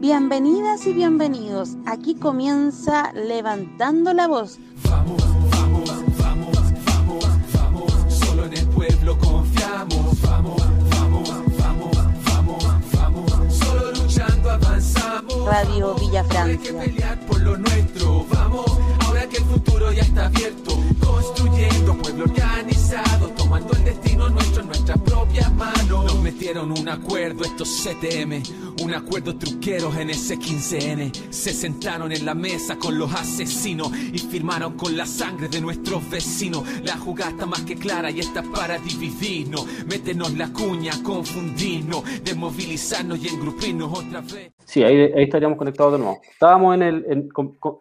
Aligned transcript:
Bienvenidas 0.00 0.86
y 0.86 0.94
bienvenidos. 0.94 1.76
Aquí 1.84 2.14
comienza 2.14 3.12
Levantando 3.12 4.14
la 4.14 4.28
Voz. 4.28 4.58
Vamos, 4.88 5.22
vamos, 5.50 5.90
vamos, 6.18 6.58
vamos, 6.86 7.24
vamos. 7.52 7.92
Solo 8.08 8.46
en 8.46 8.54
el 8.56 8.66
pueblo 8.68 9.18
confiamos. 9.18 10.22
Vamos, 10.22 10.62
vamos, 10.90 11.30
vamos, 11.58 11.96
vamos, 12.24 12.64
vamos. 12.94 13.54
Solo 13.54 13.92
luchando 13.92 14.50
avanzamos. 14.50 15.44
Radio 15.46 15.94
Villa 15.96 16.24
Hay 16.44 16.56
que 16.56 16.70
Francia. 16.70 16.78
pelear 16.80 17.26
por 17.26 17.40
lo 17.42 17.56
nuestro. 17.58 18.24
Vamos, 18.32 18.78
ahora 19.06 19.26
que 19.28 19.36
el 19.36 19.44
futuro 19.44 19.92
ya 19.92 20.02
está 20.02 20.26
abierto. 20.26 20.72
Construyendo 21.10 21.94
pueblo 21.98 22.24
organizado. 22.24 23.28
Tomando 23.36 23.72
el 23.74 23.84
destino 23.84 24.28
nuestro 24.28 24.62
en 24.62 24.68
nuestras 24.68 24.98
propias 25.00 25.52
manos. 25.54 26.04
Nos 26.04 26.22
metieron 26.22 26.70
un 26.70 26.88
acuerdo 26.88 27.44
estos 27.44 27.68
CTM. 27.82 28.42
Un 28.82 28.94
acuerdo 28.94 29.36
truqueros 29.36 29.96
en 29.96 30.10
ese 30.10 30.38
15N. 30.38 31.12
Se 31.30 31.52
sentaron 31.52 32.12
en 32.12 32.24
la 32.24 32.34
mesa 32.34 32.76
con 32.76 32.98
los 32.98 33.12
asesinos 33.12 33.90
y 33.96 34.18
firmaron 34.18 34.76
con 34.76 34.96
la 34.96 35.06
sangre 35.06 35.48
de 35.48 35.60
nuestros 35.60 36.08
vecinos. 36.08 36.64
La 36.82 36.96
jugada 36.96 37.32
está 37.32 37.46
más 37.46 37.62
que 37.62 37.74
clara 37.74 38.10
y 38.10 38.20
está 38.20 38.42
para 38.42 38.78
dividirnos. 38.78 39.66
Meternos 39.86 40.36
la 40.36 40.52
cuña, 40.52 40.92
confundirnos, 41.02 42.04
desmovilizarnos 42.22 43.18
y 43.22 43.28
engrupirnos 43.28 43.98
otra 43.98 44.20
vez. 44.20 44.52
Sí, 44.64 44.84
ahí, 44.84 45.10
estaríamos 45.16 45.58
conectados 45.58 45.94
de 45.94 45.98
nuevo. 45.98 46.20
Estábamos 46.30 46.76
en 46.76 46.82
el, 46.82 47.28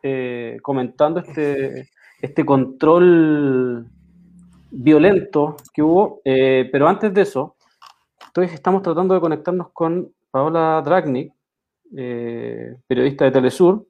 eh, 0.02 0.58
comentando 0.64 1.20
este, 1.20 1.88
este 2.22 2.46
control 2.46 3.88
violento 4.72 5.58
que 5.73 5.82
hubo, 5.82 6.22
eh, 6.26 6.70
pero 6.72 6.88
antes 6.88 7.14
de 7.14 7.22
eso, 7.22 7.55
entonces 8.28 8.54
estamos 8.54 8.82
tratando 8.82 9.14
de 9.14 9.22
conectarnos 9.22 9.72
con 9.72 10.14
Paola 10.32 10.82
Dragnik, 10.84 11.34
eh, 11.95 12.78
periodista 12.88 13.26
de 13.26 13.32
Telesur. 13.32 13.86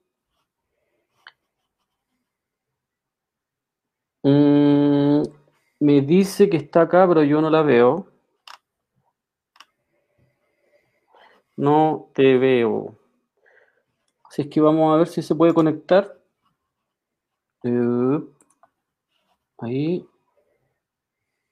Mm, 4.23 5.23
me 5.79 6.01
dice 6.01 6.49
que 6.49 6.57
está 6.57 6.81
acá, 6.81 7.07
pero 7.07 7.23
yo 7.23 7.41
no 7.41 7.49
la 7.49 7.61
veo. 7.61 8.07
No 11.57 12.09
te 12.13 12.37
veo. 12.37 12.95
Así 14.29 14.43
es 14.43 14.47
que 14.47 14.61
vamos 14.61 14.93
a 14.93 14.97
ver 14.97 15.07
si 15.07 15.21
se 15.21 15.35
puede 15.35 15.53
conectar. 15.53 16.18
Ahí. 19.59 20.07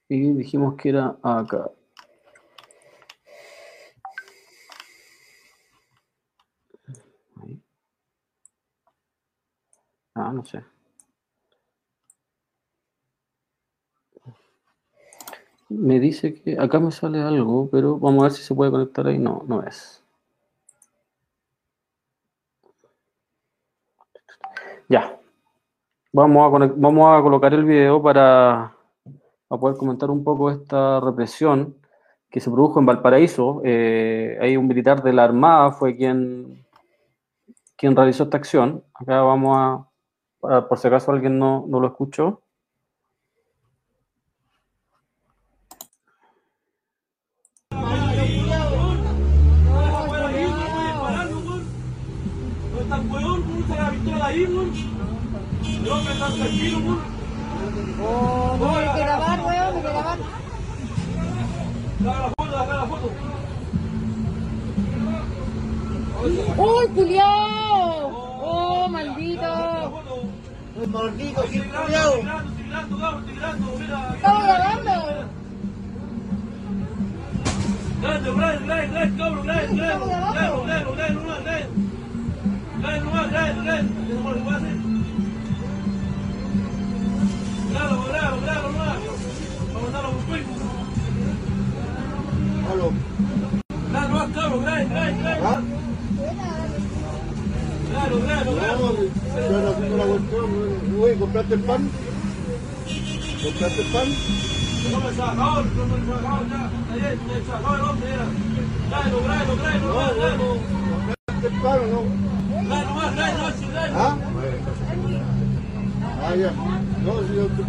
Y 0.10 0.34
dijimos 0.34 0.76
que 0.76 0.90
era 0.90 1.18
acá. 1.22 1.70
Ah, 10.16 10.32
no 10.34 10.44
sé. 10.46 10.64
Me 15.70 16.00
dice 16.02 16.34
que 16.34 16.60
acá 16.60 16.78
me 16.80 16.92
sale 16.92 17.22
algo, 17.22 17.70
pero 17.72 17.98
vamos 17.98 18.20
a 18.22 18.24
ver 18.24 18.32
si 18.34 18.44
se 18.44 18.54
puede 18.54 18.72
conectar 18.72 19.08
ahí. 19.08 19.18
No, 19.18 19.44
no 19.48 19.64
es. 19.64 20.04
Ya. 24.90 25.17
Vamos 26.18 26.52
a, 26.52 26.74
vamos 26.76 27.06
a 27.08 27.22
colocar 27.22 27.54
el 27.54 27.64
video 27.64 28.02
para, 28.02 28.76
poder 29.50 29.78
comentar 29.78 30.10
un 30.10 30.24
poco 30.24 30.50
esta 30.50 31.00
represión 31.00 31.78
que 32.32 32.40
se 32.40 32.50
produjo 32.50 32.80
en 32.80 32.88
Valparaíso. 32.88 33.62
Eh, 33.64 34.36
ahí 34.42 34.58
un 34.58 34.68
militar 34.68 35.04
de 35.04 35.14
la 35.14 35.26
Armada 35.26 35.74
fue 35.74 35.96
quien, 35.96 36.66
quien 37.76 37.96
realizó 37.96 38.24
esta 38.24 38.38
acción. 38.38 38.84
Acá 38.96 39.22
vamos 39.22 39.88
a, 40.42 40.68
por 40.68 40.80
si 40.80 40.88
acaso 40.88 41.12
alguien 41.12 41.38
no, 41.38 41.66
no 41.68 41.80
lo 41.80 41.86
escuchó. 41.86 42.42
Oh, 56.30 56.34
la 62.04 62.30
foto, 62.38 62.52
la 62.52 62.86
foto. 62.86 63.08
¡Uy, 66.58 66.86
culiao! 66.96 68.12
¡Oh, 68.44 68.90
maldito! 68.90 70.04
Maldito, 70.88 71.44
estoy 71.44 71.60
grabando, 71.60 72.18
estoy 72.48 72.66
grabando. 73.38 73.68
Grande, 78.02 78.32
grande, 78.32 78.66
grande, 78.66 78.88
grande, 78.88 79.18
cabrón, 79.18 79.44
grande, 79.46 79.76
grande, 79.76 80.06
grande, 80.08 80.36
grande, 80.36 80.36
grande, 80.36 80.36
grande. 80.38 80.38
Grande 80.38 80.38
grande, 80.38 80.38
grande. 80.38 80.38
¿Qué 80.38 80.42
se 80.44 80.44
puede 80.44 80.46
hacer? 80.48 80.48
Grabo, 80.48 80.64
grabo, 80.64 80.94
grabo 80.94 81.14
nomás. 81.14 81.38
Vamos 81.38 81.64
a 82.98 82.98
mandarlo 82.98 82.98
por 82.98 82.98
Facebook. 82.98 82.98
Grande 82.98 83.06
nomás, 83.06 83.28
cabrón, 83.28 83.64
grande, 83.64 83.82
grande, 84.22 84.44
grande. 84.44 84.87
Claro, 87.78 88.04
claro, 88.08 88.38
claro. 88.42 88.58
Oye, 101.02 101.16
¿compraste 101.18 101.54
el 101.54 101.62
pan? 101.62 101.90
¿Compraste 103.44 103.82
el 103.82 103.88
pan? 103.88 104.08
No 104.92 105.00
me 105.00 105.04
no 105.04 105.12
me 105.12 105.16
sacó 105.18 106.36
ya. 106.50 106.62
Ayer 106.94 107.18
me 107.28 107.36
sacó 107.46 107.76
el 107.76 107.82
hombre, 107.82 108.10
era. 108.14 108.26
Tráelo, 108.90 109.18
tráelo, 109.20 109.54
tráelo, 109.56 109.88
tráelo, 109.88 110.16
tráelo. 110.16 110.48
¿Compraste 111.26 111.48
el 111.48 111.62
pan 111.62 111.80
o 111.80 111.88
no? 111.88 112.02
Tráelo 112.68 112.94
más, 112.94 113.16
tráelo, 113.16 113.44
más, 113.44 113.56
tráelo. 113.56 113.96
¿Ah? 113.98 114.18
Ah, 116.24 116.36
ya. 116.36 116.52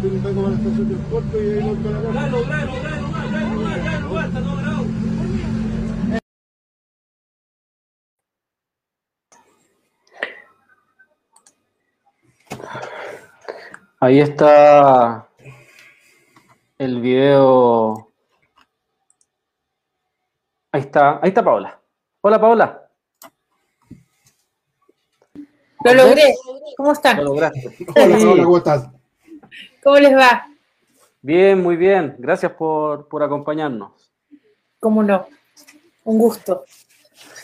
No, 0.01 0.09
si 0.09 0.15
yo 0.15 0.21
te 0.21 0.27
tengo 0.27 0.41
para 0.41 0.49
la 0.49 0.55
estación 0.55 0.89
del 0.89 0.97
puerto 0.97 1.41
y 1.41 1.45
ahí 1.45 1.63
no 1.63 1.73
está 1.73 1.89
la 1.89 2.01
todo 2.31 2.43
grabado. 4.55 4.85
Ahí 13.99 14.19
el 16.77 17.01
video. 17.01 18.11
Ahí 20.71 20.81
está, 20.81 21.19
ahí 21.21 21.29
está 21.29 21.43
Paola. 21.43 21.79
Hola 22.21 22.39
Paola, 22.39 22.85
Lo 25.83 25.93
logré. 25.93 26.35
¿Cómo 26.77 26.89
lo 26.89 26.93
están? 26.93 27.23
lograste. 27.23 27.75
Hola, 27.95 28.19
Sí. 28.19 28.25
hola, 28.27 28.43
¿cómo 28.43 28.57
estás? 28.57 28.89
¿Cómo 29.83 29.97
les 29.97 30.15
va? 30.15 30.45
Bien, 31.21 31.61
muy 31.61 31.75
bien. 31.75 32.15
Gracias 32.17 32.51
por, 32.53 33.07
por 33.07 33.23
acompañarnos. 33.23 34.11
¿Cómo 34.79 35.03
no? 35.03 35.25
Un 36.05 36.17
gusto. 36.17 36.63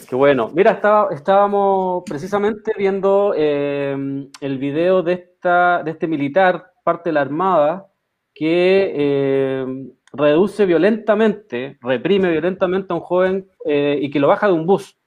Qué 0.08 0.16
bueno. 0.16 0.50
Mira, 0.54 0.72
estaba, 0.72 1.14
estábamos 1.14 2.04
precisamente 2.06 2.74
viendo 2.78 3.34
eh, 3.36 4.28
el 4.40 4.58
video 4.58 5.04
de, 5.04 5.14
esta, 5.14 5.84
de 5.84 5.92
este 5.92 6.08
militar, 6.08 6.72
parte 6.84 7.10
de 7.10 7.14
la 7.14 7.22
Armada, 7.22 7.88
que 8.34 8.94
eh, 8.96 9.66
reduce 10.14 10.66
violentamente, 10.66 11.78
reprime 11.82 12.30
violentamente 12.32 12.94
a 12.94 12.96
un 12.96 13.02
joven 13.02 13.50
eh, 13.66 13.98
y 14.02 14.10
que 14.10 14.20
lo 14.20 14.28
baja 14.28 14.48
de 14.48 14.54
un 14.54 14.66
bus. 14.66 14.98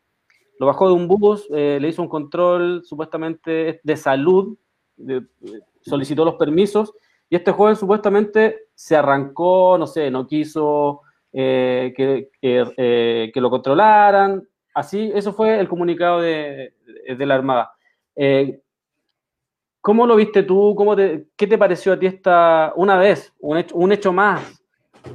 Lo 0.58 0.66
bajó 0.66 0.88
de 0.88 0.94
un 0.94 1.06
bus, 1.06 1.48
le 1.50 1.86
hizo 1.88 2.02
un 2.02 2.08
control 2.08 2.82
supuestamente 2.84 3.80
de 3.82 3.96
salud, 3.96 4.58
de- 4.96 5.22
solicitó 5.82 6.24
los 6.24 6.34
permisos 6.36 6.92
y 7.30 7.36
este 7.36 7.52
joven 7.52 7.76
supuestamente 7.76 8.68
se 8.74 8.96
arrancó, 8.96 9.76
no 9.78 9.86
sé, 9.86 10.10
no 10.10 10.26
quiso 10.26 11.02
eh, 11.32 11.92
que, 11.96 12.30
eh, 12.42 13.30
que 13.32 13.40
lo 13.40 13.50
controlaran. 13.50 14.42
Así, 14.74 15.10
eso 15.14 15.32
fue 15.32 15.58
el 15.60 15.68
comunicado 15.68 16.20
de, 16.20 16.74
de- 17.16 17.26
la 17.26 17.34
Armada. 17.34 17.72
Eh, 18.16 18.60
¿Cómo 19.80 20.06
lo 20.06 20.16
viste 20.16 20.42
tú? 20.42 20.74
¿Cómo 20.76 20.94
te, 20.96 21.28
¿Qué 21.36 21.46
te 21.46 21.58
pareció 21.58 21.92
a 21.92 21.98
ti 21.98 22.06
esta, 22.06 22.72
una 22.76 22.96
vez, 22.98 23.32
un 23.40 23.58
hecho, 23.58 23.76
un 23.76 23.92
hecho 23.92 24.12
más, 24.12 24.62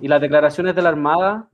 y 0.01 0.07
las 0.07 0.21
declaraciones 0.21 0.75
de 0.75 0.81
la 0.81 0.89
Armada? 0.89 1.50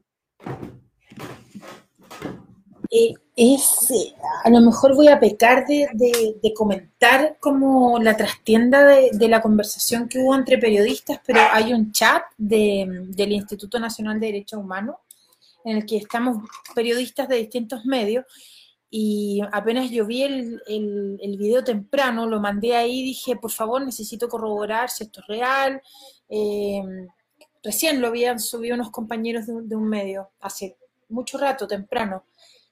Es, 3.42 3.90
eh, 3.92 4.14
a 4.44 4.50
lo 4.50 4.60
mejor 4.60 4.96
voy 4.96 5.08
a 5.08 5.18
pecar 5.18 5.66
de, 5.66 5.88
de- 5.94 6.54
comentar 6.54 7.38
como 7.40 7.98
la 8.00 8.18
trastienda 8.18 8.84
de, 8.86 9.30
la 9.30 9.42
conversación 9.42 10.10
que 10.10 10.20
hubo 10.20 10.36
entre 10.36 10.58
periodistas, 10.58 11.22
pero 11.26 11.40
hay 11.54 11.74
un 11.74 11.94
chat 11.94 12.22
de- 12.38 13.06
del 13.08 13.32
Instituto 13.32 13.80
Nacional 13.80 14.20
de 14.20 14.28
Derechos 14.28 14.60
Humanos 14.60 14.98
en 15.64 15.78
el 15.78 15.86
que 15.86 15.96
estamos 15.98 16.44
periodistas 16.76 17.30
de 17.30 17.38
distintos 17.38 17.86
medios 17.86 18.26
y 18.90 19.40
apenas 19.54 19.90
yo 19.90 20.06
vi 20.06 20.24
el, 20.24 20.62
el, 20.68 21.38
video 21.38 21.64
temprano, 21.64 22.26
lo 22.28 22.42
mandé 22.42 22.76
ahí, 22.76 23.04
dije, 23.04 23.38
por 23.38 23.52
favor, 23.52 23.82
necesito 23.86 24.28
corroborar 24.28 24.90
si 24.90 25.06
esto 25.06 25.22
es 25.22 25.28
real. 25.28 25.82
Eh, 26.28 26.82
recién 27.64 28.02
lo 28.02 28.08
habían 28.08 28.40
subido 28.40 28.76
unos 28.76 28.90
compañeros 28.92 29.46
de 29.48 29.76
un 29.76 29.88
medio, 29.88 30.32
hace 30.42 30.76
mucho 31.08 31.38
rato, 31.38 31.68
temprano. 31.68 32.24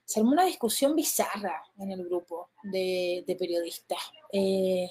Se 0.08 0.20
armó 0.20 0.32
una 0.32 0.46
discusión 0.46 0.96
bizarra 0.96 1.62
en 1.78 1.92
el 1.92 2.02
grupo 2.02 2.48
de, 2.62 3.36
periodistas. 3.38 3.98
Eh, 4.32 4.88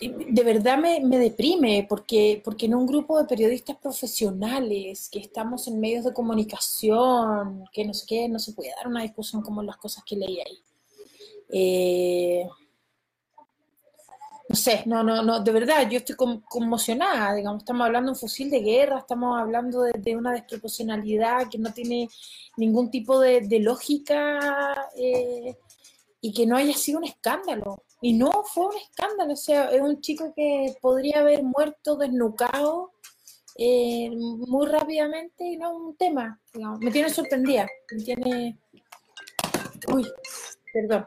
de 0.00 0.42
verdad 0.42 0.78
me, 0.78 1.00
me, 1.00 1.18
deprime 1.18 1.84
porque, 1.86 2.40
porque 2.42 2.64
en 2.64 2.74
un 2.74 2.86
grupo 2.86 3.18
de 3.18 3.28
periodistas 3.28 3.76
profesionales 3.76 5.10
que 5.12 5.18
estamos 5.18 5.68
en 5.68 5.78
medios 5.78 6.06
de 6.06 6.14
comunicación, 6.14 7.66
que 7.70 7.84
no 7.84 7.92
sé 7.92 8.06
qué, 8.08 8.28
no 8.30 8.38
se 8.38 8.54
puede 8.54 8.70
dar 8.70 8.88
una 8.88 9.02
discusión 9.02 9.42
como 9.42 9.62
las 9.62 9.76
cosas 9.76 10.02
que 10.02 10.16
leí 10.16 10.40
ahí. 10.40 10.62
Eh, 11.50 12.48
no 14.48 14.54
sé, 14.54 14.82
no, 14.86 15.02
no, 15.02 15.22
no, 15.22 15.40
de 15.40 15.50
verdad, 15.50 15.88
yo 15.90 15.98
estoy 15.98 16.14
conmocionada, 16.48 17.34
digamos, 17.34 17.62
estamos 17.62 17.84
hablando 17.84 18.10
de 18.10 18.14
un 18.14 18.20
fusil 18.20 18.48
de 18.48 18.60
guerra, 18.60 18.98
estamos 19.00 19.40
hablando 19.40 19.82
de, 19.82 20.16
una 20.16 20.32
desproporcionalidad 20.32 21.48
que 21.50 21.58
no 21.58 21.72
tiene 21.72 22.08
ningún 22.56 22.90
tipo 22.90 23.18
de, 23.18 23.40
de 23.40 23.58
lógica 23.58 24.88
eh, 24.96 25.56
y 26.20 26.32
que 26.32 26.46
no 26.46 26.56
haya 26.56 26.74
sido 26.74 26.98
un 26.98 27.04
escándalo. 27.04 27.82
Y 28.00 28.12
no 28.12 28.30
fue 28.44 28.66
un 28.66 28.76
escándalo, 28.76 29.32
o 29.32 29.36
sea, 29.36 29.70
es 29.70 29.80
un 29.80 30.00
chico 30.00 30.32
que 30.36 30.76
podría 30.80 31.20
haber 31.20 31.42
muerto 31.42 31.96
desnucado 31.96 32.92
eh, 33.56 34.10
muy 34.10 34.66
rápidamente 34.66 35.44
y 35.44 35.56
no 35.56 35.74
un 35.74 35.96
tema, 35.96 36.40
digamos. 36.52 36.78
Me 36.80 36.90
tiene 36.90 37.10
sorprendida, 37.10 37.66
me 37.90 38.02
tiene... 38.04 38.58
Uy, 39.92 40.06
perdón. 40.72 41.06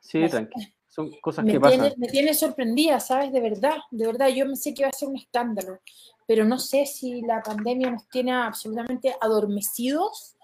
Sí, 0.00 0.28
tranquilo. 0.28 0.66
Son 0.90 1.10
cosas 1.22 1.44
me 1.44 1.52
que 1.52 1.60
tiene, 1.60 1.76
pasan. 1.78 2.00
Me 2.00 2.08
tiene 2.08 2.34
sorprendida, 2.34 3.00
¿sabes? 3.00 3.32
De 3.32 3.40
verdad, 3.40 3.76
de 3.90 4.06
verdad. 4.06 4.28
Yo 4.28 4.44
pensé 4.44 4.74
que 4.74 4.82
iba 4.82 4.88
a 4.88 4.92
ser 4.92 5.08
un 5.08 5.16
escándalo, 5.16 5.78
pero 6.26 6.44
no 6.44 6.58
sé 6.58 6.84
si 6.84 7.22
la 7.22 7.40
pandemia 7.42 7.90
nos 7.90 8.08
tiene 8.08 8.32
absolutamente 8.32 9.14
adormecidos, 9.20 10.36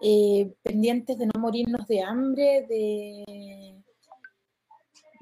eh, 0.00 0.52
pendientes 0.62 1.16
de 1.16 1.26
no 1.26 1.40
morirnos 1.40 1.86
de 1.86 2.02
hambre, 2.02 2.66
de 2.68 3.82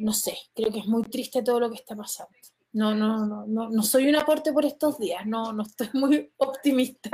no 0.00 0.14
sé, 0.14 0.36
creo 0.54 0.72
que 0.72 0.78
es 0.78 0.86
muy 0.86 1.02
triste 1.02 1.42
todo 1.42 1.60
lo 1.60 1.68
que 1.68 1.76
está 1.76 1.94
pasando. 1.94 2.32
No, 2.72 2.94
no, 2.94 3.26
no, 3.26 3.46
no, 3.46 3.68
no 3.68 3.82
soy 3.82 4.08
un 4.08 4.16
aporte 4.16 4.52
por 4.52 4.64
estos 4.64 4.98
días, 4.98 5.26
no, 5.26 5.52
no 5.52 5.62
estoy 5.62 5.88
muy 5.92 6.32
optimista. 6.38 7.10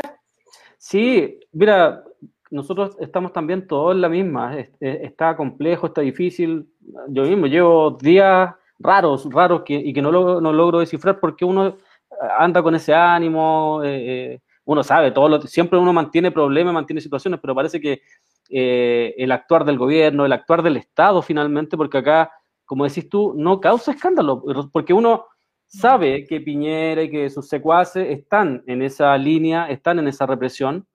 Sí, 0.78 1.40
mira, 1.52 2.04
nosotros 2.50 2.96
estamos 3.00 3.32
también 3.32 3.66
todos 3.66 3.94
en 3.94 4.00
la 4.00 4.08
misma. 4.08 4.56
Está 4.80 5.36
complejo, 5.36 5.88
está 5.88 6.00
difícil. 6.00 6.68
Yo 7.08 7.24
mismo 7.24 7.46
llevo 7.46 7.92
días 8.00 8.54
raros, 8.78 9.28
raros 9.30 9.62
que, 9.64 9.74
y 9.74 9.92
que 9.92 10.02
no, 10.02 10.10
lo, 10.12 10.40
no 10.40 10.52
logro 10.52 10.80
descifrar 10.80 11.18
porque 11.18 11.44
uno 11.44 11.76
anda 12.38 12.62
con 12.62 12.74
ese 12.74 12.94
ánimo, 12.94 13.80
eh, 13.84 14.40
uno 14.64 14.82
sabe, 14.82 15.10
todo 15.10 15.28
lo, 15.28 15.40
siempre 15.42 15.78
uno 15.78 15.92
mantiene 15.92 16.30
problemas, 16.30 16.72
mantiene 16.72 17.00
situaciones, 17.00 17.40
pero 17.40 17.54
parece 17.54 17.80
que 17.80 18.02
eh, 18.48 19.14
el 19.18 19.32
actuar 19.32 19.64
del 19.64 19.78
gobierno, 19.78 20.24
el 20.24 20.32
actuar 20.32 20.62
del 20.62 20.76
Estado 20.76 21.20
finalmente, 21.22 21.76
porque 21.76 21.98
acá 21.98 22.30
como 22.66 22.84
decís 22.84 23.08
tú, 23.08 23.32
no 23.36 23.60
causa 23.60 23.92
escándalo, 23.92 24.42
porque 24.72 24.92
uno 24.92 25.26
sabe 25.66 26.26
que 26.26 26.40
Piñera 26.40 27.04
y 27.04 27.10
que 27.10 27.30
sus 27.30 27.48
secuaces 27.48 28.08
están 28.10 28.62
en 28.66 28.82
esa 28.82 29.16
línea, 29.16 29.70
están 29.70 30.00
en 30.00 30.08
esa 30.08 30.26
represión, 30.26 30.86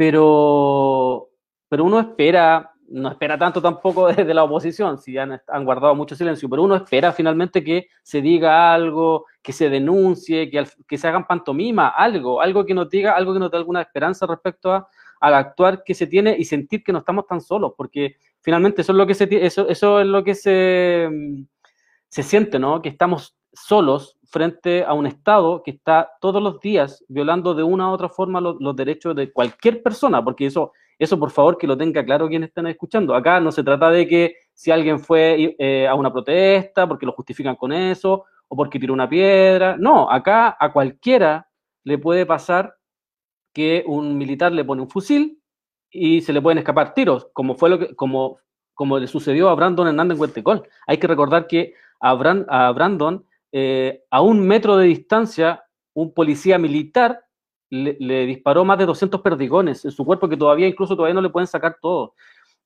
pero, 0.00 1.28
pero 1.68 1.84
uno 1.84 2.00
espera, 2.00 2.72
no 2.88 3.10
espera 3.10 3.36
tanto 3.36 3.60
tampoco 3.60 4.06
desde 4.14 4.32
la 4.32 4.44
oposición, 4.44 4.96
si 4.96 5.18
han, 5.18 5.38
han 5.46 5.64
guardado 5.66 5.94
mucho 5.94 6.16
silencio, 6.16 6.48
pero 6.48 6.62
uno 6.62 6.74
espera 6.74 7.12
finalmente 7.12 7.62
que 7.62 7.88
se 8.02 8.22
diga 8.22 8.72
algo, 8.72 9.26
que 9.42 9.52
se 9.52 9.68
denuncie, 9.68 10.50
que, 10.50 10.64
que 10.88 10.96
se 10.96 11.06
hagan 11.06 11.26
pantomima, 11.26 11.88
algo, 11.88 12.40
algo 12.40 12.64
que 12.64 12.72
nos 12.72 12.88
diga, 12.88 13.14
algo 13.14 13.34
que 13.34 13.40
nos 13.40 13.50
dé 13.50 13.58
alguna 13.58 13.82
esperanza 13.82 14.26
respecto 14.26 14.72
a, 14.72 14.88
al 15.20 15.34
actuar 15.34 15.84
que 15.84 15.92
se 15.92 16.06
tiene 16.06 16.34
y 16.38 16.46
sentir 16.46 16.82
que 16.82 16.94
no 16.94 17.00
estamos 17.00 17.26
tan 17.26 17.42
solos, 17.42 17.74
porque 17.76 18.16
finalmente 18.40 18.80
eso 18.80 18.92
es 18.92 18.96
lo 18.96 19.06
que 19.06 19.12
se, 19.12 19.28
eso, 19.44 19.68
eso 19.68 20.00
es 20.00 20.06
lo 20.06 20.24
que 20.24 20.34
se, 20.34 21.10
se 22.08 22.22
siente, 22.22 22.58
¿no? 22.58 22.80
Que 22.80 22.88
estamos 22.88 23.36
solos 23.52 24.16
frente 24.24 24.84
a 24.84 24.92
un 24.92 25.06
Estado 25.06 25.62
que 25.62 25.72
está 25.72 26.10
todos 26.20 26.42
los 26.42 26.60
días 26.60 27.04
violando 27.08 27.54
de 27.54 27.62
una 27.62 27.90
u 27.90 27.92
otra 27.92 28.08
forma 28.08 28.40
los, 28.40 28.76
derechos 28.76 29.16
de 29.16 29.32
cualquier 29.32 29.82
persona, 29.82 30.22
porque 30.22 30.46
eso, 30.46 30.72
eso 30.98 31.18
por 31.18 31.30
favor 31.30 31.58
que 31.58 31.66
lo 31.66 31.76
tenga 31.76 32.04
claro 32.04 32.28
quienes 32.28 32.48
están 32.48 32.68
escuchando. 32.68 33.14
Acá 33.14 33.40
no 33.40 33.50
se 33.50 33.64
trata 33.64 33.90
de 33.90 34.06
que 34.06 34.34
si 34.52 34.70
alguien 34.70 35.00
fue 35.00 35.56
eh, 35.58 35.88
a 35.88 35.94
una 35.94 36.12
protesta, 36.12 36.86
porque 36.86 37.06
lo 37.06 37.12
justifican 37.12 37.56
con 37.56 37.72
eso, 37.72 38.24
o 38.48 38.56
porque 38.56 38.78
tiró 38.78 38.92
una 38.92 39.08
piedra. 39.08 39.76
No, 39.78 40.10
acá 40.10 40.56
a 40.58 40.72
cualquiera 40.72 41.48
le 41.84 41.98
puede 41.98 42.26
pasar 42.26 42.76
que 43.52 43.84
un 43.86 44.18
militar 44.18 44.52
le 44.52 44.64
pone 44.64 44.82
un 44.82 44.90
fusil 44.90 45.40
y 45.90 46.20
se 46.20 46.32
le 46.32 46.42
pueden 46.42 46.58
escapar 46.58 46.94
tiros, 46.94 47.28
como 47.32 47.54
fue 47.54 47.70
lo 47.70 47.78
que, 47.78 47.94
como, 47.96 48.38
como 48.74 48.98
le 48.98 49.06
sucedió 49.06 49.48
a 49.48 49.54
Brandon 49.54 49.88
Hernández 49.88 50.16
en 50.16 50.20
Huertecol. 50.20 50.68
Hay 50.86 50.98
que 50.98 51.06
recordar 51.06 51.46
que 51.46 51.74
a, 52.00 52.14
Brand, 52.14 52.46
a 52.48 52.70
Brandon, 52.72 53.24
eh, 53.52 54.02
a 54.10 54.20
un 54.20 54.40
metro 54.40 54.76
de 54.76 54.86
distancia, 54.86 55.64
un 55.94 56.12
policía 56.14 56.58
militar 56.58 57.24
le, 57.70 58.26
disparó 58.26 58.64
más 58.64 58.78
de 58.78 58.86
200 58.86 59.20
perdigones 59.20 59.84
en 59.84 59.92
su 59.92 60.04
cuerpo 60.04 60.28
que 60.28 60.36
todavía 60.36 60.66
incluso 60.66 60.96
todavía 60.96 61.14
no 61.14 61.22
le 61.22 61.30
pueden 61.30 61.46
sacar 61.46 61.76
todo. 61.80 62.14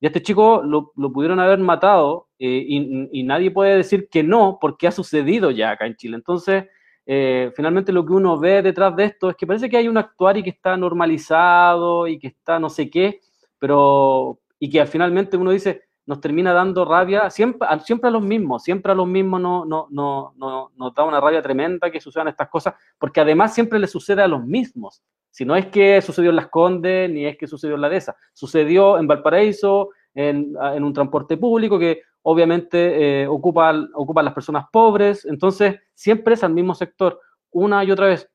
Y 0.00 0.06
a 0.06 0.08
este 0.08 0.22
chico 0.22 0.62
lo, 0.64 0.92
lo 0.96 1.12
pudieron 1.12 1.40
haber 1.40 1.58
matado 1.58 2.28
eh, 2.38 2.64
y, 2.66 3.08
y, 3.12 3.22
nadie 3.22 3.50
puede 3.50 3.76
decir 3.76 4.08
que 4.10 4.22
no 4.22 4.58
porque 4.60 4.86
ha 4.86 4.92
sucedido 4.92 5.50
ya 5.50 5.70
acá 5.70 5.86
en 5.86 5.96
Chile. 5.96 6.16
Entonces, 6.16 6.64
eh, 7.06 7.52
finalmente 7.54 7.92
lo 7.92 8.04
que 8.04 8.14
uno 8.14 8.38
ve 8.38 8.62
detrás 8.62 8.96
de 8.96 9.04
esto 9.04 9.28
es 9.30 9.36
que 9.36 9.46
parece 9.46 9.68
que 9.68 9.76
hay 9.76 9.88
un 9.88 9.98
actuar 9.98 10.38
y 10.38 10.42
que 10.42 10.50
está 10.50 10.76
normalizado 10.76 12.06
y 12.06 12.18
que 12.18 12.28
está 12.28 12.58
no 12.58 12.70
sé 12.70 12.88
qué, 12.88 13.20
pero 13.58 14.40
y 14.58 14.70
que 14.70 14.84
finalmente 14.86 15.36
uno 15.36 15.50
dice, 15.50 15.82
nos 16.06 16.20
termina 16.20 16.52
dando 16.52 16.84
rabia, 16.84 17.30
siempre, 17.30 17.66
siempre 17.84 18.08
a 18.08 18.10
los 18.10 18.22
mismos, 18.22 18.62
siempre 18.62 18.92
a 18.92 18.94
los 18.94 19.06
mismos 19.06 19.40
no, 19.40 19.64
no, 19.64 19.88
no, 19.90 20.34
no, 20.36 20.70
nos 20.76 20.94
da 20.94 21.04
una 21.04 21.20
rabia 21.20 21.42
tremenda 21.42 21.90
que 21.90 22.00
sucedan 22.00 22.28
estas 22.28 22.48
cosas, 22.48 22.74
porque 22.98 23.20
además 23.20 23.54
siempre 23.54 23.78
le 23.78 23.86
sucede 23.86 24.22
a 24.22 24.28
los 24.28 24.44
mismos. 24.44 25.02
Si 25.30 25.44
no 25.44 25.56
es 25.56 25.66
que 25.66 26.00
sucedió 26.00 26.30
en 26.30 26.36
Las 26.36 26.48
Condes, 26.48 27.10
ni 27.10 27.26
es 27.26 27.36
que 27.36 27.46
sucedió 27.46 27.74
en 27.74 27.80
la 27.80 27.88
Dehesa, 27.88 28.16
sucedió 28.32 28.98
en 28.98 29.06
Valparaíso, 29.06 29.90
en, 30.14 30.54
en 30.60 30.84
un 30.84 30.92
transporte 30.92 31.36
público 31.36 31.78
que 31.78 32.02
obviamente 32.22 33.22
eh, 33.22 33.26
ocupa, 33.26 33.74
ocupa 33.94 34.20
a 34.20 34.24
las 34.24 34.34
personas 34.34 34.66
pobres, 34.70 35.24
entonces 35.24 35.80
siempre 35.92 36.34
es 36.34 36.44
al 36.44 36.52
mismo 36.52 36.74
sector, 36.74 37.20
una 37.50 37.82
y 37.84 37.90
otra 37.90 38.06
vez. 38.06 38.30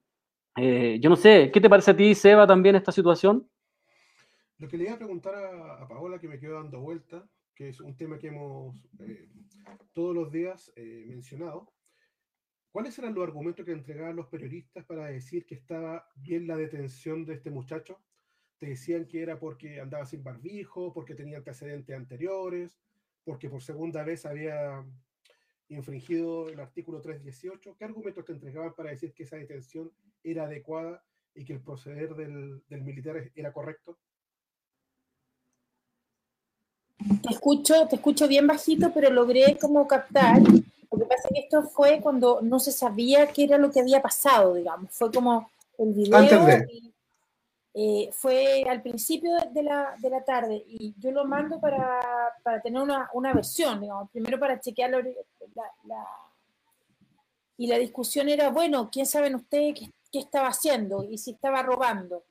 Eh, 0.57 0.99
yo 1.01 1.09
no 1.09 1.15
sé, 1.15 1.51
¿qué 1.51 1.61
te 1.61 1.69
parece 1.69 1.91
a 1.91 1.95
ti, 1.95 2.13
Seba, 2.13 2.45
también 2.45 2.75
esta 2.75 2.91
situación? 2.91 3.47
Lo 4.57 4.67
que 4.67 4.77
le 4.77 4.83
iba 4.83 4.93
a 4.93 4.97
preguntar 4.97 5.33
a, 5.35 5.83
a 5.83 5.87
Paola, 5.87 6.19
que 6.19 6.27
me 6.27 6.37
quedo 6.37 6.55
dando 6.55 6.81
vuelta, 6.81 7.23
que 7.59 7.67
es 7.67 7.81
un 7.81 7.93
tema 7.97 8.17
que 8.17 8.27
hemos 8.27 8.73
eh, 8.99 9.27
todos 9.91 10.15
los 10.15 10.31
días 10.31 10.71
eh, 10.77 11.03
mencionado, 11.09 11.73
¿cuáles 12.71 12.97
eran 12.97 13.13
los 13.13 13.25
argumentos 13.25 13.65
que 13.65 13.73
entregaban 13.73 14.15
los 14.15 14.27
periodistas 14.27 14.85
para 14.85 15.07
decir 15.07 15.45
que 15.45 15.55
estaba 15.55 16.07
bien 16.15 16.47
la 16.47 16.55
detención 16.55 17.25
de 17.25 17.33
este 17.33 17.51
muchacho? 17.51 18.01
Te 18.59 18.67
decían 18.67 19.07
que 19.07 19.21
era 19.21 19.37
porque 19.37 19.81
andaba 19.81 20.05
sin 20.05 20.23
barbijo, 20.23 20.93
porque 20.93 21.15
tenía 21.15 21.39
antecedentes 21.39 21.93
anteriores, 21.93 22.79
porque 23.25 23.49
por 23.49 23.61
segunda 23.61 24.05
vez 24.05 24.25
había 24.25 24.81
infringido 25.67 26.47
el 26.47 26.61
artículo 26.61 27.01
318. 27.01 27.75
¿Qué 27.75 27.83
argumentos 27.83 28.23
te 28.23 28.31
entregaban 28.31 28.73
para 28.73 28.91
decir 28.91 29.13
que 29.13 29.23
esa 29.23 29.35
detención 29.35 29.91
era 30.23 30.45
adecuada 30.45 31.03
y 31.35 31.43
que 31.43 31.51
el 31.51 31.61
proceder 31.61 32.15
del, 32.15 32.63
del 32.69 32.83
militar 32.83 33.29
era 33.35 33.51
correcto? 33.51 33.99
Te 36.99 37.33
escucho, 37.33 37.87
te 37.87 37.95
escucho 37.95 38.27
bien 38.27 38.45
bajito, 38.45 38.91
pero 38.93 39.09
logré 39.09 39.57
como 39.57 39.87
captar. 39.87 40.41
Lo 40.41 40.97
que 40.97 41.05
pasa 41.05 41.29
es 41.29 41.33
que 41.33 41.39
esto 41.41 41.63
fue 41.63 42.01
cuando 42.01 42.41
no 42.41 42.59
se 42.59 42.71
sabía 42.71 43.27
qué 43.27 43.45
era 43.45 43.57
lo 43.57 43.71
que 43.71 43.79
había 43.79 44.01
pasado, 44.01 44.55
digamos. 44.55 44.91
Fue 44.91 45.11
como 45.11 45.49
el 45.77 45.93
video. 45.93 46.17
Antes 46.17 46.45
de. 46.45 46.67
Y, 46.71 46.93
eh, 47.73 48.09
fue 48.11 48.63
al 48.67 48.81
principio 48.81 49.31
de 49.53 49.63
la, 49.63 49.95
de 49.99 50.09
la, 50.09 50.23
tarde 50.23 50.65
y 50.67 50.93
yo 50.97 51.11
lo 51.11 51.23
mando 51.23 51.59
para, 51.59 52.01
para 52.43 52.59
tener 52.61 52.81
una, 52.81 53.09
una, 53.13 53.31
versión, 53.31 53.79
digamos. 53.79 54.09
Primero 54.09 54.39
para 54.39 54.59
chequear 54.59 54.89
la, 54.89 54.99
la, 55.85 56.07
Y 57.55 57.67
la 57.67 57.77
discusión 57.77 58.27
era, 58.27 58.49
bueno, 58.49 58.89
¿quién 58.91 59.05
saben 59.05 59.35
ustedes 59.35 59.75
qué, 59.79 59.91
qué 60.11 60.19
estaba 60.19 60.47
haciendo 60.47 61.03
y 61.03 61.17
si 61.19 61.31
estaba 61.31 61.61
robando? 61.61 62.23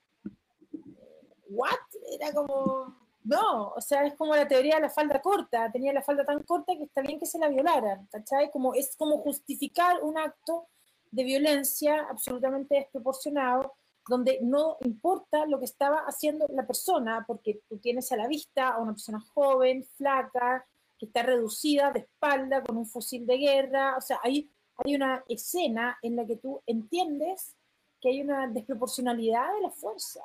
¿What? 1.48 1.78
Era 2.12 2.32
como 2.32 3.07
no, 3.28 3.72
o 3.76 3.80
sea, 3.82 4.06
es 4.06 4.14
como 4.14 4.34
la 4.34 4.48
teoría 4.48 4.76
de 4.76 4.80
la 4.80 4.88
falda 4.88 5.20
corta, 5.20 5.70
tenía 5.70 5.92
la 5.92 6.00
falda 6.00 6.24
tan 6.24 6.42
corta 6.44 6.74
que 6.74 6.84
está 6.84 7.02
bien 7.02 7.18
que 7.18 7.26
se 7.26 7.38
la 7.38 7.48
violaran, 7.48 8.06
¿cachai? 8.10 8.50
Como, 8.50 8.72
es 8.72 8.96
como 8.96 9.18
justificar 9.18 10.02
un 10.02 10.16
acto 10.16 10.66
de 11.10 11.24
violencia 11.24 12.06
absolutamente 12.08 12.76
desproporcionado 12.76 13.74
donde 14.08 14.38
no 14.40 14.78
importa 14.80 15.44
lo 15.44 15.58
que 15.58 15.66
estaba 15.66 15.98
haciendo 16.06 16.46
la 16.48 16.66
persona, 16.66 17.22
porque 17.26 17.60
tú 17.68 17.76
tienes 17.76 18.10
a 18.12 18.16
la 18.16 18.26
vista 18.26 18.70
a 18.70 18.78
una 18.78 18.92
persona 18.92 19.20
joven, 19.34 19.86
flaca, 19.98 20.66
que 20.98 21.04
está 21.04 21.22
reducida 21.22 21.92
de 21.92 22.00
espalda 22.00 22.62
con 22.62 22.78
un 22.78 22.86
fusil 22.86 23.26
de 23.26 23.36
guerra, 23.36 23.94
o 23.98 24.00
sea, 24.00 24.20
hay, 24.22 24.50
hay 24.78 24.94
una 24.94 25.22
escena 25.28 25.98
en 26.00 26.16
la 26.16 26.24
que 26.24 26.36
tú 26.36 26.62
entiendes 26.64 27.54
que 28.00 28.08
hay 28.08 28.22
una 28.22 28.46
desproporcionalidad 28.46 29.52
de 29.52 29.60
la 29.60 29.70
fuerza 29.70 30.22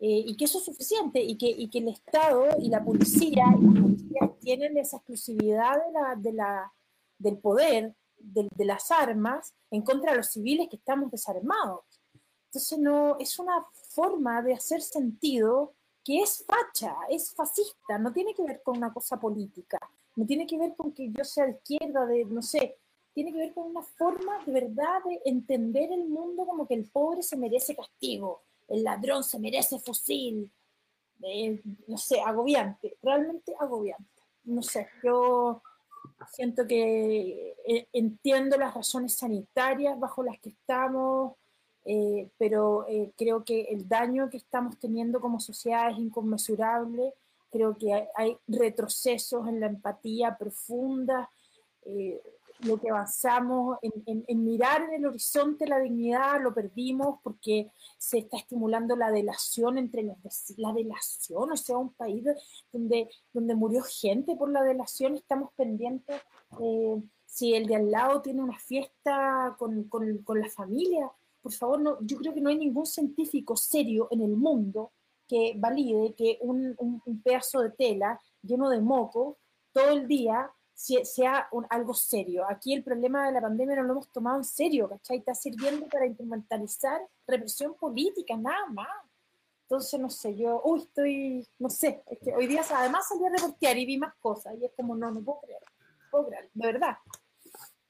eh, 0.00 0.24
y 0.26 0.36
que 0.36 0.44
eso 0.44 0.58
es 0.58 0.64
suficiente 0.64 1.22
y 1.22 1.36
que, 1.38 1.48
y 1.48 1.68
que 1.68 1.78
el 1.78 1.88
Estado 1.88 2.48
y 2.58 2.68
la 2.68 2.84
policía 2.84 3.44
y 3.58 3.94
tienen 4.40 4.76
esa 4.76 4.98
exclusividad 4.98 5.76
de 5.86 5.92
la, 5.92 6.14
de 6.16 6.32
la, 6.32 6.72
del 7.18 7.38
poder, 7.38 7.94
de, 8.18 8.48
de 8.54 8.64
las 8.64 8.90
armas, 8.90 9.54
en 9.70 9.82
contra 9.82 10.12
de 10.12 10.18
los 10.18 10.28
civiles 10.28 10.68
que 10.68 10.76
estamos 10.76 11.10
desarmados. 11.10 11.84
Entonces, 12.46 12.78
no, 12.78 13.18
es 13.18 13.38
una 13.38 13.66
forma 13.90 14.42
de 14.42 14.54
hacer 14.54 14.80
sentido 14.80 15.74
que 16.04 16.20
es 16.20 16.44
facha, 16.46 16.94
es 17.08 17.34
fascista, 17.34 17.98
no 17.98 18.12
tiene 18.12 18.34
que 18.34 18.44
ver 18.44 18.62
con 18.62 18.76
una 18.76 18.92
cosa 18.92 19.18
política, 19.18 19.78
no 20.16 20.26
tiene 20.26 20.46
que 20.46 20.58
ver 20.58 20.76
con 20.76 20.92
que 20.92 21.10
yo 21.10 21.24
sea 21.24 21.46
de 21.46 21.52
izquierda, 21.52 22.04
de, 22.06 22.24
no 22.26 22.42
sé, 22.42 22.76
tiene 23.14 23.32
que 23.32 23.38
ver 23.38 23.54
con 23.54 23.70
una 23.70 23.82
forma 23.82 24.44
de 24.44 24.52
verdad 24.52 25.02
de 25.04 25.20
entender 25.24 25.90
el 25.92 26.08
mundo 26.08 26.44
como 26.46 26.66
que 26.66 26.74
el 26.74 26.90
pobre 26.90 27.22
se 27.22 27.36
merece 27.36 27.74
castigo, 27.74 28.42
el 28.68 28.84
ladrón 28.84 29.24
se 29.24 29.38
merece 29.38 29.78
fusil, 29.78 30.50
no 31.86 31.96
sé, 31.96 32.20
agobiante, 32.20 32.96
realmente 33.02 33.54
agobiante. 33.58 34.22
No 34.44 34.62
sé, 34.62 34.88
yo 35.02 35.62
siento 36.30 36.66
que 36.66 37.54
eh, 37.66 37.88
entiendo 37.92 38.56
las 38.56 38.74
razones 38.74 39.14
sanitarias 39.14 39.98
bajo 39.98 40.22
las 40.22 40.38
que 40.38 40.50
estamos, 40.50 41.34
eh, 41.86 42.30
pero 42.38 42.86
eh, 42.88 43.12
creo 43.16 43.44
que 43.44 43.62
el 43.64 43.86
daño 43.86 44.30
que 44.30 44.38
estamos 44.38 44.78
teniendo 44.78 45.20
como 45.20 45.38
sociedad 45.38 45.90
es 45.90 45.98
inconmensurable, 45.98 47.12
creo 47.50 47.76
que 47.76 48.08
hay, 48.16 48.36
retrocesos 48.48 49.46
en 49.46 49.60
la 49.60 49.66
empatía 49.66 50.36
profunda, 50.36 51.30
eh, 51.82 52.20
lo 52.60 52.80
que 52.80 52.90
avanzamos 52.90 53.78
en, 53.82 54.24
en, 54.26 54.44
mirar 54.44 54.82
en 54.82 54.94
el 54.94 55.06
horizonte 55.06 55.66
la 55.66 55.80
dignidad 55.80 56.40
lo 56.40 56.54
perdimos 56.54 57.18
porque 57.22 57.70
se 57.98 58.18
está 58.18 58.36
estimulando 58.36 58.96
la 58.96 59.10
delación 59.10 59.76
entre 59.78 60.02
los 60.02 60.16
la 60.56 60.72
delación, 60.72 61.52
o 61.52 61.56
sea, 61.56 61.76
un 61.76 61.92
país 61.92 62.24
donde, 62.72 63.10
donde 63.32 63.54
murió 63.54 63.82
gente 63.82 64.36
por 64.36 64.50
la 64.50 64.62
delación, 64.62 65.16
estamos 65.16 65.50
pendientes 65.56 66.20
si 67.26 67.54
el 67.54 67.66
de 67.66 67.76
al 67.76 67.90
lado 67.90 68.22
tiene 68.22 68.42
una 68.42 68.58
fiesta 68.58 69.56
con, 69.58 69.84
con, 69.84 70.18
con 70.18 70.40
la 70.40 70.48
familia, 70.48 71.10
por 71.42 71.52
favor, 71.52 71.80
no, 71.80 71.98
yo 72.00 72.16
creo 72.16 72.32
que 72.32 72.40
no 72.40 72.48
hay 72.48 72.56
ningún 72.56 72.86
científico 72.86 73.56
serio 73.56 74.08
en 74.10 74.22
el 74.22 74.36
mundo 74.36 74.92
que 75.28 75.54
valide 75.58 76.14
que 76.14 76.38
un, 76.40 76.74
un, 76.78 77.22
pedazo 77.22 77.60
de 77.60 77.70
tela 77.70 78.20
lleno 78.42 78.70
de 78.70 78.80
moco 78.80 79.38
todo 79.72 79.90
el 79.90 80.06
día 80.06 80.50
sea 80.74 81.48
algo 81.70 81.94
serio. 81.94 82.44
Aquí 82.48 82.74
el 82.74 82.82
problema 82.82 83.26
de 83.26 83.32
la 83.32 83.40
pandemia 83.40 83.76
no 83.76 83.84
lo 83.84 83.92
hemos 83.92 84.08
tomado 84.08 84.38
en 84.38 84.44
serio, 84.44 84.88
¿cachai? 84.88 85.18
Está 85.18 85.34
sirviendo 85.34 85.86
para 85.86 86.06
instrumentalizar 86.06 87.00
represión 87.26 87.74
política, 87.74 88.36
nada 88.36 88.66
más. 88.70 88.88
Entonces, 89.62 89.98
no 89.98 90.10
sé, 90.10 90.36
yo, 90.36 90.60
uy, 90.64 90.80
estoy, 90.80 91.46
no 91.58 91.70
sé, 91.70 92.02
es 92.06 92.18
que 92.18 92.34
hoy 92.34 92.46
día 92.46 92.62
además 92.74 93.08
salí 93.08 93.24
a 93.24 93.30
reportear 93.30 93.78
y 93.78 93.86
vi 93.86 93.96
más 93.96 94.14
cosas 94.20 94.54
y 94.60 94.66
es 94.66 94.72
como, 94.76 94.94
no, 94.94 95.10
no 95.10 95.22
puedo 95.22 95.40
creer, 95.40 95.60
no 95.62 96.10
puedo 96.10 96.26
creer, 96.26 96.50
de 96.52 96.66
verdad. 96.66 96.96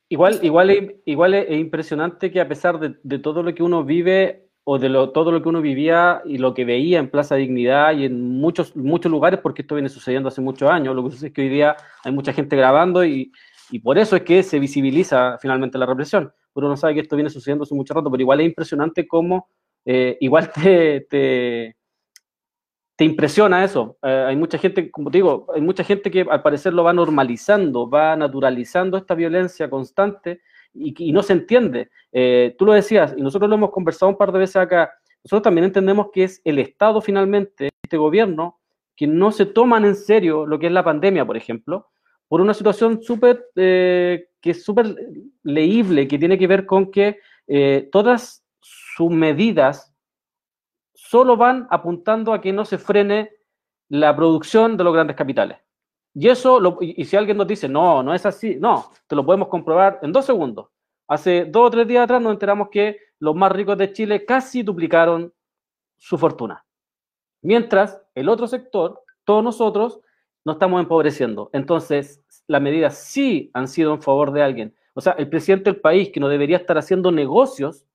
Igual, 0.09 0.39
igual, 0.43 0.71
es, 0.71 0.95
igual 1.07 1.35
es, 1.35 1.51
impresionante 1.51 2.31
que 2.31 2.41
a 2.41 2.47
pesar 2.47 2.79
de, 2.79 3.19
todo 3.19 3.43
lo 3.43 3.53
que 3.55 3.65
uno 3.65 3.83
vive 3.83 4.44
o 4.65 4.79
de 4.79 4.89
todo 5.13 5.31
lo 5.31 5.43
que 5.43 5.49
uno 5.49 5.61
vivía 5.61 6.23
y 6.25 6.39
lo 6.39 6.55
que 6.55 6.65
veía 6.65 6.99
en 6.99 7.11
Plaza 7.11 7.37
Dignidad 7.37 7.95
y 7.97 8.07
en 8.07 8.39
muchos, 8.39 8.75
muchos 8.75 9.13
lugares, 9.13 9.41
porque 9.41 9.63
esto 9.63 9.75
viene 9.75 9.91
sucediendo 9.91 10.29
hace 10.29 10.41
muchos 10.41 10.71
años, 10.71 10.97
lo 10.97 11.05
que 11.05 11.11
sucede 11.11 11.29
es 11.29 11.35
que 11.35 11.43
hoy 11.43 11.51
día 11.51 11.77
hay 12.03 12.13
mucha 12.13 12.33
gente 12.33 12.57
grabando 12.57 13.05
y, 13.05 13.31
y 13.71 13.79
por 13.79 13.99
eso 13.99 14.17
es 14.17 14.23
que 14.23 14.43
se 14.43 14.59
visibiliza 14.59 15.39
finalmente 15.39 15.79
la 15.79 15.87
represión. 15.87 16.33
Pero 16.55 16.69
uno 16.69 16.77
sabe 16.77 16.95
que 16.95 17.01
esto 17.01 17.17
viene 17.17 17.31
sucediendo 17.31 17.65
hace 17.65 17.75
mucho 17.75 17.93
rato, 17.93 18.11
pero 18.11 18.21
igual 18.23 18.41
es 18.41 18.47
impresionante 18.47 19.07
cómo 19.07 19.49
eh, 19.85 20.17
igual 20.21 20.51
te, 20.53 21.03
te, 21.11 21.77
te 22.97 23.05
impresiona 23.05 23.65
eso. 23.65 23.99
Eh, 24.03 24.25
hay 24.29 24.37
mucha 24.37 24.59
gente, 24.59 24.91
como 24.91 25.11
te 25.11 25.19
digo, 25.19 25.47
hay 25.55 25.61
mucha 25.61 25.85
gente 25.85 26.11
que 26.11 26.27
al 26.29 26.43
parecer 26.43 26.73
lo 26.73 26.85
va 26.85 26.93
normalizando, 26.93 27.89
va 27.89 28.17
naturalizando 28.17 28.97
esta 28.97 29.15
violencia 29.15 29.69
constante 29.69 30.41
y, 30.75 31.13
no 31.13 31.23
se 31.23 31.33
entiende. 31.33 31.91
Eh, 32.13 32.55
tú 32.59 32.67
lo 32.67 32.73
decías, 32.73 33.15
y 33.17 33.23
nosotros 33.23 33.49
lo 33.49 33.57
hemos 33.57 33.71
conversado 33.71 34.11
un 34.11 34.19
par 34.19 34.33
de 34.33 34.41
veces 34.41 34.57
acá, 34.57 34.93
nosotros 35.23 35.43
también 35.43 35.65
entendemos 35.65 36.09
que 36.13 36.25
es 36.25 36.43
el 36.45 36.59
Estado 36.59 37.01
finalmente, 37.01 37.71
este 37.83 37.97
gobierno, 37.97 38.59
que 38.97 39.07
no 39.07 39.33
se 39.33 39.47
toman 39.47 39.85
en 39.85 39.97
serio 39.97 40.47
lo 40.47 40.59
que 40.59 40.67
es 40.67 40.73
la 40.73 40.85
pandemia, 40.85 41.25
por 41.25 41.37
ejemplo, 41.37 41.89
por 42.29 42.41
una 42.41 42.55
situación 42.55 43.03
súper, 43.03 43.47
eh, 43.57 44.29
que 44.41 44.51
es 44.51 44.65
súper 44.65 44.95
leíble, 45.43 46.07
que 46.07 46.19
tiene 46.19 46.39
que 46.39 46.47
ver 46.47 46.67
con 46.67 46.91
que 46.91 47.19
todas 47.91 48.43
sus 48.61 49.11
medidas 49.11 49.95
solo 50.95 51.37
van 51.37 51.67
apuntando 51.71 52.33
a 52.33 52.41
que 52.41 52.53
no 52.53 52.65
se 52.65 52.79
frene 52.79 53.31
la 53.89 54.17
producción 54.17 54.77
de 54.77 54.85
los 54.85 54.95
grandes 54.95 55.17
capitales. 55.17 55.64
Y 56.15 56.29
eso, 56.29 56.79
y, 56.81 57.05
si 57.05 57.17
alguien 57.17 57.37
nos 57.37 57.47
dice, 57.47 57.69
no, 57.69 58.03
no 58.03 58.15
es 58.15 58.25
así, 58.25 58.57
no, 58.57 58.91
te 59.09 59.17
lo 59.17 59.27
podemos 59.27 59.49
comprobar 59.49 59.99
en 60.03 60.13
dos 60.13 60.25
segundos. 60.25 60.69
Hace 61.09 61.45
dos 61.45 61.67
o 61.67 61.71
tres 61.71 61.89
días 61.89 62.05
atrás 62.05 62.23
nos 62.23 62.33
enteramos 62.33 62.69
que 62.71 62.99
los 63.19 63.35
más 63.35 63.51
ricos 63.51 63.77
de 63.77 63.93
Chile 63.93 64.25
casi 64.25 64.63
duplicaron 64.63 65.33
su 65.97 66.17
fortuna. 66.17 66.65
Mientras 67.43 68.01
el 68.15 68.29
otro 68.29 68.47
sector, 68.47 69.03
todos 69.25 69.43
nosotros, 69.43 70.01
nos 70.45 70.57
estamos 70.57 70.81
empobreciendo. 70.81 71.51
Entonces, 71.53 72.23
las 72.47 72.63
medidas 72.63 72.97
sí 72.97 73.51
han 73.55 73.67
sido 73.67 73.93
en 73.93 74.03
favor 74.03 74.33
de 74.33 74.43
alguien. 74.43 74.75
O 74.95 75.01
sea, 75.01 75.13
el 75.15 75.29
presidente 75.29 75.71
del 75.71 75.81
país, 75.81 76.11
que 76.11 76.21
no 76.21 76.29
debería 76.29 76.59
estar 76.59 76.79
haciendo 76.79 77.11
negocios, 77.11 77.87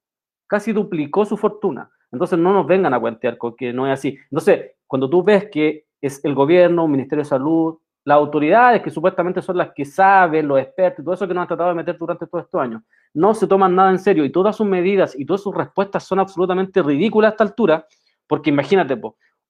casi 0.48 0.74
duplicó 0.74 1.26
su 1.26 1.38
fortuna. 1.38 1.92
Entonces 2.12 2.40
no 2.40 2.52
nos 2.54 2.68
vengan 2.68 2.94
a 2.94 3.00
cuentear 3.00 3.38
con 3.38 3.56
que 3.56 3.72
no 3.72 3.88
es 3.88 3.94
así. 3.94 4.18
Entonces, 4.32 4.72
cuando 4.88 5.10
tú 5.10 5.24
ves 5.24 5.50
que 5.52 5.86
es 6.02 6.24
el 6.26 6.34
gobierno, 6.34 6.86
el 6.86 6.92
Ministerio 6.92 7.24
de 7.24 7.30
Salud, 7.30 7.78
las 8.06 8.16
autoridades 8.18 8.82
que 8.82 8.90
supuestamente 8.90 9.42
son 9.42 9.58
las 9.58 9.72
que 9.74 9.86
saben, 9.86 10.48
los 10.48 10.60
expertos, 10.60 11.04
todo 11.04 11.14
eso 11.14 11.28
que 11.28 11.34
nos 11.34 11.42
han 11.42 11.48
tratado 11.48 11.70
de 11.70 11.76
meter 11.76 11.98
durante 11.98 12.26
todos 12.28 12.46
estos 12.46 12.62
años, 12.62 12.82
no 13.14 13.34
se 13.34 13.48
toman 13.48 13.76
nada 13.76 13.92
en 13.92 14.00
serio 14.00 14.26
y 14.26 14.32
todas 14.32 14.56
sus 14.56 14.66
medidas 14.66 15.18
y 15.18 15.26
todas 15.26 15.42
sus 15.42 15.54
respuestas 15.54 16.04
son 16.04 16.20
absolutamente 16.20 16.82
ridículas 16.82 17.30
a 17.30 17.32
esta 17.34 17.44
altura, 17.44 17.88
porque 18.28 18.50
imagínate, 18.50 19.00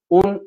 un, 0.07 0.41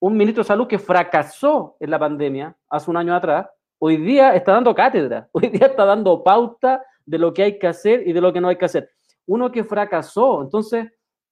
un 0.00 0.16
ministro 0.16 0.42
de 0.42 0.48
salud 0.48 0.66
que 0.66 0.78
fracasó 0.78 1.76
en 1.80 1.90
la 1.90 1.98
pandemia 1.98 2.56
hace 2.68 2.90
un 2.90 2.96
año 2.96 3.14
atrás, 3.14 3.48
hoy 3.78 3.96
día 3.96 4.34
está 4.34 4.52
dando 4.52 4.74
cátedra, 4.74 5.28
hoy 5.32 5.48
día 5.48 5.66
está 5.68 5.84
dando 5.84 6.22
pauta 6.22 6.82
de 7.06 7.18
lo 7.18 7.32
que 7.32 7.42
hay 7.42 7.58
que 7.58 7.66
hacer 7.66 8.06
y 8.06 8.12
de 8.12 8.20
lo 8.20 8.32
que 8.32 8.40
no 8.40 8.48
hay 8.48 8.56
que 8.56 8.66
hacer. 8.66 8.90
Uno 9.26 9.50
que 9.50 9.64
fracasó, 9.64 10.42
entonces 10.42 10.88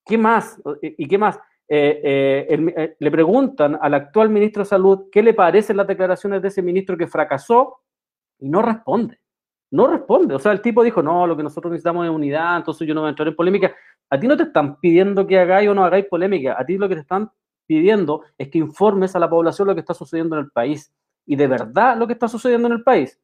¿Qué 0.06 0.16
más? 0.16 0.62
¿Y 0.80 1.08
qué 1.08 1.18
más? 1.18 1.38
Eh, 1.68 2.46
eh, 2.48 2.72
eh, 2.76 2.96
le 2.98 3.10
preguntan 3.10 3.76
al 3.80 3.94
actual 3.94 4.30
ministro 4.30 4.62
de 4.62 4.68
Salud 4.68 5.08
qué 5.10 5.20
le 5.20 5.34
parecen 5.34 5.76
las 5.76 5.86
declaraciones 5.86 6.40
de 6.40 6.48
ese 6.48 6.62
ministro 6.62 6.96
que 6.96 7.08
fracasó 7.08 7.80
y 8.38 8.48
no 8.48 8.62
responde. 8.62 9.18
No 9.72 9.88
responde. 9.88 10.34
O 10.34 10.38
sea, 10.38 10.52
el 10.52 10.60
tipo 10.60 10.84
dijo, 10.84 11.02
no, 11.02 11.26
lo 11.26 11.36
que 11.36 11.42
nosotros 11.42 11.72
necesitamos 11.72 12.06
es 12.06 12.12
unidad, 12.12 12.56
entonces 12.56 12.86
yo 12.86 12.94
no 12.94 13.00
voy 13.00 13.08
a 13.08 13.10
entrar 13.10 13.28
en 13.28 13.34
polémica. 13.34 13.74
A 14.08 14.20
ti 14.20 14.28
no 14.28 14.36
te 14.36 14.44
están 14.44 14.78
pidiendo 14.78 15.26
que 15.26 15.38
hagáis 15.38 15.68
o 15.68 15.74
no 15.74 15.84
hagáis 15.84 16.06
polémica. 16.06 16.56
A 16.58 16.64
ti 16.64 16.78
lo 16.78 16.88
que 16.88 16.94
te 16.94 17.00
están 17.00 17.30
pidiendo 17.66 18.22
es 18.38 18.48
que 18.48 18.58
informes 18.58 19.16
a 19.16 19.18
la 19.18 19.28
población 19.28 19.66
lo 19.66 19.74
que 19.74 19.80
está 19.80 19.94
sucediendo 19.94 20.36
en 20.36 20.44
el 20.44 20.50
país. 20.52 20.92
Y 21.26 21.34
de 21.34 21.48
verdad 21.48 21.96
lo 21.96 22.06
que 22.06 22.12
está 22.12 22.28
sucediendo 22.28 22.68
en 22.68 22.74
el 22.74 22.84
país. 22.84 23.20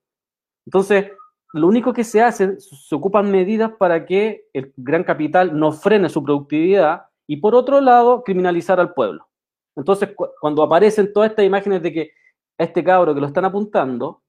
Entonces, 0.66 1.12
lo 1.52 1.68
único 1.68 1.92
que 1.92 2.02
se 2.02 2.22
hace, 2.22 2.58
se 2.58 2.94
ocupan 2.94 3.30
medidas 3.30 3.70
para 3.78 4.04
que 4.04 4.46
el 4.52 4.72
gran 4.76 5.04
capital 5.04 5.56
no 5.56 5.70
frene 5.70 6.08
su 6.08 6.24
productividad 6.24 7.04
y 7.26 7.36
por 7.36 7.54
otro 7.54 7.80
lado, 7.80 8.22
criminalizar 8.24 8.80
al 8.80 8.94
pueblo. 8.94 9.28
Entonces, 9.76 10.10
cuando 10.40 10.62
aparecen 10.62 11.12
todas 11.12 11.30
estas 11.30 11.44
imágenes 11.44 11.82
de 11.82 11.92
que 11.92 12.10
este 12.58 12.84
cabro 12.84 13.14
que 13.14 13.20
lo 13.20 13.26
están 13.26 13.44
apuntando, 13.44 14.22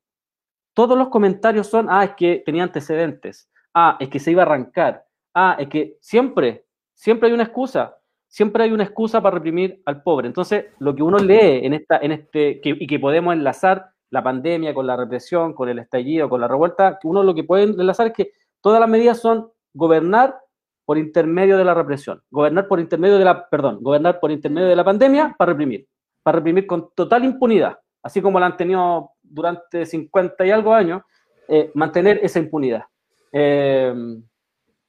todos 0.73 0.97
los 0.97 1.09
comentarios 1.09 1.67
son, 1.67 1.87
ah, 1.89 2.03
es 2.03 2.11
que 2.11 2.41
tenía 2.45 2.63
antecedentes, 2.63 3.49
ah, 3.73 3.97
es 3.99 4.09
que 4.09 4.19
se 4.19 4.31
iba 4.31 4.43
a 4.43 4.45
arrancar, 4.45 5.05
ah, 5.33 5.55
es 5.59 5.67
que 5.67 5.97
siempre, 6.01 6.65
siempre 6.93 7.27
hay 7.27 7.33
una 7.33 7.43
excusa, 7.43 7.97
siempre 8.27 8.63
hay 8.63 8.71
una 8.71 8.83
excusa 8.83 9.21
para 9.21 9.35
reprimir 9.35 9.81
al 9.85 10.01
pobre. 10.01 10.27
Entonces, 10.27 10.65
lo 10.79 10.95
que 10.95 11.03
uno 11.03 11.19
lee 11.19 11.65
en 11.65 11.73
esta, 11.73 11.97
en 11.97 12.11
este, 12.13 12.61
y 12.63 12.87
que 12.87 12.99
podemos 12.99 13.33
enlazar 13.33 13.91
la 14.09 14.23
pandemia, 14.23 14.73
con 14.73 14.87
la 14.87 14.95
represión, 14.95 15.53
con 15.53 15.69
el 15.69 15.79
estallido, 15.79 16.29
con 16.29 16.41
la 16.41 16.47
revuelta, 16.47 16.99
uno 17.03 17.23
lo 17.23 17.35
que 17.35 17.43
puede 17.43 17.63
enlazar 17.63 18.07
es 18.07 18.13
que 18.13 18.31
todas 18.61 18.79
las 18.79 18.89
medidas 18.89 19.19
son 19.19 19.51
gobernar 19.73 20.39
por 20.85 20.97
intermedio 20.97 21.57
de 21.57 21.63
la 21.63 21.73
represión, 21.73 22.21
gobernar 22.29 22.67
por 22.67 22.79
intermedio 22.79 23.17
de 23.17 23.25
la, 23.25 23.49
perdón, 23.49 23.79
gobernar 23.81 24.19
por 24.19 24.31
intermedio 24.31 24.67
de 24.67 24.75
la 24.75 24.83
pandemia 24.83 25.35
para 25.37 25.51
reprimir, 25.51 25.87
para 26.21 26.37
reprimir 26.37 26.67
con 26.67 26.89
total 26.93 27.23
impunidad, 27.23 27.79
así 28.01 28.21
como 28.21 28.39
la 28.39 28.47
han 28.47 28.57
tenido 28.57 29.11
durante 29.21 29.85
50 29.85 30.45
y 30.45 30.51
algo 30.51 30.73
años, 30.73 31.01
eh, 31.47 31.71
mantener 31.73 32.19
esa 32.23 32.39
impunidad. 32.39 32.83
Eh, 33.31 33.93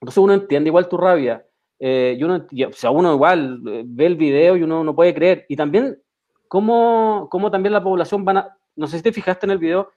entonces 0.01 0.19
uno 0.19 0.35
entiende 0.35 0.69
igual 0.69 0.89
tu 0.89 0.97
rabia. 0.97 1.45
eh, 1.79 2.17
y 2.19 2.23
uno, 2.23 2.47
y, 2.51 2.65
o 2.65 2.73
sea, 2.73 2.91
uno 2.91 3.15
igual 3.15 3.61
eh, 3.67 3.83
ve 3.87 4.07
el 4.07 4.17
video 4.17 4.57
y 4.57 4.63
uno 4.63 4.85
no 4.85 4.95
puede 4.95 5.15
creer. 5.15 5.45
Y 5.49 5.57
también, 5.57 5.99
cómo, 6.47 7.29
cómo 7.31 7.51
también 7.51 7.73
la 7.73 7.83
población 7.83 8.25
van 8.25 8.37
a, 8.39 8.57
no 8.77 8.87
sé 8.87 8.99
si 8.99 9.03
te 9.03 9.13
fijaste 9.13 9.47
en 9.47 9.51
el 9.51 9.59
video, 9.59 9.91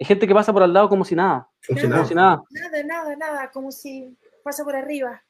hay 0.00 0.06
gente 0.06 0.26
que 0.26 0.34
pasa 0.34 0.52
por 0.52 0.62
al 0.62 0.72
lado 0.72 0.88
como 0.88 1.04
si 1.04 1.14
nada, 1.14 1.48
como 1.66 2.04
si 2.04 2.14
nada. 2.14 2.42
Nada, 2.50 2.82
nada, 2.84 3.16
nada, 3.16 3.50
como 3.50 3.72
si 3.72 4.16
pasa 4.44 4.64
por 4.64 4.76
arriba. 4.76 5.22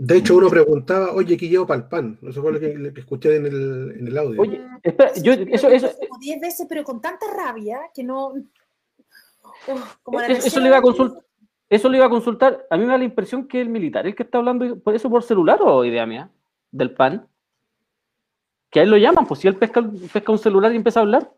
De 0.00 0.16
hecho, 0.16 0.36
uno 0.36 0.48
preguntaba, 0.48 1.12
oye, 1.12 1.36
¿qué 1.36 1.48
llevo 1.48 1.66
para 1.66 1.80
el 1.80 1.88
pan? 1.88 2.16
No 2.22 2.30
sé 2.30 2.40
cuál 2.40 2.54
es 2.54 2.62
lo 2.62 2.68
que, 2.68 2.78
lo 2.78 2.94
que 2.94 3.00
escuché 3.00 3.34
en 3.34 3.46
el, 3.46 3.96
en 3.98 4.06
el 4.06 4.16
audio. 4.16 4.40
Oye, 4.40 4.60
espera, 4.80 5.12
yo, 5.16 5.32
eso, 5.32 5.68
eso, 5.68 5.90
Como 6.08 6.20
10 6.20 6.40
veces, 6.40 6.66
pero 6.68 6.84
con 6.84 7.00
tanta 7.00 7.26
rabia 7.36 7.80
que 7.92 8.04
no. 8.04 8.28
Uf, 9.66 9.96
como 10.04 10.20
la 10.20 10.28
eso, 10.28 10.60
le 10.60 10.68
iba 10.68 10.76
a 10.76 10.82
consultar. 10.82 11.24
Eso 11.68 11.88
le 11.88 11.96
iba 11.96 12.06
a 12.06 12.10
consultar. 12.10 12.64
A 12.70 12.76
mí 12.76 12.84
me 12.84 12.92
da 12.92 12.98
la 12.98 13.04
impresión 13.04 13.48
que 13.48 13.60
el 13.60 13.68
militar, 13.70 14.06
el 14.06 14.14
que 14.14 14.22
está 14.22 14.38
hablando, 14.38 14.78
por 14.78 14.94
eso 14.94 15.10
por 15.10 15.24
celular 15.24 15.58
o 15.62 15.84
idea 15.84 16.06
mía, 16.06 16.30
del 16.70 16.92
pan. 16.92 17.26
Que 18.70 18.78
a 18.78 18.82
él 18.84 18.90
lo 18.90 18.98
llaman, 18.98 19.26
pues 19.26 19.40
si 19.40 19.48
él 19.48 19.56
pesca, 19.56 19.84
pesca 20.12 20.30
un 20.30 20.38
celular 20.38 20.72
y 20.72 20.76
empieza 20.76 21.00
a 21.00 21.02
hablar. 21.02 21.32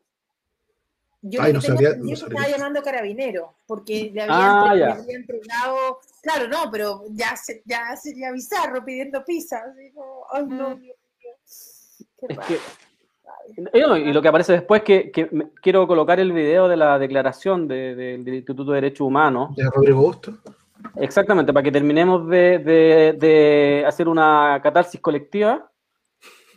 Yo 1.22 1.42
Ay, 1.42 1.52
no 1.52 1.60
sabía- 1.60 1.96
no 1.96 2.12
estaba 2.12 2.48
llamando 2.48 2.82
carabinero, 2.82 3.54
porque 3.66 4.10
le 4.12 4.22
habían, 4.22 4.38
Ah, 4.40 4.74
le 5.06 5.12
entregado. 5.14 6.00
Claro, 6.22 6.48
no, 6.48 6.70
pero 6.70 7.02
ya, 7.10 7.36
se- 7.36 7.62
ya 7.66 7.94
sería 7.96 8.32
bizarro 8.32 8.82
pidiendo 8.84 9.22
pizza. 9.24 9.58
Así 9.70 9.90
como, 9.92 10.24
ay, 10.32 10.46
no, 10.46 10.68
Dios 10.76 10.78
mío. 10.80 10.94
Qué 12.18 12.26
Es 12.28 12.36
raro. 12.36 12.48
que 12.48 12.58
Y, 13.78 13.80
no, 13.80 13.96
y 13.96 14.12
lo 14.12 14.22
que 14.22 14.28
aparece 14.28 14.52
después 14.52 14.82
que, 14.82 15.10
que 15.10 15.28
me- 15.32 15.50
quiero 15.62 15.86
colocar 15.86 16.18
el 16.20 16.32
video 16.32 16.68
de 16.68 16.76
la 16.76 16.98
declaración 16.98 17.66
de- 17.68 17.94
de- 17.94 18.18
del 18.18 18.34
Instituto 18.34 18.70
de 18.72 18.76
Derechos 18.76 19.06
Humanos, 19.06 19.54
De 19.56 19.64
Rodrigo 19.68 20.00
Busto. 20.02 20.38
exactamente, 20.96 21.52
para 21.52 21.64
que 21.64 21.72
terminemos 21.72 22.28
de, 22.28 22.58
de- 22.60 23.12
de 23.18 23.84
hacer 23.86 24.08
una 24.08 24.60
catarsis 24.62 25.00
colectiva. 25.00 25.70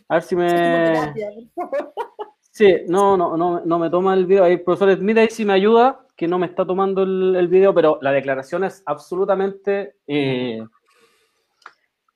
A 0.08 0.14
ver 0.14 0.22
si 0.22 0.36
me... 0.36 0.46
Sí, 2.54 2.82
no, 2.86 3.16
no, 3.16 3.36
no, 3.36 3.62
no 3.64 3.78
me 3.80 3.90
toma 3.90 4.14
el 4.14 4.26
video. 4.26 4.44
Ahí, 4.44 4.58
profesor 4.58 4.96
Smith, 4.96 5.18
ahí 5.18 5.28
sí 5.28 5.44
me 5.44 5.54
ayuda, 5.54 6.06
que 6.16 6.28
no 6.28 6.38
me 6.38 6.46
está 6.46 6.64
tomando 6.64 7.02
el, 7.02 7.34
el 7.34 7.48
video, 7.48 7.74
pero 7.74 7.98
la 8.00 8.12
declaración 8.12 8.62
es 8.62 8.80
absolutamente... 8.86 9.96
eh, 10.06 10.64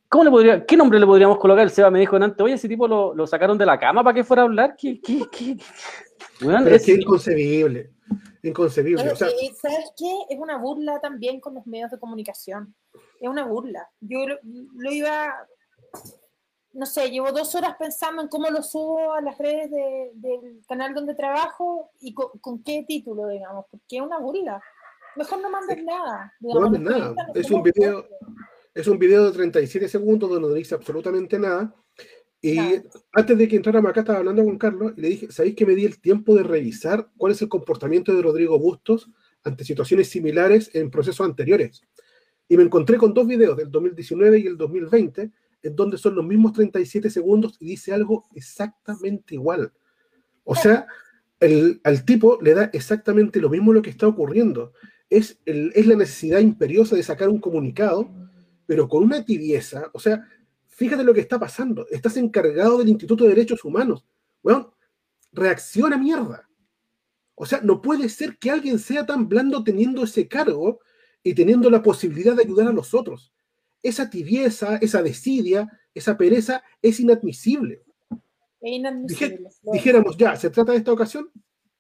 ¿Cómo 0.09 0.23
le 0.23 0.31
podría, 0.31 0.65
¿Qué 0.65 0.77
nombre 0.77 1.01
le 1.01 1.07
podríamos 1.07 1.39
colocar? 1.39 1.65
El 1.65 1.71
Seba 1.71 1.91
me 1.91 1.99
dijo 1.99 2.15
antes, 2.15 2.41
oye, 2.41 2.55
ese 2.55 2.69
tipo 2.69 2.87
lo, 2.87 3.13
lo 3.15 3.27
sacaron 3.27 3.59
de 3.59 3.67
la 3.67 3.81
cama 3.81 4.05
para 4.05 4.15
que 4.15 4.23
fuera 4.23 4.43
a 4.43 4.45
hablar. 4.45 4.77
¿Qué, 4.79 5.01
qué, 5.01 5.25
qué? 5.31 5.57
Pero 6.39 6.57
es 6.57 6.87
que 6.87 6.93
es 6.93 7.01
inconcebible. 7.01 7.91
Inconcebible. 8.45 9.03
Pero, 9.03 9.15
O 9.15 9.17
sea, 9.17 9.29
eh, 9.29 9.53
¿Sabes 9.61 9.93
qué? 9.97 10.21
Es 10.31 10.39
una 10.39 10.57
burla 10.57 11.01
también 11.01 11.41
con 11.41 11.55
los 11.55 11.67
medios 11.67 11.91
de 11.91 11.99
comunicación. 11.99 12.77
Es 13.21 13.29
una 13.29 13.45
burla. 13.45 13.89
Yo 14.01 14.21
lo, 14.29 14.39
lo 14.77 14.91
iba, 14.93 15.35
no 16.73 16.87
sé, 16.87 17.11
llevo 17.11 17.33
dos 17.33 17.55
horas 17.55 17.75
pensando 17.79 18.23
en 18.23 18.29
cómo 18.29 18.49
lo 18.51 18.63
subo 18.63 19.13
a 19.13 19.21
las 19.21 19.37
redes 19.39 19.71
de- 19.71 20.11
del 20.15 20.61
canal 20.69 20.95
donde 20.95 21.15
trabajo 21.15 21.91
y 22.01 22.13
con, 22.15 22.29
con 22.41 22.63
qué 22.63 22.85
título, 22.87 23.29
digamos, 23.29 23.65
porque 23.71 23.97
es 23.97 24.03
una 24.03 24.19
burla. 24.19 24.63
Mejor 25.17 25.41
no 25.41 25.51
mandes 25.51 25.83
nada. 25.83 26.33
no 26.41 26.61
mandes 26.61 26.81
nada. 26.81 27.15
Es 27.35 27.51
un 27.51 27.63
video, 27.63 28.07
es 28.75 28.87
un 28.87 28.99
video 28.99 29.25
de 29.27 29.33
37 29.33 29.89
segundos 29.89 30.31
donde 30.31 30.49
no 30.49 30.55
dice 30.55 30.75
absolutamente 30.75 31.39
nada. 31.39 31.75
Y 32.41 32.57
antes 33.13 33.37
de 33.37 33.49
que 33.49 33.57
entráramos 33.57 33.91
acá, 33.91 34.01
estaba 34.01 34.21
hablando 34.21 34.45
con 34.45 34.57
Carlos 34.59 34.93
y 34.97 35.01
le 35.01 35.09
dije, 35.09 35.33
¿sabéis 35.33 35.57
que 35.57 35.67
me 35.67 35.75
di 35.75 35.85
el 35.85 36.01
tiempo 36.01 36.37
de 36.37 36.45
revisar 36.45 37.09
cuál 37.17 37.33
es 37.33 37.43
el 37.43 37.49
comportamiento 37.49 38.15
de 38.15 38.23
Rodrigo 38.23 38.57
Bustos 38.61 39.11
ante 39.43 39.65
situaciones 39.65 40.09
similares 40.09 40.71
en 40.75 40.89
procesos 40.89 41.27
anteriores? 41.27 41.83
Y 42.47 42.57
me 42.57 42.63
encontré 42.63 42.97
con 42.97 43.13
dos 43.13 43.27
videos 43.27 43.57
del 43.57 43.73
2019 43.73 44.39
y 44.39 44.47
el 44.47 44.57
2020, 44.57 45.33
en 45.63 45.75
donde 45.77 45.99
son 45.99 46.15
los 46.15 46.25
mismos 46.25 46.53
37 46.53 47.11
segundos 47.11 47.57
y 47.61 47.67
dice 47.67 47.93
algo 47.93 48.25
exactamente 48.35 49.35
igual. 49.35 49.73
O 50.45 50.55
sea, 50.55 50.87
el- 51.41 51.81
al 51.85 52.05
tipo 52.05 52.39
le 52.41 52.55
da 52.55 52.65
exactamente 52.73 53.41
lo 53.41 53.49
mismo 53.51 53.73
lo 53.73 53.83
que 53.83 53.91
está 53.91 54.07
ocurriendo. 54.07 54.73
Es, 55.11 55.39
el- 55.47 55.73
es 55.75 55.87
la 55.87 55.97
necesidad 55.97 56.41
imperiosa 56.41 56.97
de 56.97 57.03
sacar 57.03 57.29
un 57.29 57.41
comunicado, 57.41 58.11
pero 58.67 58.89
con 58.89 59.03
una 59.05 59.25
tibieza. 59.25 59.91
O 59.93 60.01
sea, 60.01 60.23
fíjate 60.67 61.03
lo 61.05 61.15
que 61.15 61.21
está 61.21 61.39
pasando. 61.39 61.87
Estás 61.91 62.17
encargado 62.17 62.79
del 62.79 62.89
Instituto 62.89 63.25
de 63.25 63.31
Derechos 63.31 63.65
Humanos. 63.65 64.05
Weón, 64.43 64.69
reacciona 65.33 65.97
mierda. 65.97 66.49
O 67.35 67.47
sea, 67.47 67.61
no 67.63 67.81
puede 67.81 68.09
ser 68.09 68.37
que 68.39 68.51
alguien 68.51 68.79
sea 68.79 69.07
tan 69.07 69.29
blando 69.29 69.63
teniendo 69.63 70.03
ese 70.03 70.27
cargo 70.29 70.81
y 71.23 71.35
teniendo 71.35 71.71
la 71.71 71.83
posibilidad 71.83 72.35
de 72.35 72.43
ayudar 72.43 72.69
a 72.69 72.73
los 72.73 72.95
otros. 72.95 73.33
Esa 73.83 74.11
tibieza, 74.11 74.77
esa 74.77 75.03
desidia, 75.03 75.69
esa 75.95 76.17
pereza 76.17 76.63
es 76.83 77.01
inadmisible. 77.01 77.83
Es 78.61 78.73
inadmisible. 78.73 79.51
Dijéramos, 79.73 80.17
ya, 80.17 80.37
¿se 80.37 80.51
trata 80.51 80.73
de 80.73 80.79
esta 80.79 80.93
ocasión? 80.93 81.31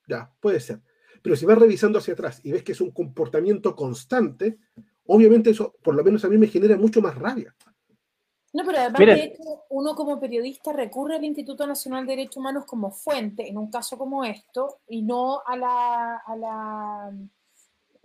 Ya, 0.08 0.32
puede 0.40 0.60
ser. 0.60 0.80
Pero 1.22 1.36
si 1.36 1.46
vas 1.46 1.58
revisando 1.58 1.98
hacia 1.98 2.14
atrás 2.14 2.40
y 2.44 2.52
ves 2.52 2.62
que 2.62 2.72
es 2.72 2.80
un 2.80 2.92
comportamiento 2.92 3.74
constante, 3.74 4.58
obviamente 5.06 5.50
eso, 5.50 5.74
por 5.82 5.94
lo 5.94 6.04
menos 6.04 6.24
a 6.24 6.28
mí 6.28 6.38
me 6.38 6.46
genera 6.46 6.76
mucho 6.76 7.02
más 7.02 7.16
rabia. 7.16 7.54
No, 8.52 8.64
pero 8.64 8.78
además 8.78 9.00
Miren. 9.00 9.16
de 9.16 9.24
hecho, 9.24 9.64
uno 9.68 9.94
como 9.94 10.18
periodista 10.18 10.72
recurre 10.72 11.16
al 11.16 11.24
Instituto 11.24 11.66
Nacional 11.66 12.06
de 12.06 12.12
Derechos 12.12 12.38
Humanos 12.38 12.64
como 12.64 12.90
fuente 12.90 13.46
en 13.46 13.58
un 13.58 13.70
caso 13.70 13.98
como 13.98 14.24
esto 14.24 14.80
y 14.88 15.02
no 15.02 15.42
a 15.44 15.56
la, 15.56 16.16
a 16.16 16.36
la 16.36 17.12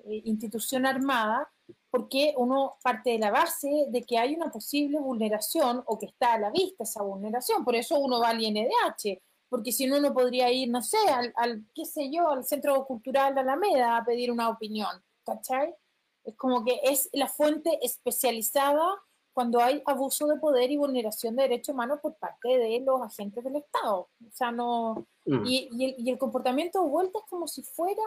eh, 0.05 0.21
institución 0.25 0.85
armada, 0.85 1.49
porque 1.89 2.33
uno 2.37 2.75
parte 2.83 3.11
de 3.11 3.19
la 3.19 3.31
base 3.31 3.85
de 3.89 4.03
que 4.03 4.17
hay 4.17 4.35
una 4.35 4.51
posible 4.51 4.99
vulneración 4.99 5.83
o 5.85 5.99
que 5.99 6.07
está 6.07 6.33
a 6.33 6.39
la 6.39 6.49
vista 6.49 6.83
esa 6.83 7.03
vulneración. 7.03 7.63
Por 7.63 7.75
eso 7.75 7.99
uno 7.99 8.19
va 8.19 8.29
al 8.29 8.41
INDH, 8.41 9.21
porque 9.49 9.71
si 9.71 9.85
no, 9.85 9.97
uno 9.97 10.13
podría 10.13 10.51
ir, 10.51 10.69
no 10.69 10.81
sé, 10.81 10.97
al, 11.09 11.31
al, 11.35 11.65
qué 11.75 11.85
sé 11.85 12.09
yo, 12.11 12.29
al 12.29 12.43
Centro 12.43 12.83
Cultural 12.85 13.35
de 13.35 13.41
Alameda 13.41 13.97
a 13.97 14.05
pedir 14.05 14.31
una 14.31 14.49
opinión, 14.49 15.03
¿cachai? 15.23 15.75
Es 16.23 16.35
como 16.35 16.63
que 16.63 16.79
es 16.83 17.09
la 17.13 17.27
fuente 17.27 17.77
especializada 17.81 18.87
cuando 19.33 19.59
hay 19.59 19.81
abuso 19.85 20.27
de 20.27 20.39
poder 20.39 20.71
y 20.71 20.77
vulneración 20.77 21.35
de 21.35 21.43
derechos 21.43 21.73
humanos 21.73 21.99
por 22.01 22.15
parte 22.15 22.57
de 22.57 22.79
los 22.79 23.01
agentes 23.01 23.43
del 23.43 23.57
Estado. 23.57 24.09
O 24.25 24.31
sea, 24.31 24.51
no. 24.51 25.05
Mm. 25.25 25.45
Y, 25.45 25.69
y 25.71 25.85
el, 25.85 25.95
y 25.97 26.09
el 26.11 26.17
comportamiento 26.17 26.81
de 26.81 26.89
vuelta 26.89 27.19
es 27.19 27.25
como 27.29 27.47
si 27.47 27.63
fuera 27.63 28.03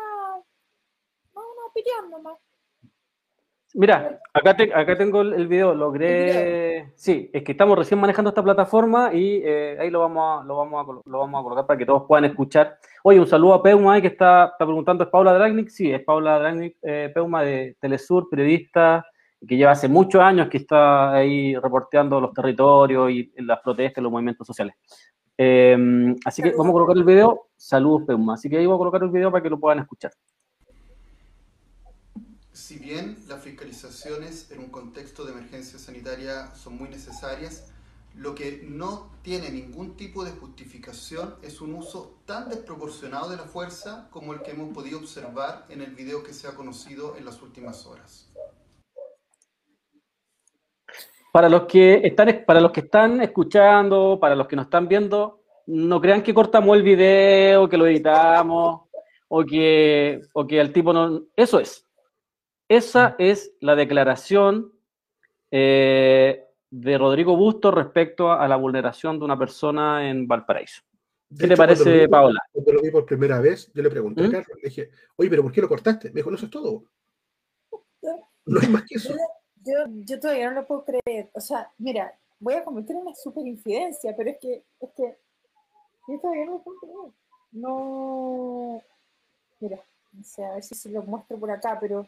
no, 1.35 1.41
una 1.41 1.67
opinión 1.69 2.11
nomás. 2.11 2.39
Mira, 3.79 4.21
acá, 4.33 4.57
te- 4.57 4.75
acá 4.75 4.97
tengo 4.97 5.21
el, 5.21 5.47
video, 5.47 5.75
logré... 5.75 6.93
Sí, 6.95 7.29
es 7.31 7.43
que 7.43 7.53
estamos 7.53 7.77
recién 7.77 8.01
manejando 8.01 8.31
esta 8.31 8.43
plataforma 8.43 9.13
y 9.13 9.43
eh, 9.45 9.77
ahí 9.79 9.91
lo 9.91 10.01
vamos, 10.01 10.41
a, 10.41 10.47
lo, 10.47 10.57
vamos 10.57 10.83
a, 10.89 11.11
lo 11.11 11.19
vamos 11.19 11.39
a 11.39 11.43
colocar 11.43 11.67
para 11.67 11.77
que 11.79 11.85
todos 11.85 12.05
puedan 12.09 12.25
escuchar. 12.25 12.79
Oye, 13.03 13.21
un 13.21 13.27
saludo 13.27 13.53
a 13.53 13.63
Peuma 13.63 13.93
ahí 13.93 14.01
que 14.01 14.09
está, 14.09 14.47
está 14.47 14.65
preguntando, 14.65 15.05
¿es 15.05 15.11
Paula 15.11 15.35
Dragnik? 15.35 15.69
Sí, 15.69 15.93
es 15.93 16.03
Paula 16.03 16.39
Dragnik, 16.39 16.79
eh, 16.81 17.11
Peuma 17.13 17.43
de 17.43 17.77
Telesur, 17.79 18.31
periodista 18.31 19.05
que 19.47 19.57
lleva 19.59 19.73
hace 19.73 19.89
muchos 19.89 20.23
años 20.23 20.49
que 20.49 20.57
está 20.57 21.13
ahí 21.13 21.55
reporteando 21.57 22.19
los 22.19 22.33
territorios 22.33 23.11
y 23.11 23.31
las 23.43 23.61
protestas, 23.61 24.03
los 24.03 24.11
movimientos 24.11 24.47
sociales. 24.47 24.75
Eh, 25.37 26.15
así 26.25 26.43
que 26.43 26.53
vamos 26.53 26.71
a 26.71 26.73
colocar 26.73 26.97
el 26.97 27.05
video. 27.05 27.49
Saludos, 27.55 28.05
Peuma. 28.07 28.35
Así 28.35 28.49
que 28.49 28.57
ahí 28.57 28.65
voy 28.65 28.75
a 28.75 28.79
colocar 28.79 29.03
el 29.03 29.11
video 29.11 29.31
para 29.31 29.43
que 29.43 29.51
lo 29.51 29.61
puedan 29.61 29.81
escuchar. 29.81 30.13
Si 32.57 32.79
bien 32.79 33.19
las 33.29 33.45
fiscalizaciones 33.45 34.51
en 34.51 34.61
un 34.61 34.71
contexto 34.71 35.27
de 35.27 35.33
emergencia 35.33 35.79
sanitaria 35.79 36.55
son 36.55 36.79
muy 36.79 36.89
necesarias, 36.89 37.71
lo 38.15 38.35
que 38.35 38.63
no 38.67 39.11
tiene 39.21 39.51
ningún 39.51 39.95
tipo 39.95 40.25
de 40.25 40.31
justificación 40.31 41.35
es 41.43 41.61
un 41.61 41.75
uso 41.75 42.17
tan 42.25 42.49
desproporcionado 42.49 43.29
de 43.29 43.37
la 43.37 43.43
fuerza 43.43 44.09
como 44.11 44.33
el 44.33 44.41
que 44.41 44.53
hemos 44.53 44.73
podido 44.73 44.99
observar 44.99 45.67
en 45.69 45.83
el 45.83 45.95
video 45.95 46.23
que 46.23 46.33
se 46.33 46.49
ha 46.49 46.55
conocido 46.55 47.15
en 47.19 47.27
las 47.27 47.43
últimas 47.43 47.85
horas. 47.85 48.33
Para 51.35 51.51
los 51.51 51.67
que 51.67 52.01
están, 52.05 52.43
para 52.47 52.63
los 52.63 52.73
que 52.73 52.81
están 52.81 53.21
escuchando, 53.21 54.17
para 54.19 54.35
los 54.35 54.49
que 54.49 54.57
nos 54.57 54.65
están 54.65 54.89
viendo, 54.89 55.43
no 55.67 56.01
crean 56.01 56.23
que 56.23 56.33
cortamos 56.33 56.75
el 56.75 56.83
video, 56.83 57.69
que 57.69 57.77
lo 57.77 57.87
editamos, 57.87 58.89
o 59.29 59.45
que, 59.45 60.23
o 60.33 60.47
que 60.47 60.59
el 60.59 60.73
tipo 60.73 60.95
no. 60.95 61.21
Eso 61.37 61.61
es. 61.61 61.86
Esa 62.69 63.15
es 63.19 63.55
la 63.61 63.77
declaración 63.77 64.73
eh, 65.51 66.45
de 66.71 66.99
Rodrigo 66.99 67.37
Busto 67.37 67.71
respecto 67.71 68.31
a, 68.31 68.45
a 68.45 68.49
la 68.49 68.57
vulneración 68.57 69.19
de 69.19 69.25
una 69.25 69.39
persona 69.39 70.09
en 70.09 70.27
Valparaíso. 70.27 70.83
¿Qué 71.29 71.37
te 71.37 71.45
hecho, 71.47 71.53
lo 71.53 71.57
parece, 71.57 72.01
vi- 72.03 72.09
Paola? 72.09 72.41
Cuando 72.53 72.73
lo 72.73 72.83
vi 72.83 72.91
por 72.91 73.05
primera 73.07 73.41
vez, 73.41 73.71
yo 73.73 73.83
le 73.83 73.91
pregunté 73.91 74.23
¿Mm? 74.23 74.27
a 74.27 74.31
Carlos, 74.31 74.59
le 74.63 74.69
dije, 74.69 74.91
oye, 75.17 75.31
pero 75.31 75.43
¿por 75.43 75.53
qué 75.53 75.61
lo 75.61 75.69
cortaste? 75.69 76.09
Me 76.09 76.15
dijo, 76.21 76.31
no, 76.31 76.37
eso 76.37 76.47
es 76.47 76.51
todo. 76.51 76.85
No 78.47 78.61
hay 78.61 78.69
más 78.69 78.85
que 78.85 78.97
eso. 78.97 79.15
Yo, 79.65 79.75
yo 79.89 80.21
todavía 80.21 80.49
no 80.51 80.61
lo 80.61 80.67
puedo 80.67 80.85
creer. 80.85 81.29
O 81.33 81.41
sea, 81.41 81.73
mira, 81.79 82.17
voy 82.39 82.55
a 82.55 82.65
cometer 82.65 82.95
una 82.95 83.15
super 83.15 83.45
infidencia, 83.45 84.15
pero 84.17 84.31
es 84.31 84.39
que, 84.39 84.63
es 84.81 84.91
que 84.97 85.17
yo 86.07 86.21
todavía 86.21 86.47
no 86.47 86.53
lo 86.53 86.63
puedo 86.63 86.79
creer. 86.79 86.97
No. 87.51 88.81
Mira, 89.59 89.81
no 90.13 90.23
sé, 90.23 90.45
a 90.45 90.55
ver 90.55 90.63
si 90.63 90.77
se 90.77 90.91
lo 90.91 91.03
muestro 91.03 91.37
por 91.39 91.51
acá, 91.51 91.79
pero. 91.81 92.07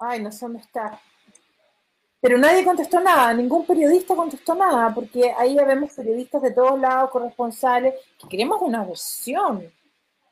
Ay, 0.00 0.22
no 0.22 0.32
sé 0.32 0.46
dónde 0.46 0.60
está. 0.60 0.98
Pero 2.20 2.38
nadie 2.38 2.64
contestó 2.64 3.00
nada, 3.00 3.32
ningún 3.32 3.64
periodista 3.64 4.14
contestó 4.14 4.54
nada, 4.54 4.94
porque 4.94 5.32
ahí 5.38 5.54
ya 5.54 5.64
vemos 5.64 5.92
periodistas 5.92 6.42
de 6.42 6.50
todos 6.52 6.78
lados, 6.78 7.10
corresponsales, 7.10 7.94
que 8.18 8.28
queremos 8.28 8.60
una 8.62 8.84
versión, 8.84 9.70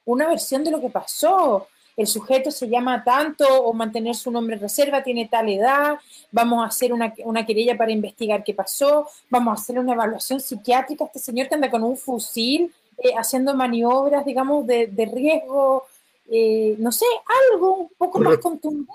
una 0.05 0.27
versión 0.27 0.65
de 0.65 0.71
lo 0.71 0.81
que 0.81 0.91
pasó. 0.91 1.67
El 1.97 2.07
sujeto 2.07 2.51
se 2.51 2.69
llama 2.69 3.03
tanto 3.03 3.45
o 3.63 3.73
mantener 3.73 4.15
su 4.15 4.31
nombre 4.31 4.57
en 4.57 4.63
reserva, 4.63 5.03
tiene 5.03 5.29
tal 5.29 5.49
edad, 5.49 5.99
vamos 6.31 6.63
a 6.63 6.69
hacer 6.69 6.93
una, 6.93 7.13
una 7.25 7.45
querella 7.45 7.77
para 7.77 7.91
investigar 7.91 8.45
qué 8.45 8.55
pasó, 8.55 9.09
vamos 9.29 9.59
a 9.59 9.61
hacer 9.61 9.79
una 9.79 9.95
evaluación 9.95 10.41
psiquiátrica. 10.41 11.07
Este 11.07 11.19
señor 11.19 11.49
que 11.49 11.57
anda 11.57 11.71
con 11.71 11.83
un 11.83 11.97
fusil 11.97 12.73
eh, 12.99 13.13
haciendo 13.17 13.55
maniobras, 13.55 14.25
digamos, 14.25 14.67
de, 14.67 14.87
de 14.87 15.07
riesgo, 15.07 15.85
eh, 16.31 16.77
no 16.79 16.93
sé, 16.93 17.07
algo 17.53 17.77
un 17.77 17.89
poco 17.97 18.19
más 18.19 18.39
contundente. 18.39 18.93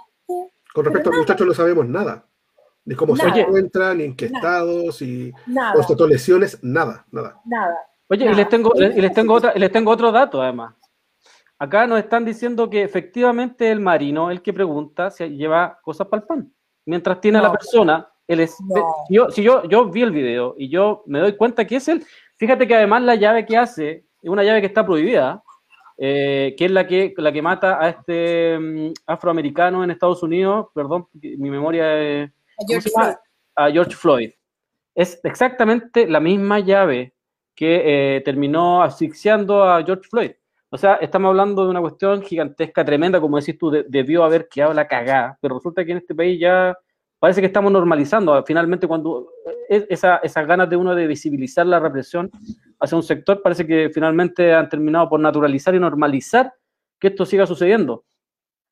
Con 0.74 0.86
respecto 0.86 1.12
al 1.12 1.18
muchacho 1.18 1.46
no 1.46 1.54
sabemos 1.54 1.88
nada. 1.88 2.26
Ni 2.86 2.96
cómo 2.96 3.16
se 3.16 3.28
encuentra, 3.28 3.94
ni 3.94 4.04
en 4.06 4.16
qué 4.16 4.26
estado, 4.26 4.92
si 4.92 5.32
o 5.76 6.08
lesiones, 6.08 6.62
nada, 6.64 7.06
nada. 7.12 7.40
Nada. 7.46 7.78
Oye, 8.10 8.26
y 8.26 8.34
les 8.34 8.50
tengo, 8.50 8.74
y 8.76 9.02
les 9.02 9.14
tengo 9.14 9.36
otra, 9.36 9.54
les 9.54 9.72
tengo 9.72 9.92
otro 9.92 10.12
dato 10.12 10.42
además. 10.42 10.76
Acá 11.58 11.88
nos 11.88 12.00
están 12.00 12.26
diciendo 12.26 12.70
que 12.70 12.84
efectivamente 12.84 13.72
el 13.72 13.80
marino, 13.80 14.30
el 14.30 14.42
que 14.42 14.52
pregunta, 14.52 15.10
si 15.10 15.30
lleva 15.30 15.80
cosas 15.82 16.08
para 16.08 16.22
el 16.22 16.28
pan. 16.28 16.54
Mientras 16.86 17.22
tiene 17.22 17.38
a 17.38 17.42
la 17.42 17.52
persona, 17.52 18.10
él 18.28 18.42
es, 18.42 18.58
yo, 19.10 19.30
si 19.30 19.44
yo, 19.44 19.64
yo 19.64 19.86
vi 19.86 20.02
el 20.02 20.12
video 20.12 20.56
y 20.58 20.70
yo 20.70 21.04
me 21.06 21.20
doy 21.20 21.38
cuenta 21.38 21.66
que 21.66 21.78
es 21.78 21.88
él, 21.88 22.06
fíjate 22.38 22.68
que 22.68 22.76
además 22.76 23.04
la 23.04 23.16
llave 23.16 23.46
que 23.46 23.58
hace 23.58 24.06
es 24.22 24.30
una 24.30 24.44
llave 24.44 24.62
que 24.62 24.68
está 24.68 24.86
prohibida, 24.86 25.43
eh, 25.98 26.56
que 26.58 26.66
es 26.66 26.72
la 26.72 26.88
que, 26.88 27.14
la 27.18 27.32
que 27.32 27.42
mata 27.42 27.84
a 27.84 27.90
este 27.90 28.58
mm, 28.58 28.94
afroamericano 29.08 29.84
en 29.84 29.92
Estados 29.92 30.24
Unidos, 30.24 30.68
perdón, 30.74 31.08
mi 31.14 31.50
memoria 31.50 32.00
es 32.00 32.30
a 32.30 32.66
George, 32.68 32.90
Floyd. 32.90 33.14
a 33.56 33.72
George 33.72 33.96
Floyd. 33.96 34.32
Es 34.96 35.20
exactamente 35.24 36.08
la 36.08 36.20
misma 36.20 36.60
llave 36.60 37.14
que 37.56 38.16
eh, 38.18 38.22
terminó 38.22 38.82
asfixiando 38.82 39.64
a 39.64 39.84
George 39.84 40.10
Floyd. 40.10 40.32
O 40.70 40.78
sea, 40.78 40.96
estamos 40.96 41.30
hablando 41.30 41.66
de 41.66 41.70
una 41.70 41.82
cuestión 41.82 42.24
gigantesca, 42.24 42.84
tremenda, 42.84 43.22
como 43.22 43.40
decís 43.40 43.58
tú, 43.60 43.70
debió 43.70 44.24
haber 44.24 44.48
quedado 44.48 44.74
la 44.74 44.88
cagada, 44.88 45.38
pero 45.40 45.56
resulta 45.56 45.86
que 45.86 45.92
en 45.92 46.00
este 46.00 46.16
país 46.16 46.40
ya 46.40 46.76
parece 47.20 47.42
que 47.42 47.48
estamos 47.48 47.72
normalizando. 47.72 48.44
Finalmente, 48.44 48.88
cuando 48.88 49.30
eh, 49.70 49.86
esa, 49.90 50.18
esas 50.18 50.48
ganas 50.48 50.70
de 50.70 50.76
uno 50.76 50.96
de 50.96 51.06
visibilizar 51.06 51.66
la 51.68 51.80
represión 51.80 52.32
hacia 52.80 52.98
un 52.98 53.04
sector, 53.04 53.42
parece 53.42 53.66
que 53.66 53.90
finalmente 53.94 54.54
han 54.54 54.70
terminado 54.70 55.10
por 55.10 55.20
naturalizar 55.20 55.74
y 55.76 55.80
normalizar 55.80 56.54
que 57.00 57.08
esto 57.08 57.26
siga 57.26 57.46
sucediendo. 57.46 58.06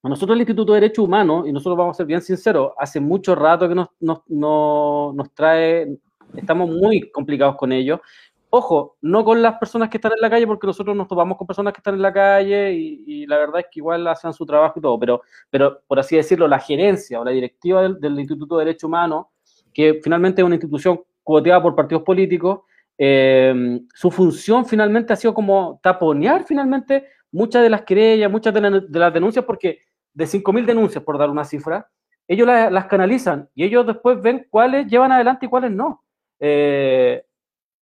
A 0.04 0.10
nosotros 0.10 0.36
el 0.36 0.42
Instituto 0.42 0.74
de 0.74 0.82
Derechos 0.82 1.06
Humanos, 1.06 1.48
y 1.48 1.52
nosotros 1.52 1.78
vamos 1.78 1.96
a 1.96 1.98
ser 1.98 2.08
bien 2.08 2.22
sinceros, 2.22 2.72
hace 2.78 3.00
mucho 3.00 3.36
rato 3.36 3.70
que 3.70 3.76
nos, 3.76 3.90
nos, 4.00 4.22
nos, 4.28 5.34
trae, 5.36 5.96
estamos 6.36 6.70
muy 6.70 7.12
complicados 7.12 7.56
con 7.56 7.72
ello. 7.72 8.02
Ojo, 8.50 8.98
no 9.02 9.24
con 9.24 9.44
las 9.44 9.60
personas 9.60 9.90
que 9.90 9.98
están 9.98 10.14
en 10.14 10.22
la 10.22 10.30
calle, 10.30 10.48
porque 10.48 10.66
nosotros 10.66 10.96
nos 10.96 11.08
topamos 11.08 11.38
con 11.38 11.46
personas 11.46 11.72
que 11.72 11.80
están 11.80 11.94
en 11.94 12.02
la 12.02 12.12
calle 12.12 12.74
y, 12.74 13.28
la 13.28 13.38
verdad 13.38 13.60
es 13.60 13.68
que 13.72 13.80
igual 13.80 14.08
hacen 14.08 14.34
su 14.34 14.44
trabajo 14.44 14.80
y 14.80 14.82
todo, 14.82 14.98
pero, 15.00 15.22
pero 15.52 15.82
por 15.88 16.00
así 16.00 16.16
decirlo, 16.16 16.48
la 16.48 16.60
gerencia 16.60 17.22
o 17.22 17.24
la 17.24 17.32
directiva 17.32 17.88
del, 17.88 18.20
Instituto 18.20 18.58
de 18.58 18.66
Derechos 18.66 18.86
Humanos, 18.86 19.28
que 19.72 20.00
finalmente 20.04 20.42
es 20.42 20.46
una 20.46 20.56
institución 20.56 21.02
cuoteada 21.24 21.62
por 21.62 21.76
partidos 21.76 22.04
políticos, 22.04 22.62
eh, 23.04 23.82
su 23.96 24.12
función 24.12 24.64
finalmente 24.64 25.12
ha 25.12 25.16
sido 25.16 25.34
como 25.34 25.80
taponear 25.82 26.46
finalmente 26.46 27.08
muchas 27.32 27.64
de 27.64 27.70
las 27.72 27.82
querellas, 27.82 28.30
muchas 28.30 28.54
de, 28.54 28.62
de 28.88 29.00
las 29.00 29.12
denuncias, 29.12 29.44
porque 29.44 29.80
de 30.14 30.26
5.000 30.26 30.66
denuncias, 30.66 31.04
por 31.04 31.18
dar 31.18 31.32
una 31.32 31.44
cifra, 31.44 31.90
ellos 32.28 32.46
las, 32.46 32.86
canalizan 32.86 33.50
y 33.56 33.64
ellos 33.64 33.88
después 33.88 34.22
ven 34.22 34.46
cuáles 34.52 34.86
llevan 34.86 35.12
adelante 35.12 35.48
y 35.48 35.50
cuáles 35.50 35.72
no. 35.72 36.04
Eh, 36.40 37.26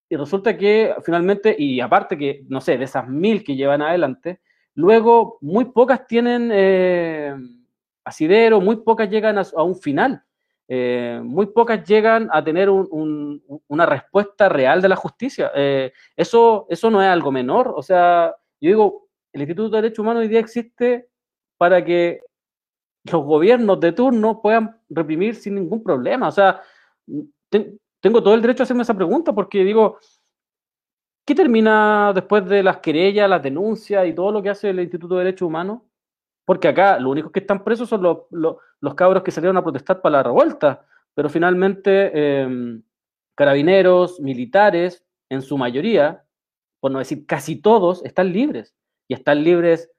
y 0.07 0.15
resulta 0.15 0.57
que 0.57 0.95
finalmente, 1.03 1.53
y 1.59 1.81
aparte 1.81 2.17
que, 2.17 2.45
no 2.47 2.61
sé, 2.61 2.77
de 2.77 2.85
esas 2.85 3.09
mil 3.09 3.43
que 3.43 3.57
llevan 3.57 3.81
adelante, 3.81 4.39
luego 4.73 5.37
muy 5.41 5.65
pocas 5.65 6.07
tienen 6.07 6.49
eh, 6.53 7.35
asidero, 8.05 8.61
muy 8.61 8.77
pocas 8.77 9.09
llegan 9.09 9.37
a, 9.37 9.63
un 9.63 9.75
final, 9.75 10.23
eh, 10.71 11.19
muy 11.23 11.47
pocas 11.47 11.83
llegan 11.83 12.29
a 12.31 12.43
tener 12.43 12.69
una 12.69 13.85
respuesta 13.85 14.47
real 14.47 14.81
de 14.81 14.89
la 14.89 14.95
justicia. 14.95 15.51
eso, 16.15 16.67
eso 16.69 16.89
no 16.89 17.01
es 17.01 17.09
algo 17.09 17.31
menor, 17.31 17.73
o 17.75 17.81
sea, 17.81 18.35
yo 18.61 18.69
digo, 18.69 19.07
el 19.33 19.41
Instituto 19.41 19.69
de 19.69 19.81
Derechos 19.81 19.99
Humanos 19.99 20.21
hoy 20.21 20.27
día 20.27 20.39
existe 20.39 21.09
para 21.57 21.83
que 21.83 22.21
los 23.11 23.23
gobiernos 23.23 23.79
de 23.79 23.91
turno 23.91 24.41
puedan 24.41 24.79
reprimir 24.89 25.35
sin 25.35 25.55
ningún 25.55 25.83
problema. 25.83 26.27
O 26.27 26.31
sea, 26.31 26.61
tengo 27.99 28.23
todo 28.23 28.33
el 28.33 28.41
derecho 28.41 28.63
a 28.63 28.65
hacerme 28.65 28.83
esa 28.83 28.93
pregunta 28.93 29.33
porque 29.33 29.63
digo, 29.63 29.97
¿qué 31.25 31.35
termina 31.35 32.11
después 32.13 32.45
de 32.45 32.63
las 32.63 32.77
querellas, 32.77 33.29
las 33.29 33.43
denuncias 33.43 34.07
y 34.07 34.13
todo 34.13 34.31
lo 34.31 34.41
que 34.41 34.49
hace 34.49 34.69
el 34.69 34.79
Instituto 34.79 35.15
de 35.15 35.25
Derechos 35.25 35.47
Humanos? 35.47 35.81
Porque 36.45 36.67
acá 36.67 36.99
los 36.99 37.11
únicos 37.11 37.31
que 37.31 37.41
están 37.41 37.63
presos 37.63 37.87
son 37.87 38.01
los, 38.01 38.55
cabros 38.95 39.23
que 39.23 39.31
salieron 39.31 39.57
a 39.57 39.63
protestar 39.63 40.01
para 40.01 40.17
la 40.17 40.23
revuelta, 40.23 40.85
pero 41.13 41.29
finalmente 41.29 42.41
em, 42.41 42.81
carabineros, 43.35 44.19
militares, 44.19 45.03
en 45.29 45.41
su 45.41 45.57
mayoría, 45.57 46.23
por 46.79 46.91
no 46.91 46.99
decir 46.99 47.25
casi 47.25 47.61
todos, 47.61 48.03
están 48.03 48.33
libres. 48.33 48.75
Y 49.07 49.13
están 49.13 49.43
libres 49.43 49.91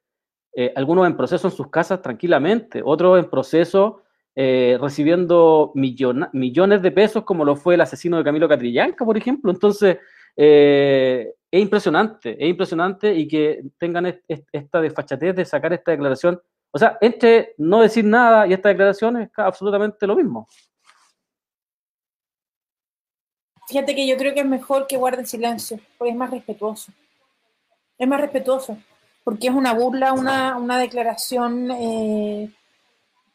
eh, 0.54 0.72
algunos 0.74 1.06
en 1.06 1.16
proceso 1.16 1.48
en 1.48 1.54
sus 1.54 1.70
casas 1.70 2.02
tranquilamente, 2.02 2.82
otros 2.84 3.18
en 3.18 3.30
proceso 3.30 4.02
eh, 4.34 4.78
recibiendo 4.80 5.72
millones 5.74 6.82
de 6.82 6.90
pesos, 6.90 7.24
como 7.24 7.44
lo 7.44 7.56
fue 7.56 7.74
el 7.74 7.80
asesino 7.80 8.16
de 8.16 8.24
Camilo 8.24 8.48
Catrillanca, 8.48 9.04
por 9.04 9.16
ejemplo. 9.16 9.50
Entonces, 9.50 9.98
eh, 10.36 11.34
es 11.50 11.62
impresionante, 11.62 12.36
es 12.42 12.48
impresionante 12.48 13.14
y 13.14 13.26
que 13.26 13.62
tengan 13.78 14.06
esta 14.26 14.80
desfachatez 14.80 15.34
de 15.36 15.44
sacar 15.44 15.72
esta 15.72 15.90
declaración. 15.90 16.40
O 16.72 16.78
sea, 16.78 16.98
entre 17.00 17.54
no 17.58 17.80
decir 17.80 18.04
nada 18.04 18.46
y 18.46 18.52
esta 18.52 18.68
declaración 18.68 19.20
es 19.22 19.30
absolutamente 19.36 20.06
lo 20.06 20.16
mismo. 20.16 20.48
Fíjate 23.68 23.94
que 23.94 24.06
yo 24.06 24.16
creo 24.16 24.34
que 24.34 24.40
es 24.40 24.46
mejor 24.46 24.86
que 24.86 24.96
guarden 24.96 25.26
silencio, 25.26 25.78
porque 25.96 26.10
es 26.10 26.16
más 26.16 26.30
respetuoso. 26.30 26.92
Es 27.98 28.08
más 28.08 28.20
respetuoso 28.20 28.76
porque 29.24 29.48
es 29.48 29.54
una 29.54 29.74
burla, 29.74 30.12
una, 30.12 30.56
una 30.56 30.78
declaración 30.78 31.70
eh, 31.70 32.50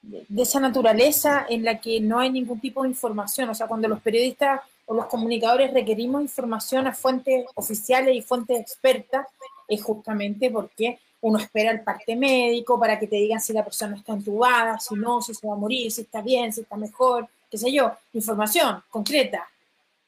de, 0.02 0.42
esa 0.42 0.60
naturaleza 0.60 1.46
en 1.48 1.64
la 1.64 1.80
que 1.80 2.00
no 2.02 2.20
hay 2.20 2.32
ningún 2.32 2.60
tipo 2.60 2.84
de 2.84 2.90
información. 2.90 3.50
O 3.50 3.56
sea, 3.56 3.68
cuando 3.68 3.88
los 3.88 4.02
periodistas 4.02 4.62
o 4.86 4.94
los 4.94 5.06
comunicadores 5.06 5.74
requerimos 5.74 6.22
información 6.22 6.88
a 6.88 6.94
fuentes 6.94 7.46
oficiales 7.56 8.16
y 8.16 8.22
fuentes 8.22 8.60
expertas, 8.60 9.28
es 9.68 9.82
justamente 9.82 10.52
porque 10.52 11.00
uno 11.26 11.40
espera 11.40 11.72
el 11.72 11.82
parte 11.82 12.16
médico 12.16 12.80
para 12.80 13.00
que 13.00 13.08
te 13.08 13.16
digan 13.16 13.42
si 13.42 13.52
la 13.52 13.64
persona 13.64 13.96
está 13.96 14.14
entubada, 14.14 14.78
si 14.78 14.94
no, 14.94 15.24
si 15.24 15.34
se 15.34 15.48
va 15.48 15.54
a 15.54 15.58
morir, 15.58 15.92
si 15.92 16.02
está 16.02 16.22
bien, 16.22 16.54
si 16.54 16.62
está 16.62 16.78
mejor, 16.78 17.28
qué 17.50 17.58
sé 17.58 17.72
yo, 17.72 17.92
información 18.14 18.84
concreta, 18.92 19.50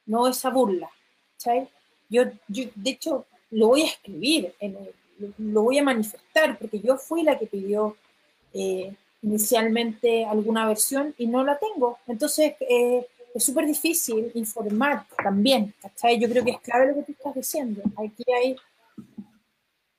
no 0.06 0.28
esa 0.28 0.52
burla. 0.52 0.88
Yo, 2.08 2.24
yo, 2.48 2.66
de 2.76 2.90
hecho, 2.92 3.26
lo 3.50 3.70
voy 3.70 3.82
a 3.82 3.88
escribir 3.88 4.54
en 4.60 4.76
el, 4.76 5.34
lo 5.40 5.64
voy 5.64 5.80
a 5.80 5.84
manifestar, 5.84 6.56
porque 6.60 6.80
yo 6.80 6.98
fui 6.98 7.24
la 7.24 7.40
que 7.40 7.48
pidió 7.48 7.98
eh, 8.54 8.94
inicialmente 9.24 10.24
alguna 10.24 10.68
versión 10.68 11.16
y 11.18 11.26
no 11.26 11.44
la 11.44 11.58
tengo. 11.58 11.98
Entonces, 12.06 12.54
eh, 12.60 13.08
es 13.34 13.44
súper 13.44 13.66
difícil 13.66 14.32
informar 14.36 15.06
también, 15.24 15.74
Yo 16.20 16.30
creo 16.30 16.44
que 16.46 16.52
es 16.52 16.62
clave 16.62 16.88
lo 16.88 16.96
que 16.96 17.04
tú 17.04 17.12
estás 17.14 17.34
diciendo. 17.34 17.82
Aquí 17.98 18.24
hay 18.32 18.56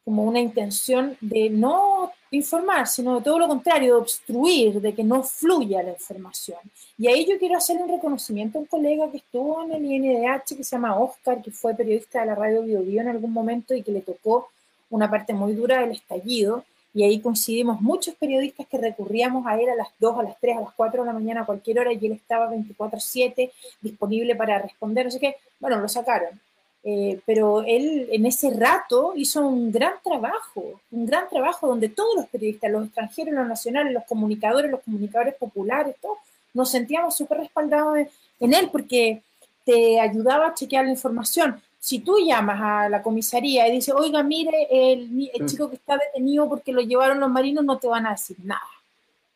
como 0.09 0.23
una 0.23 0.41
intención 0.41 1.19
de 1.21 1.51
no 1.51 2.11
informar, 2.31 2.87
sino 2.87 3.17
de 3.17 3.21
todo 3.21 3.39
lo 3.41 3.47
contrario, 3.47 3.97
de 3.97 4.01
obstruir, 4.01 4.81
de 4.81 4.95
que 4.95 5.05
no 5.05 5.23
fluya 5.23 5.83
la 5.83 5.91
información. 5.91 6.57
Y 6.97 7.09
ahí 7.09 7.27
yo 7.27 7.39
quiero 7.39 7.59
hacer 7.59 7.77
un 7.77 7.91
reconocimiento 7.91 8.57
a 8.57 8.63
un 8.63 8.67
colega 8.69 9.11
que 9.11 9.19
estuvo 9.19 9.63
en 9.65 9.73
el 9.73 9.85
INDH, 9.85 10.57
que 10.57 10.65
se 10.65 10.77
llama 10.77 10.99
Oscar, 10.99 11.43
que 11.43 11.51
fue 11.51 11.75
periodista 11.75 12.21
de 12.21 12.27
la 12.29 12.35
radio 12.35 12.63
Bio, 12.63 12.81
Bio 12.81 13.03
en 13.03 13.09
algún 13.09 13.35
momento 13.35 13.75
y 13.75 13.83
que 13.83 13.93
le 13.93 14.01
tocó 14.01 14.49
una 14.89 15.11
parte 15.11 15.35
muy 15.35 15.53
dura 15.53 15.81
del 15.81 15.91
estallido, 15.91 16.65
y 16.95 17.03
ahí 17.03 17.21
coincidimos 17.21 17.83
muchos 17.83 18.15
periodistas 18.15 18.67
que 18.67 18.79
recurríamos 18.79 19.47
a 19.47 19.61
él 19.61 19.69
a 19.69 19.75
las 19.75 19.89
2, 19.99 20.21
a 20.21 20.23
las 20.23 20.41
3, 20.41 20.57
a 20.57 20.61
las 20.61 20.73
4 20.73 21.03
de 21.03 21.07
la 21.07 21.13
mañana, 21.13 21.43
a 21.43 21.45
cualquier 21.45 21.81
hora, 21.81 21.93
y 21.93 22.07
él 22.07 22.13
estaba 22.13 22.49
24/7 22.49 23.53
disponible 23.83 24.35
para 24.37 24.59
responder, 24.59 25.05
no 25.05 25.11
sé 25.11 25.21
qué, 25.21 25.37
bueno, 25.61 25.79
lo 25.79 25.87
sacaron. 25.87 26.41
Eh, 26.85 27.21
pero 27.27 27.63
él 27.63 28.09
en 28.13 28.25
ese 28.25 28.51
rato 28.51 29.13
hizo 29.17 29.47
un 29.47 29.73
gran 29.73 29.95
trabajo, 30.03 30.81
un 30.91 31.07
gran 31.07 31.29
trabajo 31.29 31.67
donde 31.67 31.89
todos 31.89 32.15
los 32.15 32.27
periodistas, 32.29 32.71
los 32.71 32.87
extranjeros, 32.87 33.35
los 33.35 33.49
nacionales, 33.49 33.93
los 33.93 34.05
comunicadores, 34.05 34.71
los 34.71 34.81
comunicadores 34.81 35.35
populares, 35.35 35.97
todos 36.01 36.19
nos 36.55 36.71
sentíamos 36.71 37.17
súper 37.17 37.39
respaldados 37.39 37.99
en 38.41 38.55
él 38.55 38.69
porque 38.71 39.23
te 39.65 40.01
ayudaba 40.01 40.49
a 40.49 40.55
chequear 40.55 40.85
la 40.85 40.93
información 40.93 41.61
si 41.81 42.01
tú 42.01 42.19
llamas 42.19 42.61
a 42.61 42.89
la 42.89 43.03
comisaría 43.03 43.69
y 43.69 43.73
dices, 43.73 43.95
oiga, 43.97 44.23
mire, 44.23 44.69
el, 44.71 45.09
mm. 45.09 45.47
chico 45.47 45.71
que 45.71 45.77
está 45.77 45.97
detenido 45.97 46.49
porque 46.49 46.73
lo 46.73 46.81
llevaron 46.81 47.21
los 47.21 47.31
marinos, 47.31 47.65
no 47.65 47.79
te 47.79 47.87
van 47.87 48.07
a 48.07 48.11
decir 48.11 48.37
nada. 48.43 48.61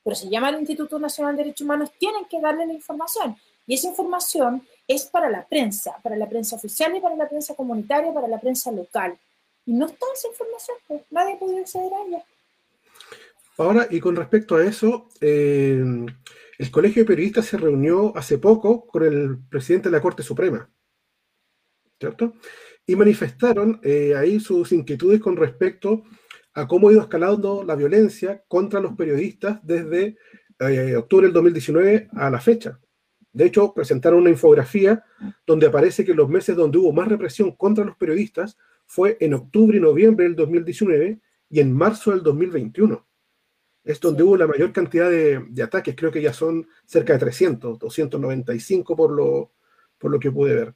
Pero 0.02 0.16
si 0.16 0.28
llama 0.28 0.48
al 0.48 0.58
Instituto 0.58 0.98
Nacional 0.98 1.36
de 1.36 1.44
Derechos 1.44 1.64
Humanos, 1.64 1.90
tienen 1.98 2.24
que 2.24 2.40
darle 2.40 2.66
la 2.66 2.72
información. 2.72 3.36
Y 3.66 3.74
esa 3.74 3.88
información 3.88 4.66
es 4.94 5.04
para 5.06 5.30
la 5.30 5.44
prensa, 5.46 5.96
para 6.02 6.16
la 6.16 6.28
prensa 6.28 6.56
oficial 6.56 6.96
y 6.96 7.00
para 7.00 7.16
la 7.16 7.28
prensa 7.28 7.54
comunitaria, 7.54 8.12
para 8.12 8.28
la 8.28 8.40
prensa 8.40 8.70
local. 8.72 9.16
Y 9.66 9.72
no 9.72 9.86
está 9.86 10.06
esa 10.14 10.28
información, 10.28 10.76
pues 10.88 11.02
nadie 11.10 11.36
puede 11.36 11.60
acceder 11.60 11.92
a 11.92 12.06
ella. 12.06 12.24
Ahora, 13.58 13.86
y 13.90 14.00
con 14.00 14.16
respecto 14.16 14.56
a 14.56 14.64
eso, 14.64 15.08
eh, 15.20 15.82
el 16.58 16.70
Colegio 16.70 17.02
de 17.02 17.06
Periodistas 17.06 17.46
se 17.46 17.58
reunió 17.58 18.16
hace 18.16 18.38
poco 18.38 18.86
con 18.86 19.04
el 19.04 19.38
presidente 19.48 19.88
de 19.88 19.96
la 19.96 20.02
Corte 20.02 20.22
Suprema, 20.22 20.68
¿cierto? 21.98 22.34
Y 22.86 22.96
manifestaron 22.96 23.80
eh, 23.82 24.14
ahí 24.16 24.40
sus 24.40 24.72
inquietudes 24.72 25.20
con 25.20 25.36
respecto 25.36 26.02
a 26.54 26.66
cómo 26.66 26.88
ha 26.88 26.92
ido 26.92 27.02
escalando 27.02 27.62
la 27.62 27.76
violencia 27.76 28.42
contra 28.48 28.80
los 28.80 28.94
periodistas 28.94 29.60
desde 29.62 30.16
eh, 30.58 30.96
octubre 30.96 31.26
del 31.26 31.34
2019 31.34 32.08
a 32.12 32.30
la 32.30 32.40
fecha. 32.40 32.78
De 33.32 33.46
hecho, 33.46 33.72
presentaron 33.72 34.20
una 34.20 34.30
infografía 34.30 35.04
donde 35.46 35.66
aparece 35.66 36.04
que 36.04 36.14
los 36.14 36.28
meses 36.28 36.54
donde 36.54 36.78
hubo 36.78 36.92
más 36.92 37.08
represión 37.08 37.52
contra 37.52 37.84
los 37.84 37.96
periodistas 37.96 38.58
fue 38.86 39.16
en 39.20 39.32
octubre 39.32 39.78
y 39.78 39.80
noviembre 39.80 40.24
del 40.24 40.36
2019 40.36 41.18
y 41.48 41.60
en 41.60 41.72
marzo 41.72 42.10
del 42.10 42.22
2021. 42.22 43.06
Es 43.84 44.00
donde 44.00 44.22
hubo 44.22 44.36
la 44.36 44.46
mayor 44.46 44.72
cantidad 44.72 45.10
de, 45.10 45.62
ataques, 45.62 45.96
creo 45.96 46.12
que 46.12 46.20
ya 46.20 46.32
son 46.32 46.68
cerca 46.84 47.14
de 47.14 47.20
300, 47.20 47.78
295 47.78 48.94
por 48.94 49.10
lo, 49.10 49.52
por 49.98 50.10
lo 50.10 50.20
que 50.20 50.30
pude 50.30 50.54
ver. 50.54 50.74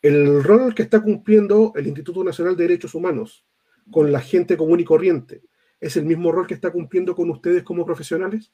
El 0.00 0.42
rol 0.42 0.74
que 0.74 0.82
está 0.82 1.02
cumpliendo 1.02 1.72
el 1.76 1.86
Instituto 1.86 2.24
Nacional 2.24 2.56
de 2.56 2.64
Derechos 2.64 2.94
Humanos 2.94 3.44
con 3.90 4.10
la 4.10 4.20
gente 4.20 4.56
común 4.56 4.80
y 4.80 4.84
corriente, 4.84 5.42
¿es 5.78 5.96
el 5.96 6.04
mismo 6.04 6.32
rol 6.32 6.46
que 6.46 6.54
está 6.54 6.70
cumpliendo 6.70 7.14
con 7.14 7.28
ustedes 7.30 7.62
como 7.62 7.84
profesionales? 7.84 8.52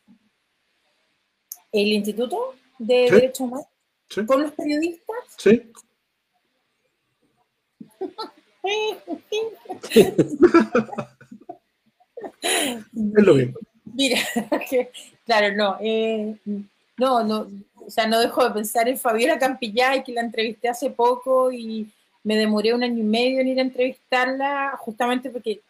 ¿El 1.70 1.92
Instituto 1.92 2.54
de 2.78 3.10
Derechos 3.10 3.40
Humanos? 3.40 3.66
¿Con 4.26 4.42
los 4.42 4.52
periodistas? 4.52 5.16
Sí. 5.36 5.62
es 12.92 13.24
lo 13.24 13.34
mismo. 13.34 13.58
Mira, 13.84 14.18
claro, 15.24 15.54
no, 15.54 15.76
eh, 15.80 16.36
no, 16.96 17.22
no, 17.24 17.48
o 17.86 17.90
sea, 17.90 18.06
no 18.06 18.20
dejo 18.20 18.44
de 18.44 18.50
pensar 18.50 18.88
en 18.88 18.98
Fabiola 18.98 19.38
Campillay, 19.38 20.02
que 20.02 20.12
la 20.12 20.22
entrevisté 20.22 20.68
hace 20.68 20.90
poco 20.90 21.52
y 21.52 21.88
me 22.22 22.36
demoré 22.36 22.74
un 22.74 22.82
año 22.82 22.98
y 22.98 23.06
medio 23.06 23.40
en 23.40 23.48
ir 23.48 23.58
a 23.58 23.62
entrevistarla, 23.62 24.76
justamente 24.78 25.30
porque 25.30 25.60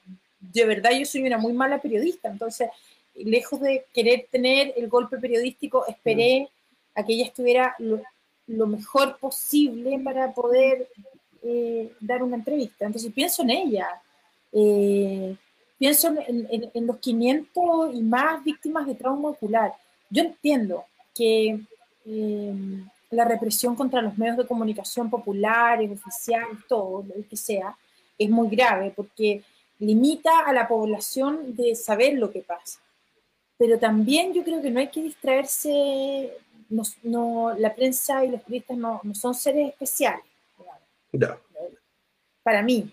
de 0.40 0.64
verdad 0.64 0.92
yo 0.92 1.04
soy 1.04 1.26
una 1.26 1.38
muy 1.38 1.52
mala 1.52 1.80
periodista, 1.80 2.28
entonces, 2.28 2.68
lejos 3.14 3.60
de 3.60 3.84
querer 3.92 4.26
tener 4.30 4.72
el 4.76 4.88
golpe 4.88 5.18
periodístico, 5.18 5.86
esperé 5.86 6.48
a 6.94 7.04
que 7.04 7.14
ella 7.14 7.24
estuviera 7.24 7.74
lo, 7.78 8.66
mejor 8.66 9.18
posible 9.18 9.98
para 10.00 10.32
poder 10.32 10.88
eh, 11.42 11.92
dar 12.00 12.22
una 12.22 12.36
entrevista. 12.36 12.84
Entonces 12.84 13.12
pienso 13.12 13.42
en 13.42 13.50
ella. 13.50 13.88
Eh, 14.52 15.36
pienso 15.78 16.14
en, 16.26 16.86
los 16.86 16.98
500 16.98 17.94
y 17.94 18.02
más 18.02 18.44
víctimas 18.44 18.86
de 18.86 18.94
trauma 18.94 19.30
ocular. 19.30 19.72
Yo 20.10 20.22
entiendo 20.22 20.84
que 21.14 21.60
em, 22.06 22.88
la 23.10 23.24
represión 23.24 23.74
contra 23.74 24.02
los 24.02 24.16
medios 24.16 24.36
de 24.36 24.46
comunicación 24.46 25.10
populares, 25.10 25.90
oficiales, 25.90 26.58
todo 26.68 27.04
lo 27.04 27.28
que 27.28 27.36
sea, 27.36 27.76
es 28.18 28.30
muy 28.30 28.48
grave 28.48 28.92
porque 28.94 29.42
limita 29.78 30.40
a 30.46 30.52
la 30.52 30.68
población 30.68 31.54
de 31.56 31.74
saber 31.74 32.14
lo 32.14 32.30
que 32.30 32.40
pasa. 32.40 32.78
Pero 33.56 33.78
también 33.78 34.32
yo 34.32 34.42
creo 34.42 34.60
que 34.60 34.70
no 34.70 34.80
hay 34.80 34.88
que 34.88 35.02
distraerse, 35.02 36.32
no, 36.70 37.54
la 37.56 37.74
prensa 37.74 38.24
y 38.24 38.30
los 38.30 38.42
periodistas 38.42 38.76
no, 38.76 39.00
son 39.14 39.34
seres 39.34 39.70
especiales. 39.70 40.24
Para 42.42 42.62
mí, 42.62 42.90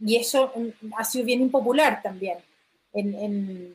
y 0.00 0.16
eso 0.16 0.52
mm, 0.54 0.92
ha 0.96 1.04
sido 1.04 1.24
bien 1.24 1.40
impopular 1.40 2.02
también, 2.02 2.38
en, 2.92 3.74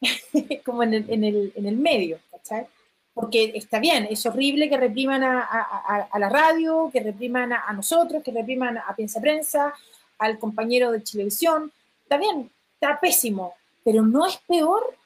como 0.64 0.82
en 0.82 0.94
el, 0.94 1.52
en, 1.54 1.66
el, 1.66 1.76
medio, 1.76 2.18
¿cachai? 2.30 2.66
Porque 3.12 3.52
está 3.54 3.78
bien, 3.80 4.06
es 4.10 4.24
horrible 4.26 4.68
que 4.68 4.76
repriman 4.76 5.22
a, 5.24 6.08
la 6.18 6.28
radio, 6.28 6.90
que 6.92 7.00
repriman 7.00 7.52
a, 7.52 7.72
nosotros, 7.72 8.22
que 8.22 8.30
repriman 8.30 8.78
a 8.78 8.94
Piensa 8.94 9.20
Prensa, 9.20 9.74
al 10.18 10.38
compañero 10.38 10.92
de 10.92 11.00
televisión, 11.00 11.72
está 12.02 12.16
bien, 12.16 12.50
está 12.74 13.00
pésimo, 13.00 13.54
pero 13.84 14.02
no 14.02 14.26
es 14.26 14.36
peor 14.46 14.96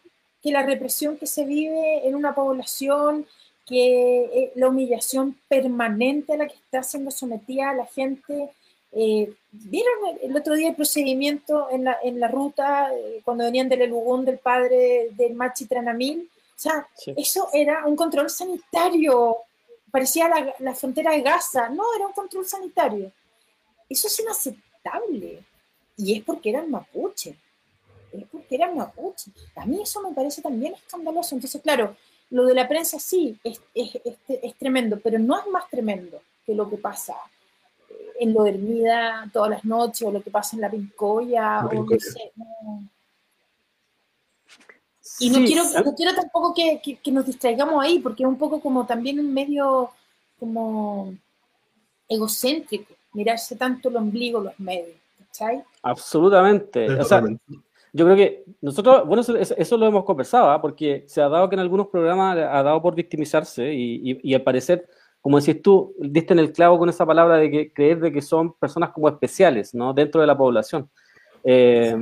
que 0.45 0.53
la 0.53 0.63
represión 0.63 1.17
que 1.17 1.27
se 1.27 1.47
vive 1.47 2.07
en 2.07 2.15
una 2.15 2.35
población, 2.35 3.27
que 3.67 4.25
eh, 4.25 4.53
la 4.57 4.69
humillación 4.69 5.39
permanente 5.49 6.35
a 6.35 6.37
la 6.37 6.47
que 6.47 6.55
está 6.55 6.83
siendo 6.83 7.11
sometida 7.11 7.73
la 7.73 7.87
gente, 7.87 8.51
eh, 8.97 9.33
¿Vieron 9.51 10.19
el 10.23 10.37
otro 10.37 10.55
día 10.55 10.69
el 10.69 10.77
procedimiento 10.77 11.69
en 11.71 11.85
la, 11.85 11.99
en 12.03 12.21
la 12.21 12.29
ruta 12.29 12.95
eh, 12.95 13.23
cuando 13.25 13.45
venían 13.45 13.69
del 13.69 13.83
Elugón 13.83 14.25
del 14.25 14.39
padre 14.39 15.09
del 15.13 15.35
Machi 15.35 15.67
Tranamil? 15.67 16.31
O 16.33 16.59
sea, 16.59 16.87
eso 17.17 17.49
era 17.53 17.87
un 17.87 17.97
control 17.97 18.31
sanitario, 18.31 19.39
parecía 19.91 20.29
la, 20.29 20.55
la, 20.61 20.75
frontera 20.75 21.11
de 21.11 21.23
Gaza, 21.23 21.69
no, 21.71 21.83
era 21.97 22.07
un 22.07 22.13
control 22.13 22.47
sanitario. 22.47 23.11
Eso 23.89 24.07
es 24.07 24.21
inaceptable. 24.21 25.43
Y 25.97 26.17
es 26.17 26.25
porque 26.25 26.51
eran 26.51 26.71
mapuche, 26.71 27.37
es 28.23 28.27
porque 28.31 28.55
eran 28.55 28.77
mapuche. 28.77 29.31
A 29.57 29.67
mí 29.67 29.81
eso 29.83 30.03
me 30.03 30.15
parece 30.15 30.43
también 30.43 30.75
escandaloso. 30.75 31.35
Entonces, 31.35 31.61
claro, 31.63 31.97
lo 32.31 32.45
de 32.45 32.55
la 32.55 32.69
prensa 32.69 32.99
sí 32.99 33.39
es, 33.45 33.61
es, 33.75 33.95
es, 34.05 34.17
es 34.29 34.55
tremendo, 34.57 34.99
pero 35.03 35.19
no 35.19 35.39
es 35.39 35.47
más 35.49 35.69
tremendo 35.69 36.21
que 36.45 36.55
lo 36.55 36.69
que 36.69 36.77
pasa 36.77 37.15
en 38.19 38.33
lo 38.33 38.45
dormida 38.45 39.29
todas 39.33 39.51
las 39.51 39.65
noches 39.65 40.03
o 40.07 40.13
lo 40.13 40.23
que 40.23 40.31
pasa 40.31 40.57
en 40.57 40.63
la 40.63 40.71
pincoya 40.71 41.67
o 41.67 41.73
no 41.73 41.87
sé. 41.99 42.33
Y 45.21 45.31
no, 45.31 45.45
quiero, 45.47 45.63
no 45.85 45.95
quiero 45.95 46.15
tampoco 46.15 46.55
que, 46.55 46.81
que, 47.01 47.13
nos 47.13 47.25
distraigamos 47.25 47.83
ahí, 47.83 48.01
porque 48.01 48.25
es 48.25 48.29
un 48.29 48.37
poco 48.37 48.61
como 48.61 48.85
también 48.85 49.21
un 49.21 49.33
medio 49.33 49.91
como 50.41 51.15
egocéntrico, 52.09 52.95
mirarse 53.13 53.55
tanto 53.55 53.91
el 53.91 53.97
ombligo 53.97 54.41
los 54.41 54.59
medios, 54.59 54.97
¿cachai? 55.19 55.63
Absolutamente. 55.83 56.91
O 56.99 57.05
sea, 57.05 57.23
yo 57.95 58.05
creo 58.05 58.17
que 58.17 58.45
nosotros, 58.61 59.07
bueno, 59.07 59.23
eso, 59.23 59.77
lo 59.77 59.87
hemos 59.87 60.05
conversado, 60.05 60.51
¿ah? 60.51 60.61
porque 60.61 61.05
se 61.07 61.23
ha 61.23 61.29
dado 61.29 61.49
que 61.49 61.55
en 61.55 61.61
algunos 61.61 61.87
programas 61.87 62.37
ha 62.37 62.63
dado 62.63 62.83
por 62.83 62.95
victimizarse 62.95 63.73
y, 63.73 64.19
y, 64.23 64.35
al 64.35 64.43
parecer 64.43 64.87
como 65.25 65.41
decís 65.41 65.63
tú, 65.63 65.95
diste 65.99 66.35
en 66.35 66.39
el 66.39 66.53
clavo 66.53 66.79
con 66.79 66.91
esa 66.91 67.07
palabra 67.07 67.39
de 67.39 67.51
que 67.51 67.73
creer 67.73 67.99
de 67.99 68.13
que 68.13 68.21
son 68.21 68.53
personas 68.53 68.91
como 68.91 69.09
especiales, 69.09 69.75
¿no? 69.75 69.95
Dentro 69.95 70.21
de 70.21 70.27
la 70.27 70.37
población. 70.37 70.91
Eh, 71.43 71.97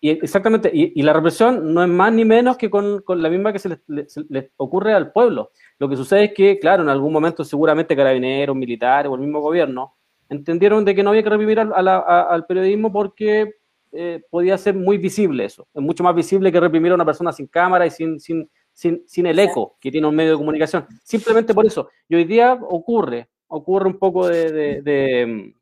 y 0.00 0.08
exactamente, 0.08 0.70
y, 0.72 1.02
la 1.02 1.12
represión 1.12 1.74
no 1.74 1.82
es 1.82 1.90
más 1.90 2.10
ni 2.14 2.24
menos 2.24 2.56
que 2.56 2.70
con, 2.70 3.04
la 3.06 3.28
misma 3.28 3.52
que 3.52 3.58
se 3.58 3.78
les, 3.88 4.50
ocurre 4.56 4.94
al 4.94 5.12
pueblo. 5.12 5.50
Lo 5.78 5.86
que 5.86 5.96
sucede 5.96 6.24
es 6.24 6.32
que, 6.32 6.58
claro, 6.58 6.82
en 6.82 6.88
algún 6.88 7.12
momento 7.12 7.44
seguramente 7.44 7.94
carabineros, 7.94 8.56
militares 8.56 9.10
o 9.10 9.16
el 9.16 9.20
mismo 9.20 9.40
gobierno 9.40 9.94
entendieron 10.30 10.82
de 10.84 10.94
que 10.94 11.02
no 11.02 11.10
había 11.10 11.22
que 11.22 11.28
reprimir 11.28 11.60
al, 11.60 11.88
al 11.88 12.46
periodismo 12.46 12.90
porque 12.90 13.52
eh, 13.94 14.22
podía 14.30 14.56
ser 14.56 14.74
muy 14.74 14.96
visible 14.96 15.44
eso. 15.44 15.68
Es 15.74 15.82
mucho 15.82 16.02
más 16.02 16.14
visible 16.14 16.50
que 16.50 16.58
reprimir 16.58 16.92
a 16.92 16.94
una 16.94 17.04
persona 17.04 17.30
sin 17.30 17.46
cámara 17.46 17.84
y 17.84 17.90
sin, 17.90 18.18
sin, 18.18 18.48
sin, 18.72 19.02
sin 19.06 19.26
el 19.26 19.38
eco 19.38 19.76
que 19.78 19.90
tiene 19.90 20.06
un 20.06 20.14
medio 20.14 20.32
de 20.32 20.38
comunicación. 20.38 20.86
Simplemente 21.04 21.52
por 21.52 21.66
eso. 21.66 21.90
Y 22.08 22.14
hoy 22.14 22.24
día 22.24 22.54
ocurre, 22.54 23.28
ocurre 23.48 23.88
un 23.88 23.98
poco 23.98 24.26
de, 24.28 24.80
de, 24.82 25.54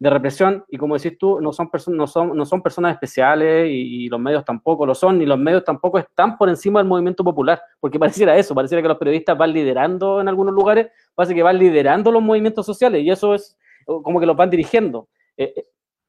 represión 0.00 0.64
y 0.68 0.76
como 0.76 0.96
decís 0.96 1.18
tú, 1.18 1.40
no 1.40 1.52
son, 1.52 1.70
no 1.88 2.06
son, 2.06 2.36
no 2.36 2.44
son 2.44 2.62
personas 2.62 2.92
especiales 2.92 3.68
y, 3.70 4.08
los 4.08 4.20
medios 4.20 4.44
tampoco 4.44 4.84
lo 4.84 4.94
son, 4.94 5.18
ni 5.18 5.24
los 5.24 5.38
medios 5.38 5.64
tampoco 5.64 5.98
están 5.98 6.36
por 6.36 6.50
encima 6.50 6.80
del 6.80 6.88
movimiento 6.88 7.24
popular, 7.24 7.60
porque 7.80 7.98
pareciera 7.98 8.36
eso, 8.36 8.54
pareciera 8.54 8.82
que 8.82 8.88
los 8.88 8.98
periodistas 8.98 9.36
van 9.36 9.52
liderando 9.52 10.20
en 10.20 10.28
algunos 10.28 10.54
lugares, 10.54 10.88
parece 11.14 11.34
que 11.34 11.42
van 11.42 11.58
liderando 11.58 12.12
los 12.12 12.22
movimientos 12.22 12.66
sociales 12.66 13.02
y 13.02 13.10
eso 13.10 13.34
es 13.34 13.56
como 13.86 14.20
que 14.20 14.26
los 14.26 14.36
van 14.36 14.50
dirigiendo. 14.50 15.08
Eh, 15.36 15.54
eh, 15.56 15.64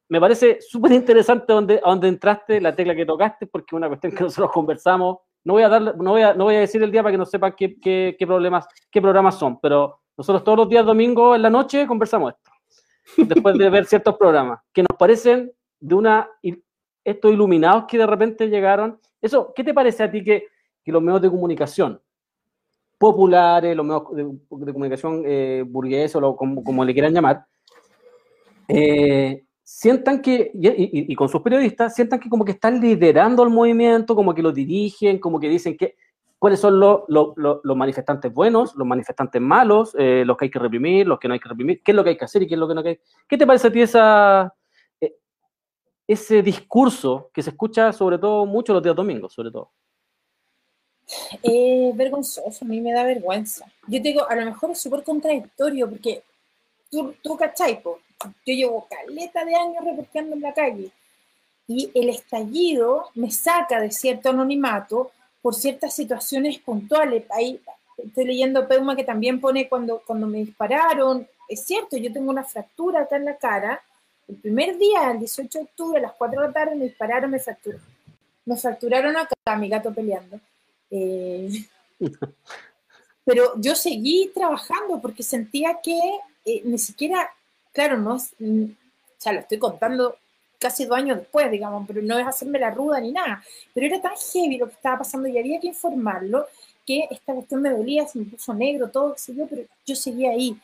me 0.10 0.19
parece 0.19 0.60
súper 0.60 0.91
interesante 0.91 1.54
donde, 1.54 2.08
entraste, 2.08 2.60
la 2.60 2.76
tecla 2.76 2.95
que 2.95 3.06
tocaste, 3.06 3.48
porque 3.48 3.76
es 3.76 3.78
una 3.78 3.88
cuestión 3.88 4.12
que 4.13 4.24
nosotros 4.24 4.52
conversamos 4.52 5.17
no 5.43 5.54
voy 5.54 5.63
a, 5.63 5.69
dar, 5.69 5.98
no 5.98 6.12
voy 6.12 6.22
a, 6.22 6.34
no 6.34 6.45
voy 6.45 6.56
a 6.56 6.60
decir 6.60 6.84
el 6.84 6.91
día 6.91 7.02
para 7.02 7.13
que 7.13 7.17
no 7.17 7.26
sepan 7.26 7.54
qué, 7.58 7.80
qué, 7.80 8.28
problemas, 8.28 8.67
qué 8.91 9.02
programas 9.02 9.36
son, 9.39 9.60
pero 9.60 10.02
nosotros 10.17 10.43
todos 10.43 10.58
los 10.60 10.69
días 10.69 10.86
domingo 10.86 11.36
en 11.36 11.41
la 11.41 11.50
noche 11.50 11.88
conversamos 11.88 12.34
esto, 12.34 12.52
después 13.26 13.58
de 13.58 13.69
ver 13.69 13.86
ciertos 13.86 14.17
programas, 14.17 14.60
que 14.74 14.84
nos 14.84 14.98
parecen 14.98 15.52
de 15.80 15.95
una, 15.95 16.30
estos 17.04 17.32
iluminados 17.32 17.86
que 17.88 17.98
de 17.98 18.06
repente 18.06 18.50
llegaron. 18.50 19.00
Eso, 19.22 19.54
¿qué 19.56 19.63
te 19.63 19.74
parece 19.74 20.04
a 20.04 20.12
ti 20.12 20.24
que, 20.24 20.48
que 20.84 20.91
los 20.91 21.02
medios 21.02 21.22
de 21.22 21.30
comunicación 21.30 22.02
populares, 22.98 23.76
los 23.78 23.86
medios 23.86 24.04
de, 24.12 24.74
comunicación 24.74 25.24
eh, 25.26 25.63
burgueses 25.65 26.17
o 26.17 26.36
como, 26.36 26.63
como, 26.63 26.84
le 26.84 26.93
quieran 26.93 27.13
llamar, 27.13 27.45
eh, 28.67 29.45
sientan 29.70 30.20
que, 30.20 30.52
y, 30.56 31.16
con 31.16 31.30
sus 31.30 31.42
periodistas, 31.44 31.94
sientan 31.94 32.20
que 32.20 32.28
como 32.28 32.44
que 32.44 32.54
están 32.54 32.82
liderando 32.82 33.44
el 33.44 33.52
movimiento, 33.52 34.16
como 34.16 34.34
que 34.34 34.42
lo 34.42 34.52
dirigen, 34.52 35.20
como 35.20 35.40
que 35.40 35.48
dicen 35.48 35.78
que, 35.78 35.96
cuáles 36.40 36.60
son 36.60 36.80
los, 36.80 37.02
los- 37.08 37.78
manifestantes 37.78 38.34
buenos, 38.34 38.76
los 38.76 38.88
manifestantes 38.88 39.40
malos, 39.40 39.96
eh, 40.00 40.24
los 40.26 40.38
que 40.38 40.46
hay 40.46 40.52
que 40.52 40.58
reprimir, 40.58 41.06
los 41.06 41.20
que 41.20 41.28
no 41.28 41.36
hay 41.36 41.40
que 41.40 41.50
reprimir, 41.50 41.84
qué 41.84 41.92
es 41.92 41.96
lo 41.96 42.04
que 42.04 42.10
hay 42.10 42.18
que 42.18 42.26
hacer 42.26 42.42
y 42.42 42.48
qué 42.48 42.56
es 42.56 42.60
lo 42.60 42.68
que 42.68 42.74
no 42.74 42.82
hay 42.82 42.96
que 42.96 43.02
¿Qué 43.28 43.38
te 43.38 43.46
parece 43.46 43.68
a 43.68 43.72
ti 43.72 43.82
esa, 43.84 44.56
eh, 45.00 45.16
ese 46.08 46.42
discurso 46.42 47.30
que 47.32 47.44
se 47.44 47.52
escucha 47.52 47.94
sobre 47.94 48.18
todo 48.18 48.48
mucho 48.48 48.74
los 48.74 48.82
días 48.82 48.96
domingos, 48.96 49.34
sobre 49.34 49.52
todo? 49.52 49.72
Es 51.44 51.96
vergonzoso, 51.96 52.66
a 52.66 52.68
mí 52.68 52.82
me 52.82 52.92
da 52.92 53.04
vergüenza. 53.04 53.66
Yo 53.88 54.02
te 54.02 54.10
digo, 54.10 54.28
a 54.28 54.36
lo 54.36 54.46
mejor 54.46 54.72
es 54.72 54.80
súper 54.80 55.04
contradictorio 55.04 55.88
porque 55.88 56.24
tú, 56.90 57.14
tú 57.22 57.38
cachai, 57.38 57.84
yo 58.26 58.54
llevo 58.54 58.88
caleta 58.90 59.46
de 59.46 59.56
años 59.56 59.84
reporteando 59.84 60.36
en 60.36 60.42
la 60.42 60.54
calle 60.54 60.92
y 61.68 61.92
el 61.94 62.10
estallido 62.10 63.10
me 63.14 63.30
saca 63.32 63.80
de 63.80 63.92
cierto 63.92 64.30
anonimato 64.30 65.12
por 65.42 65.54
ciertas 65.54 65.94
situaciones 65.94 66.58
puntuales. 66.58 67.26
Ahí 67.30 67.62
estoy 67.98 68.26
leyendo 68.26 68.68
Peuma 68.68 68.96
que 68.96 69.04
también 69.04 69.40
pone 69.40 69.70
cuando, 69.70 70.02
cuando 70.06 70.26
me 70.26 70.40
dispararon. 70.40 71.28
Es 71.48 71.64
cierto, 71.64 71.96
yo 71.98 72.12
tengo 72.12 72.32
una 72.32 72.44
fractura 72.44 73.02
acá 73.02 73.18
en 73.18 73.26
la 73.26 73.38
cara. 73.38 73.82
El 74.28 74.36
primer 74.38 74.78
día, 74.78 75.12
el 75.12 75.20
18 75.20 75.60
de 75.60 75.66
octubre, 75.66 76.00
a 76.00 76.02
las 76.02 76.14
4 76.14 76.42
de 76.42 76.48
la 76.48 76.54
tarde, 76.54 76.76
me 76.76 76.86
dispararon, 76.86 77.32
me 77.32 77.40
fracturaron. 77.40 77.86
Me 78.46 78.58
fracturaron 78.58 79.16
acá, 79.16 79.56
mi 79.56 79.70
gato 79.70 79.94
peleando. 79.94 80.40
Eh, 80.90 81.50
pero 83.26 83.54
yo 83.58 83.76
seguí 83.76 84.32
trabajando 84.34 85.00
porque 85.00 85.22
sentía 85.22 85.80
que 85.84 86.00
eh, 86.46 86.62
ni 86.66 86.80
siquiera, 86.80 87.30
claro, 87.72 87.98
no 87.98 88.18
es, 88.18 88.34
mm, 88.40 88.64
o 88.64 89.22
sea, 89.22 89.34
lo 89.34 89.40
estoy 89.40 89.60
contando 89.60 90.16
casi 90.60 90.86
dos 90.86 90.98
años 90.98 91.18
después, 91.18 91.50
digamos, 91.50 91.86
pero 91.88 92.02
no 92.02 92.20
es 92.20 92.28
hacerme 92.28 92.60
la 92.60 92.72
ruda 92.72 93.00
ni 93.00 93.12
nada, 93.12 93.42
pero 93.74 93.86
era 93.88 94.02
tan 94.02 94.14
heavy 94.16 94.58
lo 94.58 94.68
que 94.68 94.74
estaba 94.74 95.00
pasando 95.00 95.28
y 95.28 95.38
había 95.38 95.60
que 95.60 95.68
informarlo 95.68 96.46
que 96.86 97.08
esta 97.10 97.34
cuestión 97.34 97.62
me 97.62 97.70
dolía, 97.70 98.08
se 98.08 98.20
me 98.20 98.26
puso 98.26 98.54
negro, 98.54 98.90
todo, 98.90 99.14
qué 99.14 99.20
sé 99.20 99.36
yo, 99.36 99.48
pero 99.48 99.64
yo 99.86 99.96
seguía 99.96 100.32
ahí. 100.32 100.58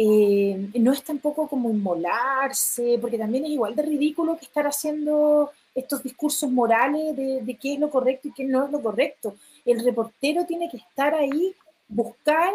Eh, 0.00 0.70
no 0.74 0.92
es 0.92 1.02
tampoco 1.02 1.48
como 1.48 1.70
inmolarse, 1.70 2.98
porque 3.00 3.18
también 3.18 3.44
es 3.44 3.50
igual 3.50 3.74
de 3.74 3.82
ridículo 3.82 4.38
que 4.38 4.44
estar 4.44 4.66
haciendo 4.66 5.50
estos 5.74 6.02
discursos 6.02 6.50
morales 6.50 7.16
de, 7.16 7.42
de 7.42 7.54
qué 7.56 7.74
es 7.74 7.80
lo 7.80 7.90
correcto 7.90 8.28
y 8.28 8.32
qué 8.32 8.44
no 8.44 8.66
es 8.66 8.70
lo 8.70 8.80
correcto. 8.80 9.34
El 9.64 9.84
reportero 9.84 10.44
tiene 10.46 10.70
que 10.70 10.76
estar 10.76 11.14
ahí, 11.14 11.54
buscar 11.88 12.52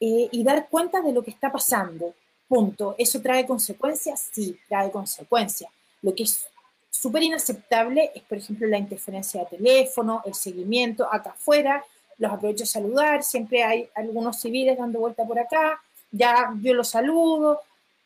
eh, 0.00 0.28
y 0.30 0.44
dar 0.44 0.68
cuenta 0.68 1.00
de 1.00 1.12
lo 1.12 1.22
que 1.22 1.30
está 1.30 1.50
pasando. 1.50 2.14
Punto. 2.48 2.94
¿Eso 2.98 3.20
trae 3.20 3.46
consecuencias? 3.46 4.28
Sí, 4.32 4.58
trae 4.68 4.90
consecuencias. 4.90 5.70
Lo 6.02 6.14
que 6.14 6.22
es 6.24 6.46
súper 6.90 7.22
inaceptable 7.22 8.12
es, 8.14 8.22
por 8.22 8.38
ejemplo, 8.38 8.66
la 8.66 8.78
interferencia 8.78 9.40
de 9.40 9.56
teléfono, 9.56 10.22
el 10.24 10.34
seguimiento 10.34 11.12
acá 11.12 11.30
afuera. 11.30 11.84
Los 12.18 12.32
aprovecho 12.32 12.64
a 12.64 12.66
saludar, 12.66 13.22
siempre 13.22 13.62
hay 13.62 13.88
algunos 13.94 14.40
civiles 14.40 14.78
dando 14.78 15.00
vuelta 15.00 15.26
por 15.26 15.38
acá, 15.38 15.82
ya 16.10 16.50
yo 16.62 16.72
los 16.72 16.88
saludo, 16.88 17.60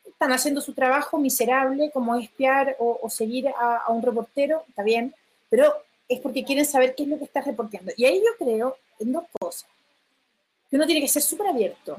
están 0.05 0.33
haciendo 0.33 0.61
su 0.61 0.73
trabajo 0.73 1.17
miserable 1.17 1.91
como 1.91 2.15
espiar 2.15 2.75
o, 2.79 3.09
seguir 3.09 3.47
a, 3.47 3.85
un 3.89 4.01
reportero, 4.01 4.65
está 4.67 4.83
bien, 4.83 5.15
pero 5.49 5.73
es 6.07 6.19
porque 6.19 6.43
quieren 6.43 6.65
saber 6.65 6.93
qué 6.93 7.03
es 7.03 7.09
lo 7.09 7.17
que 7.17 7.23
está 7.23 7.41
reporteando. 7.41 7.91
Y 7.95 8.05
ahí 8.05 8.19
yo 8.19 8.45
creo 8.45 8.77
en 8.99 9.13
dos 9.13 9.23
cosas. 9.39 9.69
Uno 10.71 10.85
tiene 10.85 11.01
que 11.01 11.07
ser 11.07 11.21
súper 11.21 11.47
abierto, 11.47 11.97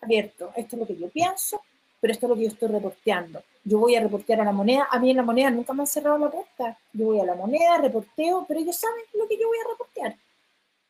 abierto. 0.00 0.52
Esto 0.56 0.76
es 0.76 0.80
lo 0.80 0.86
que 0.86 0.96
yo 0.96 1.08
pienso, 1.08 1.62
pero 2.02 2.12
esto 2.12 2.26
es 2.26 2.30
lo 2.30 2.36
que 2.36 2.42
yo 2.42 2.48
estoy 2.48 2.68
reporteando. 2.68 3.42
Yo 3.64 3.78
voy 3.78 3.94
a 3.94 4.00
reportear 4.00 4.40
a 4.40 4.44
la 4.44 4.52
moneda, 4.52 4.88
a 4.90 4.98
mí 4.98 5.10
en 5.10 5.16
la 5.16 5.22
moneda 5.22 5.50
nunca 5.50 5.72
me 5.72 5.84
han 5.84 5.86
cerrado 5.86 6.18
la 6.18 6.30
puerta. 6.30 6.76
Yo 6.92 7.06
voy 7.06 7.20
a 7.20 7.24
la 7.24 7.36
moneda, 7.36 7.78
reporteo, 7.78 8.44
pero 8.46 8.58
ellos 8.58 8.76
saben 8.76 9.04
lo 9.14 9.28
que 9.28 9.38
yo 9.38 9.46
voy 9.46 9.58
a 9.58 9.70
reportear. 9.70 10.16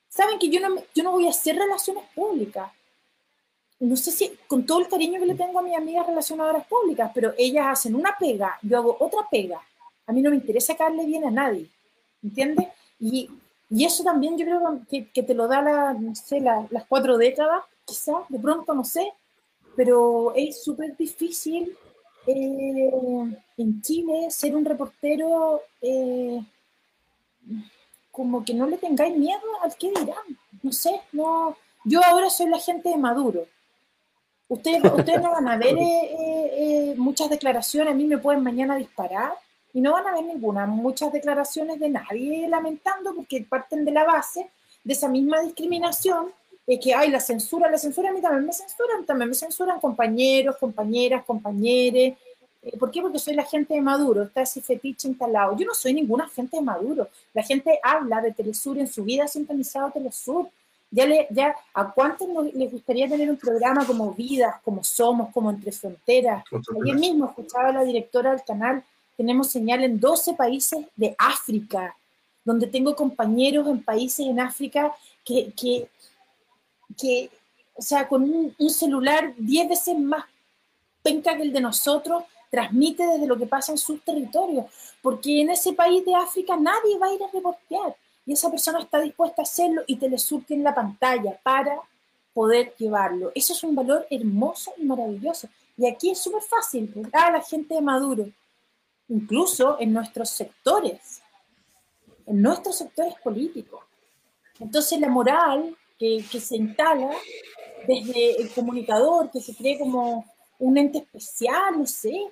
Saben 0.08 0.38
que 0.38 0.48
yo 0.48 0.58
no, 0.58 0.82
yo 0.94 1.04
no 1.04 1.12
voy 1.12 1.26
a 1.26 1.30
hacer 1.30 1.56
relaciones 1.56 2.04
públicas 2.14 2.72
no 3.82 3.96
sé 3.96 4.12
si 4.12 4.38
con 4.46 4.64
todo 4.64 4.78
el 4.78 4.86
cariño 4.86 5.18
que 5.18 5.26
le 5.26 5.34
tengo 5.34 5.58
a 5.58 5.62
mis 5.62 5.76
amigas 5.76 6.06
relacionadoras 6.06 6.64
públicas, 6.68 7.10
pero 7.12 7.34
ellas 7.36 7.66
hacen 7.68 7.96
una 7.96 8.16
pega, 8.16 8.56
yo 8.62 8.78
hago 8.78 8.96
otra 9.00 9.26
pega. 9.28 9.60
A 10.06 10.12
mí 10.12 10.22
no 10.22 10.30
me 10.30 10.36
interesa 10.36 10.76
caerle 10.76 11.04
bien 11.04 11.24
a 11.24 11.32
nadie, 11.32 11.68
¿entiendes? 12.22 12.68
Y, 13.00 13.28
y 13.68 13.84
eso 13.84 14.04
también 14.04 14.38
yo 14.38 14.46
creo 14.46 14.80
que, 14.88 15.10
que 15.10 15.24
te 15.24 15.34
lo 15.34 15.48
da 15.48 15.62
la, 15.62 15.94
no 15.94 16.14
sé, 16.14 16.38
la, 16.40 16.64
las 16.70 16.84
cuatro 16.86 17.18
décadas, 17.18 17.64
quizás, 17.84 18.18
de 18.28 18.38
pronto, 18.38 18.72
no 18.72 18.84
sé, 18.84 19.12
pero 19.76 20.32
es 20.34 20.62
súper 20.62 20.96
difícil 20.96 21.76
eh, 22.26 22.90
en 23.56 23.82
Chile 23.82 24.30
ser 24.30 24.54
un 24.54 24.64
reportero 24.64 25.62
eh, 25.80 26.40
como 28.10 28.44
que 28.44 28.54
no 28.54 28.66
le 28.66 28.78
tengáis 28.78 29.16
miedo 29.16 29.40
al 29.62 29.74
que 29.76 29.90
dirán, 29.90 30.38
no 30.62 30.72
sé, 30.72 31.00
no, 31.12 31.56
yo 31.84 32.04
ahora 32.04 32.30
soy 32.30 32.48
la 32.48 32.58
gente 32.58 32.90
de 32.90 32.98
Maduro, 32.98 33.46
Ustedes, 34.52 34.82
ustedes 34.98 35.22
no 35.22 35.30
van 35.30 35.48
a 35.48 35.56
ver 35.56 35.76
eh, 35.78 36.10
eh, 36.90 36.94
muchas 36.98 37.30
declaraciones, 37.30 37.94
a 37.94 37.96
mí 37.96 38.04
me 38.04 38.18
pueden 38.18 38.42
mañana 38.42 38.76
disparar 38.76 39.32
y 39.72 39.80
no 39.80 39.92
van 39.92 40.06
a 40.06 40.12
ver 40.12 40.24
ninguna, 40.24 40.66
muchas 40.66 41.10
declaraciones 41.10 41.80
de 41.80 41.88
nadie 41.88 42.46
lamentando 42.48 43.14
porque 43.14 43.46
parten 43.48 43.86
de 43.86 43.92
la 43.92 44.04
base 44.04 44.50
de 44.84 44.92
esa 44.92 45.08
misma 45.08 45.40
discriminación, 45.40 46.32
eh, 46.66 46.78
que 46.78 46.94
hay 46.94 47.10
la 47.10 47.20
censura, 47.20 47.70
la 47.70 47.78
censura 47.78 48.10
a 48.10 48.12
mí 48.12 48.20
también 48.20 48.46
me 48.46 48.52
censuran, 48.52 49.04
también 49.04 49.30
me 49.30 49.34
censuran 49.34 49.80
compañeros, 49.80 50.56
compañeras, 50.58 51.24
compañeres. 51.24 52.14
¿Por 52.78 52.90
qué? 52.92 53.02
Porque 53.02 53.18
soy 53.18 53.34
la 53.34 53.44
gente 53.44 53.74
de 53.74 53.80
Maduro, 53.80 54.22
está 54.22 54.42
ese 54.42 54.60
fetiche 54.60 55.08
instalado. 55.08 55.56
Yo 55.56 55.66
no 55.66 55.74
soy 55.74 55.92
ninguna 55.94 56.28
gente 56.28 56.58
de 56.58 56.62
Maduro. 56.62 57.08
La 57.34 57.42
gente 57.42 57.80
habla 57.82 58.20
de 58.20 58.32
Telesur 58.32 58.78
en 58.78 58.86
su 58.86 59.02
vida 59.02 59.24
ha 59.24 59.28
sintonizado 59.28 59.90
Telesur. 59.90 60.48
Ya, 60.88 61.06
le, 61.06 61.26
ya 61.30 61.56
¿A 61.72 61.90
cuántos 61.90 62.28
les 62.54 62.70
gustaría 62.70 63.08
tener 63.08 63.28
un 63.30 63.38
programa 63.38 63.84
como 63.86 64.12
Vidas, 64.12 64.56
como 64.62 64.84
Somos, 64.84 65.32
como 65.32 65.50
Entre 65.50 65.72
Fronteras? 65.72 66.44
Ayer 66.52 66.96
mismo 66.96 67.26
escuchaba 67.26 67.70
a 67.70 67.72
la 67.72 67.82
directora 67.82 68.30
del 68.32 68.44
canal, 68.44 68.84
tenemos 69.16 69.50
señal 69.50 69.82
en 69.82 69.98
12 69.98 70.34
países 70.34 70.84
de 70.94 71.16
África, 71.18 71.96
donde 72.44 72.66
tengo 72.66 72.94
compañeros 72.94 73.66
en 73.68 73.82
países 73.82 74.26
en 74.26 74.38
África 74.38 74.92
que, 75.24 75.52
que, 75.56 75.88
que 76.96 77.30
o 77.74 77.82
sea, 77.82 78.06
con 78.06 78.22
un, 78.22 78.70
celular 78.70 79.34
10 79.36 79.68
veces 79.68 79.98
más 79.98 80.24
penca 81.02 81.36
que 81.36 81.42
el 81.42 81.52
de 81.52 81.60
nosotros, 81.60 82.24
transmite 82.50 83.04
desde 83.06 83.26
lo 83.26 83.36
que 83.38 83.46
pasa 83.46 83.72
en 83.72 83.78
sus 83.78 84.04
territorios, 84.04 84.66
porque 85.00 85.40
en 85.40 85.50
ese 85.50 85.72
país 85.72 86.04
de 86.04 86.14
África 86.14 86.56
nadie 86.56 86.98
va 86.98 87.06
a 87.06 87.14
ir 87.14 87.22
a 87.22 87.30
reportear 87.32 87.96
y 88.26 88.34
esa 88.34 88.50
persona 88.50 88.80
está 88.80 89.00
dispuesta 89.00 89.40
a 89.40 89.44
hacerlo 89.44 89.82
y 89.86 89.96
te 89.96 90.08
le 90.08 90.18
surte 90.18 90.54
en 90.54 90.62
la 90.62 90.74
pantalla 90.74 91.40
para 91.42 91.80
poder 92.34 92.74
llevarlo. 92.76 93.32
Eso 93.34 93.52
es 93.54 93.64
un 93.64 93.74
valor 93.74 94.06
hermoso 94.10 94.74
y 94.76 94.84
maravilloso. 94.84 95.48
Y 95.76 95.88
aquí 95.88 96.10
es 96.10 96.18
súper 96.18 96.42
fácil, 96.42 96.90
porque 96.92 97.10
a 97.16 97.32
la 97.32 97.40
gente 97.40 97.74
de 97.74 97.80
Maduro, 97.80 98.28
incluso 99.08 99.78
en 99.80 99.92
nuestros 99.92 100.30
sectores, 100.30 101.22
en 102.26 102.40
nuestros 102.40 102.76
sectores 102.76 103.14
políticos. 103.24 103.80
Entonces 104.60 105.00
la 105.00 105.08
moral 105.08 105.76
que, 106.02 106.24
que 106.28 106.40
se 106.40 106.56
instala 106.56 107.10
desde 107.86 108.42
el 108.42 108.50
comunicador, 108.50 109.30
que 109.30 109.40
se 109.40 109.54
cree 109.54 109.78
como 109.78 110.26
un 110.58 110.76
ente 110.76 110.98
especial, 110.98 111.78
no 111.78 111.86
sé, 111.86 112.24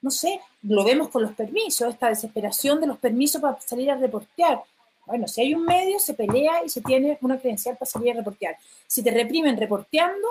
no 0.00 0.12
sé, 0.12 0.40
lo 0.62 0.84
vemos 0.84 1.08
con 1.08 1.22
los 1.22 1.32
permisos, 1.32 1.88
esta 1.92 2.08
desesperación 2.08 2.80
de 2.80 2.86
los 2.86 2.98
permisos 2.98 3.42
para 3.42 3.60
salir 3.60 3.90
a 3.90 3.96
reportear. 3.96 4.62
Bueno, 5.06 5.26
si 5.26 5.40
hay 5.40 5.54
un 5.54 5.64
medio, 5.64 5.98
se 5.98 6.14
pelea 6.14 6.64
y 6.64 6.68
se 6.68 6.82
tiene 6.82 7.18
una 7.20 7.36
credencial 7.36 7.76
para 7.76 7.90
salir 7.90 8.12
a 8.12 8.18
reportear. 8.18 8.56
Si 8.86 9.02
te 9.02 9.10
reprimen 9.10 9.56
reporteando, 9.56 10.28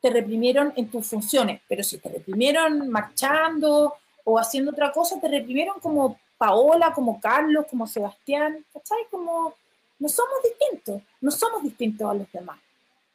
te 0.00 0.08
reprimieron 0.08 0.72
en 0.76 0.90
tus 0.90 1.06
funciones, 1.06 1.60
pero 1.68 1.82
si 1.84 1.98
te 1.98 2.08
reprimieron 2.08 2.88
marchando 2.88 3.92
o 4.24 4.38
haciendo 4.38 4.70
otra 4.70 4.92
cosa, 4.92 5.20
te 5.20 5.28
reprimieron 5.28 5.78
como 5.80 6.18
Paola, 6.38 6.94
como 6.94 7.20
Carlos, 7.20 7.66
como 7.68 7.86
Sebastián, 7.86 8.64
¿cachai? 8.72 9.04
Como 9.10 9.52
no 9.98 10.08
somos 10.08 10.36
distintos, 10.42 11.02
no 11.20 11.30
somos 11.30 11.62
distintos 11.62 12.10
a 12.10 12.14
los 12.14 12.30
demás. 12.32 12.58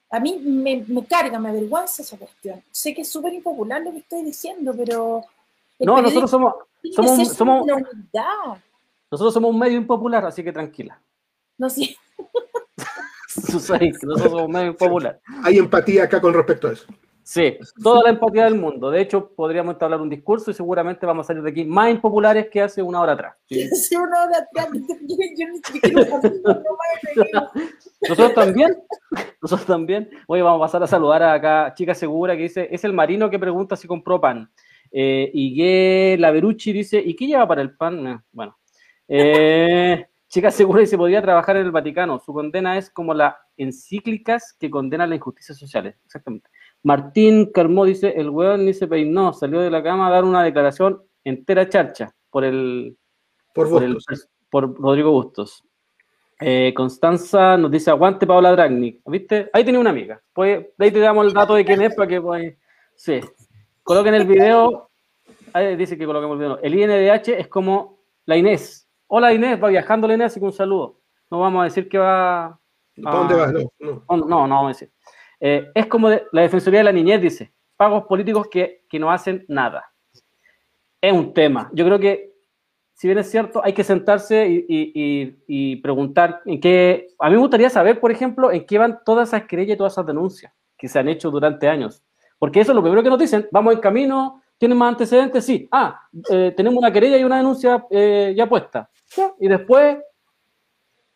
A 0.10 0.19
mí 0.19 0.40
me, 0.40 0.84
me 0.88 1.06
carga, 1.06 1.40
me 1.40 1.50
avergüenza 1.50 2.04
esa 2.04 2.17
cuestión. 2.17 2.63
Sé 2.71 2.94
que 2.94 3.02
es 3.02 3.10
súper 3.10 3.34
impopular 3.34 3.81
lo 3.81 3.92
que 3.92 4.00
estoy 4.00 4.23
diciendo, 4.23 4.73
pero... 4.77 5.23
No, 5.79 6.02
nosotros 6.02 6.29
somos, 6.29 6.54
somos, 6.94 7.27
somos, 7.29 7.65
la 7.65 7.75
unidad. 7.75 8.62
nosotros 9.10 9.34
somos 9.34 9.52
un 9.52 9.60
medio 9.60 9.77
impopular, 9.77 10.23
así 10.25 10.44
que 10.44 10.52
tranquila. 10.52 11.00
No 11.58 11.69
que 13.60 14.06
nosotros 14.06 14.21
somos 14.21 14.44
un 14.44 14.52
medio 14.52 14.67
impopular. 14.67 15.19
Hay 15.44 15.58
empatía 15.58 16.04
acá 16.04 16.21
con 16.21 16.34
respecto 16.34 16.67
a 16.67 16.73
eso. 16.73 16.86
Sí, 17.24 17.58
toda 17.82 18.04
la 18.04 18.10
empatía 18.10 18.44
del 18.44 18.56
mundo. 18.56 18.92
De 18.92 19.00
hecho, 19.00 19.34
podríamos 19.34 19.82
hablar 19.82 20.02
un 20.02 20.10
discurso 20.10 20.52
y 20.52 20.54
seguramente 20.54 21.06
vamos 21.06 21.26
a 21.26 21.28
salir 21.28 21.42
de 21.42 21.52
aquí 21.52 21.63
más 21.63 21.90
impopulares 21.90 22.50
que 22.50 22.62
hace 22.62 22.82
una 22.82 23.00
hora 23.00 23.13
atrás. 23.13 23.36
Sí. 23.48 23.67
Sí, 23.69 23.96
una 23.96 24.24
hora 24.24 24.38
atrás. 24.40 24.67
Yo, 24.74 25.15
yo 25.38 25.48
siquiera 25.63 26.19
Nosotros 28.10 28.34
también, 28.34 28.78
nosotros 29.42 29.65
también. 29.65 30.10
Hoy 30.28 30.42
vamos 30.42 30.60
a 30.60 30.65
pasar 30.65 30.84
a 30.84 30.88
saludar 30.88 31.24
a 31.24 31.34
acá 31.34 31.74
Chica 31.74 31.96
Segura 31.96 32.36
que 32.36 32.44
dice, 32.44 32.67
es 32.69 32.84
el 32.84 32.92
marino 32.92 33.30
que 33.30 33.40
pregunta 33.40 33.78
si 33.78 33.88
compró 33.88 34.19
pan. 34.19 34.52
Eh, 34.92 35.32
y 35.34 35.56
que 35.56 36.17
la 36.19 36.32
Berucci 36.32 36.74
dice, 36.74 37.02
¿y 37.04 37.15
qué 37.15 37.28
lleva 37.28 37.48
para 37.48 37.62
el 37.62 37.76
pan? 37.76 38.08
Eh, 38.08 38.19
bueno. 38.32 38.58
Eh, 39.08 40.06
Chica 40.34 40.50
segura 40.50 40.82
dice, 40.82 40.98
podría 40.98 41.21
trabajar 41.21 41.58
en 41.58 41.65
el 41.67 41.71
Vaticano. 41.71 42.19
Su 42.19 42.34
condena 42.34 42.76
es 42.78 42.90
como 42.90 43.13
las 43.13 43.36
encíclicas 43.56 44.56
que 44.60 44.69
condenan 44.69 45.12
las 45.12 45.17
injusticias 45.17 45.58
sociales. 45.58 45.96
Exactamente. 46.06 46.50
Martín 46.84 47.52
Carmó 47.52 47.86
dice, 47.86 48.13
el 48.17 48.29
weón 48.29 48.65
ni 48.65 48.73
se 48.73 48.88
peinó, 48.88 49.34
salió 49.34 49.62
de 49.62 49.71
la 49.71 49.81
cama 49.81 50.08
a 50.08 50.12
dar 50.12 50.23
una 50.25 50.44
declaración 50.44 51.02
entera 51.23 51.67
charcha 51.69 52.13
por 52.29 52.44
el... 52.44 52.98
Por 53.54 53.69
por, 53.69 53.84
el- 53.84 53.94
Bustos. 53.94 54.29
por 54.50 54.75
Rodrigo 54.79 55.12
Bustos. 55.12 55.63
Eh, 56.42 56.73
Constanza 56.75 57.56
nos 57.58 57.71
dice, 57.71 57.90
aguante 57.90 58.27
Paola 58.27 58.52
Dragnik. 58.52 59.02
¿Viste? 59.06 59.50
Ahí 59.54 59.63
tenía 59.63 59.79
una 59.79 59.92
amiga. 59.92 60.21
Pues, 60.34 60.65
ahí 60.77 60.92
te 60.92 61.00
damos 61.00 61.25
el 61.27 61.34
dato 61.34 61.54
de 61.56 61.63
quién 61.63 61.81
es 61.81 61.96
para 61.96 62.08
que 62.08 62.19
pues, 62.19 62.56
Sí. 62.96 63.21
Coloquen 63.84 64.13
el 64.15 64.25
video. 64.25 64.90
Ahí 65.54 65.75
dice 65.75 65.98
que 65.98 66.06
coloquemos 66.06 66.34
el 66.36 66.40
video. 66.40 66.60
El 66.62 66.75
INDH 66.75 67.29
es 67.40 67.48
como 67.48 68.00
la 68.25 68.36
Inés. 68.36 68.90
Hola 69.08 69.34
Inés, 69.34 69.62
va 69.63 69.69
viajando 69.69 70.08
la 70.08 70.15
Inés, 70.15 70.27
así 70.27 70.40
que 70.40 70.46
un 70.48 70.52
saludo. 70.54 71.00
No 71.29 71.40
vamos 71.40 71.62
a 71.62 71.65
decir 71.65 71.88
que 71.88 71.98
va... 71.98 72.60
¿Para 73.02 73.17
dónde 73.17 73.34
a- 73.36 73.38
vas? 73.38 73.54
No. 73.54 74.04
no, 74.10 74.17
no, 74.17 74.25
no 74.27 74.38
vamos 74.56 74.65
a 74.65 74.67
decir. 74.69 74.92
Eh, 75.46 75.69
es 75.75 75.87
como 75.87 76.10
la 76.10 76.41
Defensoría 76.41 76.79
de 76.79 76.85
la 76.85 76.94
Niñez 76.94 77.19
dice, 77.21 77.52
pagos 77.75 78.06
políticos 78.06 78.48
que, 78.50 78.85
que 78.89 78.98
no 78.98 79.12
hacen 79.12 79.44
nada. 79.50 79.91
Es 81.02 81.12
un 81.12 81.33
tema. 81.33 81.69
Yo 81.73 81.83
creo 81.83 82.00
que, 82.00 82.31
si 82.94 83.08
bien 83.08 83.17
es 83.17 83.29
cierto, 83.29 83.62
hay 83.62 83.73
que 83.73 83.83
sentarse 83.83 84.48
y, 84.48 84.65
y- 85.46 85.75
preguntar 85.81 86.39
en 86.46 86.62
qué... 86.62 87.10
A 87.19 87.27
mí 87.27 87.35
me 87.35 87.41
gustaría 87.41 87.69
saber, 87.69 88.00
por 88.00 88.10
ejemplo, 88.10 88.54
en 88.54 88.65
qué 88.65 88.77
van 88.77 89.00
todas 89.04 89.27
esas 89.27 89.44
querellas 89.44 89.75
y 89.75 89.77
todas 89.77 89.91
esas 89.94 90.06
denuncias 90.06 90.54
que 90.77 90.87
se 90.87 90.98
han 90.98 91.10
hecho 91.10 91.29
durante 91.29 91.67
años. 91.67 92.02
Porque 92.39 92.62
eso 92.62 92.71
es 92.71 92.75
lo 92.77 92.81
primero 92.81 93.04
que 93.04 93.10
nos 93.10 93.19
dicen. 93.19 93.46
Vamos 93.52 93.73
en 93.73 93.81
camino, 93.81 94.41
¿tienen 94.58 94.77
más 94.77 94.94
antecedentes? 94.94 95.46
Sí. 95.46 95.67
Ah, 95.73 96.00
eh, 96.29 96.54
tenemos 96.56 96.77
una 96.79 96.94
querella 96.94 97.17
y 97.17 97.25
una 97.25 97.35
denuncia 97.35 97.85
eh, 97.89 98.33
ya 98.33 98.48
puesta. 98.48 98.89
Y 99.41 99.50
después 99.50 99.98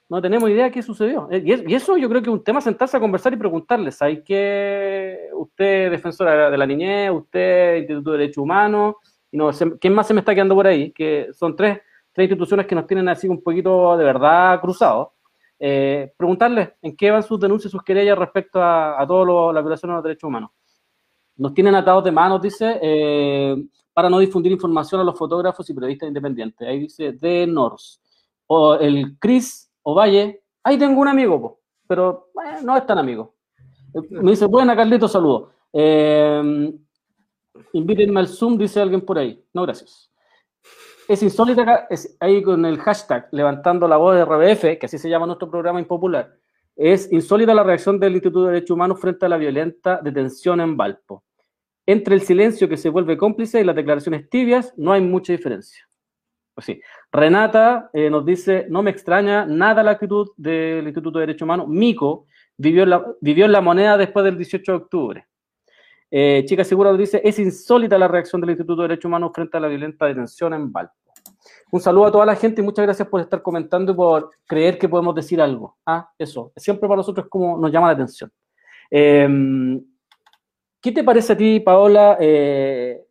no 0.10 0.22
tenemos 0.22 0.50
idea 0.50 0.66
de 0.66 0.72
qué 0.72 0.82
sucedió. 0.82 1.28
Eh, 1.32 1.42
Y, 1.46 1.52
es- 1.52 1.64
y 1.68 1.76
eso 1.76 1.98
yo 1.98 2.08
creo 2.10 2.22
que 2.22 2.30
es 2.30 2.34
un 2.34 2.44
tema 2.44 2.62
sentarse 2.62 2.96
a 2.98 3.00
conversar 3.00 3.34
y 3.34 3.38
preguntarles. 3.38 4.02
¿Hay 4.02 4.24
que 4.24 5.30
usted, 5.34 5.92
defensora 5.92 6.50
de 6.50 6.58
la 6.58 6.66
niñez, 6.66 7.12
usted, 7.12 7.78
Instituto 7.78 8.12
de 8.12 8.18
Derechos 8.20 8.42
Humanos, 8.44 8.96
¿quién 9.80 9.94
más 9.94 10.08
se 10.08 10.14
me 10.14 10.22
está 10.22 10.34
quedando 10.34 10.56
por 10.56 10.68
ahí? 10.68 10.92
Que 10.92 11.28
son 11.34 11.56
tres, 11.56 11.80
tres 12.14 12.26
instituciones 12.26 12.66
que 12.66 12.76
nos 12.76 12.88
tienen 12.88 13.10
así 13.10 13.28
un 13.28 13.42
poquito 13.44 13.98
de 13.98 14.04
verdad 14.06 14.60
cruzados. 14.62 15.10
Eh, 15.60 16.14
preguntarles 16.16 16.70
en 16.82 16.96
qué 16.96 17.10
van 17.12 17.24
sus 17.24 17.40
denuncias, 17.40 17.72
sus 17.72 17.84
querellas 17.84 18.18
respecto 18.18 18.62
a, 18.62 19.02
a 19.02 19.06
todas 19.08 19.54
las 19.54 19.64
violaciones 19.64 19.94
de 19.94 19.98
los 19.98 20.04
derechos 20.04 20.28
humanos. 20.28 20.52
Nos 21.36 21.54
tienen 21.54 21.76
atados 21.76 22.04
de 22.04 22.12
manos, 22.12 22.42
dice, 22.42 22.80
eh, 22.82 23.56
para 23.94 24.10
no 24.10 24.20
difundir 24.20 24.52
información 24.52 25.02
a 25.02 25.04
los 25.04 25.18
fotógrafos 25.18 25.70
y 25.70 25.74
periodistas 25.74 26.08
independientes. 26.08 26.68
Ahí 26.68 26.80
dice 26.80 27.12
de 27.12 27.46
Nors. 27.48 28.00
O 28.48 28.76
el 28.76 29.18
Chris 29.20 29.67
Ovalle, 29.90 30.44
ahí 30.64 30.78
tengo 30.78 31.00
un 31.00 31.08
amigo, 31.08 31.62
pero 31.88 32.32
eh, 32.46 32.60
no 32.62 32.76
es 32.76 32.86
tan 32.86 32.98
amigo. 32.98 33.36
Eh, 33.94 34.02
Me 34.10 34.32
dice, 34.32 34.46
buena 34.46 34.76
Carlito, 34.76 35.08
saludos. 35.08 35.50
Eh, 35.72 36.74
invítenme 37.72 38.20
al 38.20 38.28
Zoom, 38.28 38.58
dice 38.58 38.82
alguien 38.82 39.00
por 39.00 39.18
ahí. 39.18 39.42
No, 39.54 39.62
gracias. 39.64 40.12
Es 41.08 41.24
insólita, 41.24 41.88
ahí 42.20 42.44
con 42.44 42.66
el 42.66 42.80
hashtag 42.80 43.30
levantando 43.32 43.88
la 43.88 43.96
voz 43.96 44.16
de 44.16 44.26
RBF, 44.26 44.78
que 44.78 44.88
así 44.88 44.98
se 44.98 45.10
llama 45.10 45.26
nuestro 45.26 45.50
programa 45.50 45.80
impopular. 45.80 46.36
Es 46.76 47.10
insólita 47.14 47.54
la 47.54 47.64
reacción 47.64 47.98
del 47.98 48.16
Instituto 48.16 48.44
de 48.44 48.52
Derechos 48.56 48.72
Humanos 48.72 49.00
frente 49.00 49.26
a 49.26 49.30
la 49.30 49.38
violenta 49.38 50.02
detención 50.04 50.60
en 50.60 50.76
Valpo. 50.76 51.24
Entre 51.86 52.14
el 52.14 52.24
silencio 52.24 52.68
que 52.68 52.76
se 52.76 52.90
vuelve 52.90 53.18
cómplice 53.18 53.62
y 53.62 53.64
las 53.64 53.78
declaraciones 53.78 54.30
tibias, 54.30 54.74
no 54.76 54.92
hay 54.92 55.00
mucha 55.00 55.32
diferencia. 55.32 55.87
Pues 56.58 56.66
sí. 56.66 56.82
Renata 57.12 57.92
eh, 57.94 58.10
nos 58.10 58.26
dice, 58.26 58.66
no 58.68 58.82
me 58.82 58.90
extraña 58.90 59.46
nada 59.46 59.84
la 59.84 59.92
actitud 59.92 60.30
del 60.38 60.86
Instituto 60.86 61.20
de 61.20 61.28
Derechos 61.28 61.44
Humanos. 61.44 61.68
Mico 61.68 62.26
vivió 62.58 62.82
en 62.82 62.90
la, 62.90 63.06
vivió 63.22 63.46
en 63.46 63.52
la 63.52 63.62
moneda 63.62 63.96
después 63.96 64.26
del 64.26 64.38
18 64.38 64.72
de 64.72 64.76
octubre. 64.76 65.28
Eh, 66.10 66.44
Chica 66.48 66.64
Segura 66.64 66.90
nos 66.90 66.98
dice, 66.98 67.22
es 67.24 67.38
insólita 67.38 67.96
la 68.00 68.08
reacción 68.08 68.42
del 68.42 68.50
Instituto 68.50 68.82
de 68.82 68.88
Derechos 68.88 69.06
Humanos 69.06 69.34
frente 69.36 69.56
a 69.56 69.60
la 69.60 69.68
violenta 69.68 70.08
detención 70.08 70.52
en 70.56 70.72
Valpo. 70.72 70.96
Un 71.72 71.80
saludo 71.80 72.08
a 72.08 72.12
toda 72.12 72.26
la 72.26 72.36
gente 72.36 72.60
y 72.62 72.64
muchas 72.64 72.86
gracias 72.86 73.08
por 73.08 73.22
estar 73.22 73.44
comentando 73.44 73.92
y 73.92 73.96
por 73.96 74.32
creer 74.48 74.80
que 74.80 74.90
podemos 74.90 75.14
decir 75.14 75.40
algo. 75.40 75.78
Ah, 75.86 76.10
eso. 76.18 76.54
Siempre 76.56 76.88
para 76.88 76.98
nosotros 76.98 77.26
es 77.26 77.30
como 77.30 77.56
nos 77.60 77.72
llama 77.72 77.86
la 77.86 77.94
atención. 77.94 78.32
Eh, 78.90 79.80
¿Qué 80.82 80.92
te 80.92 81.04
parece 81.04 81.34
a 81.34 81.38
ti, 81.38 81.60
Paola, 81.60 82.18
eh, 82.20 83.06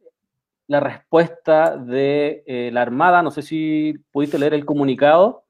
la 0.68 0.80
respuesta 0.80 1.76
de 1.76 2.42
eh, 2.46 2.70
la 2.72 2.82
Armada? 2.82 3.22
No 3.22 3.30
sé 3.30 3.42
si 3.42 3.94
pudiste 4.10 4.38
leer 4.38 4.54
el 4.54 4.64
comunicado, 4.64 5.44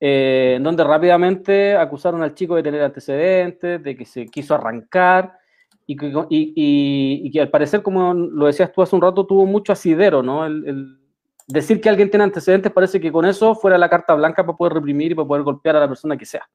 eh, 0.00 0.54
en 0.56 0.62
donde 0.62 0.84
rápidamente 0.84 1.76
acusaron 1.76 2.22
al 2.22 2.34
chico 2.34 2.56
de 2.56 2.62
tener 2.62 2.82
antecedentes, 2.82 3.82
de 3.82 3.96
que 3.96 4.04
se 4.04 4.26
quiso 4.26 4.54
arrancar 4.54 5.38
y 5.86 5.96
que, 5.96 6.12
y- 6.30 7.30
que 7.30 7.40
al 7.40 7.50
parecer, 7.50 7.82
como 7.82 8.12
lo 8.14 8.46
decías 8.46 8.72
tú 8.72 8.82
hace 8.82 8.94
un 8.96 9.02
rato, 9.02 9.26
tuvo 9.26 9.46
mucho 9.46 9.72
asidero, 9.72 10.22
¿no? 10.22 10.44
El 10.46 10.98
decir 11.46 11.80
que 11.80 11.88
alguien 11.90 12.10
tiene 12.10 12.24
antecedentes 12.24 12.72
parece 12.72 13.00
que 13.00 13.12
con 13.12 13.24
eso 13.26 13.54
fuera 13.54 13.76
la 13.78 13.88
carta 13.90 14.14
blanca 14.14 14.44
para 14.44 14.56
poder 14.56 14.74
reprimir 14.74 15.12
y 15.12 15.14
para 15.14 15.28
poder 15.28 15.42
golpear 15.42 15.76
a 15.76 15.80
la 15.80 15.88
persona 15.88 16.16
que 16.16 16.24
sea. 16.26 16.48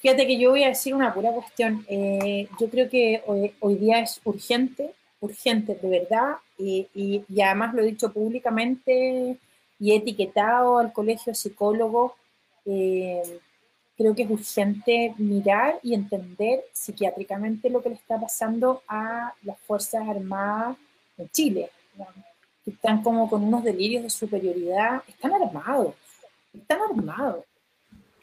Fíjate 0.00 0.26
que 0.26 0.38
yo 0.38 0.50
voy 0.50 0.62
a 0.64 0.68
decir 0.68 0.94
una 0.94 1.12
pura 1.12 1.32
cuestión. 1.32 1.84
Eh, 1.88 2.48
yo 2.60 2.68
creo 2.70 2.88
que 2.88 3.22
hoy, 3.60 3.74
día 3.76 3.98
es 4.00 4.20
urgente, 4.24 4.92
urgente, 5.20 5.74
de 5.74 5.88
verdad, 5.88 6.36
y, 6.56 6.86
y- 6.94 7.40
además 7.42 7.74
lo 7.74 7.82
he 7.82 7.86
dicho 7.86 8.12
públicamente 8.12 9.36
y 9.80 9.92
he 9.92 9.96
etiquetado 9.96 10.78
al 10.78 10.92
colegio 10.92 11.32
de 11.32 11.34
psicólogos. 11.34 12.12
eh, 12.66 13.40
creo 13.96 14.14
que 14.14 14.22
es 14.22 14.30
urgente 14.30 15.12
mirar 15.18 15.80
y 15.82 15.92
entender 15.94 16.64
psiquiátricamente 16.72 17.68
lo 17.68 17.82
que 17.82 17.88
le 17.88 17.96
está 17.96 18.20
pasando 18.20 18.82
a 18.86 19.34
las 19.42 19.58
Fuerzas 19.62 20.06
Armadas 20.08 20.76
en 21.16 21.28
Chile, 21.30 21.70
que 22.64 22.70
están 22.70 23.02
como 23.02 23.28
con 23.28 23.42
unos 23.42 23.64
delirios 23.64 24.04
de 24.04 24.10
superioridad, 24.10 25.02
están 25.08 25.32
armados, 25.32 25.94
están 26.54 26.78
armados. 26.82 27.44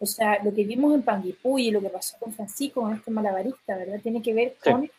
O 0.06 0.08
sea, 0.08 0.43
lo 0.43 0.53
que 0.53 0.64
vimos 0.64 0.93
en 0.93 1.01
Panguipulli 1.01 1.68
y 1.68 1.72
lo 1.72 1.82
que 1.82 1.89
pasó 1.89 2.16
con 2.20 2.32
Francisco, 2.32 2.82
con 2.82 2.93
este 2.93 3.10
malabarista, 3.10 3.76
¿verdad? 3.76 3.99
Tiene 4.01 4.22
que 4.22 4.34
ver 4.34 4.56
Sí. 4.62 4.72
con 4.72 4.89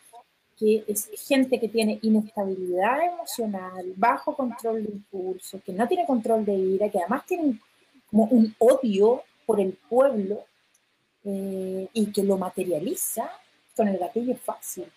que 0.59 0.83
es 0.87 1.09
gente 1.27 1.59
que 1.59 1.69
tiene 1.69 1.99
inestabilidad 2.01 2.99
emocional, 3.13 3.93
bajo 3.95 4.35
control 4.35 4.83
de 4.83 4.91
impulso, 4.91 5.61
que 5.63 5.71
no 5.71 5.87
tiene 5.87 6.05
control 6.05 6.43
de 6.43 6.55
ira, 6.55 6.89
que 6.89 6.99
además 6.99 7.25
tiene 7.25 7.59
como 8.09 8.25
un 8.25 8.53
odio 8.57 9.23
por 9.45 9.61
el 9.61 9.73
pueblo 9.87 10.45
eh, 11.23 11.87
y 11.93 12.11
que 12.11 12.23
lo 12.23 12.37
materializa 12.37 13.29
con 13.75 13.87
el 13.87 13.97
gatillo 13.97 14.35
fácil. 14.35 14.91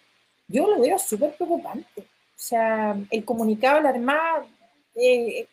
Yo 0.49 0.67
lo 0.69 0.81
veo 0.81 0.99
súper 0.99 1.37
preocupante. 1.37 2.01
O 2.01 2.43
sea, 2.43 2.97
el 3.11 3.25
comunicado 3.25 3.77
de 3.77 3.83
la 3.83 3.91
Armada, 3.91 4.47
eh, 4.95 5.47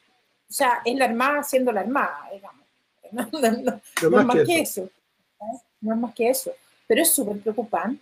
o 0.50 0.54
sea, 0.54 0.82
es 0.86 0.96
la 0.96 1.06
Armada 1.06 1.44
siendo 1.44 1.72
la 1.72 1.82
Armada, 1.82 2.30
digamos. 2.32 2.66
No, 3.12 3.28
no, 3.32 3.52
no, 3.52 3.82
No 4.04 4.10
no 4.10 4.20
es 4.20 4.26
más 4.26 4.46
que 4.46 4.60
eso. 4.60 4.90
No 5.82 5.94
es 5.94 6.00
más 6.00 6.14
que 6.14 6.30
eso. 6.30 6.52
Pero 6.88 7.02
es 7.02 7.12
súper 7.12 7.40
preocupante. 7.40 8.02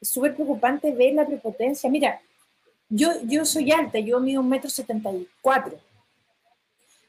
Es 0.00 0.08
súper 0.08 0.34
preocupante 0.34 0.92
ver 0.92 1.14
la 1.14 1.26
prepotencia. 1.26 1.90
Mira, 1.90 2.20
yo, 2.88 3.10
yo 3.24 3.44
soy 3.44 3.72
alta, 3.72 3.98
yo 3.98 4.20
mido 4.20 4.40
un 4.40 4.48
metro 4.48 4.70
setenta 4.70 5.10
y 5.12 5.28
cuatro. 5.40 5.78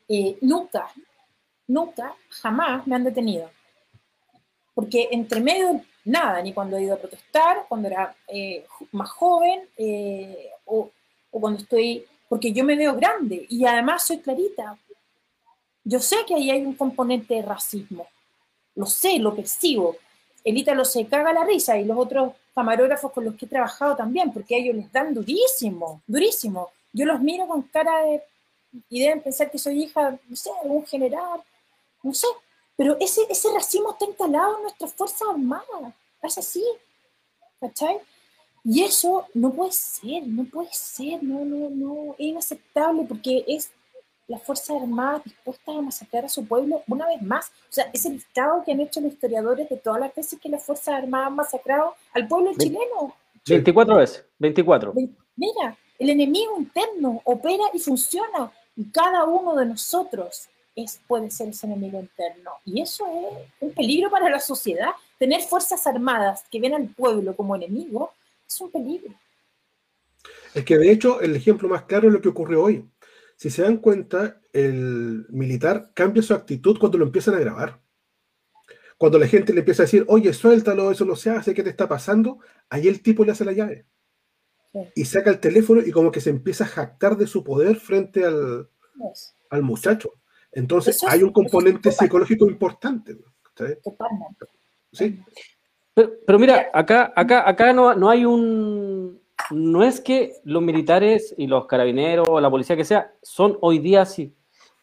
Eh, 0.08 0.38
nunca, 0.42 0.90
nunca, 1.68 2.16
jamás 2.30 2.86
me 2.88 2.96
han 2.96 3.04
detenido. 3.04 3.50
Porque 4.74 5.10
entre 5.12 5.40
medio, 5.40 5.82
nada, 6.04 6.42
ni 6.42 6.54
cuando 6.54 6.78
he 6.78 6.84
ido 6.84 6.96
a 6.96 7.00
protestar, 7.00 7.66
cuando 7.68 7.88
era 7.88 8.16
eh, 8.28 8.66
más 8.92 9.10
joven, 9.12 9.62
eh, 9.78 10.50
o, 10.66 10.90
o 11.32 11.40
cuando 11.40 11.60
estoy, 11.62 12.06
porque 12.28 12.52
yo 12.52 12.64
me 12.64 12.76
veo 12.76 12.96
grande 12.96 13.46
y 13.50 13.66
además 13.66 14.06
soy 14.06 14.20
clarita. 14.20 14.78
Yo 15.84 16.00
sé 16.00 16.18
que 16.28 16.36
ahí 16.36 16.52
hay 16.52 16.66
un 16.66 16.74
componente 16.74 17.36
de 17.36 17.42
racismo. 17.42 18.08
Lo 18.76 18.86
sé, 18.86 19.20
lo 19.20 19.36
percibo. 19.36 19.96
El 20.44 20.58
Ítalo 20.58 20.86
se 20.86 21.06
caga 21.08 21.34
la 21.34 21.44
risa 21.44 21.78
y 21.78 21.86
los 21.86 21.98
otros 21.98 22.34
camarógrafos 22.56 23.12
con 23.12 23.26
los 23.26 23.36
que 23.36 23.46
he 23.46 23.50
trabajado 23.50 23.96
también, 23.96 24.32
porque 24.32 24.56
a 24.56 24.58
ellos 24.60 24.76
les 24.76 24.92
dan 24.92 25.14
durísimo, 25.14 26.02
durísimo. 26.08 26.70
Yo 26.94 27.06
los 27.06 27.20
miro 27.22 27.48
con 27.48 27.62
cara 27.64 28.04
de... 28.04 28.24
y 28.90 29.02
deben 29.02 29.22
pensar 29.22 29.50
que 29.50 29.58
soy 29.58 29.84
hija, 29.84 30.18
no 30.28 30.36
sé, 30.36 30.50
de 30.64 30.70
un 30.70 30.86
general, 30.86 31.42
no 32.04 32.14
sé. 32.14 32.28
Pero 32.76 32.98
ese, 33.00 33.22
ese 33.30 33.52
racismo 33.54 33.92
está 33.92 34.06
instalado 34.06 34.58
en 34.58 34.64
nuestras 34.64 34.94
Fuerzas 34.94 35.22
Armadas. 35.30 35.94
Es 36.22 36.38
así. 36.38 36.64
¿Cachai? 37.60 38.00
Y 38.64 38.84
eso 38.84 39.26
no 39.34 39.52
puede 39.52 39.72
ser, 39.72 40.28
no 40.28 40.44
puede 40.46 40.70
ser, 40.72 41.24
no, 41.24 41.46
no, 41.46 41.70
no, 41.70 42.16
es 42.18 42.28
inaceptable 42.28 43.04
porque 43.08 43.44
es 43.48 43.72
las 44.30 44.42
Fuerzas 44.44 44.82
Armadas 44.82 45.24
dispuestas 45.26 45.76
a 45.76 45.82
masacrar 45.82 46.26
a 46.26 46.30
su 46.30 46.46
pueblo 46.46 46.84
una 46.88 47.08
vez 47.08 47.22
más. 47.22 47.48
O 47.48 47.72
sea, 47.72 47.90
es 47.92 48.06
el 48.06 48.14
listado 48.14 48.64
que 48.64 48.72
han 48.72 48.80
hecho 48.80 49.02
los 49.02 49.12
historiadores 49.12 49.68
de 49.68 49.76
todas 49.78 50.00
las 50.00 50.16
veces 50.16 50.40
que 50.40 50.48
las 50.50 50.64
Fuerzas 50.64 50.90
Armadas 50.96 51.28
han 51.28 51.36
masacrado 51.36 51.96
al 52.14 52.28
pueblo 52.28 52.52
chileno. 52.58 53.16
24 53.48 53.96
veces, 53.98 54.26
24. 54.38 54.94
Ve- 54.94 55.10
Mira, 55.36 55.76
el 55.98 56.10
enemigo 56.12 56.58
interno 56.60 57.22
opera 57.26 57.64
y 57.74 57.80
funciona 57.80 58.52
y 58.76 58.86
cada 58.92 59.26
uno 59.26 59.56
de 59.56 59.66
nosotros 59.66 60.48
es, 60.76 61.00
puede 61.08 61.32
ser 61.32 61.50
ese 61.50 61.66
enemigo 61.66 62.00
interno. 62.00 62.52
Y 62.66 62.82
eso 62.82 63.06
es 63.08 63.48
un 63.60 63.72
peligro 63.74 64.10
para 64.12 64.30
la 64.30 64.40
sociedad. 64.40 64.92
Tener 65.18 65.42
fuerzas 65.42 65.86
armadas 65.88 66.44
que 66.52 66.60
ven 66.62 66.76
al 66.76 66.88
pueblo 66.88 67.36
como 67.36 67.56
enemigo 67.56 68.12
es 68.48 68.62
un 68.62 68.70
peligro. 68.70 69.12
Es 70.54 70.64
que 70.66 70.78
de 70.78 70.92
hecho 70.92 71.20
el 71.22 71.36
ejemplo 71.36 71.68
más 71.68 71.84
claro 71.84 72.08
es 72.08 72.14
lo 72.14 72.22
que 72.22 72.30
ocurrió 72.30 72.64
hoy. 72.64 72.86
Si 73.40 73.50
se 73.50 73.62
dan 73.62 73.78
cuenta, 73.78 74.42
el 74.52 75.26
militar 75.30 75.92
cambia 75.94 76.22
su 76.22 76.34
actitud 76.34 76.78
cuando 76.78 76.98
lo 76.98 77.06
empiezan 77.06 77.36
a 77.36 77.40
grabar. 77.40 77.80
Cuando 78.98 79.18
la 79.18 79.28
gente 79.28 79.54
le 79.54 79.60
empieza 79.60 79.84
a 79.84 79.86
decir, 79.86 80.04
oye, 80.10 80.34
suéltalo, 80.34 80.92
eso 80.92 81.06
no 81.06 81.16
se 81.16 81.30
hace, 81.30 81.54
¿qué 81.54 81.64
te 81.64 81.70
está 81.70 81.88
pasando? 81.88 82.40
Ahí 82.70 82.90
el 82.90 83.02
tipo 83.02 83.24
le 83.24 83.32
hace 83.32 83.46
la 83.46 83.54
llave. 83.54 83.86
Y 84.94 85.06
saca 85.06 85.30
el 85.30 85.40
teléfono 85.40 85.80
y 85.80 85.90
como 85.92 86.12
que 86.12 86.20
se 86.20 86.32
empieza 86.32 86.66
a 86.66 86.68
jactar 86.68 87.16
de 87.16 87.28
su 87.28 87.42
poder 87.42 87.78
frente 87.78 88.26
al, 88.26 88.70
al 89.50 89.64
muchacho. 89.64 90.16
Entonces 90.52 91.02
hay 91.08 91.24
un 91.24 91.32
componente 91.32 91.94
psicológico 91.94 92.46
importante. 92.46 93.18
¿Sí? 94.92 95.18
Pero, 95.94 96.38
mira, 96.38 96.70
acá, 96.74 97.14
acá, 97.16 97.48
acá 97.48 97.72
no, 97.72 97.96
no 97.96 98.10
hay 98.10 98.26
un. 98.26 99.19
No 99.52 99.84
es 99.84 100.02
que 100.02 100.34
los 100.44 100.62
militares 100.62 101.34
y 101.38 101.48
los 101.48 101.66
carabineros 101.66 102.28
o 102.30 102.40
la 102.40 102.50
policía 102.50 102.76
que 102.76 102.86
sea 102.86 103.14
son 103.22 103.58
hoy 103.62 103.80
día 103.80 104.04
así. 104.04 104.36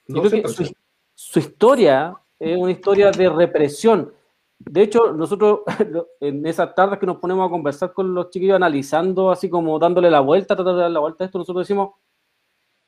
Yo 0.06 0.22
creo 0.22 0.42
que 0.42 0.48
su, 0.48 0.72
su, 1.14 1.38
historia 1.38 2.16
es 2.38 2.56
una 2.56 2.72
historia 2.72 3.10
de 3.10 3.28
represión. 3.28 4.12
De 4.58 4.82
hecho, 4.82 5.12
nosotros 5.12 5.60
en 6.20 6.46
esas 6.46 6.74
tardes 6.74 6.98
que 6.98 7.06
nos 7.06 7.18
ponemos 7.18 7.46
a 7.46 7.50
conversar 7.50 7.92
con 7.92 8.14
los 8.14 8.30
chiquillos 8.30 8.56
analizando, 8.56 9.30
así 9.30 9.48
como 9.48 9.78
dándole 9.78 10.10
la 10.10 10.20
vuelta, 10.20 10.56
tratando 10.56 10.76
de 10.76 10.82
dar 10.82 10.90
la 10.90 11.00
vuelta 11.00 11.24
a 11.24 11.26
esto, 11.26 11.38
nosotros 11.38 11.66
decimos, 11.66 11.94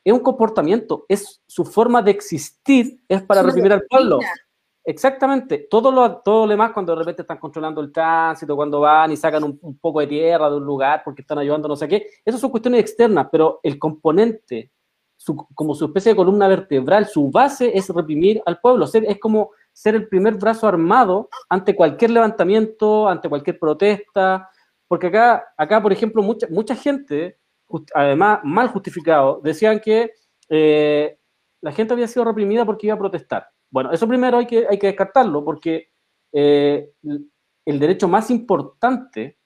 es 0.05 0.13
un 0.13 0.21
comportamiento, 0.21 1.05
es 1.09 1.43
su 1.47 1.65
forma 1.65 2.03
de 2.03 2.13
existir, 2.13 3.01
es 3.09 3.23
para 3.23 3.43
reprimir 3.43 3.73
al 3.73 3.83
pueblo. 3.83 4.21
Exactamente, 4.89 5.67
todo 5.71 5.93
lo, 5.93 6.17
todo 6.23 6.47
lo 6.47 6.51
demás 6.53 6.73
cuando 6.73 6.93
de 6.95 7.01
repente 7.01 7.21
están 7.21 7.37
controlando 7.37 7.83
el 7.83 7.93
tránsito, 7.93 8.57
cuando 8.57 8.81
van 8.81 9.13
y 9.13 9.19
sacan 9.19 9.45
un, 9.45 9.79
poco 9.79 10.01
de 10.01 10.07
tierra 10.07 10.49
de 10.49 10.57
un 10.57 10.65
lugar 10.65 11.03
porque 11.05 11.21
están 11.21 11.39
ayudando 11.39 11.69
no 11.69 11.77
sé 11.77 11.87
qué, 11.87 12.07
esas 12.25 12.41
son 12.41 12.49
cuestiones 12.49 12.81
externas, 12.81 13.29
pero 13.31 13.61
el 13.63 13.79
componente, 13.79 14.73
como 15.55 15.75
su 15.75 15.85
especie 15.85 16.13
de 16.13 16.17
columna 16.17 16.49
vertebral, 16.49 17.05
su 17.05 17.31
base 17.31 17.71
es 17.77 17.91
reprimir 17.91 18.41
al 18.47 18.61
pueblo, 18.61 18.87
es 18.91 19.19
como 19.21 19.51
ser 19.75 19.95
el 19.95 20.09
primer 20.09 20.37
brazo 20.37 20.67
armado 20.67 21.29
ante 21.51 21.77
cualquier 21.77 22.13
levantamiento, 22.13 23.11
ante 23.11 23.29
cualquier 23.29 23.59
protesta, 23.59 24.49
porque 24.87 25.09
acá, 25.09 25.53
acá 25.59 25.83
por 25.83 25.93
ejemplo, 25.93 26.23
mucha, 26.23 26.47
mucha 26.49 26.75
gente 26.75 27.37
además 27.95 28.41
mal 28.43 28.69
justificado, 28.69 29.43
decían 29.45 29.81
que 29.81 30.13
eh, 30.49 31.19
la 31.61 31.73
gente 31.73 31.93
había 31.93 32.09
sido 32.09 32.25
reprimida 32.25 32.65
porque 32.65 32.87
iba 32.87 32.95
a 32.95 32.99
protestar. 32.99 33.51
Bueno, 33.71 33.93
eso 33.93 34.09
primero 34.09 34.39
hay 34.39 34.47
que, 34.47 34.67
hay 34.69 34.79
que 34.79 34.89
descartarlo 34.89 35.45
porque 35.45 35.91
eh, 36.33 36.91
el 37.65 37.79
derecho 37.79 38.09
más 38.09 38.31
importante 38.31 39.39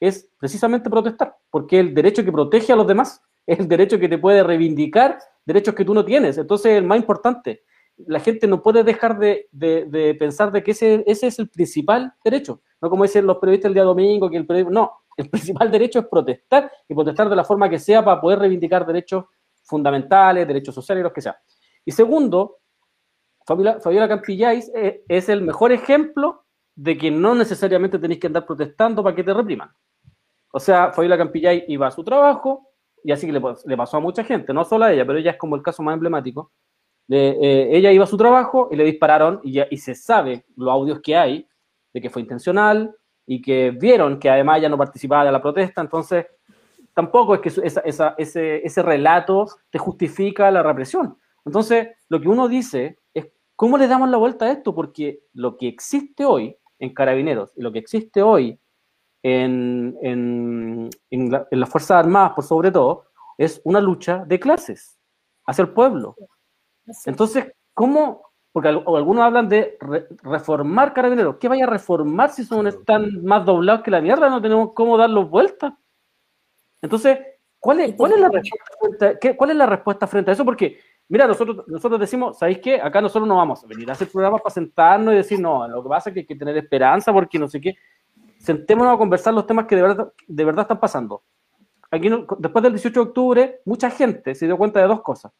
es 0.00 0.30
precisamente 0.38 0.90
protestar, 0.90 1.36
porque 1.50 1.80
el 1.80 1.94
derecho 1.94 2.24
que 2.24 2.32
protege 2.32 2.72
a 2.72 2.76
los 2.76 2.86
demás 2.86 3.22
es 3.46 3.58
el 3.58 3.68
derecho 3.68 3.98
que 3.98 4.08
te 4.08 4.18
puede 4.18 4.42
reivindicar 4.42 5.18
derechos 5.44 5.74
que 5.74 5.84
tú 5.84 5.94
no 5.94 6.04
tienes. 6.04 6.38
Entonces, 6.38 6.72
el 6.72 6.84
más 6.84 6.98
importante, 6.98 7.64
la 7.96 8.20
gente 8.20 8.46
no 8.46 8.62
puede 8.62 8.82
dejar 8.82 9.18
de, 9.18 9.48
pensar 10.18 10.50
de 10.50 10.62
que 10.62 10.72
ese, 10.72 11.04
ese, 11.06 11.26
es 11.28 11.38
el 11.38 11.48
principal 11.48 12.12
derecho. 12.24 12.62
No 12.80 12.90
como 12.90 13.04
dicen 13.04 13.26
los 13.26 13.38
periodistas 13.38 13.68
el 13.68 13.74
día 13.74 13.84
domingo, 13.84 14.30
que 14.30 14.36
el 14.36 14.46
periodismo, 14.46 14.72
no, 14.72 14.92
el 15.16 15.28
principal 15.30 15.70
derecho 15.70 16.00
es 16.00 16.06
protestar 16.06 16.70
y 16.88 16.94
protestar 16.94 17.28
de 17.28 17.36
la 17.36 17.44
forma 17.44 17.68
que 17.68 17.78
sea 17.78 18.04
para 18.04 18.20
poder 18.20 18.38
reivindicar 18.40 18.86
derechos 18.86 19.24
fundamentales, 19.62 20.46
derechos 20.46 20.74
sociales, 20.74 21.04
los 21.04 21.12
que 21.12 21.22
sea. 21.22 21.38
Y 21.84 21.92
segundo, 21.92 22.58
Fabiola, 23.44 23.80
Fabiola 23.80 24.08
Campilláis 24.08 24.70
eh, 24.74 25.04
es 25.08 25.28
el 25.28 25.42
mejor 25.42 25.72
ejemplo 25.72 26.44
de 26.74 26.96
que 26.96 27.10
no 27.10 27.34
necesariamente 27.34 27.98
tenéis 27.98 28.20
que 28.20 28.26
andar 28.26 28.46
protestando 28.46 29.02
para 29.02 29.14
que 29.14 29.24
te 29.24 29.34
repriman. 29.34 29.70
O 30.52 30.60
sea, 30.60 30.92
Fabiola 30.92 31.18
Campilláis 31.18 31.64
iba 31.68 31.86
a 31.86 31.90
su 31.90 32.02
trabajo, 32.02 32.70
y 33.02 33.12
así 33.12 33.26
que 33.26 33.32
le, 33.32 33.76
pasó 33.76 33.98
a 33.98 34.00
mucha 34.00 34.24
gente, 34.24 34.52
no 34.52 34.64
solo 34.64 34.86
a 34.86 34.92
ella, 34.92 35.06
pero 35.06 35.18
ella 35.18 35.32
es 35.32 35.36
como 35.36 35.56
el 35.56 35.62
caso 35.62 35.82
más 35.82 35.94
emblemático. 35.94 36.52
Eh, 37.08 37.68
ella 37.70 37.92
iba 37.92 38.04
a 38.04 38.08
su 38.08 38.16
trabajo 38.16 38.68
y 38.70 38.76
le 38.76 38.84
dispararon, 38.84 39.40
y, 39.44 39.52
ya, 39.52 39.66
y 39.70 39.76
se 39.76 39.94
sabe 39.94 40.46
los 40.56 40.70
audios 40.70 41.00
que 41.00 41.16
hay 41.16 41.46
de 41.92 42.00
que 42.00 42.10
fue 42.10 42.22
intencional, 42.22 42.96
y 43.26 43.40
que 43.40 43.70
vieron 43.70 44.18
que 44.18 44.30
además 44.30 44.60
ya 44.60 44.68
no 44.68 44.78
participaba 44.78 45.24
de 45.24 45.32
la 45.32 45.42
protesta, 45.42 45.80
entonces 45.80 46.26
tampoco 46.94 47.34
es 47.34 47.40
que 47.40 47.48
esa, 47.48 48.14
ese, 48.16 48.66
ese 48.66 48.82
relato 48.82 49.46
te 49.70 49.78
justifica 49.78 50.50
la 50.50 50.62
represión. 50.62 51.18
Entonces, 51.44 51.88
lo 52.08 52.20
que 52.20 52.28
uno 52.28 52.48
dice 52.48 52.86
es, 52.86 52.96
¿cómo 53.56 53.78
le 53.78 53.88
damos 53.88 54.08
la 54.08 54.16
vuelta 54.16 54.46
a 54.46 54.52
esto? 54.52 54.74
Porque 54.74 55.20
lo 55.32 55.56
que 55.56 55.68
existe 55.68 56.24
hoy 56.24 56.56
en 56.78 56.94
Carabineros 56.94 57.52
y 57.56 57.62
lo 57.62 57.72
que 57.72 57.78
existe 57.78 58.22
hoy 58.22 58.58
en, 59.22 59.96
en, 60.02 60.90
en, 61.10 61.30
las 61.30 61.68
Fuerzas 61.68 61.98
Armadas, 62.04 62.32
por 62.34 62.44
sobre 62.44 62.70
todo, 62.70 63.06
es 63.38 63.60
una 63.64 63.80
lucha 63.80 64.24
de 64.26 64.38
clases 64.38 64.98
hacia 65.46 65.62
el 65.62 65.70
pueblo. 65.70 66.16
Entonces, 67.06 67.52
¿cómo, 67.72 68.22
porque 68.52 68.68
algunos 68.68 69.24
hablan 69.24 69.48
de 69.48 69.76
reformar 70.22 70.92
carabineros. 70.92 71.38
¿Qué 71.40 71.48
vaya 71.48 71.64
a 71.64 71.70
reformar 71.70 72.30
si 72.30 72.44
son 72.44 72.66
están 72.66 73.24
más 73.24 73.44
doblados 73.44 73.82
que 73.82 73.90
la 73.90 74.00
mierda? 74.00 74.28
No 74.28 74.40
tenemos 74.40 74.72
cómo 74.74 74.96
darlos 74.96 75.28
vuelta. 75.28 75.76
Entonces, 76.80 77.18
¿cuál 77.58 77.80
es, 77.80 77.94
cuál 77.96 78.12
es, 78.12 78.20
la, 78.20 78.28
respuesta, 78.28 79.18
qué, 79.18 79.36
¿cuál 79.36 79.50
es 79.50 79.56
la 79.56 79.66
respuesta 79.66 80.06
frente 80.06 80.30
a 80.30 80.34
eso? 80.34 80.44
Porque, 80.44 80.78
mira, 81.08 81.26
nosotros, 81.26 81.64
nosotros 81.66 82.00
decimos, 82.00 82.38
¿sabéis 82.38 82.58
qué? 82.58 82.80
Acá 82.80 83.00
nosotros 83.00 83.28
no 83.28 83.36
vamos 83.36 83.62
a 83.62 83.66
venir 83.66 83.88
a 83.88 83.92
hacer 83.92 84.08
programas 84.08 84.42
para 84.42 84.54
sentarnos 84.54 85.14
y 85.14 85.16
decir, 85.18 85.40
no, 85.40 85.66
lo 85.68 85.82
que 85.82 85.88
pasa 85.88 86.10
es 86.10 86.14
que 86.14 86.20
hay 86.20 86.26
que 86.26 86.36
tener 86.36 86.56
esperanza 86.56 87.12
porque 87.12 87.38
no 87.38 87.48
sé 87.48 87.60
qué. 87.60 87.76
Sentémonos 88.38 88.94
a 88.94 88.98
conversar 88.98 89.32
los 89.34 89.46
temas 89.46 89.66
que 89.66 89.76
de 89.76 89.82
verdad, 89.82 90.12
de 90.26 90.44
verdad 90.44 90.62
están 90.62 90.80
pasando. 90.80 91.22
Aquí, 91.90 92.10
después 92.38 92.62
del 92.62 92.72
18 92.72 93.00
de 93.00 93.06
octubre, 93.06 93.60
mucha 93.64 93.90
gente 93.90 94.34
se 94.34 94.46
dio 94.46 94.58
cuenta 94.58 94.80
de 94.80 94.86
dos 94.86 95.02
cosas 95.02 95.32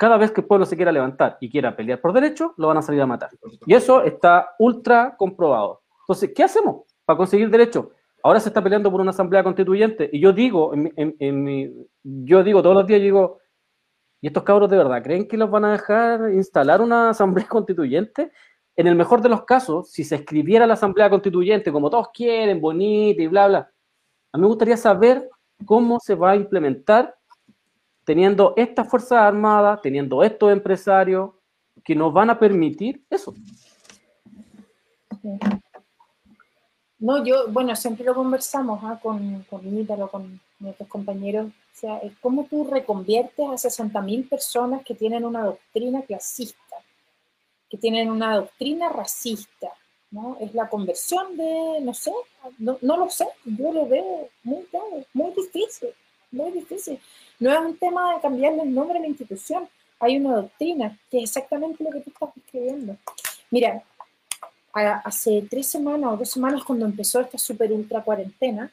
cada 0.00 0.16
vez 0.16 0.30
que 0.30 0.40
el 0.40 0.46
pueblo 0.46 0.64
se 0.64 0.76
quiera 0.76 0.90
levantar 0.90 1.36
y 1.42 1.50
quiera 1.50 1.76
pelear 1.76 2.00
por 2.00 2.14
derecho, 2.14 2.54
lo 2.56 2.68
van 2.68 2.78
a 2.78 2.82
salir 2.82 3.02
a 3.02 3.06
matar. 3.06 3.28
Y 3.66 3.74
eso 3.74 4.02
está 4.02 4.54
ultra 4.58 5.14
comprobado. 5.14 5.82
Entonces, 6.04 6.32
¿qué 6.34 6.42
hacemos 6.42 6.84
para 7.04 7.18
conseguir 7.18 7.50
derecho? 7.50 7.90
Ahora 8.22 8.40
se 8.40 8.48
está 8.48 8.62
peleando 8.62 8.90
por 8.90 9.02
una 9.02 9.10
asamblea 9.10 9.44
constituyente 9.44 10.08
y 10.10 10.18
yo 10.18 10.32
digo, 10.32 10.72
en, 10.74 11.86
yo 12.02 12.42
digo 12.42 12.62
todos 12.62 12.76
los 12.76 12.86
días, 12.86 13.02
digo, 13.02 13.40
¿y 14.20 14.26
estos 14.26 14.42
cabros 14.42 14.70
de 14.70 14.76
verdad 14.76 15.02
creen 15.02 15.26
que 15.26 15.36
los 15.36 15.50
van 15.50 15.64
a 15.64 15.72
dejar 15.72 16.32
instalar 16.32 16.80
una 16.80 17.10
asamblea 17.10 17.46
constituyente? 17.46 18.30
En 18.76 18.86
el 18.86 18.94
mejor 18.94 19.20
de 19.20 19.28
los 19.28 19.44
casos, 19.44 19.90
si 19.90 20.04
se 20.04 20.16
escribiera 20.16 20.66
la 20.66 20.74
asamblea 20.74 21.10
constituyente 21.10 21.72
como 21.72 21.90
todos 21.90 22.08
quieren, 22.14 22.60
bonita 22.60 23.20
y 23.22 23.26
bla, 23.26 23.48
bla, 23.48 23.72
a 24.32 24.38
mí 24.38 24.42
me 24.42 24.48
gustaría 24.48 24.76
saber 24.76 25.28
cómo 25.66 25.98
se 26.00 26.14
va 26.14 26.32
a 26.32 26.36
implementar 26.36 27.14
teniendo 28.04 28.54
estas 28.56 28.88
fuerzas 28.88 29.18
armadas, 29.18 29.80
teniendo 29.82 30.22
estos 30.22 30.52
empresarios 30.52 31.30
que 31.84 31.94
nos 31.94 32.12
van 32.12 32.30
a 32.30 32.38
permitir 32.38 33.04
eso. 33.10 33.34
No, 37.00 37.24
yo, 37.24 37.48
bueno, 37.48 37.74
siempre 37.74 38.04
lo 38.04 38.14
conversamos 38.14 38.80
¿ah? 38.84 39.00
con, 39.02 39.42
con 39.48 39.78
Ítalo, 39.78 40.10
con 40.10 40.38
nuestros 40.58 40.88
compañeros. 40.88 41.46
O 41.46 41.78
sea, 41.78 42.00
cómo 42.20 42.44
tú 42.44 42.64
reconviertes 42.64 43.46
a 43.46 43.52
60.000 43.52 44.28
personas 44.28 44.84
que 44.84 44.94
tienen 44.94 45.24
una 45.24 45.44
doctrina 45.44 46.02
clasista, 46.02 46.76
que 47.70 47.78
tienen 47.78 48.10
una 48.10 48.36
doctrina 48.36 48.90
racista, 48.90 49.72
¿no? 50.10 50.36
Es 50.40 50.52
la 50.54 50.68
conversión 50.68 51.38
de, 51.38 51.80
no 51.80 51.94
sé, 51.94 52.12
no, 52.58 52.76
no 52.82 52.96
lo 52.98 53.08
sé, 53.08 53.26
yo 53.46 53.72
lo 53.72 53.86
veo 53.86 54.28
muy 54.42 54.64
claro, 54.64 55.02
muy 55.14 55.32
difícil, 55.32 55.88
muy 56.32 56.50
difícil. 56.50 57.00
No 57.38 57.50
es 57.50 57.60
un 57.60 57.78
tema 57.78 58.14
de 58.14 58.20
cambiarle 58.20 58.62
el 58.62 58.74
nombre 58.74 58.98
a 58.98 59.00
la 59.00 59.08
institución, 59.08 59.66
hay 60.00 60.18
una 60.18 60.36
doctrina 60.36 60.98
que 61.10 61.18
es 61.18 61.24
exactamente 61.24 61.82
lo 61.82 61.90
que 61.90 62.00
tú 62.00 62.10
estás 62.10 62.36
escribiendo. 62.36 62.96
Mira, 63.50 63.82
hace 64.72 65.42
tres 65.50 65.66
semanas 65.68 66.12
o 66.12 66.16
dos 66.16 66.30
semanas 66.30 66.64
cuando 66.64 66.86
empezó 66.86 67.20
esta 67.20 67.38
super 67.38 67.72
ultra 67.72 68.02
cuarentena, 68.02 68.70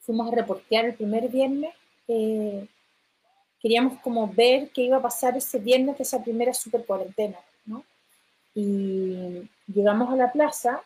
fuimos 0.00 0.32
a 0.32 0.34
reportear 0.34 0.86
el 0.86 0.94
primer 0.94 1.28
viernes. 1.28 1.74
Eh, 2.08 2.66
queríamos 3.60 4.00
como 4.00 4.28
ver 4.28 4.70
qué 4.70 4.82
iba 4.82 4.98
a 4.98 5.02
pasar 5.02 5.36
ese 5.36 5.58
viernes 5.58 5.96
de 5.96 6.02
esa 6.02 6.22
primera 6.22 6.52
super 6.52 6.84
cuarentena, 6.84 7.38
¿no? 7.64 7.84
Y 8.54 9.48
llegamos 9.66 10.12
a 10.12 10.16
la 10.16 10.30
plaza, 10.30 10.82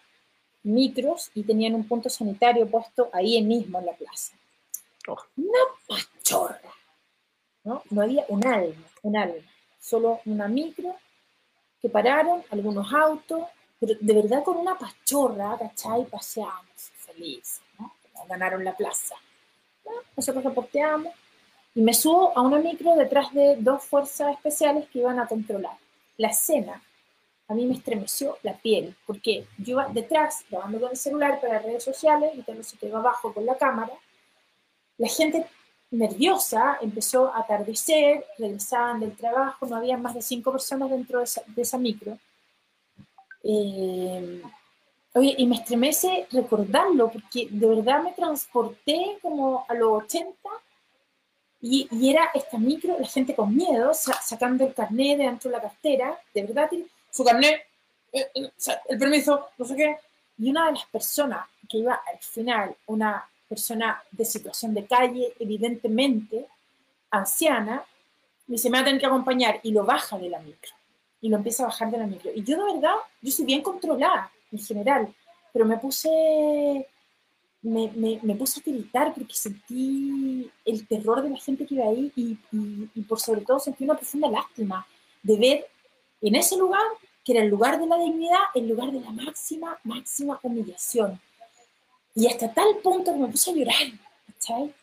micros, 0.63 1.31
y 1.35 1.43
tenían 1.43 1.75
un 1.75 1.87
punto 1.87 2.09
sanitario 2.09 2.69
puesto 2.69 3.11
ahí 3.13 3.43
mismo 3.43 3.79
en 3.79 3.87
la 3.87 3.93
plaza. 3.93 4.35
Oh. 5.09 5.19
Una 5.37 5.59
pachorra 5.87 6.61
¿no? 7.65 7.83
había 8.01 8.25
un 8.29 8.47
alma, 8.47 8.85
un 9.03 9.17
alma, 9.17 9.43
solo 9.81 10.21
una 10.27 10.49
micro 10.49 10.95
que 11.81 11.89
pararon, 11.89 12.43
algunos 12.51 12.93
autos, 12.93 13.43
pero 13.81 13.95
de 14.01 14.15
verdad 14.15 14.43
con 14.43 14.57
una 14.57 14.77
pachorra, 14.77 15.57
¿cachai? 15.59 16.05
Paseamos 16.07 16.93
¿no? 17.79 17.93
Ganaron 18.29 18.65
la 18.65 18.77
plaza. 18.77 19.15
Nosotros 20.17 20.45
reporteamos 20.45 21.13
Y 21.75 21.81
me 21.81 21.95
subo 21.95 22.37
a 22.37 22.43
una 22.43 22.59
micro 22.59 22.95
detrás 22.97 23.33
de 23.33 23.57
dos 23.59 23.85
fuerzas 23.85 24.35
especiales 24.35 24.89
que 24.91 24.99
iban 24.99 25.19
a 25.19 25.27
controlar. 25.27 25.77
La 26.17 26.29
escena 26.29 26.83
a 27.49 27.55
mí 27.55 27.65
me 27.65 27.75
estremeció 27.75 28.37
la 28.43 28.53
piel, 28.53 28.95
porque 29.07 29.47
yo 29.57 29.79
detrás 29.93 30.45
grabando 30.51 30.81
con 30.81 30.91
el 30.91 30.97
celular 30.99 31.41
para 31.41 31.61
redes 31.61 31.83
sociales 31.83 32.33
y 32.35 32.43
todo 32.43 32.63
se 32.63 32.77
quedó 32.77 32.99
abajo 32.99 33.33
con 33.33 33.47
la 33.47 33.57
cámara. 33.57 33.95
La 34.99 35.09
gente 35.09 35.47
nerviosa 35.91 36.79
empezó 36.83 37.33
a 37.33 37.41
atardecer, 37.41 38.25
regresaban 38.37 39.01
del 39.01 39.17
trabajo, 39.17 39.65
no 39.67 39.77
había 39.77 39.97
más 39.97 40.15
de 40.15 40.21
cinco 40.21 40.53
personas 40.53 40.91
dentro 40.91 41.21
de 41.21 41.63
esa, 41.63 41.79
micro. 41.79 42.19
Eh, 43.43 44.43
oye, 45.15 45.35
y 45.39 45.47
me 45.47 45.57
estremece 45.57 46.27
recordarlo, 46.31 47.11
porque 47.11 47.49
de 47.51 47.67
verdad 47.67 48.03
me 48.03 48.13
transporté 48.13 49.19
como 49.23 49.65
a 49.69 49.75
los 49.75 50.05
80 50.05 50.49
y, 51.61 51.89
era 52.09 52.31
esta 52.35 52.57
micro, 52.57 52.97
la 52.99 53.07
gente 53.07 53.35
con 53.35 53.55
miedo, 53.55 53.93
sacando 53.93 54.65
el 54.65 54.75
carnet 54.75 55.19
de 55.19 55.25
dentro 55.25 55.51
de 55.51 55.57
la 55.57 55.63
cartera, 55.63 56.19
de 56.33 56.43
verdad 56.45 56.71
su 57.11 57.25
carnet, 57.25 57.63
eh, 58.13 58.31
eh, 58.35 58.51
el 58.89 58.99
permiso, 58.99 59.49
no 59.59 59.65
sé 59.65 59.75
qué. 59.75 59.97
Y 60.39 60.51
una 60.51 60.67
de 60.67 60.73
las 60.73 60.87
personas 60.87 61.47
que 61.69 61.79
iba 61.79 61.95
al 61.95 62.19
final, 62.19 62.77
una 62.87 63.29
persona 63.49 64.03
de 64.13 64.25
situación 64.25 64.73
de 64.73 64.87
calle, 64.87 65.33
evidentemente 65.41 66.47
anciana, 67.11 67.83
me 68.47 68.55
dice, 68.55 68.71
me 68.71 68.79
va 68.79 68.83
a 68.83 68.85
tener 68.85 69.01
que 69.01 69.07
acompañar 69.07 69.61
y 69.63 69.73
lo 69.73 69.85
baja 69.85 70.17
de 70.17 70.29
la 70.29 70.39
micro. 70.39 70.78
Y 71.21 71.29
lo 71.29 71.37
empieza 71.37 71.65
a 71.65 71.67
bajar 71.67 71.91
de 71.91 71.99
la 71.99 72.07
micro. 72.07 72.31
Y 72.35 72.43
yo 72.43 72.57
de 72.57 72.75
verdad, 72.75 72.95
yo 73.21 73.33
soy 73.33 73.45
bien 73.45 73.63
controlada 73.63 74.31
en 74.53 74.59
general, 74.59 75.13
pero 75.53 75.65
me 75.65 75.77
puse, 75.79 76.87
me, 77.63 77.91
me, 77.93 78.21
me 78.23 78.35
puse 78.35 78.61
a 78.61 78.63
tiritar 78.63 79.13
porque 79.15 79.35
sentí 79.35 80.51
el 80.65 80.87
terror 80.87 81.23
de 81.23 81.31
la 81.31 81.39
gente 81.39 81.67
que 81.67 81.75
iba 81.75 81.87
ahí 81.87 82.13
y, 82.15 82.39
y, 82.53 82.91
y 82.95 83.03
por 83.03 83.21
sobre 83.21 83.41
todo 83.41 83.59
sentí 83.59 83.85
una 83.85 83.97
profunda 83.97 84.31
lástima 84.31 84.87
de 85.23 85.37
ver 85.37 85.67
en 86.21 86.35
ese 86.35 86.57
lugar, 86.57 86.83
que 87.25 87.33
era 87.33 87.43
el 87.43 87.49
lugar 87.49 87.79
de 87.79 87.87
la 87.87 87.97
dignidad, 87.99 88.41
el 88.55 88.69
lugar 88.69 88.91
de 88.91 89.01
la 89.01 89.11
máxima, 89.11 89.79
máxima 89.85 90.39
humillación. 90.43 91.21
Y 92.15 92.27
hasta 92.27 92.53
tal 92.53 92.77
punto 92.83 93.13
que 93.13 93.19
me 93.19 93.29
puse 93.29 93.51
a 93.51 93.55
llorar, 93.55 93.87
¿cachai? 94.27 94.75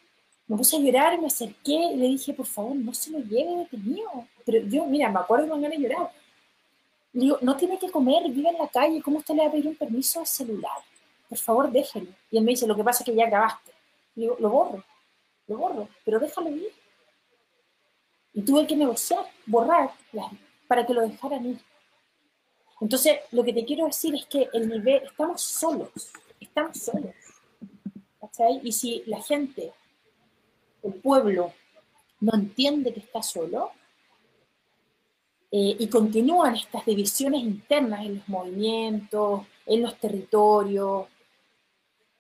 Me 0.48 0.56
puse 0.56 0.78
a 0.78 0.80
llorar, 0.80 1.20
me 1.20 1.28
acerqué 1.28 1.74
y 1.74 1.98
le 1.98 2.08
dije, 2.08 2.34
por 2.34 2.46
favor, 2.46 2.76
no 2.76 2.94
se 2.94 3.10
lo 3.12 3.20
lleve 3.20 3.58
detenido. 3.58 4.10
Pero 4.46 4.66
yo, 4.68 4.86
mira, 4.86 5.10
me 5.10 5.20
acuerdo 5.20 5.48
cuando 5.48 5.68
me 5.68 5.78
llorar. 5.78 6.12
Le 7.16 7.22
digo, 7.22 7.38
no 7.41 7.55
tiene 7.55 7.80
que 7.80 7.89
comer, 7.89 8.30
vive 8.30 8.49
en 8.49 8.57
la 8.57 8.68
calle, 8.68 9.01
¿cómo 9.01 9.20
usted 9.20 9.36
le 9.36 9.43
va 9.43 9.47
a 9.47 9.51
pedir 9.51 9.68
un 9.68 9.76
permiso 9.76 10.20
al 10.20 10.28
celular? 10.28 10.80
Por 11.30 11.38
favor, 11.38 11.72
déjelo. 11.72 12.09
Y 12.30 12.38
él 12.38 12.43
me 12.43 12.51
dice, 12.51 12.68
lo 12.68 12.76
que 12.76 12.84
pasa 12.84 13.03
es 13.03 13.05
que 13.05 13.16
ya 13.16 13.28
grabaste. 13.28 13.72
Le 14.16 14.24
digo, 14.24 14.36
lo 14.38 14.49
borro, 14.49 14.84
lo 15.47 15.57
borro, 15.57 15.88
pero 16.03 16.20
déjalo 16.20 16.49
ir. 16.49 16.74
Y 18.34 18.41
tuve 18.41 18.68
que 18.68 18.76
negociar, 18.76 19.26
borrar 19.45 19.91
para 20.68 20.86
que 20.86 20.93
lo 20.93 21.07
dejaran 21.07 21.45
ir. 21.45 21.61
Entonces, 22.82 23.20
lo 23.32 23.45
que 23.45 23.53
te 23.53 23.63
quiero 23.63 23.86
decir 23.86 24.13
es 24.13 24.26
que 24.26 24.49
el 24.51 24.68
nivel, 24.68 25.03
estamos 25.03 25.41
solos, 25.41 26.11
estamos 26.38 26.78
solos. 26.78 27.16
¿cachai? 28.20 28.59
Y 28.61 28.74
si 28.74 29.03
la 29.05 29.24
gente, 29.24 29.72
el 30.84 30.95
pueblo, 30.95 31.53
no 32.20 32.34
entiende 32.36 32.93
que 32.93 32.99
está 32.99 33.24
solo 33.24 33.72
eh, 35.52 35.76
y 35.80 35.88
continúan 35.88 36.56
estas 36.56 36.86
divisiones 36.86 37.41
internas 37.41 38.06
en 38.06 38.16
los 38.16 38.30
movimientos, 38.30 39.41
en 39.66 39.82
los 39.82 39.98
territorios, 39.98 41.06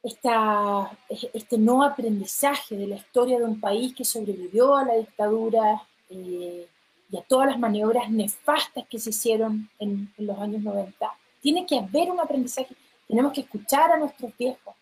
esta, 0.03 0.91
este 1.09 1.57
no 1.57 1.83
aprendizaje 1.83 2.77
de 2.77 2.87
la 2.87 2.95
historia 2.95 3.39
de 3.39 3.45
un 3.45 3.59
país 3.59 3.93
que 3.95 4.05
sobrevivió 4.05 4.75
a 4.75 4.85
la 4.85 4.93
dictadura, 4.95 5.81
eh, 6.09 6.67
y 7.09 7.17
a 7.17 7.21
todas 7.21 7.47
las 7.47 7.59
maniobras 7.59 8.09
nefastas 8.09 8.85
que 8.89 8.99
se 8.99 9.11
hicieron 9.11 9.69
en, 9.79 10.11
los 10.17 10.37
años 10.39 10.61
90. 10.61 11.11
Tiene 11.41 11.65
que 11.65 11.77
haber 11.77 12.11
un 12.11 12.19
aprendizaje. 12.19 12.75
Tenemos 13.07 13.33
que 13.33 13.41
escuchar 13.41 13.91
a 13.91 13.97
nuestros 13.97 14.35
viejos, 14.37 14.75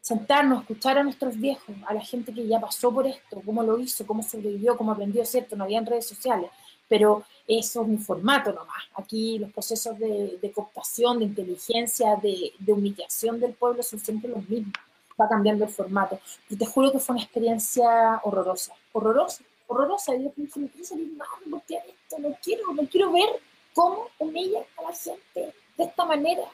sentarnos, 0.00 0.62
escuchar 0.62 0.98
a 0.98 1.04
nuestros 1.04 1.36
viejos, 1.36 1.74
a 1.86 1.94
la 1.94 2.00
gente 2.00 2.32
que 2.34 2.46
ya 2.46 2.60
pasó 2.60 2.92
por 2.92 3.06
esto, 3.06 3.40
cómo 3.44 3.62
lo 3.62 3.78
hizo, 3.78 4.06
cómo 4.06 4.22
sobrevivió, 4.22 4.76
cómo 4.76 4.92
aprendió, 4.92 5.24
¿cierto? 5.24 5.54
No 5.54 5.64
había 5.64 5.80
redes 5.80 6.08
sociales, 6.08 6.50
pero 6.88 7.24
eso 7.46 7.82
es 7.82 7.88
un 7.88 7.98
formato 7.98 8.52
nomás. 8.52 8.84
Aquí 8.94 9.38
los 9.38 9.52
procesos 9.52 9.98
de, 9.98 10.38
de 10.40 10.52
cooptación, 10.52 11.18
de 11.18 11.26
inteligencia, 11.26 12.16
de, 12.16 12.52
humillación 12.66 13.40
del 13.40 13.54
pueblo 13.54 13.82
son 13.82 13.98
siempre 13.98 14.30
los 14.30 14.48
mismos. 14.48 14.74
Va 15.20 15.28
cambiando 15.28 15.64
el 15.64 15.70
formato. 15.70 16.20
Y 16.48 16.56
te 16.56 16.66
juro 16.66 16.92
que 16.92 16.98
fue 16.98 17.14
una 17.14 17.24
experiencia 17.24 18.20
horrorosa, 18.22 18.72
horrorosa, 18.92 19.42
horrorosa. 19.66 20.14
Y 20.14 20.24
yo 20.24 20.30
pensé, 20.30 20.60
no 20.60 20.68
quiero 20.68 20.84
salir 20.84 21.12
más, 21.16 21.28
no 21.46 21.62
esto, 21.66 22.18
no 22.18 22.36
quiero, 22.42 22.72
no 22.72 22.88
quiero 22.88 23.12
ver 23.12 23.28
cómo 23.74 24.08
humillan 24.18 24.64
a 24.76 24.82
la 24.82 24.92
gente 24.92 25.54
de 25.76 25.84
esta 25.84 26.04
manera. 26.04 26.44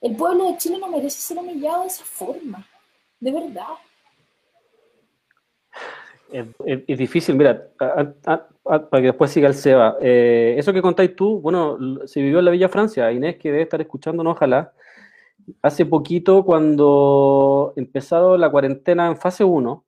El 0.00 0.16
pueblo 0.16 0.50
de 0.50 0.58
Chile 0.58 0.78
no 0.78 0.88
merece 0.88 1.20
ser 1.20 1.38
humillado 1.38 1.82
de 1.82 1.88
esa 1.88 2.04
forma, 2.04 2.66
de 3.20 3.30
verdad. 3.30 3.74
Es, 6.30 6.98
difícil, 6.98 7.36
mira, 7.36 7.68
para 7.78 8.48
que 8.90 9.02
después 9.02 9.30
siga 9.30 9.48
el 9.48 9.54
Seba. 9.54 9.96
Eh, 10.00 10.56
eso 10.58 10.72
que 10.72 10.82
contáis 10.82 11.14
tú, 11.14 11.40
bueno, 11.40 11.78
se 12.06 12.20
vivió 12.20 12.40
en 12.40 12.44
la 12.46 12.50
Villa 12.50 12.68
Francia, 12.68 13.12
Inés, 13.12 13.36
que 13.36 13.50
debe 13.50 13.62
estar 13.62 13.80
escuchándonos, 13.80 14.32
ojalá. 14.34 14.72
Hace 15.62 15.86
poquito, 15.86 16.44
cuando 16.44 17.72
empezado 17.76 18.36
la 18.36 18.50
cuarentena 18.50 19.06
en 19.06 19.16
fase 19.16 19.44
1, 19.44 19.84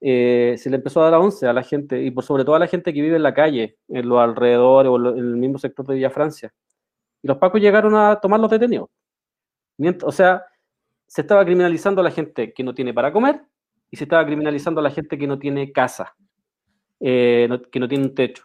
eh, 0.00 0.56
se 0.58 0.70
le 0.70 0.76
empezó 0.76 1.00
a 1.00 1.04
dar 1.04 1.14
a 1.14 1.20
11 1.20 1.46
a 1.46 1.52
la 1.52 1.62
gente, 1.62 2.02
y 2.02 2.10
por 2.10 2.24
sobre 2.24 2.44
todo 2.44 2.56
a 2.56 2.58
la 2.58 2.66
gente 2.66 2.92
que 2.92 3.00
vive 3.00 3.16
en 3.16 3.22
la 3.22 3.34
calle, 3.34 3.78
en 3.88 4.08
los 4.08 4.18
alrededores 4.18 4.90
o 4.90 4.96
en 4.96 5.18
el 5.18 5.36
mismo 5.36 5.58
sector 5.58 5.86
de 5.86 5.94
Villa 5.94 6.10
Francia. 6.10 6.52
Y 7.22 7.28
los 7.28 7.38
pacos 7.38 7.60
llegaron 7.60 7.94
a 7.94 8.18
tomar 8.20 8.40
los 8.40 8.50
detenidos. 8.50 8.88
o 10.04 10.12
sea, 10.12 10.44
se 11.06 11.22
estaba 11.22 11.44
criminalizando 11.44 12.00
a 12.00 12.04
la 12.04 12.10
gente 12.10 12.52
que 12.52 12.64
no 12.64 12.74
tiene 12.74 12.92
para 12.92 13.12
comer 13.12 13.42
y 13.90 13.96
se 13.96 14.04
estaba 14.04 14.24
criminalizando 14.26 14.80
a 14.80 14.82
la 14.82 14.90
gente 14.90 15.18
que 15.18 15.26
no 15.26 15.38
tiene 15.38 15.72
casa, 15.72 16.14
eh, 17.00 17.48
que 17.70 17.80
no 17.80 17.88
tiene 17.88 18.04
un 18.04 18.14
techo. 18.14 18.44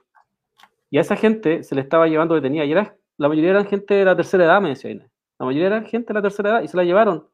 Y 0.90 0.98
a 0.98 1.02
esa 1.02 1.16
gente 1.16 1.64
se 1.64 1.76
le 1.76 1.82
estaba 1.82 2.08
llevando 2.08 2.36
detenida. 2.36 2.66
Y 2.66 2.72
era, 2.72 2.96
la 3.18 3.28
mayoría 3.28 3.52
eran 3.52 3.66
gente 3.66 3.96
de 3.96 4.06
la 4.06 4.16
tercera 4.16 4.46
edad, 4.46 4.62
me 4.62 4.70
decía 4.70 4.92
Inés. 4.92 5.10
La 5.40 5.46
mayoría 5.46 5.68
eran 5.68 5.86
gente 5.86 6.08
de 6.08 6.14
la 6.14 6.22
tercera 6.22 6.50
edad 6.50 6.62
y 6.62 6.68
se 6.68 6.78
la 6.78 6.84
llevaron. 6.84 7.28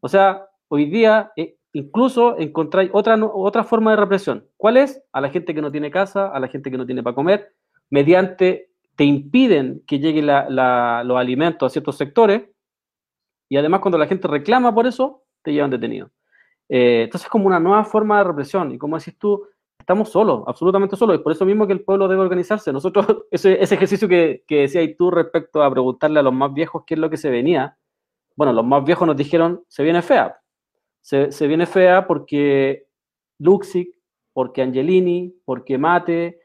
O 0.00 0.08
sea, 0.08 0.48
hoy 0.68 0.86
día 0.86 1.32
eh, 1.36 1.56
incluso 1.72 2.38
encontráis 2.38 2.90
otra, 2.92 3.18
otra 3.22 3.64
forma 3.64 3.90
de 3.90 3.98
represión. 3.98 4.48
¿Cuál 4.56 4.78
es? 4.78 5.02
A 5.12 5.20
la 5.20 5.28
gente 5.28 5.54
que 5.54 5.60
no 5.60 5.70
tiene 5.70 5.90
casa, 5.90 6.28
a 6.28 6.40
la 6.40 6.48
gente 6.48 6.70
que 6.70 6.78
no 6.78 6.86
tiene 6.86 7.02
para 7.02 7.14
comer, 7.14 7.52
mediante 7.90 8.70
te 8.96 9.04
impiden 9.04 9.82
que 9.86 9.98
lleguen 9.98 10.26
los 10.26 11.16
alimentos 11.18 11.66
a 11.66 11.70
ciertos 11.70 11.96
sectores 11.96 12.44
y 13.48 13.56
además 13.56 13.80
cuando 13.80 13.98
la 13.98 14.06
gente 14.06 14.28
reclama 14.28 14.74
por 14.74 14.86
eso, 14.86 15.24
te 15.42 15.52
llevan 15.52 15.70
detenido. 15.70 16.10
Eh, 16.76 17.02
entonces 17.04 17.26
es 17.26 17.30
como 17.30 17.46
una 17.46 17.60
nueva 17.60 17.84
forma 17.84 18.18
de 18.18 18.24
represión 18.24 18.72
y 18.72 18.78
como 18.78 18.98
decís 18.98 19.16
tú, 19.16 19.46
estamos 19.78 20.08
solos, 20.08 20.42
absolutamente 20.48 20.96
solos, 20.96 21.14
y 21.14 21.22
por 21.22 21.30
eso 21.30 21.44
mismo 21.44 21.68
que 21.68 21.72
el 21.72 21.84
pueblo 21.84 22.08
debe 22.08 22.22
organizarse. 22.22 22.72
Nosotros, 22.72 23.06
ese, 23.30 23.62
ese 23.62 23.76
ejercicio 23.76 24.08
que, 24.08 24.42
que 24.48 24.62
decías 24.62 24.88
tú 24.98 25.12
respecto 25.12 25.62
a 25.62 25.70
preguntarle 25.70 26.18
a 26.18 26.24
los 26.24 26.32
más 26.32 26.52
viejos 26.52 26.82
qué 26.84 26.94
es 26.94 27.00
lo 27.00 27.08
que 27.10 27.16
se 27.16 27.30
venía, 27.30 27.78
bueno, 28.34 28.52
los 28.52 28.64
más 28.64 28.84
viejos 28.84 29.06
nos 29.06 29.16
dijeron, 29.16 29.62
se 29.68 29.84
viene 29.84 30.02
fea, 30.02 30.40
se, 31.00 31.46
viene 31.46 31.66
fea 31.66 32.08
porque 32.08 32.88
Luxic, 33.38 33.94
porque 34.32 34.62
Angelini, 34.62 35.32
porque 35.44 35.78
Mate, 35.78 36.40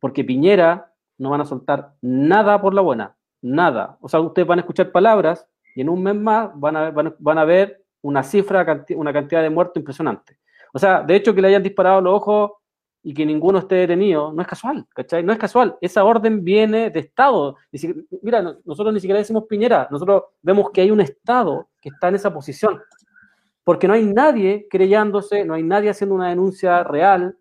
porque 0.00 0.24
Piñera 0.24 0.94
no 1.18 1.28
van 1.28 1.42
a 1.42 1.44
soltar 1.44 1.92
nada 2.00 2.58
por 2.62 2.72
la 2.72 2.80
buena, 2.80 3.18
nada. 3.42 3.98
O 4.00 4.08
sea, 4.08 4.20
ustedes 4.20 4.48
van 4.48 4.60
a 4.60 4.62
escuchar 4.62 4.92
palabras 4.92 5.46
y 5.74 5.82
en 5.82 5.90
un 5.90 6.02
mes 6.02 6.14
más 6.14 6.50
van 6.54 6.76
a, 6.76 6.90
van, 6.90 7.38
a 7.38 7.44
ver 7.44 7.83
una 8.04 8.22
cifra, 8.22 8.84
una 8.96 9.12
cantidad 9.12 9.42
de 9.42 9.50
muertos 9.50 9.76
impresionante. 9.76 10.38
O 10.72 10.78
sea, 10.78 11.02
de 11.02 11.16
hecho 11.16 11.34
que 11.34 11.40
le 11.40 11.48
hayan 11.48 11.62
disparado 11.62 12.00
los 12.00 12.14
ojos 12.14 12.50
y 13.02 13.12
que 13.14 13.26
ninguno 13.26 13.58
esté 13.58 13.76
detenido, 13.76 14.32
no 14.32 14.42
es 14.42 14.48
casual, 14.48 14.86
¿cachai? 14.94 15.22
No 15.22 15.32
es 15.32 15.38
casual. 15.38 15.76
Esa 15.80 16.04
orden 16.04 16.42
viene 16.42 16.90
de 16.90 17.00
Estado. 17.00 17.56
Mira, 18.22 18.42
nosotros 18.64 18.92
ni 18.92 19.00
siquiera 19.00 19.18
decimos 19.18 19.44
Piñera, 19.48 19.88
nosotros 19.90 20.24
vemos 20.42 20.70
que 20.70 20.80
hay 20.80 20.90
un 20.90 21.00
Estado 21.00 21.68
que 21.80 21.90
está 21.90 22.08
en 22.08 22.14
esa 22.16 22.32
posición 22.32 22.80
porque 23.64 23.88
no 23.88 23.94
hay 23.94 24.04
nadie 24.04 24.66
creyéndose, 24.70 25.44
no 25.44 25.54
hay 25.54 25.62
nadie 25.62 25.88
haciendo 25.88 26.14
una 26.14 26.28
denuncia 26.28 26.84
real, 26.84 27.36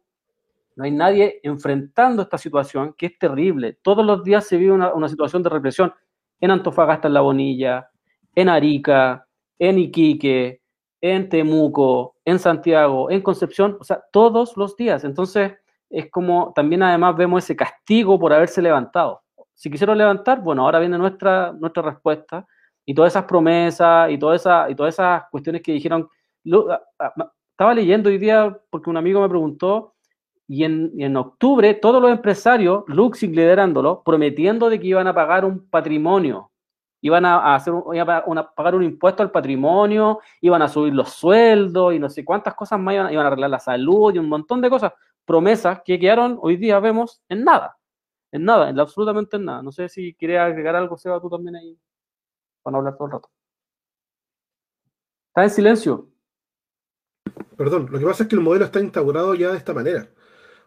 no 0.76 0.86
hay 0.86 0.92
nadie 0.92 1.42
enfrentando 1.44 2.22
esta 2.22 2.38
situación 2.38 2.96
que 2.98 3.08
es 3.08 3.20
terrible. 3.20 3.78
Todos 3.82 4.06
los 4.06 4.24
días 4.24 4.48
se 4.48 4.56
vive 4.56 4.72
una, 4.72 5.10
situación 5.10 5.44
de 5.44 5.50
represión 5.50 5.94
en 6.40 6.52
Antofagasta, 6.52 7.10
en 7.10 7.14
La 7.14 7.22
Bonilla, 7.22 7.90
en 8.34 8.48
Arica, 8.48 9.28
en 9.64 9.80
Iquique, 9.80 10.62
en 11.00 11.30
Temuco, 11.30 12.18
en 12.26 12.38
Santiago, 12.38 13.10
en 13.10 13.22
Concepción, 13.22 13.78
o 13.80 13.84
sea, 13.86 14.04
todos 14.12 14.58
los 14.58 14.76
días. 14.76 15.06
Entonces, 15.06 15.54
es 15.90 16.12
como 16.12 16.52
también 16.54 16.84
además 16.84 17.16
vemos 17.16 17.46
ese 17.46 17.56
castigo 17.56 18.20
por 18.20 18.34
haberse 18.34 18.62
levantado. 18.62 19.22
Si 19.54 19.72
quisieron 19.72 19.98
levantar, 19.98 20.42
bueno, 20.42 20.66
ahora 20.66 20.80
viene 20.80 20.98
nuestra, 20.98 21.54
nuestra 21.54 21.82
respuesta 21.82 22.46
y 22.86 22.94
todas 22.94 23.14
esas 23.14 23.24
promesas 23.24 24.12
y, 24.12 24.18
toda 24.18 24.36
esa, 24.36 24.70
y 24.70 24.76
todas 24.76 24.96
esas 24.96 25.24
cuestiones 25.32 25.62
que 25.62 25.72
dijeron. 25.72 26.10
estaba 26.44 27.74
leyendo 27.74 28.10
hoy 28.10 28.18
día 28.18 28.58
porque 28.70 28.90
un 28.90 28.98
amigo 28.98 29.22
me 29.22 29.30
preguntó 29.30 29.94
y 30.46 30.66
en, 30.66 30.92
en 30.98 31.16
octubre 31.16 31.74
todos 31.76 32.02
los 32.02 32.12
empresarios, 32.12 32.84
Luxig 32.88 33.34
liderándolo, 33.34 34.04
prometiendo 34.04 34.70
de 34.70 34.78
que 34.78 34.88
iban 34.88 35.08
a 35.08 35.14
pagar 35.14 35.46
un 35.46 35.70
patrimonio, 35.70 36.52
iban 37.04 37.26
a, 37.26 37.54
hacer 37.54 37.74
iban 37.94 38.10
a, 38.10 38.24
una- 38.26 38.50
pagar 38.50 38.76
un 38.76 38.84
impuesto 38.84 39.22
al 39.22 39.30
patrimonio, 39.30 40.20
iban 40.40 40.62
a 40.62 40.70
subir 40.70 40.94
los 40.94 41.10
sueldos 41.10 41.94
y 41.94 42.00
no 42.00 42.10
sé 42.10 42.24
cuántas 42.24 42.56
cosas 42.56 42.80
más, 42.80 42.94
iban, 42.96 43.12
iban 43.12 43.26
a 43.26 43.28
arreglar 43.28 43.50
la 43.50 43.60
salud 43.60 44.16
y 44.16 44.20
un 44.20 44.30
montón 44.30 44.62
de 44.62 44.70
cosas, 44.70 44.94
promesas 45.26 45.82
que 45.84 46.00
quedaron, 46.00 46.40
hoy 46.42 46.56
día 46.56 46.80
vemos, 46.80 47.22
en 47.28 47.44
nada, 47.44 47.78
en 48.32 48.46
nada, 48.46 48.70
en 48.70 48.80
absolutamente 48.80 49.36
en 49.36 49.44
nada. 49.46 49.62
No 49.62 49.72
sé 49.74 49.90
si 49.90 50.14
quieres 50.14 50.40
agregar 50.40 50.78
algo, 50.78 50.98
Seba, 50.98 51.20
tú 51.20 51.30
también 51.30 51.58
ahí, 51.58 51.78
para 52.62 52.78
hablar 52.78 52.96
todo 52.96 53.08
el 53.08 53.12
rato. 53.12 53.30
Está 55.28 55.44
en 55.44 55.50
silencio. 55.50 56.08
Perdón, 57.58 57.90
lo 57.92 58.00
que 58.00 58.06
pasa 58.06 58.24
es 58.24 58.30
que 58.30 58.36
el 58.36 58.42
modelo 58.42 58.64
está 58.64 58.80
instaurado 58.80 59.36
ya 59.36 59.52
de 59.52 59.58
esta 59.58 59.74
manera. 59.74 60.08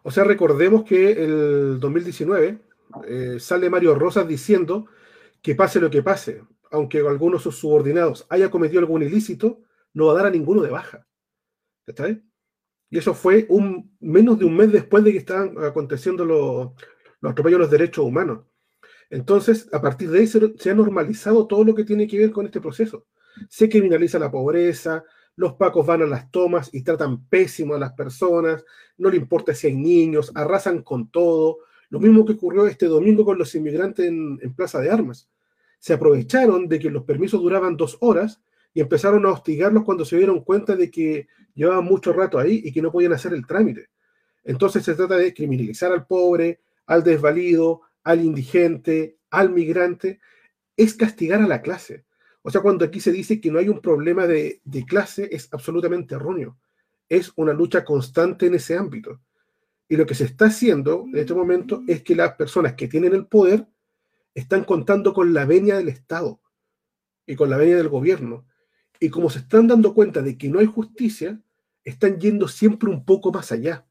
O 0.03 0.11
sea, 0.11 0.23
recordemos 0.23 0.83
que 0.83 1.11
el 1.13 1.79
2019 1.79 2.61
eh, 3.07 3.37
sale 3.39 3.69
Mario 3.71 3.95
Rosas 3.95 4.27
diciendo 4.27 4.85
que 5.41 5.55
pase 5.55 5.79
lo 5.79 5.89
que 5.89 6.03
pase, 6.03 6.43
aunque 6.71 6.99
algunos 6.99 7.41
de 7.41 7.43
sus 7.43 7.57
subordinados 7.57 8.25
haya 8.29 8.49
cometido 8.49 8.79
algún 8.79 9.03
ilícito, 9.03 9.61
no 9.93 10.07
va 10.07 10.13
a 10.13 10.15
dar 10.15 10.25
a 10.27 10.31
ninguno 10.31 10.61
de 10.61 10.69
baja. 10.69 11.07
¿Está 11.85 12.09
Y 12.09 12.97
eso 12.97 13.13
fue 13.13 13.45
un, 13.49 13.95
menos 13.99 14.37
de 14.39 14.45
un 14.45 14.55
mes 14.55 14.71
después 14.71 15.03
de 15.03 15.11
que 15.11 15.19
estaban 15.19 15.55
aconteciendo 15.63 16.25
los, 16.25 16.71
los 17.21 17.31
atropellos 17.31 17.59
a 17.59 17.61
los 17.61 17.71
derechos 17.71 18.05
humanos. 18.05 18.45
Entonces, 19.09 19.69
a 19.71 19.81
partir 19.81 20.09
de 20.09 20.19
ahí 20.19 20.27
se, 20.27 20.57
se 20.57 20.69
ha 20.69 20.75
normalizado 20.75 21.47
todo 21.47 21.63
lo 21.63 21.73
que 21.73 21.85
tiene 21.85 22.07
que 22.07 22.17
ver 22.17 22.31
con 22.31 22.45
este 22.45 22.59
proceso. 22.59 23.05
Se 23.49 23.69
criminaliza 23.69 24.19
la 24.19 24.31
pobreza, 24.31 25.05
los 25.37 25.53
pacos 25.53 25.85
van 25.85 26.01
a 26.01 26.07
las 26.07 26.29
tomas 26.31 26.73
y 26.73 26.83
tratan 26.83 27.27
pésimo 27.27 27.75
a 27.75 27.79
las 27.79 27.93
personas, 27.93 28.65
no 28.97 29.09
le 29.09 29.17
importa 29.17 29.53
si 29.53 29.67
hay 29.67 29.75
niños, 29.75 30.31
arrasan 30.35 30.81
con 30.81 31.09
todo. 31.09 31.59
Lo 31.89 31.99
mismo 31.99 32.25
que 32.25 32.33
ocurrió 32.33 32.67
este 32.67 32.87
domingo 32.87 33.23
con 33.25 33.37
los 33.37 33.53
inmigrantes 33.55 34.05
en, 34.07 34.53
Plaza 34.55 34.79
de 34.79 34.89
Armas. 34.89 35.29
Se 35.79 35.93
aprovecharon 35.93 36.67
de 36.67 36.79
que 36.79 36.89
los 36.89 37.03
permisos 37.03 37.41
duraban 37.41 37.77
dos 37.77 37.97
horas 38.01 38.41
y 38.73 38.81
empezaron 38.81 39.25
a 39.25 39.31
hostigarlos 39.31 39.83
cuando 39.83 40.05
se 40.05 40.17
dieron 40.17 40.43
cuenta 40.43 40.75
de 40.75 40.91
que 40.91 41.27
llevaban 41.53 41.85
mucho 41.85 42.13
rato 42.13 42.39
ahí 42.39 42.61
y 42.63 42.71
que 42.71 42.81
no 42.81 42.91
podían 42.91 43.13
hacer 43.13 43.33
el 43.33 43.45
trámite. 43.45 43.89
Entonces 44.43 44.83
se 44.83 44.95
trata 44.95 45.17
de 45.17 45.33
criminalizar 45.33 45.91
al 45.91 46.05
pobre, 46.05 46.61
al 46.85 47.03
desvalido, 47.03 47.81
al 48.03 48.23
indigente, 48.23 49.17
al 49.29 49.49
migrante, 49.51 50.19
es 50.77 50.93
castigar 50.93 51.41
a 51.41 51.47
la 51.47 51.61
clase. 51.61 52.05
O 52.41 52.49
sea, 52.49 52.61
cuando 52.61 52.85
aquí 52.85 53.01
se 53.01 53.11
dice 53.11 53.41
que 53.41 53.51
no 53.51 53.59
hay 53.59 53.67
un 53.67 53.81
problema 53.81 54.25
de, 54.25 54.61
clase, 54.87 55.27
es 55.31 55.49
absolutamente 55.51 56.15
erróneo. 56.15 56.57
Es 57.09 57.33
una 57.35 57.51
lucha 57.51 57.83
constante 57.83 58.45
en 58.45 58.55
ese 58.55 58.77
ámbito. 58.77 59.19
Y 59.89 59.95
lo 59.95 60.05
que 60.05 60.15
se 60.15 60.25
está 60.25 60.45
haciendo 60.45 61.05
en 61.07 61.17
este 61.17 61.33
momento 61.33 61.83
es 61.87 62.03
que 62.03 62.15
las 62.15 62.33
personas 62.33 62.73
que 62.73 62.87
tienen 62.87 63.13
el 63.13 63.27
poder 63.27 63.67
están 64.33 64.63
contando 64.63 65.13
con 65.13 65.33
la 65.33 65.45
venia 65.45 65.77
del 65.77 65.87
Estado 65.89 66.41
y 67.25 67.35
con 67.35 67.49
la 67.49 67.57
venia 67.57 67.77
del 67.77 67.89
gobierno. 67.89 68.45
Y 68.99 69.09
como 69.09 69.29
se 69.29 69.39
están 69.39 69.67
dando 69.67 69.93
cuenta 69.93 70.21
de 70.21 70.37
que 70.37 70.49
no 70.49 70.59
hay 70.59 70.65
justicia, 70.65 71.41
están 71.83 72.19
yendo 72.19 72.47
siempre 72.47 72.89
un 72.89 73.05
poco 73.05 73.31
más 73.31 73.51
allá. 73.51 73.87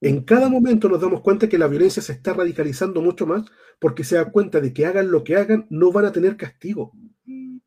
En 0.00 0.22
cada 0.22 0.48
momento 0.48 0.88
nos 0.88 1.00
damos 1.00 1.22
cuenta 1.22 1.48
que 1.48 1.58
la 1.58 1.66
violencia 1.66 2.02
se 2.02 2.12
está 2.12 2.32
radicalizando 2.32 3.00
mucho 3.00 3.26
más 3.26 3.44
porque 3.80 4.04
se 4.04 4.14
da 4.14 4.30
cuenta 4.30 4.60
de 4.60 4.72
que 4.72 4.86
hagan 4.86 5.10
lo 5.10 5.24
que 5.24 5.36
hagan, 5.36 5.66
no 5.70 5.90
van 5.90 6.04
a 6.04 6.12
tener 6.12 6.36
castigo, 6.36 6.92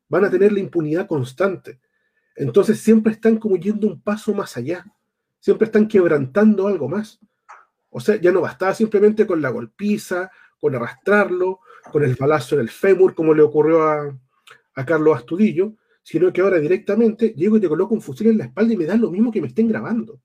van 0.08 0.24
a 0.24 0.30
tener 0.30 0.52
la 0.52 0.60
impunidad 0.60 1.06
constante. 1.06 1.80
Entonces 2.34 2.80
siempre 2.80 3.12
están 3.12 3.36
como 3.36 3.56
yendo 3.56 3.86
un 3.86 4.00
paso 4.00 4.32
más 4.34 4.56
allá, 4.56 4.86
siempre 5.42 5.66
están 5.66 5.88
quebrantando 5.88 6.68
algo 6.68 6.88
más. 6.88 7.18
O 7.90 8.00
sea, 8.00 8.16
ya 8.16 8.30
no 8.30 8.40
bastaba 8.40 8.72
simplemente 8.74 9.26
con 9.26 9.42
la 9.42 9.50
golpiza, 9.50 10.30
con 10.60 10.74
arrastrarlo, 10.74 11.58
con 11.90 12.04
el 12.04 12.14
balazo 12.14 12.54
en 12.54 12.62
el 12.62 12.70
fémur, 12.70 13.14
como 13.14 13.34
le 13.34 13.42
ocurrió 13.42 13.82
a, 13.82 14.18
a 14.76 14.86
Carlos 14.86 15.16
Astudillo, 15.16 15.74
sino 16.02 16.32
que 16.32 16.40
ahora 16.40 16.58
directamente 16.58 17.34
llego 17.34 17.56
y 17.56 17.60
te 17.60 17.68
coloco 17.68 17.94
un 17.94 18.00
fusil 18.00 18.28
en 18.28 18.38
la 18.38 18.44
espalda 18.44 18.72
y 18.72 18.76
me 18.76 18.86
dan 18.86 19.00
lo 19.00 19.10
mismo 19.10 19.32
que 19.32 19.40
me 19.40 19.48
estén 19.48 19.68
grabando. 19.68 20.20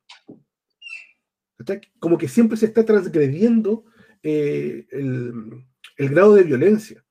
Como 2.00 2.18
que 2.18 2.28
siempre 2.28 2.58
se 2.58 2.68
está 2.68 2.86
transgrediendo 2.86 3.86
eh, 4.24 4.88
el, 4.92 5.66
grado 5.98 6.36
de 6.36 6.44
violencia. 6.44 7.04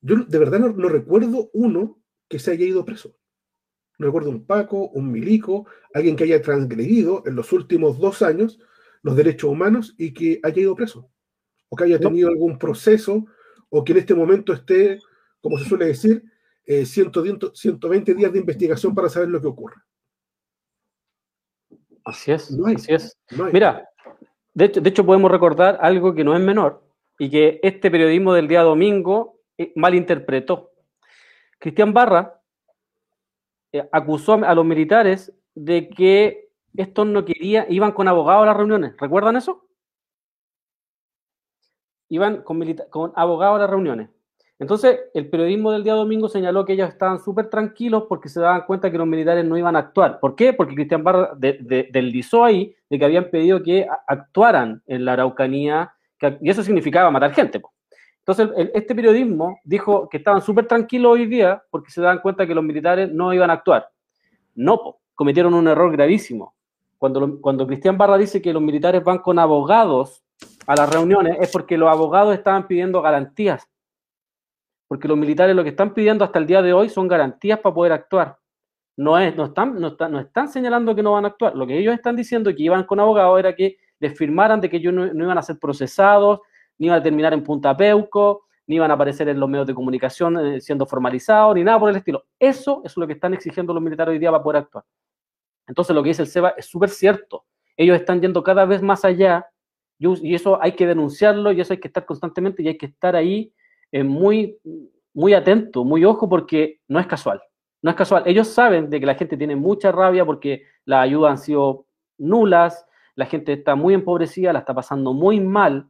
Yo 0.00 0.16
de 0.16 0.38
verdad 0.38 0.60
no, 0.60 0.88
recuerdo 0.88 1.50
uno 1.52 2.00
que 2.28 2.38
se 2.38 2.52
haya 2.52 2.64
ido 2.64 2.84
preso. 2.84 3.17
No 3.98 4.06
recuerdo 4.06 4.30
un 4.30 4.46
Paco, 4.46 4.88
un 4.90 5.10
Milico, 5.10 5.66
alguien 5.92 6.16
que 6.16 6.24
haya 6.24 6.40
transgredido 6.40 7.22
en 7.26 7.34
los 7.34 7.52
últimos 7.52 7.98
dos 7.98 8.22
años 8.22 8.60
los 9.02 9.16
derechos 9.16 9.50
humanos 9.50 9.94
y 9.98 10.12
que 10.12 10.40
haya 10.42 10.62
ido 10.62 10.76
preso. 10.76 11.10
O 11.68 11.76
que 11.76 11.84
haya 11.84 11.98
tenido 11.98 12.28
algún 12.28 12.58
proceso, 12.58 13.26
o 13.68 13.84
que 13.84 13.92
en 13.92 13.98
este 13.98 14.14
momento 14.14 14.52
esté, 14.52 15.00
como 15.40 15.58
se 15.58 15.64
suele 15.64 15.86
decir, 15.86 16.22
eh, 16.64 16.86
120, 16.86 17.48
120 17.54 18.14
días 18.14 18.32
de 18.32 18.38
investigación 18.38 18.94
para 18.94 19.08
saber 19.08 19.28
lo 19.28 19.40
que 19.40 19.48
ocurre. 19.48 19.76
Así 22.04 22.32
es, 22.32 22.50
no 22.50 22.66
hay, 22.66 22.76
así 22.76 22.94
es. 22.94 23.18
No 23.32 23.46
Mira, 23.52 23.88
de 24.54 24.64
hecho, 24.64 24.80
de 24.80 24.88
hecho, 24.88 25.04
podemos 25.04 25.30
recordar 25.30 25.78
algo 25.80 26.14
que 26.14 26.24
no 26.24 26.34
es 26.34 26.40
menor 26.40 26.82
y 27.18 27.28
que 27.28 27.60
este 27.62 27.90
periodismo 27.90 28.32
del 28.32 28.48
día 28.48 28.62
domingo 28.62 29.40
eh, 29.58 29.72
malinterpretó. 29.76 30.72
Cristian 31.58 31.92
Barra 31.92 32.37
eh, 33.72 33.88
acusó 33.92 34.34
a 34.34 34.54
los 34.54 34.64
militares 34.64 35.32
de 35.54 35.88
que 35.88 36.50
estos 36.76 37.06
no 37.06 37.24
querían, 37.24 37.66
iban 37.68 37.92
con 37.92 38.08
abogados 38.08 38.44
a 38.44 38.46
las 38.46 38.56
reuniones. 38.56 38.94
¿Recuerdan 38.98 39.36
eso? 39.36 39.66
Iban 42.08 42.42
con, 42.42 42.62
con 42.90 43.12
abogados 43.14 43.56
a 43.56 43.60
las 43.62 43.70
reuniones. 43.70 44.08
Entonces, 44.60 44.98
el 45.14 45.28
periodismo 45.28 45.70
del 45.70 45.84
día 45.84 45.94
domingo 45.94 46.28
señaló 46.28 46.64
que 46.64 46.72
ellos 46.72 46.88
estaban 46.88 47.20
súper 47.20 47.48
tranquilos 47.48 48.04
porque 48.08 48.28
se 48.28 48.40
daban 48.40 48.62
cuenta 48.66 48.90
que 48.90 48.98
los 48.98 49.06
militares 49.06 49.44
no 49.44 49.56
iban 49.56 49.76
a 49.76 49.80
actuar. 49.80 50.18
¿Por 50.18 50.34
qué? 50.34 50.52
Porque 50.52 50.74
Cristian 50.74 51.04
Barra 51.04 51.32
de, 51.36 51.58
de, 51.60 52.22
ahí 52.42 52.74
de 52.90 52.98
que 52.98 53.04
habían 53.04 53.30
pedido 53.30 53.62
que 53.62 53.86
actuaran 54.06 54.82
en 54.86 55.04
la 55.04 55.12
Araucanía, 55.12 55.92
que, 56.18 56.38
y 56.40 56.50
eso 56.50 56.64
significaba 56.64 57.10
matar 57.10 57.32
gente. 57.32 57.60
Entonces, 58.28 58.50
el, 58.56 58.70
este 58.74 58.94
periodismo 58.94 59.58
dijo 59.64 60.08
que 60.08 60.18
estaban 60.18 60.42
súper 60.42 60.66
tranquilos 60.66 61.12
hoy 61.12 61.26
día 61.26 61.62
porque 61.70 61.90
se 61.90 62.02
daban 62.02 62.18
cuenta 62.18 62.46
que 62.46 62.54
los 62.54 62.62
militares 62.62 63.10
no 63.10 63.32
iban 63.32 63.48
a 63.48 63.54
actuar. 63.54 63.90
No, 64.54 64.98
cometieron 65.14 65.54
un 65.54 65.66
error 65.66 65.90
gravísimo. 65.90 66.54
Cuando, 66.98 67.20
lo, 67.20 67.40
cuando 67.40 67.66
Cristian 67.66 67.96
Barra 67.96 68.18
dice 68.18 68.42
que 68.42 68.52
los 68.52 68.60
militares 68.60 69.02
van 69.02 69.18
con 69.18 69.38
abogados 69.38 70.22
a 70.66 70.76
las 70.76 70.92
reuniones, 70.92 71.38
es 71.40 71.50
porque 71.50 71.78
los 71.78 71.88
abogados 71.88 72.34
estaban 72.34 72.66
pidiendo 72.66 73.00
garantías 73.00 73.66
porque 74.88 75.06
los 75.06 75.18
militares 75.18 75.54
lo 75.54 75.62
que 75.62 75.70
están 75.70 75.92
pidiendo 75.92 76.24
hasta 76.24 76.38
el 76.38 76.46
día 76.46 76.62
de 76.62 76.72
hoy 76.72 76.88
son 76.88 77.06
garantías 77.06 77.60
para 77.60 77.74
poder 77.74 77.92
actuar. 77.92 78.38
No, 78.96 79.16
es, 79.18 79.36
no, 79.36 79.44
están, 79.44 79.78
no, 79.78 79.88
están, 79.88 80.10
no 80.10 80.18
están 80.18 80.48
señalando 80.48 80.94
que 80.94 81.02
no 81.02 81.12
van 81.12 81.26
a 81.26 81.28
actuar. 81.28 81.54
Lo 81.54 81.66
que 81.66 81.78
ellos 81.78 81.94
están 81.94 82.16
diciendo 82.16 82.52
que 82.52 82.62
iban 82.62 82.84
con 82.84 82.98
abogados 82.98 83.38
era 83.38 83.54
que 83.54 83.76
les 84.00 84.16
firmaran 84.16 84.60
de 84.60 84.70
que 84.70 84.78
ellos 84.78 84.94
no 84.94 85.24
iban 85.24 85.38
a 85.38 85.42
ser 85.42 85.58
procesados, 85.58 86.40
ni 86.78 86.86
iban 86.86 87.00
a 87.00 87.02
terminar 87.02 87.32
en 87.32 87.42
Punta 87.42 87.76
Peuco, 87.76 88.46
ni 88.66 88.76
iban 88.76 88.90
a 88.90 88.94
aparecer 88.94 89.28
en 89.28 89.40
los 89.40 89.48
medios 89.48 89.66
de 89.66 89.74
comunicación 89.74 90.38
eh, 90.38 90.60
siendo 90.60 90.86
formalizados, 90.86 91.54
ni 91.54 91.64
nada 91.64 91.78
por 91.78 91.90
el 91.90 91.96
estilo. 91.96 92.24
Eso 92.38 92.82
es 92.84 92.96
lo 92.96 93.06
que 93.06 93.14
están 93.14 93.34
exigiendo 93.34 93.72
los 93.72 93.82
militares 93.82 94.12
hoy 94.12 94.18
día 94.18 94.30
para 94.30 94.42
poder 94.42 94.62
actuar. 94.62 94.84
Entonces 95.66 95.94
lo 95.94 96.02
que 96.02 96.10
dice 96.10 96.22
el 96.22 96.28
SEBA 96.28 96.50
es 96.56 96.66
súper 96.66 96.90
cierto. 96.90 97.44
Ellos 97.76 97.96
están 97.96 98.20
yendo 98.20 98.42
cada 98.42 98.64
vez 98.64 98.82
más 98.82 99.04
allá 99.04 99.46
y 99.98 100.34
eso 100.34 100.62
hay 100.62 100.72
que 100.72 100.86
denunciarlo 100.86 101.50
y 101.52 101.60
eso 101.60 101.72
hay 101.72 101.80
que 101.80 101.88
estar 101.88 102.04
constantemente 102.04 102.62
y 102.62 102.68
hay 102.68 102.78
que 102.78 102.86
estar 102.86 103.16
ahí 103.16 103.52
eh, 103.90 104.04
muy, 104.04 104.58
muy 105.12 105.34
atento, 105.34 105.84
muy 105.84 106.04
ojo, 106.04 106.28
porque 106.28 106.80
no 106.88 107.00
es 107.00 107.06
casual. 107.06 107.42
No 107.82 107.90
es 107.90 107.96
casual. 107.96 108.22
Ellos 108.26 108.48
saben 108.48 108.90
de 108.90 109.00
que 109.00 109.06
la 109.06 109.14
gente 109.14 109.36
tiene 109.36 109.56
mucha 109.56 109.92
rabia 109.92 110.24
porque 110.24 110.64
las 110.84 111.04
ayudas 111.04 111.30
han 111.32 111.38
sido 111.38 111.86
nulas, 112.18 112.86
la 113.14 113.26
gente 113.26 113.52
está 113.52 113.74
muy 113.74 113.94
empobrecida, 113.94 114.52
la 114.52 114.60
está 114.60 114.74
pasando 114.74 115.12
muy 115.12 115.40
mal, 115.40 115.88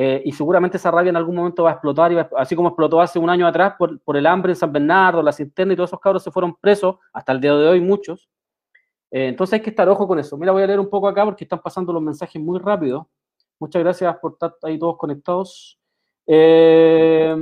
eh, 0.00 0.22
y 0.24 0.30
seguramente 0.30 0.76
esa 0.76 0.92
rabia 0.92 1.10
en 1.10 1.16
algún 1.16 1.34
momento 1.34 1.64
va 1.64 1.70
a 1.70 1.72
explotar, 1.72 2.12
y 2.12 2.14
va, 2.14 2.30
así 2.36 2.54
como 2.54 2.68
explotó 2.68 3.00
hace 3.00 3.18
un 3.18 3.28
año 3.28 3.48
atrás 3.48 3.74
por, 3.76 3.98
por, 4.02 4.16
el 4.16 4.26
hambre 4.26 4.52
en 4.52 4.56
San 4.56 4.72
Bernardo, 4.72 5.20
la 5.20 5.32
cisterna 5.32 5.72
y 5.72 5.76
todos 5.76 5.90
esos 5.90 5.98
cabros 5.98 6.22
se 6.22 6.30
fueron 6.30 6.54
presos, 6.54 6.98
hasta 7.12 7.32
el 7.32 7.40
día 7.40 7.52
de 7.56 7.66
hoy 7.66 7.80
muchos. 7.80 8.30
Eh, 9.10 9.26
entonces 9.26 9.54
hay 9.54 9.60
que 9.60 9.70
estar 9.70 9.88
ojo 9.88 10.06
con 10.06 10.20
eso. 10.20 10.36
Mira, 10.36 10.52
voy 10.52 10.62
a 10.62 10.68
leer 10.68 10.78
un 10.78 10.88
poco 10.88 11.08
acá 11.08 11.24
porque 11.24 11.42
están 11.42 11.60
pasando 11.60 11.92
los 11.92 12.00
mensajes 12.00 12.40
muy 12.40 12.60
rápido. 12.60 13.08
Muchas 13.58 13.82
gracias 13.82 14.16
por 14.18 14.34
estar 14.34 14.54
ahí 14.62 14.78
todos 14.78 14.96
conectados. 14.96 15.80
Eh, 16.28 17.34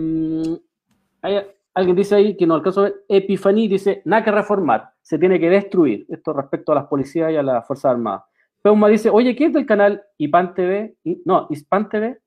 alguien 1.75 1.95
dice 1.95 2.15
ahí 2.15 2.39
que 2.39 2.47
no 2.47 2.55
alcanzo 2.55 2.81
a 2.81 2.85
ver. 2.85 3.05
Epifaní 3.07 3.69
dice: 3.69 4.01
nada 4.07 4.25
que 4.25 4.31
reformar, 4.31 4.93
se 5.03 5.19
tiene 5.19 5.39
que 5.39 5.51
destruir. 5.51 6.07
Esto 6.09 6.33
respecto 6.33 6.73
a 6.73 6.77
las 6.77 6.87
policías 6.87 7.31
y 7.33 7.37
a 7.37 7.43
las 7.43 7.67
Fuerzas 7.67 7.91
Armadas. 7.91 8.23
Peuma 8.63 8.89
dice: 8.89 9.11
Oye, 9.11 9.37
¿qué 9.37 9.45
es 9.45 9.53
del 9.53 9.67
canal 9.67 10.03
IPAN 10.17 10.55
TV? 10.55 10.97
No, 11.27 11.49
Hispan 11.51 11.91
TV. 11.91 12.19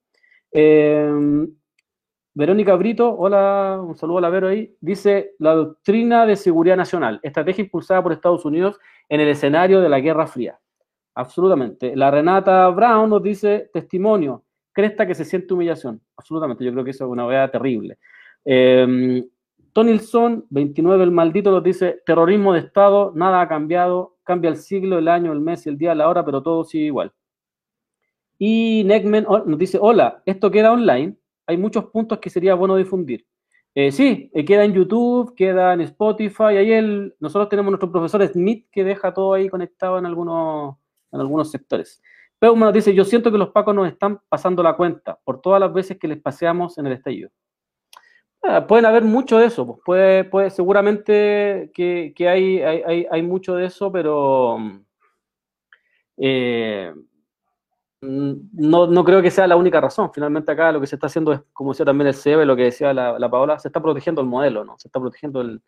Eh, 0.51 1.47
Verónica 2.33 2.75
Brito, 2.75 3.13
hola, 3.17 3.81
un 3.83 3.95
saludo 3.95 4.19
a 4.19 4.21
la 4.21 4.29
Vero 4.29 4.47
ahí. 4.47 4.75
Dice: 4.79 5.35
La 5.39 5.53
doctrina 5.53 6.25
de 6.25 6.35
seguridad 6.35 6.77
nacional, 6.77 7.19
estrategia 7.23 7.63
impulsada 7.63 8.01
por 8.01 8.13
Estados 8.13 8.45
Unidos 8.45 8.79
en 9.09 9.19
el 9.19 9.29
escenario 9.29 9.81
de 9.81 9.89
la 9.89 9.99
Guerra 9.99 10.27
Fría. 10.27 10.59
absolutamente. 11.15 11.95
La 11.95 12.11
Renata 12.11 12.69
Brown 12.69 13.09
nos 13.09 13.21
dice 13.21 13.69
testimonio, 13.73 14.45
cresta 14.71 15.05
que 15.05 15.15
se 15.15 15.25
siente 15.25 15.53
humillación. 15.53 16.01
Absolutamente, 16.15 16.63
yo 16.63 16.71
creo 16.71 16.83
que 16.85 16.91
eso 16.91 17.05
es 17.05 17.11
una 17.11 17.25
verdad 17.25 17.51
terrible. 17.51 17.97
Eh, 18.45 19.25
Tonilson, 19.73 20.45
29, 20.49 21.03
el 21.03 21.11
maldito, 21.11 21.51
nos 21.51 21.63
dice 21.63 22.01
terrorismo 22.05 22.53
de 22.53 22.59
Estado, 22.59 23.11
nada 23.15 23.41
ha 23.41 23.47
cambiado, 23.47 24.17
cambia 24.23 24.49
el 24.49 24.57
siglo, 24.57 24.97
el 24.97 25.07
año, 25.07 25.31
el 25.31 25.41
mes, 25.41 25.67
el 25.67 25.77
día, 25.77 25.95
la 25.95 26.09
hora, 26.09 26.25
pero 26.25 26.41
todo 26.41 26.63
sigue 26.63 26.85
igual. 26.85 27.11
Y 28.39 28.83
Neckman 28.85 29.25
oh, 29.27 29.39
nos 29.39 29.59
dice, 29.59 29.77
hola, 29.79 30.23
esto 30.25 30.49
queda 30.49 30.71
online, 30.71 31.15
hay 31.45 31.57
muchos 31.57 31.85
puntos 31.87 32.19
que 32.19 32.29
sería 32.29 32.55
bueno 32.55 32.77
difundir. 32.77 33.27
Eh, 33.75 33.91
sí, 33.91 34.31
eh, 34.33 34.45
queda 34.45 34.63
en 34.63 34.73
YouTube, 34.73 35.35
queda 35.35 35.73
en 35.73 35.81
Spotify, 35.81 36.55
ahí 36.57 36.71
el, 36.71 37.15
nosotros 37.19 37.49
tenemos 37.49 37.69
nuestro 37.71 37.91
profesor 37.91 38.25
Smith 38.27 38.67
que 38.71 38.83
deja 38.83 39.13
todo 39.13 39.33
ahí 39.33 39.49
conectado 39.49 39.99
en 39.99 40.05
algunos, 40.05 40.77
en 41.11 41.19
algunos 41.19 41.51
sectores. 41.51 42.01
Pero 42.39 42.55
nos 42.55 42.73
dice, 42.73 42.95
yo 42.95 43.03
siento 43.03 43.31
que 43.31 43.37
los 43.37 43.49
pacos 43.49 43.75
nos 43.75 43.87
están 43.87 44.21
pasando 44.29 44.63
la 44.63 44.75
cuenta 44.77 45.19
por 45.25 45.41
todas 45.41 45.59
las 45.59 45.73
veces 45.73 45.99
que 45.99 46.07
les 46.07 46.21
paseamos 46.21 46.77
en 46.77 46.87
el 46.87 46.93
estallido. 46.93 47.29
Ah, 48.41 48.65
pueden 48.65 48.85
haber 48.85 49.03
mucho 49.03 49.37
de 49.37 49.47
eso, 49.47 49.65
pues 49.67 49.79
puede, 49.85 50.23
puede 50.23 50.49
seguramente 50.49 51.71
que, 51.73 52.13
que 52.15 52.29
hay, 52.29 52.61
hay, 52.61 53.05
hay, 53.11 53.21
mucho 53.21 53.55
de 53.55 53.65
eso, 53.65 53.91
pero 53.91 54.57
eh, 56.15 56.93
no, 58.01 58.87
no, 58.87 59.03
creo 59.03 59.21
que 59.21 59.31
sea 59.31 59.47
la 59.47 59.57
única 59.57 59.81
razón. 59.81 60.11
Finalmente 60.13 60.51
acá 60.51 60.71
lo 60.71 60.79
que 60.79 60.87
se 60.87 60.95
está 60.95 61.07
haciendo 61.07 61.33
es, 61.33 61.41
como 61.51 61.71
decía 61.71 61.85
también 61.85 62.07
el 62.07 62.13
CEB, 62.13 62.45
lo 62.45 62.55
que 62.55 62.63
decía 62.63 62.93
la, 62.93 63.19
la, 63.19 63.29
Paola, 63.29 63.59
se 63.59 63.67
está 63.67 63.81
protegiendo 63.81 64.21
el 64.21 64.27
modelo, 64.27 64.63
¿no? 64.63 64.77
Se 64.79 64.87
está 64.87 64.99
protegiendo 64.99 65.41
el, 65.41 65.61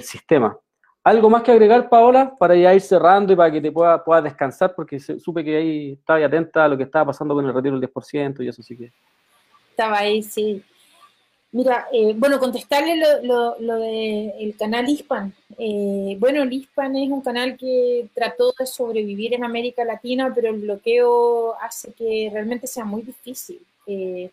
sistema. 0.00 0.56
¿Algo 1.02 1.30
más 1.30 1.42
que 1.42 1.52
agregar, 1.52 1.88
Paola, 1.88 2.34
para 2.36 2.56
ya 2.56 2.74
ir 2.74 2.80
cerrando 2.80 3.32
y 3.32 3.36
para 3.36 3.50
que 3.50 3.60
te 3.60 3.70
puedas 3.70 4.02
pueda 4.04 4.22
descansar? 4.22 4.74
Porque 4.74 4.98
supe 4.98 5.44
que 5.44 5.56
ahí 5.56 5.92
estaba 5.92 6.24
atenta 6.24 6.64
a 6.64 6.68
lo 6.68 6.76
que 6.76 6.82
estaba 6.84 7.06
pasando 7.06 7.34
con 7.34 7.46
el 7.46 7.54
retiro 7.54 7.78
del 7.78 7.88
10% 7.88 8.44
y 8.44 8.48
eso 8.48 8.62
sí 8.62 8.76
que... 8.76 8.92
Estaba 9.70 9.98
ahí, 9.98 10.22
sí. 10.22 10.64
Mira, 11.52 11.86
eh, 11.92 12.12
bueno, 12.16 12.38
contestarle 12.38 12.96
lo, 13.22 13.58
lo, 13.58 13.76
del 13.76 14.54
canal 14.58 14.88
Hispan. 14.88 15.32
Eh, 15.56 16.16
bueno, 16.18 16.42
el 16.42 16.52
Hispan 16.52 16.96
es 16.96 17.10
un 17.10 17.22
canal 17.22 17.56
que 17.56 18.08
trató 18.14 18.52
de 18.58 18.66
sobrevivir 18.66 19.32
en 19.34 19.44
América 19.44 19.84
Latina, 19.84 20.32
pero 20.34 20.50
el 20.50 20.60
bloqueo 20.60 21.54
hace 21.60 21.92
que 21.92 22.28
realmente 22.32 22.66
sea 22.66 22.84
muy 22.84 23.02
difícil. 23.02 23.60
Eh, 23.86 24.30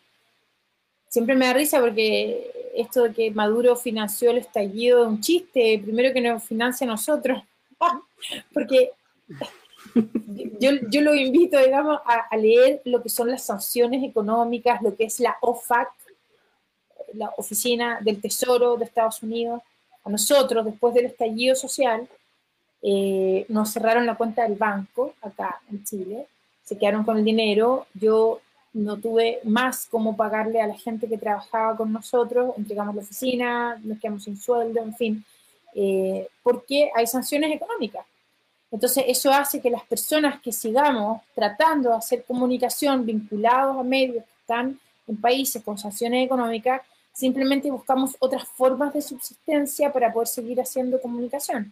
siempre 1.08 1.36
me 1.36 1.46
da 1.46 1.54
risa 1.54 1.80
porque 1.80 2.52
esto 2.76 3.04
de 3.04 3.14
que 3.14 3.32
Maduro 3.32 3.76
financió 3.76 4.32
el 4.32 4.40
estallido 4.40 5.04
es 5.04 5.08
un 5.08 5.22
chiste, 5.22 5.80
primero 5.84 6.12
que 6.12 6.22
nos 6.22 6.44
financia 6.44 6.86
a 6.86 6.90
nosotros, 6.90 7.44
porque 8.54 8.92
yo, 10.60 10.72
yo, 10.90 11.02
lo 11.02 11.14
invito, 11.14 11.60
digamos, 11.60 12.00
a, 12.06 12.28
a 12.32 12.38
leer 12.38 12.82
lo 12.86 13.04
que 13.04 13.10
son 13.10 13.30
las 13.30 13.46
sanciones 13.46 14.04
económicas, 14.04 14.82
lo 14.82 14.96
que 14.96 15.06
es 15.06 15.20
la 15.20 15.38
OFAC, 15.42 15.90
la 17.16 17.32
oficina 17.38 18.00
del 18.02 18.22
Tesoro 18.22 18.78
de 18.78 18.86
Estados 18.86 19.22
Unidos, 19.24 19.62
a 20.04 20.10
nosotros, 20.10 20.66
después 20.66 20.94
del 20.94 21.06
estallido 21.06 21.56
social, 21.56 22.08
eh, 22.82 23.46
nos 23.48 23.72
cerraron 23.72 24.06
la 24.06 24.16
cuenta 24.16 24.44
del 24.44 24.56
banco 24.56 25.14
acá 25.22 25.62
en 25.72 25.84
Chile, 25.84 26.28
se 26.64 26.78
quedaron 26.78 27.04
con 27.04 27.18
el 27.18 27.24
dinero, 27.24 27.88
yo 27.94 28.42
no 28.74 28.98
tuve 28.98 29.40
más 29.44 29.88
cómo 29.90 30.18
pagarle 30.18 30.62
a 30.62 30.68
la 30.68 30.78
gente 30.78 31.08
que 31.08 31.18
trabajaba 31.18 31.78
con 31.78 31.94
nosotros, 31.94 32.54
entregamos 32.58 32.96
la 32.96 33.02
oficina, 33.02 33.80
nos 33.84 34.00
quedamos 34.00 34.24
sin 34.24 34.38
sueldo, 34.38 34.82
en 34.82 34.96
fin, 34.96 35.26
eh, 35.76 36.28
porque 36.42 36.90
hay 36.96 37.08
sanciones 37.08 37.52
económicas. 37.52 38.06
Entonces, 38.72 39.06
eso 39.08 39.32
hace 39.32 39.62
que 39.62 39.70
las 39.70 39.84
personas 39.84 40.42
que 40.42 40.52
sigamos 40.52 41.22
tratando 41.36 41.90
de 41.90 41.96
hacer 41.98 42.24
comunicación 42.24 43.06
vinculados 43.06 43.78
a 43.78 43.84
medios 43.84 44.24
que 44.26 44.32
están 44.42 44.80
en 45.08 45.18
países 45.18 45.62
con 45.64 45.78
sanciones 45.78 46.26
económicas, 46.26 46.82
Simplemente 47.14 47.70
buscamos 47.70 48.16
otras 48.20 48.48
formas 48.48 48.92
de 48.92 49.02
subsistencia 49.02 49.94
para 49.94 50.12
poder 50.12 50.28
seguir 50.28 50.60
haciendo 50.60 51.00
comunicación. 51.00 51.72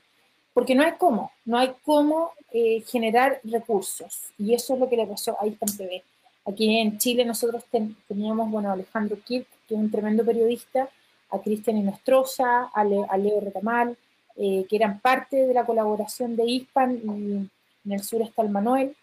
Porque 0.54 0.76
no 0.76 0.84
hay 0.84 0.94
cómo, 1.00 1.32
no 1.46 1.58
hay 1.58 1.74
cómo 1.84 2.32
eh, 2.52 2.82
generar 2.82 3.42
recursos. 3.44 4.32
Y 4.38 4.54
eso 4.54 4.76
es 4.76 4.80
lo 4.80 4.88
que 4.88 4.98
le 4.98 5.08
pasó 5.08 5.36
a 5.42 5.48
Hispan 5.48 5.76
TV. 5.76 6.04
Aquí 6.46 6.78
en 6.78 6.98
Chile 7.00 7.26
nosotros 7.26 7.64
teníamos, 8.08 8.52
bueno, 8.52 8.70
a 8.70 8.74
Alejandro 8.74 9.18
Kirk, 9.26 9.48
que 9.68 9.74
es 9.74 9.80
un 9.80 9.90
tremendo 9.90 10.24
periodista, 10.24 10.88
a 11.32 11.40
Cristian 11.40 11.78
Inostroza, 11.78 12.70
a, 12.74 12.84
Leo 12.84 13.40
Retamal, 13.40 13.98
eh, 14.36 14.66
que 14.70 14.76
eran 14.76 15.00
parte 15.00 15.48
de 15.48 15.54
la 15.54 15.66
colaboración 15.66 16.36
de 16.36 16.46
Hispan, 16.46 16.98
y 16.98 17.50
en 17.86 17.92
el 17.92 18.04
sur 18.04 18.22
está 18.22 18.44
el 18.44 18.50
Manuel. 18.50 18.96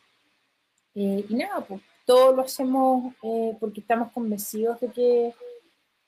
Eh, 0.94 1.24
y 1.28 1.34
nada, 1.34 1.64
pues 1.66 1.80
todo 2.04 2.32
lo 2.32 2.42
hacemos 2.42 3.14
porque 3.60 3.80
estamos 3.80 4.10
convencidos 4.12 4.80
de 4.80 4.88
que 4.88 5.34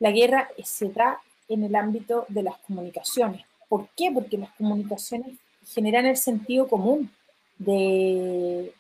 la 0.01 0.11
guerra 0.11 0.49
se 0.65 0.89
da 0.89 1.21
en 1.49 1.63
el 1.63 1.77
ámbito 1.77 2.25
de 2.29 2.43
las 2.43 2.59
comunicaciones. 2.59 3.45
¿Por 3.69 3.89
qué? 3.97 4.11
Porque 4.13 4.39
las 4.39 4.51
comunicaciones 4.53 5.37
generan 5.67 6.07
el 6.07 6.17
sentido 6.17 6.67
común 6.67 7.11
de, 7.59 8.73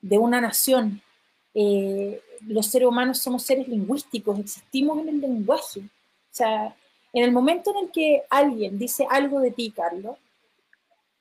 de 0.00 0.18
una 0.18 0.40
nación. 0.40 1.02
Eh, 1.54 2.20
los 2.46 2.66
seres 2.66 2.88
humanos 2.88 3.18
somos 3.18 3.42
seres 3.44 3.68
lingüísticos, 3.68 4.38
existimos 4.38 4.98
en 4.98 5.08
el 5.10 5.20
lenguaje. 5.20 5.80
O 5.80 6.32
sea, 6.32 6.74
en 7.12 7.24
el 7.24 7.30
momento 7.30 7.70
en 7.70 7.84
el 7.84 7.92
que 7.92 8.22
alguien 8.30 8.78
dice 8.78 9.06
algo 9.08 9.40
de 9.40 9.50
ti, 9.50 9.70
Carlos, 9.70 10.16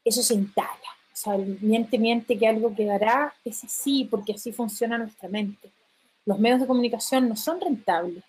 eso 0.05 0.23
se 0.23 0.35
instala. 0.35 0.69
O 1.11 1.15
sea, 1.15 1.37
miente, 1.37 1.99
miente 1.99 2.37
que 2.37 2.47
algo 2.47 2.73
quedará, 2.73 3.33
es 3.43 3.63
así, 3.63 4.07
porque 4.09 4.33
así 4.33 4.51
funciona 4.51 4.97
nuestra 4.97 5.29
mente. 5.29 5.69
Los 6.25 6.39
medios 6.39 6.61
de 6.61 6.67
comunicación 6.67 7.27
no 7.27 7.35
son 7.35 7.59
rentables 7.59 8.23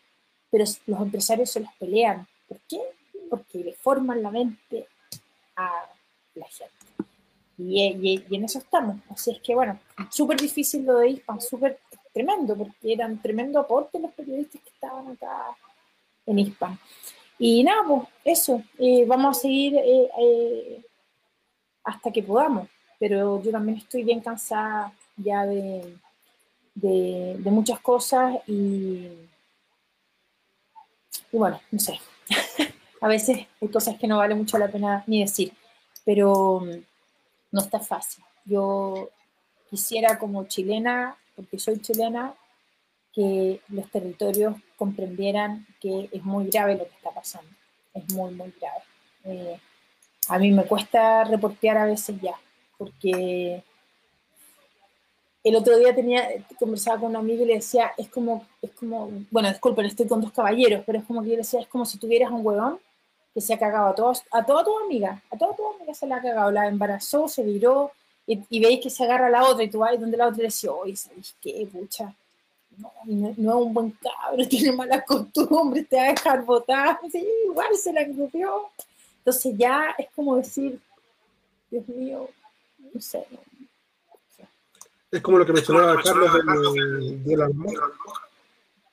pero 0.54 0.66
los 0.86 1.00
empresarios 1.00 1.50
se 1.50 1.58
los 1.58 1.72
pelean. 1.80 2.28
¿Por 2.46 2.60
qué? 2.68 2.80
Porque 3.28 3.58
le 3.58 3.72
forman 3.72 4.22
la 4.22 4.30
mente 4.30 4.86
a 5.56 5.68
la 6.36 6.46
gente. 6.46 7.08
Y, 7.58 8.22
en 8.30 8.44
eso 8.44 8.60
estamos. 8.60 8.98
Así 9.10 9.32
es 9.32 9.40
que, 9.40 9.52
bueno, 9.52 9.80
súper 10.12 10.40
difícil 10.40 10.84
lo 10.84 10.98
de 10.98 11.08
ISPAN, 11.08 11.40
súper 11.40 11.80
tremendo, 12.12 12.56
porque 12.56 12.92
eran 12.92 13.20
tremendo 13.20 13.58
aporte 13.58 13.98
los 13.98 14.12
periodistas 14.12 14.62
que 14.62 14.68
estaban 14.68 15.08
acá 15.08 15.56
en 16.24 16.38
ISPAN. 16.38 16.78
Y 17.36 17.64
nada, 17.64 17.82
pues 17.88 18.02
eso, 18.24 18.62
eh, 18.78 19.04
vamos 19.06 19.36
a 19.36 19.40
seguir 19.40 19.74
eh, 19.74 20.08
eh, 20.20 20.84
hasta 21.82 22.12
que 22.12 22.22
podamos, 22.22 22.68
pero 23.00 23.42
yo 23.42 23.50
también 23.50 23.78
estoy 23.78 24.04
bien 24.04 24.20
cansada 24.20 24.92
ya 25.16 25.46
de, 25.46 25.96
de, 26.76 27.38
de 27.40 27.50
muchas 27.50 27.80
cosas 27.80 28.36
y, 28.46 29.08
y 31.34 31.36
bueno, 31.36 31.60
no 31.72 31.80
sé, 31.80 32.00
a 33.00 33.08
veces 33.08 33.48
hay 33.60 33.68
cosas 33.68 33.98
que 33.98 34.06
no 34.06 34.18
vale 34.18 34.36
mucho 34.36 34.56
la 34.56 34.68
pena 34.68 35.02
ni 35.08 35.20
decir, 35.20 35.52
pero 36.04 36.60
mm, 36.60 36.84
no 37.50 37.60
está 37.60 37.80
fácil. 37.80 38.22
Yo 38.44 39.10
quisiera 39.68 40.16
como 40.16 40.44
chilena, 40.44 41.16
porque 41.34 41.58
soy 41.58 41.80
chilena, 41.80 42.34
que 43.12 43.60
los 43.68 43.90
territorios 43.90 44.54
comprendieran 44.76 45.66
que 45.80 46.08
es 46.12 46.22
muy 46.22 46.46
grave 46.46 46.76
lo 46.76 46.84
que 46.84 46.94
está 46.94 47.10
pasando. 47.10 47.50
Es 47.94 48.12
muy, 48.12 48.32
muy 48.32 48.54
grave. 48.60 48.84
Eh, 49.24 49.60
a 50.28 50.38
mí 50.38 50.52
me 50.52 50.66
cuesta 50.66 51.24
reportear 51.24 51.78
a 51.78 51.86
veces 51.86 52.14
ya, 52.22 52.38
porque 52.78 53.64
el 55.44 55.56
otro 55.56 55.78
día 55.78 55.94
tenía, 55.94 56.26
conversaba 56.58 56.98
con 56.98 57.10
un 57.10 57.16
amigo 57.16 57.44
y 57.44 57.46
le 57.46 57.54
decía, 57.54 57.92
es 57.98 58.08
como, 58.08 58.46
es 58.62 58.70
como, 58.70 59.10
bueno, 59.30 59.50
disculpen, 59.50 59.84
estoy 59.84 60.08
con 60.08 60.22
dos 60.22 60.32
caballeros, 60.32 60.82
pero 60.86 60.98
es 60.98 61.04
como 61.04 61.22
que 61.22 61.28
yo 61.28 61.32
le 61.34 61.42
decía, 61.42 61.60
es 61.60 61.68
como 61.68 61.84
si 61.84 61.98
tuvieras 61.98 62.30
un 62.30 62.44
huevón 62.44 62.78
que 63.34 63.42
se 63.42 63.52
ha 63.52 63.58
cagado 63.58 63.88
a, 63.88 63.94
todos, 63.94 64.22
a 64.30 64.44
toda 64.44 64.64
tu 64.64 64.78
amiga, 64.78 65.22
a 65.30 65.36
toda 65.36 65.54
tu 65.54 65.66
amiga 65.74 65.92
se 65.92 66.06
la 66.06 66.16
ha 66.16 66.22
cagado, 66.22 66.50
la 66.50 66.66
embarazó, 66.66 67.28
se 67.28 67.42
viró, 67.42 67.92
y, 68.26 68.60
veis 68.60 68.80
que 68.80 68.88
se 68.88 69.04
agarra 69.04 69.26
a 69.26 69.30
la 69.30 69.44
otra 69.44 69.64
y 69.64 69.70
tú 69.70 69.80
vas 69.80 70.00
donde 70.00 70.16
la 70.16 70.28
otra 70.28 70.38
le 70.38 70.44
decís, 70.44 70.64
oye, 70.64 70.96
¿sabes 70.96 71.34
qué, 71.42 71.68
pucha? 71.70 72.14
No, 72.78 72.90
no, 73.06 73.28
es 73.28 73.66
un 73.66 73.74
buen 73.74 73.90
cabro, 73.90 74.48
tiene 74.48 74.72
malas 74.72 75.04
costumbres, 75.04 75.86
te 75.88 75.96
va 75.96 76.04
a 76.04 76.08
dejar 76.08 76.42
botar, 76.42 77.00
igual 77.46 77.76
se 77.76 77.92
la 77.92 78.00
engrupió. 78.00 78.70
Entonces 79.18 79.54
ya 79.58 79.94
es 79.98 80.06
como 80.14 80.36
decir, 80.36 80.80
Dios 81.70 81.86
mío, 81.88 82.30
no 82.94 83.00
sé, 83.00 83.26
no, 83.30 83.38
es 85.16 85.22
como 85.22 85.38
lo 85.38 85.46
que 85.46 85.52
mencionaba 85.52 86.00
Carlos 86.02 86.32
de, 87.24 87.36
la 87.36 87.48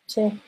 Sí. 0.06 0.42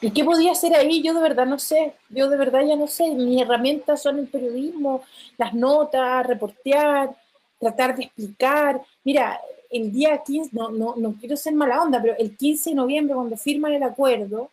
¿Y 0.00 0.10
qué 0.10 0.24
podía 0.24 0.52
hacer 0.52 0.74
ahí? 0.74 1.02
Yo 1.02 1.12
de 1.12 1.20
verdad 1.20 1.46
no 1.46 1.58
sé. 1.58 1.94
Yo 2.08 2.28
de 2.28 2.36
verdad 2.36 2.62
ya 2.66 2.76
no 2.76 2.86
sé. 2.86 3.10
Mis 3.14 3.42
herramientas 3.42 4.02
son 4.02 4.18
el 4.18 4.28
periodismo, 4.28 5.02
las 5.36 5.52
notas, 5.54 6.26
reportear, 6.26 7.14
tratar 7.58 7.96
de 7.96 8.04
explicar. 8.04 8.80
Mira, 9.04 9.40
el 9.70 9.92
día 9.92 10.22
15, 10.24 10.50
no, 10.52 10.70
no, 10.70 10.94
no 10.96 11.14
quiero 11.18 11.36
ser 11.36 11.54
mala 11.54 11.82
onda, 11.82 12.00
pero 12.00 12.14
el 12.18 12.36
15 12.36 12.70
de 12.70 12.76
noviembre, 12.76 13.14
cuando 13.14 13.36
firman 13.36 13.72
el 13.72 13.82
acuerdo, 13.82 14.50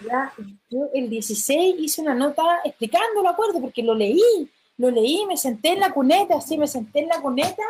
ya, 0.00 0.32
yo 0.68 0.90
el 0.92 1.08
16 1.08 1.76
hice 1.78 2.02
una 2.02 2.14
nota 2.14 2.42
explicando 2.64 3.20
el 3.20 3.26
acuerdo 3.26 3.60
porque 3.60 3.82
lo 3.82 3.94
leí 3.94 4.50
lo 4.78 4.90
leí, 4.90 5.24
me 5.26 5.36
senté 5.36 5.70
en 5.70 5.80
la 5.80 5.90
cuneta, 5.90 6.36
así 6.36 6.58
me 6.58 6.66
senté 6.66 7.00
en 7.00 7.08
la 7.08 7.20
cuneta, 7.20 7.62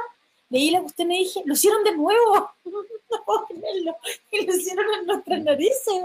leí 0.50 0.70
la 0.70 0.80
cuestión 0.80 1.10
y 1.12 1.18
dije, 1.18 1.42
lo 1.44 1.54
hicieron 1.54 1.82
de 1.84 1.96
nuevo, 1.96 2.50
no 2.64 3.24
puedo 3.24 3.46
creerlo, 3.46 3.96
y 4.30 4.46
lo 4.46 4.54
hicieron 4.54 4.86
en 5.00 5.06
nuestras 5.06 5.42
narices, 5.42 6.04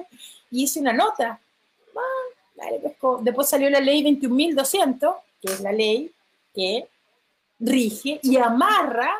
y 0.50 0.64
hice 0.64 0.80
una 0.80 0.94
nota. 0.94 1.40
Ah, 1.96 2.36
dale, 2.56 2.80
pues, 2.80 3.24
Después 3.24 3.50
salió 3.50 3.70
la 3.70 3.80
ley 3.80 4.04
21.200, 4.04 5.16
que 5.42 5.54
es 5.54 5.60
la 5.62 5.72
ley 5.72 6.12
que 6.54 6.88
rige 7.60 8.20
y 8.24 8.38
amarra, 8.38 9.12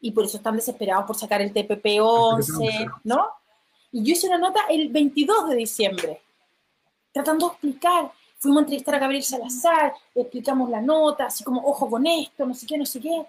y 0.00 0.12
por 0.12 0.24
eso 0.24 0.36
están 0.36 0.56
desesperados 0.56 1.06
por 1.06 1.16
sacar 1.16 1.42
el 1.42 1.52
TPP 1.52 2.00
11, 2.00 2.86
¿no? 3.04 3.28
Y 3.90 4.04
yo 4.04 4.12
hice 4.12 4.28
una 4.28 4.38
nota 4.38 4.60
el 4.68 4.88
22 4.90 5.48
de 5.48 5.56
diciembre, 5.56 6.20
tratando 7.12 7.46
de 7.46 7.52
explicar. 7.52 8.12
Fuimos 8.38 8.58
a 8.58 8.60
entrevistar 8.62 8.94
a 8.94 8.98
Gabriel 8.98 9.24
Salazar, 9.24 9.94
explicamos 10.14 10.70
la 10.70 10.80
nota, 10.80 11.26
así 11.26 11.42
como, 11.42 11.60
ojo 11.62 11.90
con 11.90 12.06
esto, 12.06 12.46
no 12.46 12.54
sé 12.54 12.66
qué, 12.66 12.78
no 12.78 12.86
sé 12.86 13.00
qué. 13.00 13.26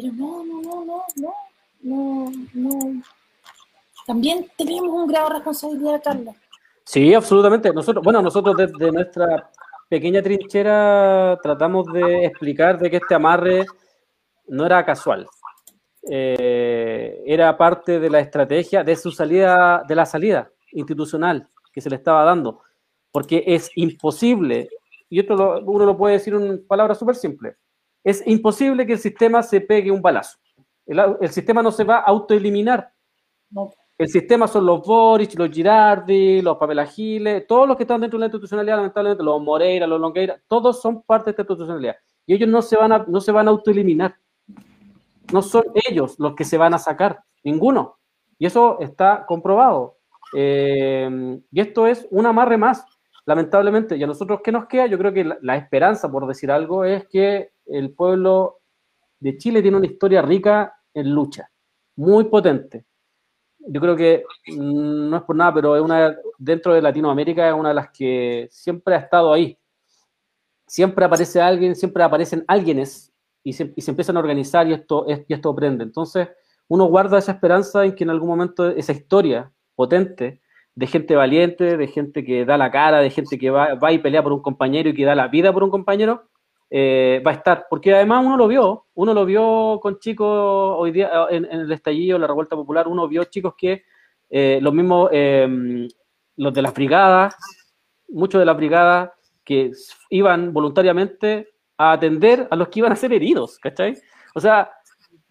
Pero 0.00 0.12
no, 0.12 0.44
no, 0.44 0.62
no, 0.62 0.84
no, 0.84 1.04
no, 1.16 1.32
no, 1.82 2.32
no. 2.54 3.02
También 4.06 4.46
tenemos 4.56 4.90
un 4.90 5.08
grado 5.08 5.28
de 5.28 5.34
responsabilidad, 5.34 6.00
Carla. 6.02 6.34
Sí, 6.84 7.12
absolutamente. 7.12 7.72
Nosotros, 7.72 8.04
bueno, 8.04 8.22
nosotros 8.22 8.56
desde 8.56 8.92
nuestra 8.92 9.50
pequeña 9.88 10.22
trinchera 10.22 11.36
tratamos 11.42 11.86
de 11.92 12.26
explicar 12.26 12.78
de 12.78 12.90
que 12.90 12.98
este 12.98 13.14
amarre 13.14 13.66
no 14.46 14.64
era 14.64 14.84
casual. 14.86 15.26
Eh, 16.08 17.22
era 17.26 17.56
parte 17.56 17.98
de 17.98 18.08
la 18.08 18.20
estrategia 18.20 18.84
de 18.84 18.94
su 18.94 19.10
salida, 19.10 19.82
de 19.86 19.94
la 19.96 20.06
salida 20.06 20.48
institucional 20.72 21.48
que 21.72 21.80
se 21.80 21.90
le 21.90 21.96
estaba 21.96 22.22
dando. 22.24 22.62
Porque 23.10 23.42
es 23.46 23.68
imposible, 23.74 24.68
y 25.10 25.18
esto 25.20 25.34
lo- 25.34 25.60
uno 25.64 25.84
lo 25.84 25.96
puede 25.96 26.14
decir 26.14 26.34
en 26.34 26.64
palabras 26.66 26.98
súper 26.98 27.16
simples, 27.16 27.56
es 28.08 28.26
imposible 28.26 28.86
que 28.86 28.94
el 28.94 28.98
sistema 28.98 29.42
se 29.42 29.60
pegue 29.60 29.90
un 29.90 30.00
balazo. 30.00 30.38
El, 30.86 31.28
sistema 31.28 31.62
no 31.62 31.70
se 31.70 31.84
va 31.84 31.98
a 31.98 32.04
autoeliminar. 32.04 32.90
No. 33.50 33.70
El 33.98 34.08
sistema 34.08 34.48
son 34.48 34.64
los 34.64 34.80
Boric, 34.80 35.38
los 35.38 35.50
Girardi, 35.50 36.40
los 36.40 36.56
Pamela 36.56 36.86
Giles, 36.86 37.46
todos 37.46 37.68
los 37.68 37.76
que 37.76 37.82
están 37.82 38.00
dentro 38.00 38.16
de 38.16 38.20
la 38.20 38.26
institucionalidad, 38.26 38.76
lamentablemente, 38.76 39.22
los 39.22 39.42
Moreira, 39.42 39.86
los 39.86 40.00
Longueira, 40.00 40.40
todos 40.48 40.80
son 40.80 41.02
parte 41.02 41.26
de 41.26 41.30
esta 41.32 41.42
institucionalidad. 41.42 41.96
Y 42.24 42.32
ellos 42.32 42.48
no 42.48 42.62
se 42.62 42.78
van 42.78 42.92
a, 42.92 43.04
no 43.06 43.20
se 43.20 43.30
van 43.30 43.46
a 43.46 43.50
autoeliminar. 43.50 44.16
No 45.30 45.42
son 45.42 45.64
ellos 45.74 46.18
los 46.18 46.34
que 46.34 46.44
se 46.44 46.56
van 46.56 46.72
a 46.72 46.78
sacar, 46.78 47.20
ninguno. 47.44 47.98
Y 48.38 48.46
eso 48.46 48.78
está 48.80 49.26
comprobado. 49.26 49.98
Eh, 50.34 51.38
y 51.50 51.60
esto 51.60 51.86
es 51.86 52.08
un 52.10 52.24
amarre 52.24 52.56
más, 52.56 52.86
lamentablemente. 53.26 53.98
Y 53.98 54.02
a 54.02 54.06
nosotros, 54.06 54.40
¿qué 54.42 54.50
nos 54.50 54.66
queda? 54.66 54.86
Yo 54.86 54.96
creo 54.96 55.12
que 55.12 55.24
la, 55.24 55.36
la 55.42 55.56
esperanza, 55.56 56.10
por 56.10 56.26
decir 56.26 56.50
algo, 56.50 56.84
es 56.84 57.06
que 57.08 57.50
el 57.70 57.92
pueblo 57.92 58.60
de 59.20 59.38
Chile 59.38 59.62
tiene 59.62 59.76
una 59.78 59.86
historia 59.86 60.22
rica 60.22 60.74
en 60.94 61.10
lucha, 61.14 61.50
muy 61.96 62.24
potente 62.24 62.86
yo 63.58 63.80
creo 63.80 63.96
que 63.96 64.24
mm, 64.48 65.10
no 65.10 65.16
es 65.16 65.22
por 65.24 65.36
nada, 65.36 65.54
pero 65.54 65.76
es 65.76 65.82
una 65.82 66.16
dentro 66.38 66.72
de 66.74 66.82
Latinoamérica 66.82 67.48
es 67.48 67.54
una 67.54 67.70
de 67.70 67.74
las 67.74 67.90
que 67.90 68.48
siempre 68.50 68.94
ha 68.94 68.98
estado 68.98 69.32
ahí. 69.32 69.58
Siempre 70.66 71.04
aparece 71.04 71.40
alguien, 71.40 71.74
siempre 71.74 72.02
aparecen 72.02 72.44
alguienes 72.46 73.12
y 73.42 73.54
se, 73.54 73.72
y 73.74 73.80
se 73.80 73.90
empiezan 73.90 74.16
a 74.16 74.20
organizar 74.20 74.66
y 74.68 74.74
esto, 74.74 75.06
es- 75.06 75.24
y 75.28 75.32
esto 75.34 75.54
prende. 75.54 75.84
Entonces, 75.84 76.28
uno 76.68 76.84
guarda 76.84 77.18
esa 77.18 77.32
esperanza 77.32 77.84
en 77.84 77.94
que 77.94 78.04
en 78.04 78.10
algún 78.10 78.28
momento 78.28 78.68
esa 78.68 78.92
historia 78.92 79.50
potente 79.74 80.40
de 80.74 80.86
gente 80.86 81.16
valiente, 81.16 81.76
de 81.76 81.86
gente 81.88 82.24
que 82.24 82.44
da 82.44 82.58
la 82.58 82.70
cara, 82.70 82.98
de 83.00 83.10
gente 83.10 83.38
que 83.38 83.50
va, 83.50 83.74
va 83.74 83.92
y 83.92 83.98
pelea 83.98 84.22
por 84.22 84.32
un 84.32 84.42
compañero 84.42 84.90
y 84.90 84.94
que 84.94 85.04
da 85.04 85.14
la 85.14 85.28
vida 85.28 85.52
por 85.52 85.64
un 85.64 85.70
compañero, 85.70 86.28
eh, 86.70 87.22
va 87.26 87.32
a 87.32 87.34
estar. 87.34 87.66
Porque 87.68 87.94
además 87.94 88.24
uno 88.24 88.36
lo 88.36 88.48
vio, 88.48 88.86
uno 88.94 89.14
lo 89.14 89.24
vio 89.24 89.78
con 89.80 89.98
chicos 89.98 90.26
hoy 90.28 90.92
día 90.92 91.10
eh, 91.30 91.36
en, 91.36 91.44
el 91.46 91.72
estallido, 91.72 92.18
la 92.18 92.26
revuelta 92.26 92.56
popular, 92.56 92.88
uno 92.88 93.08
vio 93.08 93.24
chicos 93.24 93.54
que 93.56 93.84
eh, 94.30 94.58
los 94.60 94.74
mismos, 94.74 95.08
eh, 95.12 95.88
los 96.36 96.52
de 96.52 96.62
las 96.62 96.74
brigadas, 96.74 97.36
muchos 98.08 98.38
de 98.38 98.44
las 98.44 98.56
brigadas 98.56 99.10
que 99.44 99.72
iban 100.10 100.52
voluntariamente 100.52 101.48
a 101.78 101.92
atender 101.92 102.46
a 102.50 102.56
los 102.56 102.68
que 102.68 102.80
iban 102.80 102.92
a 102.92 102.96
ser 102.96 103.12
heridos, 103.12 103.58
¿cachai? 103.58 103.96
O 104.34 104.40
sea, 104.40 104.70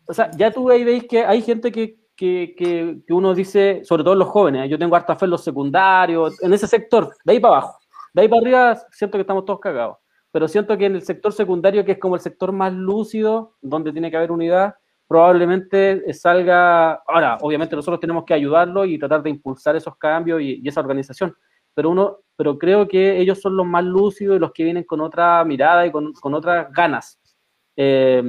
o 0.08 0.14
sea 0.14 0.32
ya 0.32 0.52
tú 0.52 0.70
ahí 0.70 0.84
veis 0.84 1.06
que 1.08 1.24
hay 1.24 1.42
gente 1.42 1.72
que, 1.72 2.00
que, 2.16 2.56
que, 2.58 3.00
que 3.06 3.14
uno 3.14 3.36
dice, 3.36 3.82
sobre 3.84 4.04
todo 4.04 4.16
los 4.16 4.30
jóvenes, 4.30 4.66
¿eh? 4.66 4.70
yo 4.70 4.80
tengo 4.80 4.96
harta 4.96 5.16
fe 5.16 5.26
en 5.26 5.32
los 5.32 5.44
secundarios, 5.44 6.42
en 6.42 6.54
ese 6.54 6.66
sector, 6.66 7.16
de 7.24 7.34
ahí 7.34 7.40
para 7.40 7.58
abajo, 7.58 7.80
de 8.14 8.22
ahí 8.22 8.28
para 8.28 8.42
arriba 8.42 8.82
siento 8.92 9.18
que 9.18 9.22
estamos 9.22 9.46
todos 9.46 9.60
cagados 9.60 9.98
pero 10.32 10.48
siento 10.48 10.78
que 10.78 10.86
en 10.86 10.96
el 10.96 11.02
sector 11.02 11.34
secundario, 11.34 11.86
que 11.86 11.94
es 11.94 12.00
como 12.00 12.16
el 12.16 12.22
sector 12.22 12.52
más 12.52 12.74
lúcido, 12.74 13.56
donde 13.62 13.92
tiene 13.92 14.12
que 14.12 14.18
haber 14.18 14.32
unidad, 14.32 14.76
probablemente 15.08 16.14
salga, 16.14 16.94
ahora, 17.08 17.38
obviamente 17.42 17.76
nosotros 17.76 18.00
tenemos 18.00 18.26
que 18.26 18.34
ayudarlo 18.34 18.86
y 18.86 19.00
tratar 19.00 19.24
de 19.24 19.30
impulsar 19.30 19.76
esos 19.76 19.96
cambios 19.98 20.42
y, 20.42 20.62
esa 20.68 20.82
organización, 20.82 21.36
pero 21.74 21.90
uno, 21.90 22.20
pero 22.36 22.58
creo 22.58 22.88
que 22.88 23.20
ellos 23.20 23.40
son 23.40 23.56
los 23.56 23.66
más 23.66 23.84
lúcidos 23.84 24.36
y 24.36 24.40
los 24.40 24.52
que 24.52 24.64
vienen 24.64 24.84
con 24.84 25.00
otra 25.00 25.44
mirada 25.46 25.86
y 25.86 25.92
con, 25.92 26.14
con 26.14 26.34
otras 26.34 26.72
ganas. 26.74 27.20
Eh, 27.76 28.22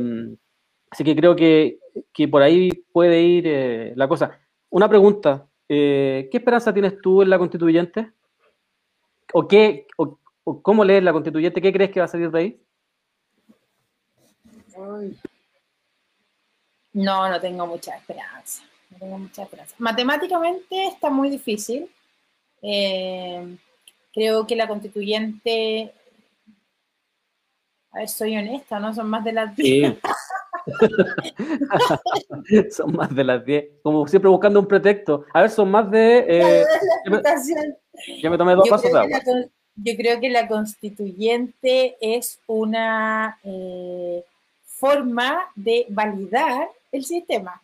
así 0.91 1.03
que 1.03 1.17
creo 1.17 1.35
que, 1.35 1.79
que 2.13 2.29
por 2.29 2.43
ahí 2.43 2.71
puede 2.93 3.23
ir 3.23 3.45
eh, 3.47 3.93
la 3.97 4.07
cosa. 4.07 4.39
Una 4.71 4.89
pregunta, 4.89 5.49
eh, 5.69 6.29
¿qué 6.31 6.39
esperanza 6.39 6.73
tienes 6.73 7.01
tú 7.01 7.23
en 7.23 7.31
la 7.31 7.39
constituyente? 7.39 8.13
¿O 9.33 9.47
qué, 9.47 9.87
cómo 10.63 10.85
lees 10.85 11.03
la 11.03 11.13
constituyente? 11.13 11.61
¿Qué 11.63 11.73
crees 11.73 11.91
que 11.91 12.01
va 12.01 12.07
a 12.07 12.09
salir 12.09 12.31
de 12.31 12.39
ahí? 12.39 12.61
No, 16.93 17.29
no 17.29 17.41
tengo 17.41 17.67
mucha 17.67 17.97
esperanza. 17.97 18.63
No 18.91 18.99
tengo 18.99 19.19
mucha 19.19 19.43
esperanza. 19.43 19.75
Matemáticamente 19.79 20.87
está 20.87 21.11
muy 21.11 21.31
difícil. 21.31 21.91
Eh, 22.63 23.57
creo 24.13 24.47
que 24.47 24.57
la 24.57 24.67
constituyente. 24.69 25.93
A 27.93 27.99
ver, 28.01 28.09
soy 28.09 28.37
honesta, 28.37 28.79
¿no? 28.81 28.93
Son 28.95 29.09
más 29.09 29.25
de 29.25 29.33
las 29.33 29.55
Sí. 29.57 29.83
son 32.71 32.93
más 32.93 33.15
de 33.15 33.25
las 33.25 33.45
10. 33.45 33.65
Como 33.83 34.07
siempre 34.07 34.31
buscando 34.31 34.61
un 34.61 34.69
pretexto. 34.69 35.25
A 35.33 35.43
ver, 35.43 35.51
son 35.51 35.71
más 35.71 35.91
de... 35.91 36.25
eh, 36.29 36.65
ya, 37.05 37.11
me, 37.11 37.23
ya 38.23 38.31
me 38.31 38.39
tomé 38.39 38.55
dos 38.55 38.67
Yo 38.67 38.71
vasos 38.73 38.93
de 38.93 38.99
agua. 38.99 39.19
la, 39.25 39.49
yo 39.83 39.97
creo 39.97 40.21
que 40.21 40.29
la 40.29 40.49
constituyente 40.49 41.97
es 42.01 42.41
una 42.47 43.39
eh, 43.45 44.25
forma 44.65 45.51
de 45.55 45.87
validar 45.89 46.69
el 46.91 47.05
sistema. 47.05 47.61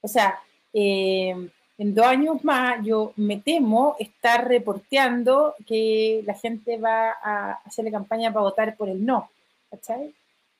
O 0.00 0.08
sea, 0.08 0.38
eh, 0.72 1.34
en 1.78 1.94
dos 1.94 2.06
años 2.06 2.44
más 2.44 2.84
yo 2.84 3.12
me 3.16 3.38
temo 3.38 3.96
estar 3.98 4.46
reporteando 4.46 5.54
que 5.66 6.22
la 6.26 6.34
gente 6.34 6.78
va 6.78 7.10
a 7.22 7.52
hacerle 7.64 7.90
campaña 7.90 8.32
para 8.32 8.44
votar 8.44 8.76
por 8.76 8.88
el 8.88 9.04
no. 9.04 9.30
¿cachai? 9.70 10.14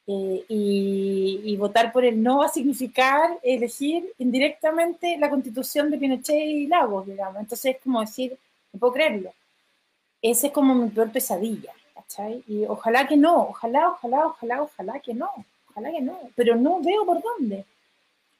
Eh, 0.07 0.44
y, 0.48 1.40
y 1.44 1.57
votar 1.57 1.92
por 1.92 2.05
el 2.05 2.20
no 2.20 2.38
va 2.38 2.46
a 2.46 2.48
significar 2.48 3.38
elegir 3.42 4.12
indirectamente 4.18 5.16
la 5.18 5.30
constitución 5.30 5.90
de 5.90 5.98
Pinochet 5.98 6.36
y 6.36 6.66
Lagos, 6.66 7.07
digamos. 7.07 7.40
Entonces 7.40 7.76
es 7.76 7.82
como 7.82 8.01
decir, 8.01 8.36
no 8.72 8.80
puedo 8.80 8.94
creerlo. 8.94 9.32
Esa 10.23 10.49
es 10.49 10.53
como 10.53 10.75
mi 10.75 10.89
peor 10.91 11.11
pesadilla, 11.11 11.73
¿cachai? 11.95 12.45
Y 12.47 12.64
ojalá 12.66 13.07
que 13.07 13.16
no, 13.16 13.49
ojalá, 13.49 13.91
ojalá, 13.91 14.27
ojalá, 14.27 14.62
ojalá 14.62 15.01
que 15.01 15.14
no, 15.14 15.31
ojalá 15.71 15.91
que 15.91 16.03
no, 16.03 16.18
pero 16.35 16.57
no 16.57 16.81
veo 16.81 17.07
por 17.07 17.23
dónde. 17.23 17.64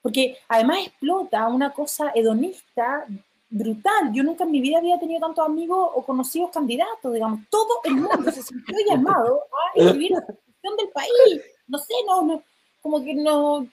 Porque 0.03 0.37
además 0.49 0.87
explota 0.87 1.47
una 1.49 1.73
cosa 1.73 2.13
hedonista 2.15 3.07
brutal. 3.51 4.13
Yo 4.13 4.23
nunca 4.23 4.45
en 4.45 4.53
mi 4.53 4.61
vida 4.61 4.79
había 4.79 4.99
tenido 4.99 5.21
tantos 5.21 5.45
amigos 5.45 5.91
o 5.95 6.03
conocidos 6.05 6.51
candidatos, 6.51 7.13
digamos. 7.13 7.41
Todo 7.51 7.81
el 7.85 7.95
mundo 7.95 8.31
se 8.31 8.43
sintió 8.43 8.77
llamado 8.89 9.43
a 9.53 9.79
escribir 9.79 10.13
la 10.13 10.25
constitución 10.25 10.77
del 10.77 10.89
país. 10.91 11.43
No 11.67 11.79
sé, 11.79 11.95
no, 12.07 12.23
no, 12.23 12.43
como 12.81 13.05
que 13.05 13.15
no, 13.15 13.67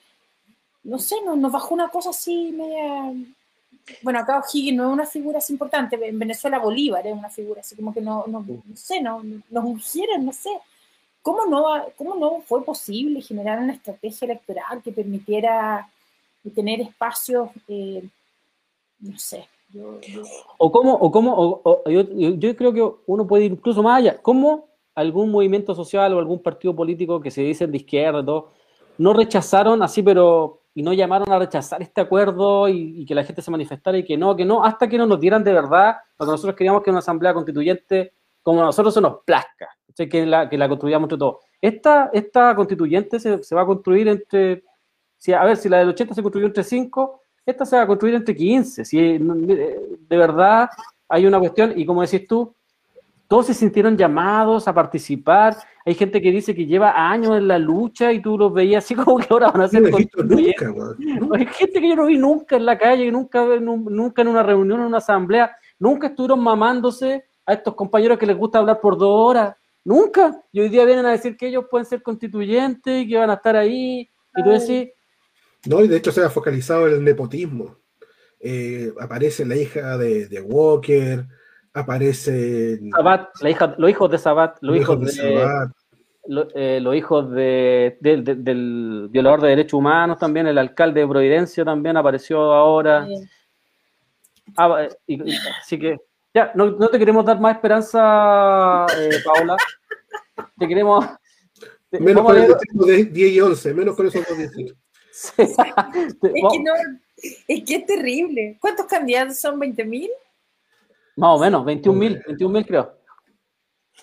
no 0.83 0.99
sé, 0.99 1.15
no, 1.23 1.35
nos 1.35 1.51
bajó 1.51 1.73
una 1.73 1.89
cosa 1.89 2.09
así 2.09 2.51
media... 2.51 3.13
Bueno, 4.01 4.19
acá 4.19 4.39
O'Higgins 4.39 4.77
no 4.77 4.87
es 4.87 4.93
una 4.93 5.05
figura 5.05 5.37
así 5.39 5.53
importante, 5.53 5.95
en 6.01 6.19
Venezuela 6.19 6.59
Bolívar 6.59 7.05
es 7.07 7.13
una 7.13 7.29
figura 7.29 7.61
así 7.61 7.75
como 7.75 7.93
que 7.93 8.01
no, 8.01 8.25
no, 8.27 8.45
no 8.47 8.75
sé, 8.75 9.01
no, 9.01 9.21
nos 9.49 9.63
ungieron, 9.63 10.25
no 10.25 10.33
sé. 10.33 10.49
¿Cómo 11.21 11.45
no, 11.45 11.65
¿Cómo 11.97 12.15
no 12.15 12.41
fue 12.41 12.63
posible 12.63 13.21
generar 13.21 13.59
una 13.59 13.73
estrategia 13.73 14.25
electoral 14.25 14.81
que 14.81 14.91
permitiera 14.91 15.89
tener 16.55 16.79
espacios, 16.81 17.49
eh, 17.67 18.03
no 18.99 19.17
sé, 19.19 19.47
yo, 19.73 19.99
yo- 20.01 20.23
O 20.57 20.71
cómo, 20.71 20.93
o 20.93 21.11
cómo, 21.11 21.33
o- 21.37 21.61
o- 21.63 21.89
yo, 21.89 22.55
creo 22.55 22.73
que 22.73 22.89
uno 23.05 23.27
puede 23.27 23.45
ir 23.45 23.51
incluso 23.51 23.83
más 23.83 23.97
allá. 23.99 24.17
¿Cómo 24.21 24.67
algún 24.95 25.29
movimiento 25.29 25.75
social 25.75 26.13
o 26.13 26.19
algún 26.19 26.41
partido 26.41 26.73
político 26.75 27.19
que 27.21 27.29
se 27.31 27.41
dicen 27.41 27.69
de 27.71 27.77
izquierda 27.77 28.25
todo, 28.25 28.51
no 28.97 29.13
rechazaron 29.13 29.83
así, 29.83 30.01
pero, 30.01 30.61
y 30.77 30.83
no 30.83 30.93
llamaron 30.93 31.31
a 31.31 31.39
rechazar 31.39 31.81
este 31.81 32.01
acuerdo 32.01 32.69
y, 32.69 33.03
que 33.03 33.15
la 33.15 33.23
gente 33.23 33.41
se 33.41 33.49
manifestara 33.49 33.97
y 33.97 34.05
que 34.05 34.15
no, 34.15 34.35
que 34.35 34.45
no, 34.45 34.63
hasta 34.63 34.87
que 34.87 34.99
no 34.99 35.07
nos 35.07 35.19
dieran 35.19 35.43
de 35.43 35.51
verdad 35.51 35.95
lo 36.19 36.27
que 36.27 36.31
nosotros 36.33 36.55
queríamos 36.55 36.83
que 36.83 36.91
una 36.91 36.99
asamblea 36.99 37.33
constituyente, 37.33 38.13
como 38.43 38.61
nosotros 38.61 38.93
se 38.93 39.01
nos 39.01 39.23
plazca, 39.25 39.69
que 39.95 40.25
la, 40.27 40.47
que 40.47 40.55
la 40.55 40.69
construyamos 40.69 41.07
entre 41.07 41.17
todos. 41.17 41.37
esta, 41.59 42.11
esta 42.13 42.55
constituyente 42.55 43.19
se, 43.19 43.41
se 43.41 43.55
va 43.55 43.63
a 43.63 43.65
construir 43.65 44.07
entre, 44.07 44.65
si, 45.17 45.33
a 45.33 45.43
ver, 45.45 45.57
si 45.57 45.67
la 45.67 45.79
del 45.79 45.89
80 45.89 46.13
se 46.13 46.21
construyó 46.21 46.45
entre 46.45 46.63
5, 46.63 47.21
esta 47.43 47.65
se 47.65 47.75
va 47.75 47.81
a 47.81 47.87
construir 47.87 48.13
entre 48.13 48.35
15. 48.35 48.85
Si, 48.85 49.17
de 49.17 50.15
verdad 50.15 50.69
hay 51.09 51.25
una 51.25 51.39
cuestión, 51.39 51.73
y 51.75 51.87
como 51.87 52.03
decís 52.03 52.27
tú, 52.27 52.53
todos 53.27 53.47
se 53.47 53.53
sintieron 53.53 53.97
llamados 53.97 54.67
a 54.67 54.73
participar. 54.73 55.55
Hay 55.85 55.95
gente 55.95 56.21
que 56.21 56.31
dice 56.31 56.55
que 56.55 56.65
lleva 56.65 56.93
años 57.11 57.37
en 57.37 57.47
la 57.47 57.59
lucha 57.59 58.11
y 58.13 58.21
tú 58.21 58.37
los 58.37 58.53
veías 58.53 58.83
así 58.85 58.95
como 58.95 59.17
que 59.17 59.27
ahora 59.29 59.51
van 59.51 59.61
a 59.63 59.67
ser 59.67 59.81
No 59.81 59.89
lo 59.89 59.95
he 59.95 59.99
visto 59.99 60.17
constituyentes. 60.17 60.67
nunca, 60.67 60.79
weón. 61.19 61.35
Hay 61.39 61.45
gente 61.47 61.81
que 61.81 61.89
yo 61.89 61.95
no 61.95 62.05
vi 62.05 62.17
nunca 62.17 62.55
en 62.55 62.65
la 62.65 62.77
calle, 62.77 63.11
nunca, 63.11 63.43
nu- 63.59 63.89
nunca 63.89 64.21
en 64.21 64.27
una 64.29 64.43
reunión, 64.43 64.79
en 64.81 64.85
una 64.87 64.97
asamblea, 64.99 65.55
nunca 65.79 66.07
estuvieron 66.07 66.39
mamándose 66.41 67.25
a 67.45 67.53
estos 67.53 67.75
compañeros 67.75 68.17
que 68.17 68.25
les 68.25 68.37
gusta 68.37 68.59
hablar 68.59 68.79
por 68.81 68.97
dos 68.97 69.09
horas. 69.11 69.55
Nunca. 69.83 70.41
Y 70.51 70.59
hoy 70.59 70.69
día 70.69 70.83
vienen 70.83 71.05
a 71.05 71.11
decir 71.11 71.37
que 71.37 71.47
ellos 71.47 71.65
pueden 71.71 71.85
ser 71.85 72.01
constituyentes 72.03 73.03
y 73.03 73.07
que 73.07 73.17
van 73.17 73.29
a 73.29 73.35
estar 73.35 73.55
ahí. 73.55 74.09
Y 74.35 74.43
tú 74.43 74.49
decís, 74.49 74.89
No, 75.65 75.81
y 75.83 75.87
de 75.87 75.95
hecho 75.97 76.11
se 76.11 76.21
ha 76.23 76.29
focalizado 76.29 76.87
en 76.87 76.95
el 76.95 77.03
nepotismo. 77.03 77.77
Eh, 78.39 78.91
aparece 78.99 79.45
la 79.45 79.55
hija 79.55 79.97
de, 79.97 80.27
de 80.27 80.41
Walker, 80.41 81.25
aparece 81.79 82.79
Sabat, 82.95 83.29
la 83.41 83.49
hija, 83.49 83.75
los 83.77 83.89
hijos 83.89 84.11
de 84.11 84.17
Sabat, 84.17 84.57
los 84.61 84.77
hijos 84.77 84.99
de, 85.01 85.11
Sabat. 85.11 85.69
lo- 86.27 86.47
eh, 86.55 86.79
los 86.81 86.95
hijos 86.95 87.31
de, 87.31 87.97
del- 88.01 88.23
del- 88.23 88.43
del 88.43 89.07
violador 89.09 89.41
de 89.41 89.49
derechos 89.49 89.73
humanos 89.73 90.17
también, 90.19 90.47
el 90.47 90.57
alcalde 90.57 91.01
de 91.01 91.07
Providencia 91.07 91.63
también 91.65 91.97
apareció 91.97 92.39
ahora. 92.53 93.07
Ah, 94.55 94.87
y- 95.05 95.29
y- 95.31 95.35
así 95.61 95.77
que, 95.79 95.97
ya, 96.33 96.51
no, 96.55 96.71
no 96.71 96.87
te 96.89 96.99
queremos 96.99 97.25
dar 97.25 97.39
más 97.39 97.55
esperanza, 97.55 98.85
eh, 98.97 99.09
Paola. 99.23 99.57
Te 100.57 100.67
queremos. 100.67 101.05
te- 101.89 101.99
Menos 101.99 102.23
con 102.23 102.37
el 102.37 102.47
de 102.47 103.03
10 103.05 103.31
y 103.33 103.39
11, 103.41 103.73
menos 103.73 103.95
con 103.95 104.07
esos 104.07 104.25
dos 104.27 104.37
distritos. 104.37 104.77
te- 105.35 105.43
Es 106.35 106.43
que 106.51 106.59
no, 106.59 106.73
es 107.47 107.63
que 107.65 107.75
es 107.75 107.85
terrible. 107.85 108.57
¿Cuántos 108.61 108.85
candidatos 108.85 109.37
son? 109.39 109.59
¿20 109.59 109.83
mil? 109.85 110.09
Más 111.17 111.35
o 111.35 111.39
menos, 111.39 111.65
21 111.65 111.99
mil, 111.99 112.21
21 112.25 112.53
mil 112.53 112.65
creo. 112.65 112.93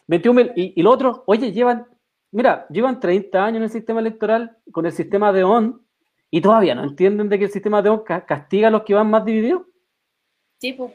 21 0.06 0.34
mil. 0.36 0.52
Y, 0.56 0.78
y 0.78 0.82
lo 0.82 0.90
otro, 0.90 1.22
oye, 1.26 1.52
llevan, 1.52 1.86
mira, 2.32 2.66
llevan 2.68 3.00
30 3.00 3.44
años 3.44 3.56
en 3.58 3.62
el 3.64 3.70
sistema 3.70 4.00
electoral 4.00 4.56
con 4.72 4.84
el 4.86 4.92
sistema 4.92 5.32
de 5.32 5.44
ON 5.44 5.80
y 6.30 6.40
todavía 6.40 6.74
no 6.74 6.82
entienden 6.84 7.28
de 7.28 7.38
que 7.38 7.44
el 7.44 7.50
sistema 7.50 7.80
de 7.80 7.90
ON 7.90 8.00
ca- 8.04 8.24
castiga 8.26 8.68
a 8.68 8.70
los 8.70 8.82
que 8.82 8.94
van 8.94 9.08
más 9.08 9.24
divididos. 9.24 9.62
Tipo, 10.58 10.92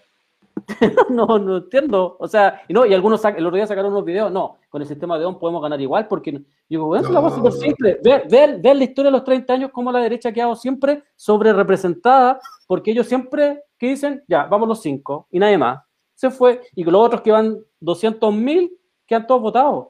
no, 1.09 1.26
no 1.39 1.57
entiendo. 1.57 2.17
O 2.20 2.28
sea, 2.28 2.61
y 2.67 2.74
no, 2.74 2.86
y 2.86 2.93
algunos 2.93 3.24
el 3.24 3.45
otro 3.45 3.55
día 3.55 3.65
sacaron 3.67 3.91
unos 3.93 4.03
videos, 4.05 4.30
no, 4.32 4.57
con 4.70 4.82
el 4.82 4.88
sistema 4.88 5.17
de 5.17 5.26
ON 5.26 5.39
podemos 5.39 5.61
ganar 5.61 5.80
igual, 5.80 6.07
porque 6.09 6.34
yo 6.34 6.39
digo, 6.67 6.86
bueno, 6.88 7.07
es 7.07 7.13
la 7.13 7.22
cosa 7.22 7.38
súper 7.38 7.51
No. 7.53 7.57
simple. 7.57 7.99
Ver, 8.03 8.28
ver, 8.30 8.59
ver 8.61 8.76
la 8.76 8.84
historia 8.84 9.09
de 9.09 9.17
los 9.17 9.24
30 9.24 9.53
años, 9.53 9.72
como 9.72 9.91
la 9.91 9.99
derecha 9.99 10.30
ha 10.30 10.34
quedado 10.34 10.55
siempre 10.55 11.03
sobre 11.15 11.53
representada, 11.53 12.39
porque 12.67 12.91
ellos 12.91 13.07
siempre 13.07 13.63
que 13.78 13.88
dicen, 13.88 14.22
ya, 14.28 14.43
vamos 14.45 14.67
los 14.67 14.82
cinco, 14.82 15.28
y 15.32 15.39
nadie 15.39 15.57
más. 15.57 15.80
Se 16.20 16.30
fue, 16.32 16.59
y 16.76 16.84
los 16.84 16.95
otros 17.01 17.22
que 17.22 17.32
van 17.32 17.57
200 17.80 18.34
mil, 18.34 18.78
quedan 19.07 19.26
todos 19.26 19.41
votados. 19.41 19.88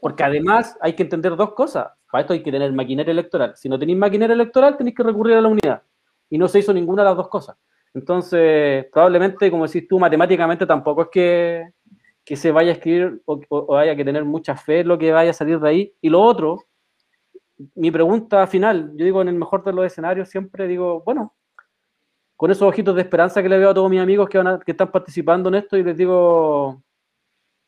Porque 0.00 0.22
además 0.22 0.76
hay 0.80 0.92
que 0.92 1.02
entender 1.02 1.34
dos 1.34 1.52
cosas. 1.54 1.88
Para 2.12 2.20
esto 2.22 2.32
hay 2.32 2.44
que 2.44 2.52
tener 2.52 2.72
maquinaria 2.72 3.10
electoral. 3.10 3.54
Si 3.56 3.68
no 3.68 3.76
tenéis 3.76 3.98
maquinaria 3.98 4.34
electoral, 4.34 4.76
tenéis 4.76 4.94
que 4.94 5.02
recurrir 5.02 5.34
a 5.36 5.40
la 5.40 5.48
unidad. 5.48 5.82
Y 6.30 6.38
no 6.38 6.46
se 6.46 6.60
hizo 6.60 6.72
ninguna 6.72 7.02
de 7.02 7.08
las 7.08 7.16
dos 7.16 7.28
cosas. 7.28 7.56
Entonces, 7.92 8.86
probablemente, 8.92 9.50
como 9.50 9.66
decís 9.66 9.88
tú, 9.88 9.98
matemáticamente 9.98 10.64
tampoco 10.64 11.02
es 11.02 11.08
que, 11.10 11.70
que 12.24 12.36
se 12.36 12.52
vaya 12.52 12.70
a 12.70 12.74
escribir 12.74 13.20
o, 13.24 13.40
o- 13.48 13.58
o 13.58 13.76
haya 13.76 13.96
que 13.96 14.04
tener 14.04 14.24
mucha 14.24 14.54
fe 14.56 14.80
en 14.80 14.88
lo 14.88 14.96
que 14.96 15.10
vaya 15.10 15.30
a 15.30 15.34
salir 15.34 15.58
de 15.58 15.68
ahí. 15.68 15.94
Y 16.00 16.08
lo 16.08 16.22
otro, 16.22 16.66
mi 17.74 17.90
pregunta 17.90 18.46
final, 18.46 18.92
yo 18.94 19.04
digo 19.04 19.22
en 19.22 19.28
el 19.28 19.34
mejor 19.34 19.64
de 19.64 19.72
los 19.72 19.84
escenarios, 19.86 20.28
siempre 20.28 20.68
digo, 20.68 21.02
bueno, 21.04 21.34
con 22.38 22.52
esos 22.52 22.62
ojitos 22.68 22.94
de 22.94 23.02
esperanza 23.02 23.42
que 23.42 23.48
le 23.48 23.58
veo 23.58 23.70
a 23.70 23.74
todos 23.74 23.90
mis 23.90 24.00
amigos 24.00 24.28
que, 24.28 24.38
van 24.38 24.46
a- 24.46 24.58
que 24.60 24.70
están 24.70 24.92
participando 24.92 25.48
en 25.48 25.56
esto 25.56 25.76
y 25.76 25.82
les 25.82 25.96
digo, 25.96 26.80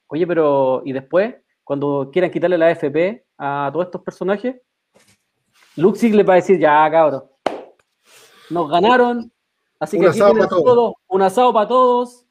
oye, 0.07 0.25
pero 0.29 0.83
¿y 0.85 0.93
después? 0.93 1.35
Cuando 1.65 2.09
quieran 2.13 2.31
quitarle 2.31 2.57
la 2.57 2.71
FP 2.71 3.27
a 3.37 3.69
todos 3.73 3.87
estos 3.87 4.01
personajes, 4.03 4.61
Luxig 5.75 6.15
le 6.15 6.23
va 6.23 6.35
a 6.35 6.37
decir, 6.37 6.57
ya, 6.61 6.89
cabrón, 6.89 7.25
nos 8.49 8.71
ganaron, 8.71 9.33
así 9.81 9.97
Un 9.97 10.03
que 10.05 10.09
aquí 10.11 10.21
asado 10.21 10.35
todos. 10.49 10.65
todo, 10.65 10.95
un 11.09 11.23
asado 11.23 11.53
para 11.53 11.67
todos 11.69 12.27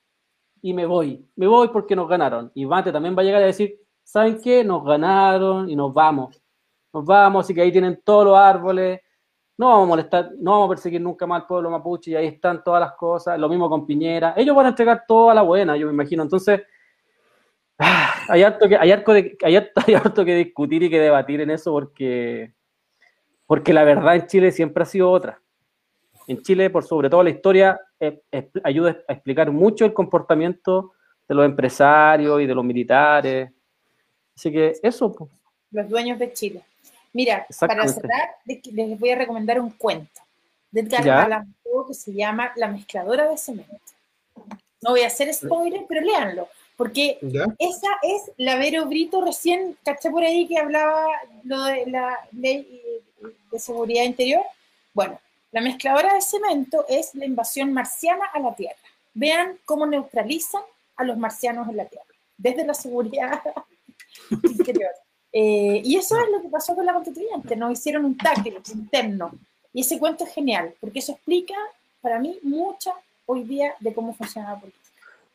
y 0.61 0.73
me 0.73 0.85
voy, 0.85 1.27
me 1.35 1.45
voy 1.47 1.67
porque 1.69 1.93
nos 1.95 2.07
ganaron. 2.07 2.51
Y 2.55 2.65
Mate 2.65 2.91
también 2.93 3.17
va 3.17 3.21
a 3.21 3.25
llegar 3.25 3.41
a 3.43 3.47
decir, 3.47 3.79
¿saben 4.03 4.39
qué? 4.41 4.63
Nos 4.63 4.83
ganaron 4.85 5.69
y 5.69 5.75
nos 5.75 5.93
vamos. 5.93 6.41
Nos 6.93 7.03
vamos, 7.05 7.45
así 7.45 7.53
que 7.53 7.61
ahí 7.61 7.71
tienen 7.71 8.01
todos 8.03 8.25
los 8.25 8.37
árboles, 8.37 9.01
no 9.59 9.67
vamos 9.67 9.83
a 9.83 9.87
molestar, 9.89 10.31
no 10.39 10.51
vamos 10.51 10.67
a 10.67 10.69
perseguir 10.69 11.01
nunca 11.01 11.27
más 11.27 11.41
al 11.41 11.47
pueblo 11.47 11.69
mapuche 11.69 12.11
y 12.11 12.15
ahí 12.15 12.27
están 12.27 12.63
todas 12.63 12.79
las 12.79 12.93
cosas, 12.93 13.37
lo 13.37 13.49
mismo 13.49 13.69
con 13.69 13.85
Piñera. 13.85 14.33
Ellos 14.37 14.55
van 14.55 14.67
a 14.67 14.69
entregar 14.69 15.03
toda 15.05 15.33
la 15.33 15.41
buena, 15.41 15.75
yo 15.75 15.85
me 15.87 15.91
imagino. 15.91 16.23
Entonces, 16.23 16.61
ah, 17.77 18.13
hay 18.29 18.41
harto 18.41 18.69
que, 18.69 18.77
hay 18.77 18.89
harto 18.93 19.11
de- 19.11 19.37
hay 19.43 19.57
hay 19.85 19.93
harto 19.95 20.23
que 20.23 20.33
discutir 20.35 20.83
y 20.83 20.89
que 20.89 21.01
debatir 21.01 21.41
en 21.41 21.51
eso 21.51 21.73
porque, 21.73 22.53
porque 23.45 23.73
la 23.73 23.83
verdad 23.83 24.15
en 24.15 24.27
Chile 24.27 24.53
siempre 24.53 24.83
ha 24.83 24.85
sido 24.85 25.11
otra. 25.11 25.41
En 26.25 26.41
Chile, 26.41 26.69
por 26.69 26.85
sobre 26.85 27.09
todo 27.09 27.21
la 27.21 27.31
historia, 27.31 27.81
eh, 27.99 28.21
ayuda 28.63 28.95
a 29.09 29.11
explicar 29.11 29.51
mucho 29.51 29.83
el 29.83 29.91
comportamiento 29.91 30.93
de 31.27 31.35
los 31.35 31.43
empresarios 31.43 32.39
y 32.39 32.45
de 32.45 32.55
los 32.55 32.63
militares. 32.63 33.51
Así 34.37 34.53
que 34.53 34.77
eso, 34.81 35.13
los 35.71 35.89
dueños 35.89 36.17
de 36.17 36.31
Chile. 36.31 36.63
Mira, 37.13 37.47
para 37.59 37.87
cerrar, 37.87 38.35
les 38.45 38.99
voy 38.99 39.09
a 39.09 39.15
recomendar 39.15 39.59
un 39.59 39.71
cuento 39.71 40.21
de 40.71 40.81
Edgar. 40.81 41.25
Allan 41.25 41.55
Poe 41.63 41.87
que 41.87 41.93
se 41.93 42.13
llama 42.13 42.51
La 42.55 42.67
mezcladora 42.67 43.29
de 43.29 43.37
cemento. 43.37 43.73
No 44.81 44.91
voy 44.91 45.01
a 45.01 45.07
hacer 45.07 45.33
spoiler, 45.33 45.85
pero 45.89 46.01
léanlo, 46.01 46.47
porque 46.77 47.17
¿Ya? 47.21 47.45
esa 47.57 47.87
es 48.03 48.31
la 48.37 48.55
Vero 48.55 48.85
Brito 48.85 49.21
recién, 49.21 49.77
caché 49.83 50.09
por 50.09 50.23
ahí 50.23 50.47
que 50.47 50.57
hablaba 50.57 51.07
lo 51.43 51.63
de 51.65 51.85
la 51.87 52.17
ley 52.31 52.81
de 53.51 53.59
seguridad 53.59 54.03
interior. 54.03 54.43
Bueno, 54.93 55.19
la 55.51 55.61
mezcladora 55.61 56.13
de 56.13 56.21
cemento 56.21 56.85
es 56.87 57.13
la 57.15 57.25
invasión 57.25 57.73
marciana 57.73 58.25
a 58.33 58.39
la 58.39 58.55
Tierra. 58.55 58.77
Vean 59.13 59.57
cómo 59.65 59.85
neutralizan 59.85 60.61
a 60.95 61.03
los 61.03 61.17
marcianos 61.17 61.67
en 61.67 61.77
la 61.77 61.85
Tierra, 61.85 62.05
desde 62.37 62.65
la 62.65 62.73
seguridad 62.73 63.41
interior. 64.43 64.91
Eh, 65.31 65.81
y 65.83 65.95
eso 65.95 66.15
es 66.17 66.31
lo 66.31 66.41
que 66.41 66.49
pasó 66.49 66.75
con 66.75 66.85
la 66.85 66.93
constituyente, 66.93 67.55
nos 67.55 67.73
hicieron 67.73 68.05
un 68.05 68.17
tackle 68.17 68.59
interno. 68.73 69.31
Y 69.73 69.81
ese 69.81 69.99
cuento 69.99 70.23
es 70.23 70.33
genial, 70.33 70.73
porque 70.79 70.99
eso 70.99 71.11
explica 71.11 71.53
para 72.01 72.17
mí 72.19 72.39
mucho 72.43 72.91
hoy 73.25 73.43
día 73.43 73.73
de 73.79 73.93
cómo 73.93 74.13
funciona 74.13 74.53
la 74.53 74.59
política. 74.59 74.79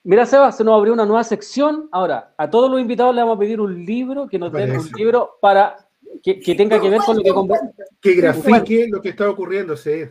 Mira, 0.02 0.26
Seba, 0.26 0.50
se 0.52 0.64
nos 0.64 0.74
abrió 0.76 0.92
una 0.92 1.06
nueva 1.06 1.24
sección. 1.24 1.88
Ahora, 1.92 2.32
a 2.36 2.50
todos 2.50 2.70
los 2.70 2.80
invitados 2.80 3.14
le 3.14 3.22
vamos 3.22 3.36
a 3.36 3.40
pedir 3.40 3.60
un 3.60 3.84
libro, 3.86 4.28
que 4.28 4.38
nos 4.38 4.52
den 4.52 4.76
un 4.76 4.90
libro 4.96 5.36
para 5.40 5.76
que, 6.22 6.40
que 6.40 6.54
tenga 6.54 6.80
que 6.80 6.90
ver 6.90 7.00
con 7.00 7.16
lo 7.16 7.22
que 7.22 7.30
conver- 7.32 7.72
Que 8.02 8.14
grafique 8.14 8.86
lo 8.90 9.00
que 9.00 9.10
está 9.10 9.30
ocurriendo, 9.30 9.76
sí. 9.76 10.02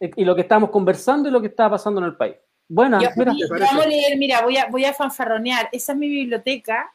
y 0.00 0.24
lo 0.24 0.34
que 0.34 0.42
estamos 0.42 0.70
conversando 0.70 1.28
y 1.28 1.32
lo 1.32 1.40
que 1.40 1.46
está 1.46 1.70
pasando 1.70 2.00
en 2.00 2.06
el 2.06 2.16
país. 2.16 2.34
Buena, 2.68 3.00
Yo, 3.00 3.08
mira. 3.16 3.32
y- 3.34 3.48
parece? 3.48 3.66
vamos 3.70 3.84
a 3.86 3.88
leer, 3.88 4.18
mira, 4.18 4.42
voy 4.42 4.56
a, 4.56 4.66
voy 4.66 4.84
a 4.84 4.92
fanfarronear. 4.92 5.68
Esa 5.72 5.92
es 5.92 5.98
mi 5.98 6.08
biblioteca. 6.08 6.90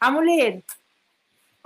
Amo 0.00 0.22
leer. 0.22 0.62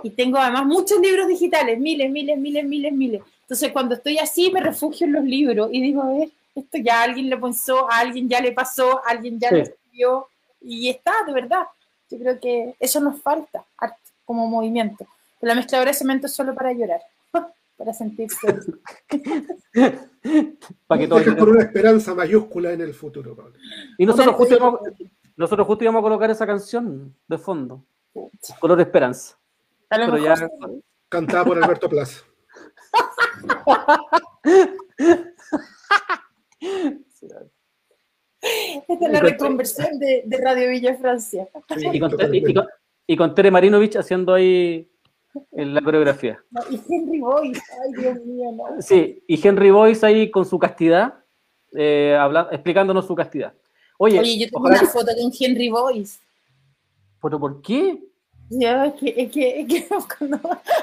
Y 0.05 0.11
tengo 0.11 0.37
además 0.37 0.67
muchos 0.67 0.99
libros 0.99 1.27
digitales, 1.27 1.79
miles, 1.79 2.11
miles, 2.11 2.37
miles, 2.37 2.63
miles, 2.63 2.93
miles. 2.93 3.21
Entonces, 3.41 3.71
cuando 3.71 3.95
estoy 3.95 4.19
así, 4.19 4.51
me 4.51 4.61
refugio 4.61 5.07
en 5.07 5.13
los 5.13 5.23
libros 5.23 5.69
y 5.71 5.81
digo, 5.81 6.03
a 6.03 6.09
ver, 6.09 6.29
esto 6.53 6.77
ya 6.77 7.01
alguien 7.01 7.27
le 7.27 7.37
pensó, 7.37 7.89
a 7.91 7.97
alguien 8.01 8.29
ya 8.29 8.39
le 8.39 8.51
pasó, 8.51 8.99
a 9.03 9.09
alguien 9.09 9.39
ya 9.39 9.49
Sí. 9.49 9.55
lo 9.55 9.61
escribió. 9.63 10.27
Y 10.61 10.89
está, 10.89 11.11
de 11.25 11.33
verdad. 11.33 11.63
Yo 12.11 12.19
creo 12.19 12.39
que 12.39 12.75
eso 12.79 12.99
nos 12.99 13.19
falta 13.19 13.65
arte, 13.79 13.97
como 14.25 14.47
movimiento. 14.47 15.07
Pero 15.39 15.49
la 15.49 15.55
mezcladora 15.55 15.89
de 15.89 15.97
cemento 15.97 16.27
es 16.27 16.33
solo 16.33 16.53
para 16.53 16.71
llorar, 16.71 17.01
para 17.75 17.91
sentirse. 17.91 18.37
Para 20.85 21.01
que 21.01 21.35
con 21.35 21.49
una 21.49 21.63
esperanza 21.63 22.13
mayúscula 22.13 22.73
en 22.73 22.81
el 22.81 22.93
futuro, 22.93 23.35
Pablo. 23.35 23.53
Y 23.97 24.05
nosotros 24.05 24.35
justo, 24.35 24.55
íbamos, 24.55 24.81
nosotros 25.35 25.65
justo 25.65 25.83
íbamos 25.83 25.99
a 25.99 26.03
colocar 26.03 26.29
esa 26.29 26.45
canción 26.45 27.15
de 27.27 27.37
fondo. 27.39 27.83
Color 28.59 28.81
Esperanza. 28.81 29.35
A 29.89 29.97
lo 29.97 30.05
Pero 30.05 30.17
mejor 30.17 30.39
ya, 30.39 30.49
Cantada 31.09 31.45
por 31.45 31.63
Alberto 31.63 31.87
Plaza. 31.89 32.23
Esta 38.41 38.93
es 39.05 39.11
la 39.11 39.19
reconversión 39.21 39.97
de, 39.99 40.23
de 40.25 40.37
Radio 40.37 40.69
Villa 40.69 40.95
Francia. 40.95 41.47
y, 41.93 41.99
con, 41.99 42.11
y, 42.33 42.37
y 42.37 42.53
con, 42.53 42.67
y 43.07 43.17
con 43.17 43.33
Tere 43.35 43.49
Marinovich 43.49 43.95
haciendo 43.95 44.33
ahí 44.33 44.89
en 45.51 45.73
la 45.73 45.81
coreografía. 45.81 46.43
No, 46.51 46.61
y 46.69 46.79
Henry 46.87 47.19
Boyce, 47.19 47.61
ay 47.83 47.91
Dios 48.01 48.25
mío, 48.25 48.51
no. 48.51 48.81
Sí, 48.81 49.23
y 49.27 49.47
Henry 49.47 49.71
Boyce 49.71 50.05
ahí 50.05 50.29
con 50.31 50.45
su 50.45 50.59
castidad, 50.59 51.23
eh, 51.73 52.15
habla- 52.19 52.49
explicándonos 52.51 53.07
su 53.07 53.15
castidad. 53.15 53.53
Oye, 53.97 54.19
Oye, 54.19 54.37
yo 54.37 54.45
tengo 54.45 54.59
ojalá 54.59 54.79
una 54.81 54.89
foto 54.89 55.11
con 55.19 55.31
Henry 55.39 55.69
Boyce. 55.69 56.19
¿pero 57.21 57.39
por 57.39 57.61
qué? 57.61 58.03
Ya, 58.49 58.85
es 58.85 58.93
que, 58.93 59.13
es 59.17 59.31
que, 59.31 59.59
es 59.61 59.67
que 59.67 59.87
cuando- 60.17 60.39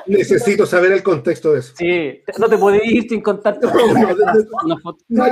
Necesito 0.06 0.66
saber 0.66 0.93
el 0.93 1.02
contexto 1.02 1.52
de 1.52 1.60
eso. 1.60 1.74
Sí, 1.76 2.20
no 2.39 2.48
te 2.48 2.59
puedes 2.59 2.84
ir 2.84 3.09
sin 3.09 3.20
contarte 3.20 3.66
No, 3.66 3.72
no, 5.09 5.26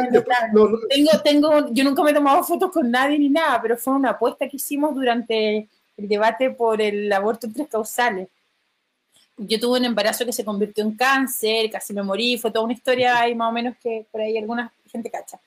no, 0.69 0.79
tengo, 0.89 1.11
tengo, 1.25 1.73
yo 1.73 1.85
nunca 1.85 2.03
me 2.05 2.13
he 2.13 2.15
tomado 2.15 2.43
fotos 2.45 2.71
con 2.71 2.91
nadie 2.91 3.19
ni 3.19 3.29
nada, 3.29 3.61
pero 3.61 3.77
fue 3.77 3.95
una 3.95 4.11
apuesta 4.11 4.49
que 4.49 4.57
hicimos 4.57 4.95
durante 4.95 5.69
el 5.97 6.09
debate 6.09 6.51
por 6.51 6.81
el 6.81 7.13
aborto 7.13 7.47
en 7.47 7.55
tres 7.55 7.69
causales. 7.69 8.29
Yo 9.37 9.59
tuve 9.59 9.79
un 9.79 9.87
embarazo 9.87 10.25
que 10.25 10.33
se 10.33 10.45
convirtió 10.45 10.85
en 10.85 10.95
cáncer, 10.97 11.71
casi 11.71 11.93
me 11.95 12.03
morí, 12.03 12.37
fue 12.39 12.51
toda 12.51 12.65
una 12.65 12.75
historia 12.75 13.21
ahí 13.21 13.35
más 13.35 13.49
o 13.49 13.53
menos 13.53 13.75
que 13.83 14.07
por 14.11 14.21
ahí 14.21 14.37
alguna 14.37 14.73
gente 14.91 15.11
cacha. 15.11 15.41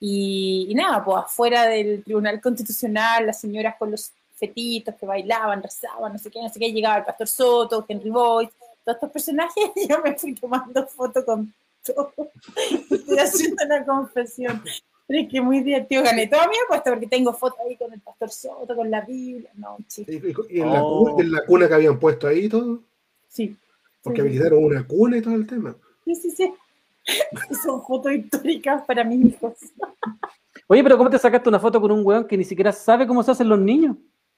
Y, 0.00 0.66
y 0.68 0.74
nada, 0.74 1.04
pues 1.04 1.18
afuera 1.18 1.64
del 1.66 2.02
Tribunal 2.02 2.40
Constitucional, 2.40 3.26
las 3.26 3.40
señoras 3.40 3.76
con 3.78 3.90
los 3.90 4.10
fetitos 4.34 4.94
que 4.96 5.06
bailaban, 5.06 5.62
rezaban, 5.62 6.12
no 6.12 6.18
sé 6.18 6.30
qué, 6.30 6.40
no 6.42 6.48
sé 6.48 6.58
qué, 6.58 6.72
llegaba 6.72 6.98
el 6.98 7.04
Pastor 7.04 7.28
Soto, 7.28 7.84
Henry 7.88 8.10
Boyce, 8.10 8.52
todos 8.84 8.96
estos 8.96 9.10
personajes, 9.10 9.64
y 9.76 9.88
yo 9.88 9.98
me 10.02 10.16
fui 10.18 10.34
tomando 10.34 10.86
fotos 10.86 11.24
con 11.24 11.52
todo. 11.84 12.12
Estoy 12.90 13.18
haciendo 13.18 13.64
una 13.64 13.84
confesión. 13.84 14.62
Pero 15.06 15.20
es 15.20 15.28
que 15.28 15.40
muy 15.42 15.60
divertido, 15.60 16.02
gané 16.02 16.26
toda 16.28 16.48
mi 16.48 16.54
apuesta 16.64 16.90
porque 16.90 17.06
tengo 17.06 17.32
fotos 17.34 17.58
ahí 17.66 17.76
con 17.76 17.92
el 17.92 18.00
Pastor 18.00 18.30
Soto, 18.30 18.74
con 18.74 18.90
la 18.90 19.02
Biblia, 19.02 19.50
no, 19.56 19.76
chico, 19.86 20.10
Y, 20.48 20.60
en, 20.60 20.72
la, 20.72 20.82
Oh. 20.82 21.12
cu- 21.14 21.20
en 21.20 21.30
la 21.30 21.44
cuna 21.44 21.68
que 21.68 21.74
habían 21.74 21.98
puesto 22.00 22.26
ahí 22.26 22.48
todo, 22.48 22.80
sí. 23.28 23.54
porque 24.02 24.22
Sí. 24.22 24.26
habilitaron 24.26 24.64
una 24.64 24.86
cuna 24.86 25.18
y 25.18 25.22
todo 25.22 25.34
el 25.34 25.46
tema. 25.46 25.76
Sí, 26.06 26.14
sí, 26.14 26.30
sí. 26.30 26.54
Son 27.62 27.84
fotos 27.84 28.12
históricas 28.12 28.82
para 28.86 29.04
mis 29.04 29.26
hijos. 29.34 29.52
Oye, 30.68 30.82
pero 30.82 30.96
¿cómo 30.96 31.10
te 31.10 31.18
sacaste 31.18 31.50
una 31.50 31.60
foto 31.60 31.78
con 31.82 31.92
un 31.92 32.00
weón 32.04 32.26
que 32.26 32.38
ni 32.38 32.44
siquiera 32.44 32.72
sabe 32.72 33.06
cómo 33.06 33.22
se 33.22 33.30
hacen 33.32 33.48
los 33.50 33.58
niños? 33.58 33.96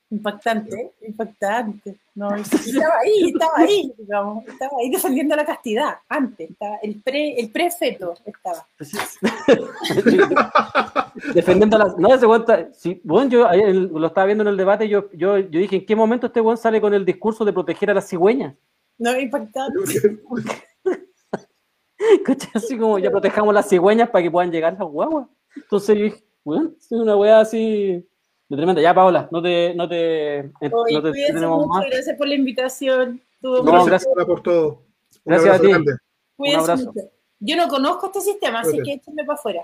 Impactante, 0.08 0.92
impactante. 1.02 1.96
No, 2.14 2.32
estaba 2.36 2.94
ahí, 3.02 3.30
estaba 3.32 3.52
ahí, 3.56 3.92
digamos, 3.98 4.46
estaba 4.46 4.72
ahí 4.80 4.90
defendiendo 4.90 5.34
la 5.34 5.44
castidad, 5.44 5.96
antes, 6.08 6.50
estaba 6.50 6.76
el 6.76 7.02
pre, 7.02 7.40
el 7.40 7.50
prefeto 7.50 8.14
estaba. 8.24 8.66
Defendiendo 11.34 11.78
las. 11.78 11.98
No, 11.98 12.08
weón 12.08 12.40
está- 12.40 12.72
sí, 12.72 13.00
bueno, 13.02 13.30
yo 13.30 13.48
lo 13.50 14.06
estaba 14.06 14.26
viendo 14.26 14.42
en 14.42 14.48
el 14.48 14.56
debate. 14.56 14.88
Yo, 14.88 15.10
yo, 15.12 15.38
yo 15.38 15.60
dije, 15.60 15.76
¿en 15.76 15.86
qué 15.86 15.96
momento 15.96 16.28
este 16.28 16.40
weón 16.40 16.56
sale 16.56 16.80
con 16.80 16.94
el 16.94 17.04
discurso 17.04 17.44
de 17.44 17.52
proteger 17.52 17.90
a 17.90 17.94
las 17.94 18.08
cigüeñas? 18.08 18.54
No, 18.98 19.18
impactante. 19.18 19.78
Así 22.54 22.78
como 22.78 22.98
ya 22.98 23.10
protejamos 23.10 23.52
las 23.52 23.68
cigüeñas 23.68 24.08
para 24.10 24.22
que 24.22 24.30
puedan 24.30 24.52
llegar 24.52 24.74
las 24.78 24.88
guaguas. 24.88 25.26
Entonces 25.56 25.96
yo 25.98 26.04
dije, 26.04 26.24
bueno, 26.44 26.70
es 26.78 26.92
una 26.92 27.16
weá 27.16 27.40
así 27.40 28.06
de 28.48 28.56
tremenda. 28.56 28.80
Ya, 28.82 28.94
Paola, 28.94 29.28
no 29.30 29.42
te, 29.42 29.74
no 29.74 29.88
te, 29.88 30.50
Oye, 30.60 30.94
no 30.94 31.02
te 31.02 31.10
cuídense 31.10 31.32
tenemos 31.32 31.58
mucho, 31.66 31.68
más. 31.68 31.86
gracias 31.90 32.16
por 32.16 32.28
la 32.28 32.34
invitación. 32.34 33.22
Estuvo 33.34 33.56
No, 33.58 33.72
muy- 33.72 33.86
Gracias, 33.90 34.06
por 34.26 34.42
todo. 34.42 34.68
Un 34.68 34.84
Gracias 35.24 35.48
a 35.50 35.54
abrazo 35.54 35.62
ti. 35.64 35.70
grande. 35.70 35.92
cuídense 36.36 36.60
abrazo. 36.72 36.92
mucho. 36.92 37.10
Yo 37.40 37.56
no 37.56 37.68
conozco 37.68 38.06
este 38.06 38.20
sistema, 38.22 38.60
así 38.60 38.80
que 38.82 38.92
échenme 38.94 39.24
para 39.24 39.38
afuera. 39.38 39.62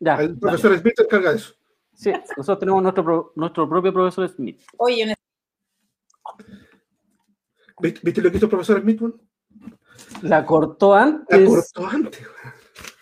Ya, 0.00 0.14
El 0.14 0.28
dale. 0.28 0.40
profesor 0.40 0.78
Smith 0.78 1.00
encarga 1.00 1.30
de 1.30 1.36
eso. 1.36 1.54
Sí, 1.92 2.12
nosotros 2.36 2.58
tenemos 2.60 2.82
nuestro, 2.82 3.32
nuestro 3.34 3.68
propio 3.68 3.92
profesor 3.92 4.28
Smith. 4.28 4.60
Oye, 4.76 5.02
en 5.02 5.14
¿Viste, 7.80 8.00
viste 8.02 8.20
lo 8.22 8.30
que 8.30 8.36
hizo 8.36 8.46
el 8.46 8.50
profesor 8.50 8.80
Smith? 8.80 9.02
La 10.22 10.44
cortó 10.46 10.94
La 10.94 11.02
antes. 11.02 11.48
cortó 11.48 11.86
antes. 11.88 12.20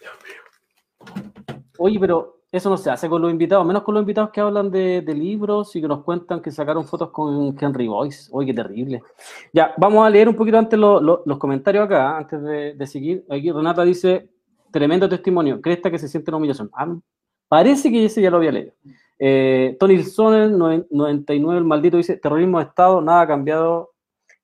Dios 0.00 0.14
mío. 0.24 1.62
Oye, 1.78 1.98
pero 2.00 2.35
eso 2.56 2.70
no 2.70 2.76
se 2.76 2.90
hace 2.90 3.08
con 3.08 3.22
los 3.22 3.30
invitados, 3.30 3.66
menos 3.66 3.82
con 3.82 3.94
los 3.94 4.02
invitados 4.02 4.30
que 4.30 4.40
hablan 4.40 4.70
de, 4.70 5.02
libros 5.14 5.74
y 5.76 5.80
que 5.80 5.88
nos 5.88 6.02
cuentan 6.04 6.40
que 6.40 6.50
sacaron 6.50 6.84
fotos 6.86 7.10
con 7.10 7.56
Henry 7.60 7.88
Boyce. 7.88 8.28
Oye, 8.32 8.48
qué 8.48 8.54
terrible. 8.54 9.02
Ya, 9.52 9.74
vamos 9.76 10.06
a 10.06 10.10
leer 10.10 10.28
un 10.28 10.34
poquito 10.34 10.58
antes 10.58 10.78
lo- 10.78 11.00
lo- 11.00 11.22
los 11.24 11.38
comentarios 11.38 11.84
acá, 11.84 12.18
antes 12.18 12.42
de, 12.42 12.86
seguir. 12.86 13.24
Aquí 13.30 13.50
Renata 13.50 13.84
dice, 13.84 14.28
tremendo 14.70 15.08
testimonio, 15.08 15.60
cresta 15.60 15.90
que 15.90 15.98
se 15.98 16.08
siente 16.08 16.30
una 16.30 16.38
humillación. 16.38 16.70
Ah, 16.74 16.96
parece 17.48 17.90
que 17.90 18.04
ese 18.04 18.20
ya 18.22 18.30
lo 18.30 18.38
había 18.38 18.52
leído. 18.52 18.72
Eh, 19.18 19.76
Tony 19.80 20.02
Soner, 20.02 20.50
99, 20.50 21.58
el 21.58 21.64
maldito, 21.64 21.96
dice, 21.96 22.16
terrorismo 22.16 22.58
de 22.58 22.64
Estado, 22.64 23.00
nada 23.00 23.22
ha 23.22 23.26
cambiado, 23.26 23.92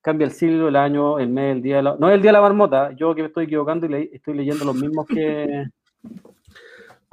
cambia 0.01 0.25
el 0.25 0.31
siglo, 0.31 0.67
el 0.67 0.75
año, 0.75 1.19
el 1.19 1.29
mes, 1.29 1.55
el 1.55 1.61
día 1.61 1.77
de 1.77 1.83
la... 1.83 1.95
No 1.97 2.09
es 2.09 2.15
el 2.15 2.21
día 2.21 2.29
de 2.29 2.33
la 2.33 2.41
marmota, 2.41 2.91
yo 2.93 3.13
que 3.15 3.21
me 3.21 3.27
estoy 3.27 3.45
equivocando 3.45 3.85
y 3.87 4.09
estoy 4.13 4.33
leyendo 4.35 4.65
los 4.65 4.75
mismos 4.75 5.05
que... 5.07 5.65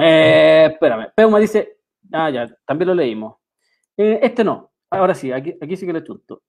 Eh, 0.01 0.69
espérame, 0.73 1.09
Peuma 1.15 1.39
dice, 1.39 1.79
ah, 2.13 2.31
ya, 2.31 2.49
también 2.67 2.89
lo 2.89 2.95
leímos. 2.95 3.37
Eh, 3.97 4.19
este 4.23 4.43
no, 4.45 4.71
ahora 4.89 5.15
sí, 5.15 5.31
aquí, 5.31 5.55
aquí 5.61 5.77
sí 5.77 5.87
que 5.87 5.93
le 5.93 6.03
chunto. 6.03 6.43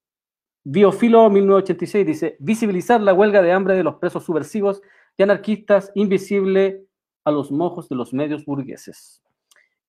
Biofilo 0.64 1.30
1986 1.30 2.06
dice, 2.06 2.38
visibilizar 2.40 3.02
la 3.02 3.14
huelga 3.14 3.42
de 3.42 3.52
hambre 3.52 3.76
de 3.76 3.84
los 3.84 3.96
presos 3.96 4.24
subversivos 4.24 4.82
y 5.18 5.24
anarquistas 5.24 5.92
invisible 5.96 6.86
a 7.26 7.32
los 7.32 7.52
mojos 7.52 7.90
de 7.90 7.96
los 7.96 8.14
medios 8.14 8.46
burgueses. 8.46 9.22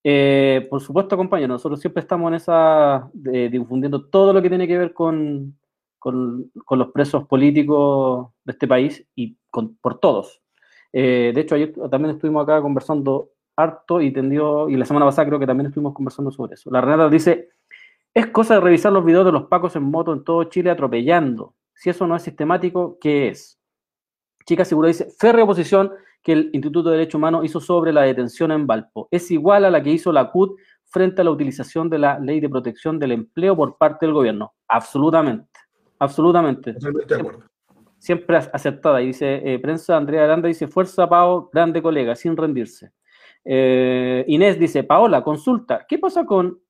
Eh, 0.02 0.66
por 0.68 0.80
supuesto, 0.80 1.16
compañeros, 1.16 1.54
nosotros 1.54 1.80
siempre 1.80 2.00
estamos 2.00 2.28
en 2.28 2.34
esa, 2.34 3.10
difundiendo 3.14 4.06
todo 4.06 4.32
lo 4.32 4.42
que 4.42 4.48
tiene 4.48 4.66
que 4.66 4.78
ver 4.78 4.92
con 4.92 5.56
los 6.04 6.92
presos 6.92 7.26
políticos 7.28 8.30
de 8.44 8.52
este 8.52 8.66
país 8.66 9.06
y 9.14 9.36
con, 9.50 9.76
por 9.76 10.00
todos. 10.00 10.42
Eh, 10.92 11.32
de 11.34 11.40
hecho, 11.40 11.54
ayer 11.54 11.72
también 11.90 12.14
estuvimos 12.14 12.42
acá 12.42 12.60
conversando 12.60 13.30
harto 13.56 14.00
y 14.00 14.12
tendió, 14.12 14.68
y 14.68 14.76
la 14.76 14.84
semana 14.84 15.06
pasada 15.06 15.26
creo 15.28 15.38
que 15.38 15.46
también 15.46 15.66
estuvimos 15.66 15.94
conversando 15.94 16.30
sobre 16.30 16.54
eso. 16.54 16.70
La 16.70 16.80
Renata 16.80 17.08
dice, 17.08 17.50
es 18.14 18.26
cosa 18.28 18.54
de 18.54 18.60
revisar 18.60 18.92
los 18.92 19.04
videos 19.04 19.24
de 19.24 19.32
los 19.32 19.44
pacos 19.44 19.76
en 19.76 19.82
moto 19.84 20.12
en 20.12 20.24
todo 20.24 20.44
Chile 20.44 20.70
atropellando. 20.70 21.54
Si 21.74 21.90
eso 21.90 22.06
no 22.06 22.16
es 22.16 22.22
sistemático, 22.22 22.98
¿qué 23.00 23.28
es? 23.28 23.58
Chica 24.46 24.64
Segura 24.64 24.88
dice, 24.88 25.08
férrea 25.18 25.44
oposición 25.44 25.92
que 26.22 26.32
el 26.32 26.50
Instituto 26.52 26.90
de 26.90 26.98
Derechos 26.98 27.16
Humanos 27.16 27.44
hizo 27.44 27.60
sobre 27.60 27.92
la 27.92 28.02
detención 28.02 28.52
en 28.52 28.66
Valpo. 28.66 29.08
Es 29.10 29.30
igual 29.30 29.64
a 29.64 29.70
la 29.70 29.82
que 29.82 29.90
hizo 29.90 30.12
la 30.12 30.30
CUT 30.30 30.56
frente 30.84 31.20
a 31.22 31.24
la 31.24 31.30
utilización 31.30 31.88
de 31.90 31.98
la 31.98 32.18
ley 32.18 32.38
de 32.40 32.48
protección 32.48 32.98
del 32.98 33.12
empleo 33.12 33.56
por 33.56 33.76
parte 33.76 34.06
del 34.06 34.14
gobierno. 34.14 34.52
Absolutamente, 34.68 35.48
absolutamente 35.98 36.74
Totalmente 36.74 37.14
de 37.14 37.20
acuerdo. 37.20 37.44
siempre 37.98 38.36
ac- 38.36 38.50
aceptada. 38.52 39.00
Y 39.02 39.06
dice, 39.06 39.54
eh, 39.54 39.58
prensa, 39.58 39.96
Andrea 39.96 40.24
Aranda 40.24 40.48
dice, 40.48 40.68
fuerza, 40.68 41.08
Pao, 41.08 41.48
grande 41.52 41.80
colega, 41.82 42.14
sin 42.14 42.36
rendirse. 42.36 42.92
Eh, 43.44 44.24
Inés 44.28 44.58
dice, 44.58 44.84
Paola, 44.84 45.22
consulta, 45.22 45.84
¿qué 45.88 45.98
pasa 45.98 46.24
con 46.24 46.60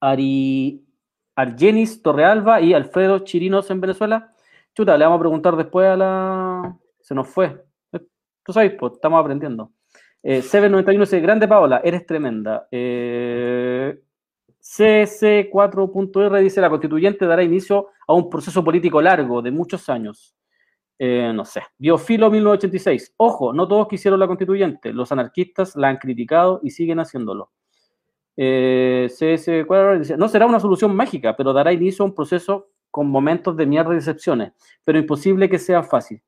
Ari, 0.00 0.86
Argenis 1.34 2.02
Torrealba 2.02 2.60
y 2.60 2.74
Alfredo 2.74 3.20
Chirinos 3.20 3.70
en 3.70 3.80
Venezuela? 3.80 4.32
Chuta, 4.74 4.96
le 4.96 5.04
vamos 5.04 5.18
a 5.18 5.20
preguntar 5.20 5.56
después 5.56 5.88
a 5.88 5.96
la... 5.96 6.78
Se 7.00 7.14
nos 7.14 7.28
fue. 7.28 7.64
Tú 8.44 8.52
sabes, 8.52 8.74
pues, 8.78 8.94
estamos 8.94 9.20
aprendiendo. 9.20 9.72
Eh, 10.22 10.40
CB91 10.40 11.00
dice, 11.00 11.20
grande 11.20 11.48
Paola, 11.48 11.80
eres 11.82 12.04
tremenda. 12.06 12.68
Eh, 12.70 14.00
CC4.R 14.60 16.40
dice, 16.40 16.60
la 16.60 16.68
constituyente 16.70 17.26
dará 17.26 17.42
inicio 17.42 17.88
a 18.06 18.14
un 18.14 18.28
proceso 18.28 18.62
político 18.62 19.00
largo 19.00 19.40
de 19.40 19.50
muchos 19.50 19.88
años. 19.88 20.36
Eh, 20.98 21.32
no 21.32 21.44
sé. 21.44 21.62
Biofilo 21.78 22.30
1986. 22.30 23.14
Ojo, 23.16 23.52
no 23.52 23.68
todos 23.68 23.86
quisieron 23.88 24.18
la 24.18 24.26
constituyente. 24.26 24.92
Los 24.92 25.12
anarquistas 25.12 25.76
la 25.76 25.88
han 25.88 25.98
criticado 25.98 26.60
y 26.62 26.70
siguen 26.70 26.98
haciéndolo. 26.98 27.52
Eh, 28.36 29.08
CS4 29.10 29.98
dice, 29.98 30.16
no 30.16 30.28
será 30.28 30.46
una 30.46 30.60
solución 30.60 30.94
mágica, 30.94 31.36
pero 31.36 31.52
dará 31.52 31.72
inicio 31.72 32.04
a 32.04 32.06
un 32.06 32.14
proceso 32.14 32.70
con 32.90 33.08
momentos 33.08 33.56
de 33.56 33.66
mierda 33.66 33.92
y 33.92 33.96
decepciones, 33.96 34.52
pero 34.84 34.98
imposible 34.98 35.48
que 35.48 35.58
sea 35.58 35.82
fácil. 35.82 36.22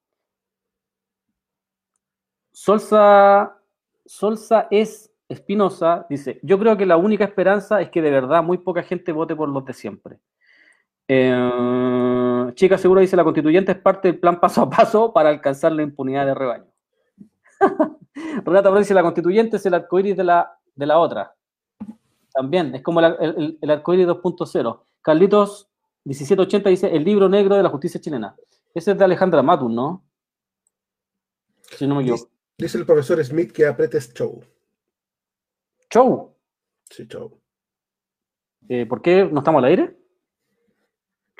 Solsa, 2.52 3.56
Solsa 4.04 4.66
es 4.70 5.12
Espinosa, 5.28 6.06
dice, 6.10 6.40
yo 6.42 6.58
creo 6.58 6.76
que 6.76 6.84
la 6.84 6.96
única 6.96 7.24
esperanza 7.24 7.80
es 7.80 7.90
que 7.90 8.02
de 8.02 8.10
verdad 8.10 8.42
muy 8.42 8.58
poca 8.58 8.82
gente 8.82 9.12
vote 9.12 9.36
por 9.36 9.48
los 9.48 9.64
de 9.64 9.72
siempre. 9.72 10.18
Eh, 11.12 12.52
Chica 12.54 12.78
Segura 12.78 13.00
dice, 13.00 13.16
la 13.16 13.24
constituyente 13.24 13.72
es 13.72 13.78
parte 13.78 14.06
del 14.06 14.20
plan 14.20 14.38
paso 14.38 14.62
a 14.62 14.70
paso 14.70 15.12
para 15.12 15.28
alcanzar 15.28 15.72
la 15.72 15.82
impunidad 15.82 16.24
de 16.24 16.34
rebaño. 16.36 16.72
Renata 18.44 18.72
dice, 18.78 18.94
la 18.94 19.02
constituyente 19.02 19.56
es 19.56 19.66
el 19.66 19.74
arcoíris 19.74 20.16
de 20.16 20.22
la, 20.22 20.56
de 20.72 20.86
la 20.86 21.00
otra. 21.00 21.34
También, 22.32 22.76
es 22.76 22.82
como 22.82 23.00
el, 23.00 23.16
el, 23.18 23.58
el 23.60 23.70
arcoíris 23.70 24.06
2.0. 24.06 24.82
Carlitos 25.02 25.68
1780 26.04 26.70
dice, 26.70 26.94
el 26.94 27.02
libro 27.02 27.28
negro 27.28 27.56
de 27.56 27.64
la 27.64 27.70
justicia 27.70 28.00
chilena. 28.00 28.36
Ese 28.72 28.92
es 28.92 28.98
de 28.98 29.04
Alejandra 29.04 29.42
Matun, 29.42 29.74
¿no? 29.74 30.04
Si 31.76 31.88
no 31.88 31.96
me 31.96 32.02
equivoco. 32.02 32.30
Dice 32.56 32.78
el 32.78 32.86
profesor 32.86 33.24
Smith 33.24 33.50
que 33.50 33.66
apretes 33.66 34.14
show. 34.14 34.44
Show. 35.92 36.36
Sí, 36.88 37.04
show. 37.08 37.36
Eh, 38.68 38.86
¿Por 38.86 39.02
qué 39.02 39.24
no 39.24 39.40
estamos 39.40 39.58
al 39.58 39.70
aire? 39.70 39.99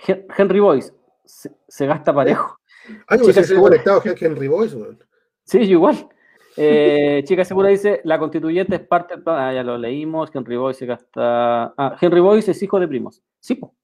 Hen- 0.07 0.27
Henry 0.37 0.61
Boyce 0.61 0.93
se, 1.25 1.51
se 1.69 1.87
gasta 1.87 2.15
parejo. 2.15 2.59
Ah, 3.07 3.17
yo 3.17 3.25
pensé 3.33 3.55
conectado 3.55 4.01
Hen- 4.03 4.17
Henry 4.21 4.49
Boyce, 4.49 4.77
weón. 4.77 4.99
Sí, 5.45 5.59
yo 5.67 5.73
igual. 5.73 6.09
Eh, 6.57 7.23
Chica 7.27 7.45
Segura 7.45 7.69
dice, 7.69 8.01
la 8.05 8.19
constituyente 8.19 8.77
es 8.77 8.81
parte. 8.87 9.15
Ah, 9.27 9.53
ya 9.53 9.63
lo 9.63 9.79
leímos. 9.79 10.31
Henry 10.35 10.57
Boyce 10.57 10.81
se 10.81 10.87
gasta... 10.87 11.75
Ah, 11.77 11.97
Henry 12.01 12.21
Boyce 12.21 12.51
es 12.51 12.63
hijo 12.63 12.81
de 12.81 12.89
primos. 12.89 13.23
Sí, 13.39 13.55
po. 13.55 13.75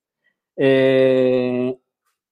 Eh, 0.56 1.76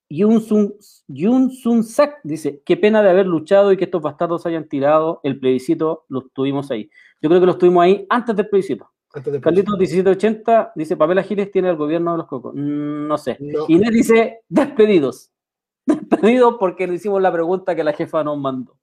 Yun 0.09 0.41
Sun, 0.41 0.75
Yun 1.09 1.51
Sun 1.51 1.83
Sak 1.83 2.21
dice, 2.25 2.63
qué 2.65 2.77
pena 2.77 3.03
de 3.03 3.11
haber 3.11 3.27
luchado 3.27 3.73
y 3.73 3.77
que 3.77 3.85
estos 3.85 4.03
bastardos 4.03 4.47
hayan 4.47 4.69
tirado 4.69 5.21
el 5.25 5.39
plebiscito, 5.39 6.05
los 6.09 6.33
tuvimos 6.33 6.71
ahí. 6.71 6.89
Yo 7.21 7.29
creo 7.29 7.41
que 7.41 7.47
los 7.47 7.59
tuvimos 7.59 7.83
ahí 7.85 8.07
antes 8.09 8.37
del 8.37 8.49
plebiscito. 8.49 8.91
Antes 9.15 9.41
Carlitos 9.41 9.79
1780 9.79 10.73
dice, 10.75 10.97
Pamela 10.97 11.23
Giles 11.23 11.51
tiene 11.53 11.71
el 11.71 11.77
gobierno 11.77 12.13
de 12.13 12.19
los 12.19 12.27
cocos. 12.27 12.53
Mm, 12.55 13.07
No 13.07 13.17
sé. 13.17 13.37
No. 13.41 13.65
Inés 13.69 13.91
dice, 13.93 14.41
despedidos. 14.49 15.31
Despedidos 15.87 16.57
porque 16.59 16.87
le 16.87 16.95
hicimos 16.95 17.21
la 17.23 17.33
pregunta 17.33 17.75
que 17.77 17.85
la 17.85 17.93
jefa 17.93 18.25
nos 18.25 18.39
mandó. 18.39 18.77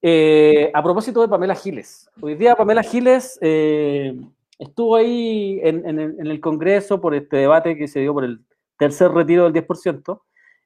Eh, 0.00 0.70
a 0.72 0.82
propósito 0.82 1.20
de 1.22 1.28
Pamela 1.28 1.56
Giles, 1.56 2.08
hoy 2.20 2.36
día 2.36 2.54
Pamela 2.54 2.84
Giles 2.84 3.36
eh, 3.42 4.16
estuvo 4.56 4.94
ahí 4.94 5.58
en, 5.62 5.84
en 5.88 5.98
el- 5.98 6.20
en 6.20 6.26
el 6.28 6.40
Congreso 6.40 7.00
por 7.00 7.14
este 7.16 7.38
debate 7.38 7.76
que 7.76 7.88
se 7.88 7.98
dio 8.00 8.14
por 8.14 8.24
el 8.24 8.40
tercer 8.78 9.10
retiro 9.10 9.50
del 9.50 9.52
10%. 9.66 10.20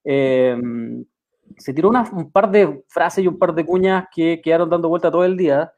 Eh, 0.04 0.56
se 1.56 1.72
tiró 1.72 1.88
una- 1.88 2.10
un 2.12 2.30
par 2.30 2.50
de 2.50 2.82
frases 2.88 3.24
y 3.24 3.28
un 3.28 3.38
par 3.38 3.54
de 3.54 3.64
cuñas 3.64 4.06
que 4.14 4.40
quedaron 4.42 4.68
dando 4.68 4.88
vuelta 4.90 5.10
todo 5.10 5.24
el 5.24 5.36
día 5.36 5.72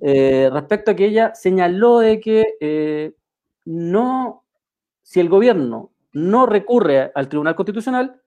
eh, 0.00 0.48
respecto 0.52 0.90
a 0.90 0.94
que 0.94 1.06
ella 1.06 1.34
señaló 1.34 1.98
de 1.98 2.20
que 2.20 2.56
eh, 2.60 3.14
no, 3.64 4.44
si 5.02 5.20
el 5.20 5.28
gobierno 5.28 5.92
no 6.12 6.46
recurre 6.46 7.12
al 7.14 7.28
Tribunal 7.28 7.54
Constitucional, 7.54 8.20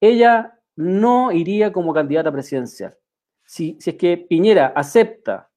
ella 0.00 0.58
no 0.76 1.32
iría 1.32 1.72
como 1.72 1.94
candidata 1.94 2.30
presidencial. 2.30 2.96
Si, 3.44 3.76
si 3.80 3.90
es 3.90 3.96
que 3.96 4.18
Piñera 4.18 4.72
acepta 4.74 5.50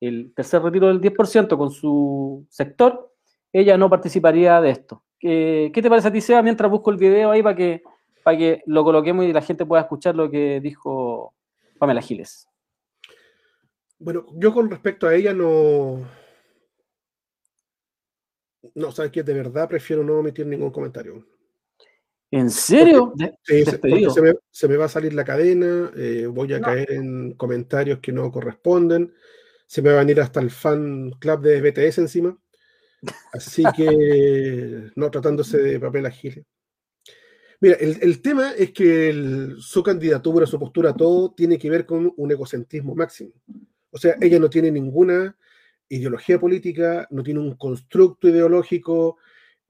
el 0.00 0.32
tercer 0.34 0.62
retiro 0.62 0.88
del 0.88 1.00
10% 1.00 1.56
con 1.56 1.70
su 1.70 2.46
sector, 2.48 3.14
ella 3.52 3.76
no 3.76 3.90
participaría 3.90 4.60
de 4.60 4.70
esto. 4.70 5.04
¿Qué, 5.18 5.70
qué 5.74 5.82
te 5.82 5.90
parece 5.90 6.08
a 6.08 6.12
ti, 6.12 6.20
Seba, 6.20 6.42
mientras 6.42 6.70
busco 6.70 6.90
el 6.90 6.96
video 6.96 7.30
ahí 7.30 7.42
para 7.42 7.54
que, 7.54 7.82
para 8.24 8.38
que 8.38 8.62
lo 8.66 8.82
coloquemos 8.82 9.26
y 9.26 9.32
la 9.32 9.42
gente 9.42 9.66
pueda 9.66 9.82
escuchar 9.82 10.16
lo 10.16 10.30
que 10.30 10.60
dijo 10.60 11.34
Pamela 11.78 12.00
Giles? 12.00 12.49
Bueno, 14.00 14.26
yo 14.34 14.52
con 14.52 14.70
respecto 14.70 15.06
a 15.06 15.14
ella 15.14 15.34
no. 15.34 16.08
No, 18.74 18.92
sabes 18.92 19.12
que 19.12 19.22
de 19.22 19.34
verdad 19.34 19.68
prefiero 19.68 20.02
no 20.02 20.18
emitir 20.20 20.46
ningún 20.46 20.70
comentario. 20.70 21.26
¿En 22.30 22.50
serio? 22.50 23.12
Sí, 23.42 23.64
se, 23.64 23.78
porque 23.78 23.88
Despedido. 23.88 24.10
se 24.10 24.22
me, 24.22 24.34
se 24.50 24.68
me 24.68 24.76
va 24.76 24.84
a 24.86 24.88
salir 24.88 25.12
la 25.12 25.24
cadena, 25.24 25.90
eh, 25.96 26.26
voy 26.26 26.52
a 26.54 26.60
caer 26.60 26.92
en 26.92 27.32
comentarios 27.34 27.98
que 28.00 28.12
no 28.12 28.30
corresponden, 28.30 29.12
se 29.66 29.82
me 29.82 29.90
va 29.90 29.96
a 29.96 30.00
venir 30.04 30.20
hasta 30.20 30.40
el 30.40 30.50
fan 30.50 31.10
club 31.18 31.40
de 31.40 31.60
BTS 31.60 32.00
encima. 32.00 32.38
Así 33.32 33.64
que, 33.76 34.90
no 34.96 35.10
tratándose 35.10 35.58
de 35.58 35.80
papel 35.80 36.06
agile. 36.06 36.44
Mira, 37.60 37.76
el, 37.76 37.98
el 38.00 38.22
tema 38.22 38.52
es 38.52 38.72
que 38.72 39.10
el- 39.10 39.56
su 39.58 39.82
candidatura, 39.82 40.46
su 40.46 40.58
postura, 40.58 40.94
todo 40.94 41.32
tiene 41.32 41.58
que 41.58 41.68
ver 41.68 41.84
con 41.84 42.12
un 42.16 42.30
egocentrismo 42.30 42.94
máximo. 42.94 43.32
O 43.90 43.98
sea, 43.98 44.16
ella 44.20 44.38
no 44.38 44.50
tiene 44.50 44.70
ninguna 44.70 45.36
ideología 45.88 46.38
política, 46.38 47.06
no 47.10 47.22
tiene 47.22 47.40
un 47.40 47.56
constructo 47.56 48.28
ideológico, 48.28 49.18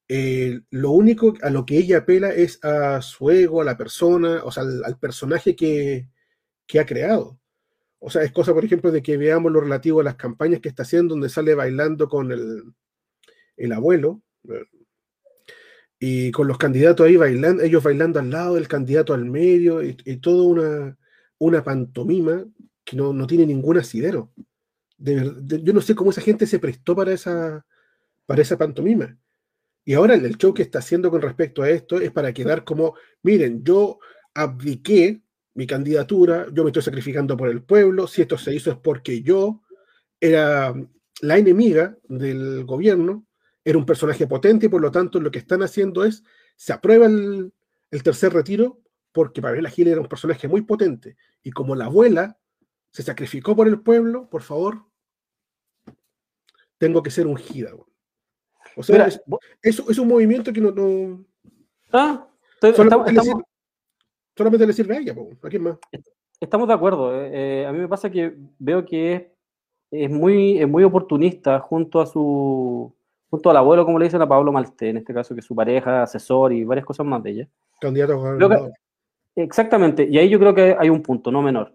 eh, 0.07 0.59
lo 0.71 0.91
único 0.91 1.33
a 1.41 1.49
lo 1.49 1.65
que 1.65 1.77
ella 1.77 1.99
apela 1.99 2.31
es 2.31 2.63
a 2.63 3.01
su 3.01 3.31
ego, 3.31 3.61
a 3.61 3.65
la 3.65 3.77
persona, 3.77 4.41
o 4.43 4.51
sea, 4.51 4.63
al, 4.63 4.99
personaje 4.99 5.55
que, 5.55 6.09
que 6.67 6.79
ha 6.79 6.85
creado. 6.85 7.39
O 7.99 8.09
sea, 8.09 8.23
es 8.23 8.31
cosa, 8.31 8.53
por 8.53 8.65
ejemplo, 8.65 8.91
de 8.91 9.01
que 9.01 9.17
veamos 9.17 9.51
lo 9.51 9.61
relativo 9.61 10.01
a 10.01 10.03
las 10.03 10.15
campañas 10.15 10.59
que 10.59 10.69
está 10.69 10.83
haciendo, 10.83 11.13
donde 11.13 11.29
sale 11.29 11.55
bailando 11.55 12.09
con 12.09 12.31
el, 12.31 12.63
el 13.57 13.71
abuelo, 13.71 14.21
eh, 14.49 14.65
y 15.99 16.31
con 16.31 16.47
los 16.47 16.57
candidatos 16.57 17.07
ahí 17.07 17.15
bailando, 17.15 17.63
ellos 17.63 17.83
bailando 17.83 18.19
al 18.19 18.31
lado 18.31 18.55
del 18.55 18.67
candidato 18.67 19.13
al 19.13 19.25
medio, 19.25 19.83
y, 19.83 19.95
y 20.05 20.17
toda 20.17 20.43
una, 20.43 20.97
una 21.37 21.63
pantomima 21.63 22.45
no, 22.93 23.13
no 23.13 23.27
tiene 23.27 23.45
ningún 23.45 23.77
asidero. 23.77 24.31
Yo 24.97 25.73
no 25.73 25.81
sé 25.81 25.95
cómo 25.95 26.11
esa 26.11 26.21
gente 26.21 26.45
se 26.45 26.59
prestó 26.59 26.95
para 26.95 27.11
esa, 27.11 27.65
para 28.25 28.41
esa 28.41 28.57
pantomima. 28.57 29.17
Y 29.83 29.93
ahora 29.93 30.13
el 30.13 30.37
show 30.37 30.53
que 30.53 30.61
está 30.61 30.79
haciendo 30.79 31.09
con 31.09 31.21
respecto 31.21 31.63
a 31.63 31.69
esto 31.69 31.99
es 31.99 32.11
para 32.11 32.33
quedar 32.33 32.63
como, 32.63 32.95
miren, 33.23 33.63
yo 33.63 33.99
abdiqué 34.33 35.21
mi 35.55 35.67
candidatura, 35.67 36.47
yo 36.53 36.63
me 36.63 36.69
estoy 36.69 36.83
sacrificando 36.83 37.35
por 37.35 37.49
el 37.49 37.63
pueblo, 37.63 38.07
si 38.07 38.21
esto 38.21 38.37
se 38.37 38.53
hizo 38.53 38.71
es 38.71 38.77
porque 38.77 39.21
yo 39.21 39.61
era 40.19 40.73
la 41.21 41.37
enemiga 41.37 41.97
del 42.07 42.63
gobierno, 42.63 43.25
era 43.65 43.77
un 43.77 43.85
personaje 43.85 44.27
potente 44.27 44.67
y 44.67 44.69
por 44.69 44.81
lo 44.81 44.91
tanto 44.91 45.19
lo 45.19 45.31
que 45.31 45.39
están 45.39 45.61
haciendo 45.61 46.05
es, 46.05 46.23
se 46.55 46.73
aprueba 46.73 47.07
el, 47.07 47.51
el 47.89 48.03
tercer 48.03 48.33
retiro 48.33 48.81
porque 49.11 49.41
Pamela 49.41 49.69
Gil 49.69 49.87
era 49.87 50.01
un 50.01 50.07
personaje 50.07 50.47
muy 50.47 50.61
potente 50.61 51.17
y 51.43 51.51
como 51.51 51.75
la 51.75 51.85
abuela 51.85 52.37
se 52.91 53.03
sacrificó 53.03 53.55
por 53.55 53.67
el 53.67 53.79
pueblo, 53.81 54.29
por 54.29 54.41
favor, 54.41 54.83
tengo 56.77 57.01
que 57.03 57.11
ser 57.11 57.27
ungida. 57.27 57.71
güey. 57.71 57.85
O 58.75 58.83
sea, 58.83 58.93
Mira, 58.95 59.07
es, 59.07 59.21
vos- 59.25 59.39
es- 59.61 59.79
es 59.89 59.97
un 59.97 60.07
movimiento 60.07 60.51
que 60.53 60.61
no, 60.61 60.71
no- 60.71 61.25
ah, 61.93 62.27
estoy- 62.55 62.73
solamente, 62.73 63.09
estamos, 63.11 63.13
le 63.13 63.21
sirve, 63.21 63.43
solamente 64.37 64.67
le 64.67 64.73
sirve 64.73 64.95
a 64.95 64.99
ella, 64.99 65.15
po, 65.15 65.29
¿a 65.43 65.49
quién 65.49 65.63
más? 65.63 65.77
estamos 66.39 66.67
de 66.67 66.73
acuerdo. 66.73 67.13
eh, 67.21 67.61
eh, 67.61 67.65
a 67.67 67.71
mí 67.71 67.79
me 67.79 67.87
pasa 67.87 68.09
que 68.09 68.35
veo 68.57 68.83
que 68.85 69.13
es, 69.13 69.23
es 69.91 70.09
muy, 70.09 70.57
es 70.59 70.67
muy 70.67 70.83
oportunista 70.83 71.59
junto 71.59 71.99
a 72.01 72.05
su 72.07 72.93
junto 73.29 73.49
al 73.49 73.55
abuelo, 73.57 73.85
como 73.85 73.97
le 73.97 74.05
dicen 74.05 74.21
a 74.21 74.27
Pablo 74.27 74.51
Malté, 74.51 74.89
en 74.89 74.97
este 74.97 75.13
caso, 75.13 75.33
que 75.33 75.39
es 75.39 75.45
su 75.45 75.55
pareja, 75.55 76.03
asesor 76.03 76.51
y 76.51 76.65
varias 76.65 76.85
cosas 76.85 77.05
más 77.05 77.23
de 77.23 77.29
ella. 77.31 77.47
Candidato 77.79 78.13
a 78.13 78.15
gobernador. 78.17 78.73
Exactamente, 79.35 80.05
y 80.09 80.17
ahí 80.17 80.27
yo 80.29 80.37
creo 80.37 80.53
que 80.53 80.75
hay 80.77 80.89
un 80.89 81.01
punto, 81.01 81.31
no 81.31 81.41
menor. 81.41 81.73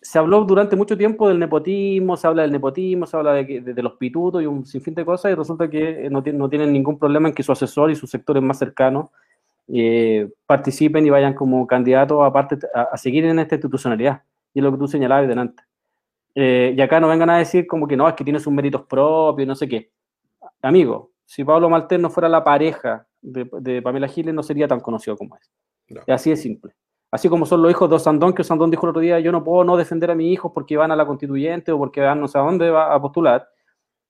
Se 0.00 0.18
habló 0.18 0.44
durante 0.44 0.76
mucho 0.76 0.96
tiempo 0.96 1.28
del 1.28 1.38
nepotismo, 1.38 2.16
se 2.16 2.26
habla 2.26 2.42
del 2.42 2.52
nepotismo, 2.52 3.06
se 3.06 3.16
habla 3.16 3.32
de, 3.34 3.46
que- 3.46 3.60
de- 3.60 3.74
de 3.74 3.82
los 3.82 3.94
pitutos 3.94 4.42
y 4.42 4.46
un 4.46 4.64
sinfín 4.64 4.94
de 4.94 5.04
cosas, 5.04 5.32
y 5.32 5.34
resulta 5.34 5.68
que 5.68 6.06
eh, 6.06 6.10
no, 6.10 6.22
tienen- 6.22 6.38
no 6.38 6.48
tienen 6.48 6.72
ningún 6.72 6.98
problema 6.98 7.28
en 7.28 7.34
que 7.34 7.42
su 7.42 7.52
asesor 7.52 7.90
y 7.90 7.94
sus 7.96 8.10
sectores 8.10 8.42
más 8.42 8.58
cercanos 8.58 9.10
eh, 9.68 10.30
participen 10.46 11.06
y 11.06 11.10
vayan 11.10 11.34
como 11.34 11.66
candidatos 11.66 12.18
a, 12.22 12.82
a 12.82 12.96
seguir 12.96 13.24
en 13.26 13.38
esta 13.38 13.56
institucionalidad. 13.56 14.22
Y 14.54 14.60
es 14.60 14.64
lo 14.64 14.72
que 14.72 14.78
tú 14.78 14.88
señalabas 14.88 15.28
delante. 15.28 15.62
Eh, 16.34 16.74
y 16.76 16.80
acá 16.80 17.00
no 17.00 17.08
vengan 17.08 17.28
a 17.30 17.38
decir 17.38 17.66
como 17.66 17.86
que 17.86 17.96
no, 17.96 18.08
es 18.08 18.14
que 18.14 18.24
tiene 18.24 18.40
sus 18.40 18.52
méritos 18.52 18.82
propios, 18.86 19.46
no 19.46 19.54
sé 19.54 19.68
qué. 19.68 19.90
Amigo, 20.62 21.10
si 21.26 21.44
Pablo 21.44 21.68
Maltés 21.68 22.00
no 22.00 22.08
fuera 22.08 22.28
la 22.28 22.42
pareja 22.42 23.06
de, 23.20 23.48
de 23.60 23.82
Pamela 23.82 24.08
Giles, 24.08 24.34
no 24.34 24.42
sería 24.42 24.66
tan 24.66 24.80
conocido 24.80 25.16
como 25.16 25.36
es. 25.36 25.50
No. 25.88 26.00
Es 26.00 26.14
así 26.14 26.30
de 26.30 26.36
simple. 26.36 26.72
Así 27.10 27.28
como 27.28 27.46
son 27.46 27.62
los 27.62 27.70
hijos 27.70 27.88
de 27.88 27.96
Osandón, 27.96 28.34
que 28.34 28.42
Osandón 28.42 28.70
dijo 28.70 28.86
el 28.86 28.90
otro 28.90 29.00
día, 29.00 29.18
yo 29.20 29.32
no 29.32 29.42
puedo 29.42 29.64
no 29.64 29.76
defender 29.76 30.10
a 30.10 30.14
mis 30.14 30.30
hijos 30.32 30.52
porque 30.54 30.76
van 30.76 30.90
a 30.90 30.96
la 30.96 31.06
constituyente 31.06 31.72
o 31.72 31.78
porque 31.78 32.02
van 32.02 32.20
no 32.20 32.28
sé 32.28 32.38
a 32.38 32.42
dónde 32.42 32.70
va 32.70 32.94
a 32.94 33.00
postular. 33.00 33.48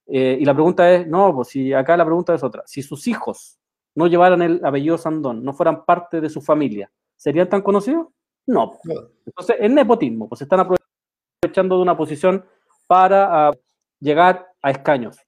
Eh, 0.06 0.38
y 0.40 0.44
la 0.44 0.54
pregunta 0.54 0.90
es, 0.92 1.06
no, 1.06 1.34
pues 1.34 1.48
si 1.48 1.72
acá 1.72 1.96
la 1.96 2.04
pregunta 2.04 2.34
es 2.34 2.42
otra. 2.42 2.62
Si 2.66 2.82
sus 2.82 3.06
hijos 3.06 3.58
no 3.94 4.06
llevaran 4.06 4.42
el 4.42 4.64
apellido 4.64 4.98
Sandón, 4.98 5.44
no 5.44 5.52
fueran 5.52 5.84
parte 5.84 6.20
de 6.20 6.28
su 6.28 6.40
familia, 6.40 6.90
¿serían 7.16 7.48
tan 7.48 7.62
conocidos? 7.62 8.08
No. 8.46 8.78
Entonces, 9.26 9.56
es 9.60 9.70
nepotismo, 9.70 10.28
pues 10.28 10.38
se 10.38 10.44
están 10.44 10.60
aprovechando 10.60 11.76
de 11.76 11.82
una 11.82 11.96
posición 11.96 12.44
para 12.86 13.48
ah, 13.48 13.52
llegar 14.00 14.48
a 14.62 14.70
escaños, 14.70 15.18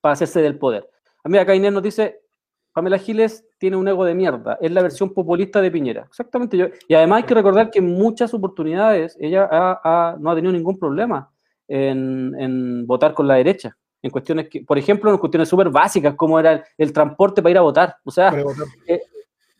para 0.00 0.12
hacerse 0.12 0.42
del 0.42 0.58
poder. 0.58 0.88
A 1.24 1.28
mí 1.28 1.38
acá 1.38 1.54
Inés 1.54 1.72
nos 1.72 1.82
dice, 1.82 2.21
Pamela 2.72 2.98
Giles 2.98 3.44
tiene 3.58 3.76
un 3.76 3.86
ego 3.86 4.04
de 4.04 4.14
mierda, 4.14 4.56
es 4.60 4.72
la 4.72 4.82
versión 4.82 5.12
populista 5.12 5.60
de 5.60 5.70
Piñera. 5.70 6.04
Exactamente. 6.08 6.56
Yo, 6.56 6.66
y 6.88 6.94
además 6.94 7.18
hay 7.18 7.22
que 7.24 7.34
recordar 7.34 7.70
que 7.70 7.80
en 7.80 7.86
muchas 7.92 8.32
oportunidades 8.34 9.16
ella 9.20 9.48
ha- 9.50 9.80
ha- 9.84 10.16
no 10.18 10.30
ha 10.30 10.34
tenido 10.34 10.52
ningún 10.52 10.78
problema 10.78 11.30
en, 11.68 12.34
en 12.38 12.86
votar 12.86 13.14
con 13.14 13.28
la 13.28 13.34
derecha. 13.34 13.76
En 14.00 14.10
cuestiones 14.10 14.48
que, 14.48 14.62
por 14.62 14.78
ejemplo, 14.78 15.10
en 15.12 15.18
cuestiones 15.18 15.48
súper 15.48 15.68
básicas, 15.70 16.14
como 16.16 16.40
era 16.40 16.52
el, 16.54 16.62
el 16.78 16.92
transporte 16.92 17.40
para 17.40 17.50
ir 17.52 17.58
a 17.58 17.62
votar. 17.62 17.96
O 18.04 18.10
sea, 18.10 18.30
votar. 18.42 18.66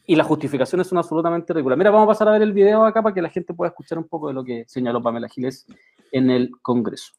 y 0.05 0.17
las 0.17 0.27
justificaciones 0.27 0.87
son 0.89 0.99
absolutamente 0.99 1.53
ridículas. 1.53 1.79
Mira, 1.79 1.91
vamos 1.91 2.07
a 2.07 2.09
pasar 2.09 2.29
a 2.29 2.33
ver 2.33 2.43
el 2.43 2.53
video 2.53 2.85
acá 2.85 3.03
para 3.03 3.15
que 3.15 3.23
la 3.23 3.29
gente 3.31 3.55
pueda 3.55 3.69
escuchar 3.69 3.99
un 3.99 4.09
poco 4.09 4.29
de 4.29 4.35
lo 4.35 4.43
que 4.43 4.65
señaló 4.67 5.01
Pamela 5.01 5.29
Giles 5.29 5.65
en 6.11 6.29
el 6.31 6.51
Congreso. 6.61 7.13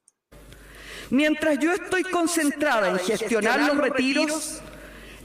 Mientras 1.11 1.60
yo 1.60 1.72
estoy 1.72 2.03
concentrada 2.03 2.90
en 2.90 2.98
gestionar 2.99 3.60
los 3.68 3.78
retiros, 3.78 4.61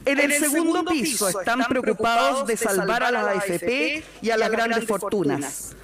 en 0.05 0.19
el 0.19 0.33
segundo 0.33 0.85
piso 0.85 1.29
están 1.29 1.65
preocupados 1.65 2.47
de 2.47 2.57
salvar 2.57 3.03
a 3.03 3.11
las 3.11 3.25
AFP 3.37 4.03
y 4.23 4.31
a 4.31 4.37
las 4.37 4.51
grandes 4.51 4.87
fortunas 4.87 5.75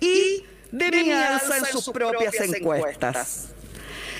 y 0.00 0.44
de 0.70 0.90
mi 0.90 1.12
alza 1.12 1.58
en 1.58 1.64
sus 1.66 1.88
propias 1.90 2.34
encuestas. 2.40 3.48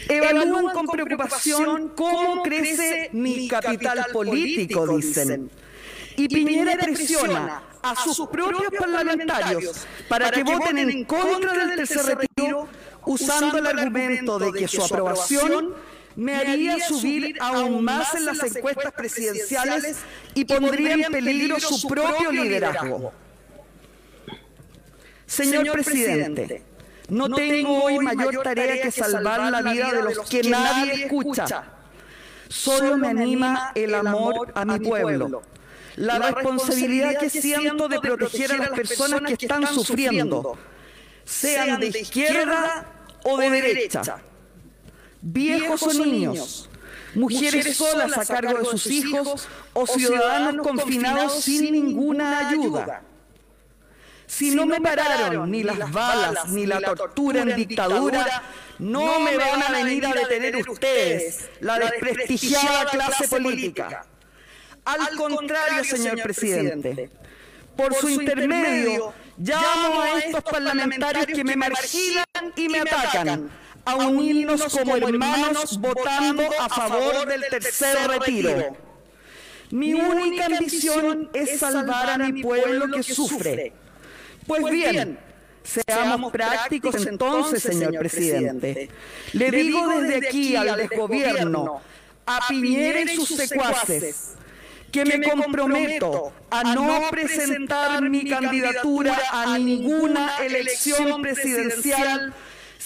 Evalúan 0.09 0.75
con 0.75 0.87
preocupación 0.87 1.93
cómo 1.97 2.43
crece 2.43 3.11
mi 3.13 3.49
capital 3.49 4.07
político, 4.13 4.87
dicen. 4.97 5.51
Y 6.17 6.29
Piñera 6.29 6.77
presiona 6.77 7.63
a 7.83 7.97
sus 7.97 8.29
propios 8.29 8.71
parlamentarios 8.79 9.87
para 10.09 10.31
que 10.31 10.43
voten 10.43 10.79
en 10.79 11.05
contra 11.05 11.53
del 11.55 11.77
tercer 11.77 12.17
retiro 12.17 12.69
usando 13.05 13.59
el 13.59 13.67
argumento 13.67 14.39
de 14.39 14.53
que 14.53 14.69
su 14.69 14.85
aprobación 14.85 15.75
me 16.17 16.35
haría 16.35 16.79
subir 16.81 17.37
aún 17.41 17.85
más 17.85 18.15
en 18.15 18.27
las 18.27 18.43
encuestas 18.43 18.93
presidenciales 18.93 19.99
y 20.35 20.45
pondría 20.45 20.95
en 20.95 21.13
peligro 21.13 21.59
su 21.61 21.89
propio 21.89 22.31
liderazgo. 22.31 23.13
Señor 25.27 25.73
presidente, 25.73 26.63
no 27.09 27.29
tengo 27.31 27.85
hoy 27.85 27.99
mayor 27.99 28.43
tarea 28.43 28.83
que 28.83 28.91
salvar 28.91 29.51
la 29.51 29.63
vida 29.63 29.93
de 29.93 30.03
los 30.03 30.29
que 30.29 30.43
nadie 30.43 31.05
escucha. 31.05 31.65
Solo 32.49 32.99
me 32.99 33.09
anima 33.09 33.73
el 33.75 33.95
amor 33.95 34.53
a 34.55 34.65
mi 34.67 34.79
pueblo, 34.79 35.43
la 35.97 36.19
responsabilidad 36.19 37.19
que 37.19 37.31
siento 37.31 37.89
de 37.89 37.99
proteger 37.99 38.53
a 38.53 38.57
las 38.59 38.71
personas 38.71 39.23
que 39.23 39.33
están 39.33 39.67
sufriendo, 39.67 40.59
sean 41.25 41.81
de 41.81 41.89
izquierda 41.89 42.87
o 43.25 43.39
de 43.39 43.51
derecha, 43.51 44.21
viejos 45.23 45.83
o 45.83 45.95
niños, 45.95 46.69
mujeres 47.15 47.77
solas 47.77 48.19
a 48.19 48.27
cargo 48.27 48.59
de 48.59 48.65
sus 48.65 48.87
hijos 48.89 49.49
o 49.73 49.87
ciudadanos 49.87 50.67
confinados 50.67 51.43
sin 51.43 51.73
ninguna 51.73 52.49
ayuda. 52.49 53.03
Si 54.27 54.55
no 54.55 54.67
me 54.67 54.81
pararon 54.81 55.51
ni 55.51 55.63
las 55.63 55.91
balas 55.93 56.49
ni 56.49 56.67
la 56.67 56.81
tortura 56.81 57.43
en 57.43 57.55
dictadura, 57.55 58.43
no 58.79 59.21
me 59.21 59.37
van 59.37 59.63
a 59.63 59.71
venir 59.71 60.07
a 60.07 60.13
detener 60.15 60.57
ustedes, 60.69 61.51
la 61.61 61.79
desprestigiada 61.79 62.87
clase 62.87 63.29
política. 63.29 64.07
Al 64.85 65.17
contrario, 65.17 65.85
señor 65.85 66.23
presidente, 66.23 67.11
por 67.77 67.95
su 67.95 68.09
intermedio, 68.09 69.13
llamo 69.39 70.01
a 70.01 70.19
estos 70.19 70.43
parlamentarios 70.43 71.27
que 71.27 71.45
me 71.45 71.55
marginan 71.55 72.25
y 72.57 72.69
me 72.69 72.81
atacan 72.81 73.51
a 73.85 73.97
unirnos 73.97 74.65
como 74.65 74.97
hermanos 74.97 75.79
votando 75.81 76.45
a 76.61 76.69
favor 76.69 77.27
del 77.27 77.43
tercer 77.51 77.97
retiro. 78.09 78.77
Mi 79.71 79.95
única 79.95 80.47
ambición 80.47 81.31
es 81.33 81.59
salvar 81.59 82.11
a 82.11 82.19
mi 82.19 82.43
pueblo 82.43 82.95
que 82.95 83.03
sufre. 83.03 83.73
Pues 84.47 84.65
bien, 84.71 85.19
seamos 85.65 86.31
prácticos 86.31 87.07
entonces, 87.07 87.63
señor 87.63 87.99
presidente. 87.99 88.91
Le 89.33 89.51
digo 89.51 90.01
desde 90.01 90.29
aquí 90.29 90.57
al 90.57 90.77
desgobierno, 90.77 91.81
a 92.27 92.41
Piñera 92.49 93.01
y 93.01 93.17
sus 93.17 93.29
secuaces, 93.31 94.35
que 94.91 95.05
me 95.07 95.23
comprometo 95.23 96.33
a 96.51 96.75
no 96.75 97.09
presentar 97.11 98.03
mi 98.03 98.29
candidatura 98.29 99.19
a 99.31 99.59
ninguna 99.59 100.37
elección 100.45 101.23
presidencial 101.23 102.35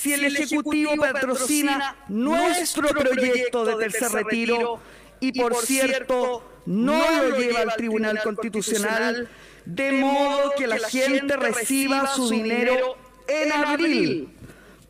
si 0.06 0.14
el 0.14 0.24
Ejecutivo 0.36 0.96
patrocina 0.96 1.96
nuestro 2.08 2.88
proyecto 2.90 3.64
de 3.64 3.74
tercer 3.76 4.12
retiro 4.12 4.78
y, 5.18 5.32
por 5.40 5.56
cierto, 5.56 6.44
no 6.66 7.22
lo 7.22 7.36
lleva 7.36 7.62
al 7.62 7.74
Tribunal 7.74 8.20
Constitucional, 8.22 9.28
de 9.64 9.92
modo 9.92 10.52
que 10.56 10.68
la 10.68 10.78
gente 10.78 11.36
reciba 11.36 12.06
su 12.06 12.30
dinero 12.30 12.96
en 13.26 13.52
abril, 13.52 14.28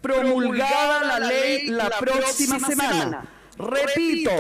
promulgada 0.03 1.19
la 1.19 1.27
ley 1.27 1.69
la 1.69 1.89
próxima 1.99 2.59
semana. 2.59 3.33
Repito, 3.57 4.31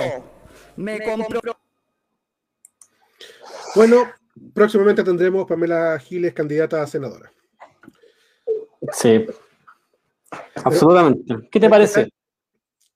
me 0.76 1.02
comprometo. 1.02 1.58
Bueno, 3.74 4.12
próximamente 4.52 5.02
tendremos 5.02 5.46
Pamela 5.46 5.98
Giles 5.98 6.34
candidata 6.34 6.82
a 6.82 6.86
senadora. 6.86 7.32
Sí, 8.92 9.26
absolutamente. 10.64 11.48
¿Qué 11.50 11.60
te 11.60 11.68
parece? 11.68 12.08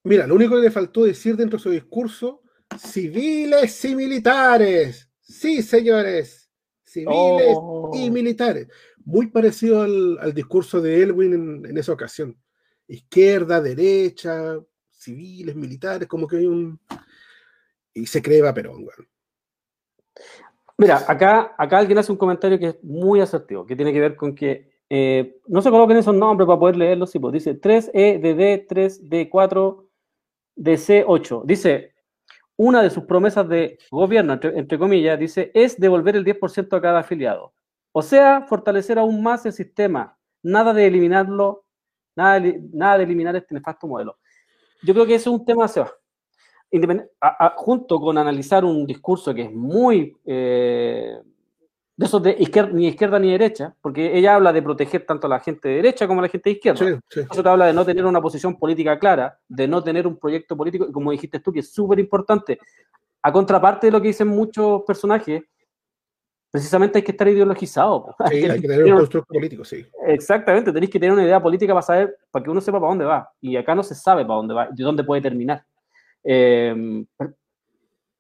Mira, 0.05 0.27
lo 0.27 0.35
único 0.35 0.57
que 0.57 0.63
le 0.63 0.71
faltó 0.71 1.05
decir 1.05 1.37
dentro 1.37 1.59
de 1.59 1.63
su 1.63 1.71
discurso, 1.71 2.43
civiles 2.79 3.85
y 3.85 3.95
militares. 3.95 5.11
Sí, 5.21 5.63
señores, 5.63 6.51
civiles 6.85 7.55
Oh. 7.57 7.91
y 7.95 8.11
militares. 8.11 8.69
Muy 9.05 9.29
parecido 9.29 9.83
al, 9.83 10.19
al 10.21 10.35
discurso 10.35 10.81
de 10.81 11.03
Elwin 11.03 11.33
en, 11.35 11.67
en 11.67 11.79
esa 11.79 11.93
ocasión. 11.93 12.37
Izquierda, 12.89 13.61
derecha, 13.61 14.59
civiles, 14.91 15.55
militares, 15.57 16.09
como 16.09 16.27
que 16.27 16.39
hay 16.39 16.47
un... 16.47 16.79
Y 17.93 18.07
se 18.07 18.23
cree 18.23 18.53
Perón. 18.53 18.87
Mira, 20.77 21.05
acá, 21.07 21.55
acá 21.59 21.79
alguien 21.79 21.99
hace 21.99 22.13
un 22.13 22.19
comentario 22.19 22.59
que 22.59 22.69
es 22.69 22.77
muy 22.83 23.21
asertivo, 23.21 23.67
que 23.67 23.77
tiene 23.77 23.93
que 23.93 24.01
ver 24.01 24.17
con 24.17 24.35
que 24.35 24.70
eh, 24.93 25.37
no 25.47 25.63
se 25.63 25.71
coloquen 25.71 25.99
esos 25.99 26.15
nombres 26.15 26.47
para 26.47 26.59
poder 26.59 26.77
leerlos. 26.77 27.11
Sí, 27.13 27.21
pues 27.21 27.33
dice 27.33 27.51
E 27.51 27.61
3EDD, 27.61 28.67
3D4, 28.67 29.87
DC8. 30.57 31.45
Dice, 31.45 31.95
una 32.57 32.83
de 32.83 32.91
sus 32.91 33.05
promesas 33.05 33.49
de 33.49 33.79
gobierno, 33.91 34.33
entre, 34.43 34.79
comillas, 34.79 35.19
dice, 35.19 35.53
es 35.55 35.79
devolver 35.79 36.17
el 36.17 36.25
10% 36.25 36.77
a 36.77 36.81
cada 36.81 36.99
afiliado. 36.99 37.55
O 37.93 38.03
sea, 38.03 38.43
fortalecer 38.49 38.99
aún 38.99 39.23
más 39.23 39.47
el 39.47 39.53
sistema. 39.53 40.19
Nada 40.43 40.75
de 40.75 40.87
eliminarlo, 40.87 41.65
nada 42.17 42.41
de, 42.41 43.03
eliminar 43.05 43.37
este 43.37 43.55
nefasto 43.55 43.87
modelo. 43.87 44.19
Yo 44.83 44.93
creo 44.93 45.07
que 45.07 45.15
ese 45.15 45.29
es 45.29 45.35
un 45.35 45.45
tema, 45.45 45.69
Seba. 45.69 45.93
Junto 47.57 48.01
con 48.01 48.19
analizar 48.19 48.65
un 48.65 48.87
discurso 48.87 49.35
que 49.35 49.43
es 49.43 49.53
muy 49.53 50.17
eh, 50.25 51.17
de 52.01 52.07
esos 52.07 52.23
de 52.23 52.35
izquierda, 52.39 52.71
ni 52.73 52.89
izquierda 52.89 53.19
ni 53.19 53.31
derecha, 53.31 53.75
porque 53.83 54.17
ella 54.17 54.35
habla 54.35 54.55
de 54.55 54.63
proteger 54.63 55.05
tanto 55.05 55.27
a 55.27 55.31
la 55.31 55.39
gente 55.39 55.69
de 55.69 55.75
derecha 55.75 56.07
como 56.09 56.21
a 56.21 56.23
la 56.23 56.31
gente 56.31 56.49
de 56.49 56.55
izquierda. 56.55 56.79
Sí, 56.79 56.99
sí. 57.11 57.21
Eso 57.31 57.43
te 57.43 57.49
habla 57.51 57.67
de 57.67 57.75
no 57.75 57.85
tener 57.85 58.07
una 58.07 58.23
posición 58.23 58.59
política 58.59 58.99
clara, 58.99 59.39
de 59.47 59.69
no 59.69 59.85
tener 59.85 60.07
un 60.07 60.17
proyecto 60.17 60.57
político, 60.57 60.87
y 60.89 60.93
como 60.93 61.11
dijiste 61.11 61.41
tú, 61.41 61.53
que 61.53 61.61
es 61.61 61.71
súper 61.71 61.99
importante. 61.99 62.59
A 63.21 63.31
contraparte 63.31 63.89
de 63.89 63.91
lo 63.91 64.01
que 64.01 64.09
dicen 64.09 64.29
muchos 64.29 64.81
personajes, 64.87 65.43
precisamente 66.51 66.97
hay 66.97 67.03
que 67.03 67.11
estar 67.11 67.29
ideologizado. 67.29 68.17
Sí, 68.31 68.45
hay 68.47 68.63
que 68.63 68.67
tener 68.67 68.85
un 68.95 68.97
constructo 68.97 69.35
político, 69.35 69.63
sí. 69.63 69.85
Exactamente, 70.07 70.73
tenéis 70.73 70.91
que 70.91 70.99
tener 70.99 71.13
una 71.13 71.25
idea 71.25 71.43
política 71.43 71.75
para 71.75 71.83
saber, 71.83 72.17
para 72.31 72.43
que 72.43 72.51
uno 72.51 72.63
sepa 72.63 72.81
para 72.81 72.89
dónde 72.89 73.05
va. 73.05 73.31
Y 73.43 73.57
acá 73.57 73.75
no 73.75 73.83
se 73.83 73.95
sabe 73.95 74.25
para 74.25 74.37
dónde 74.37 74.55
va, 74.55 74.69
de 74.73 74.83
dónde 74.83 75.05
puede 75.05 75.21
terminar. 75.21 75.63
Eh, 76.25 77.05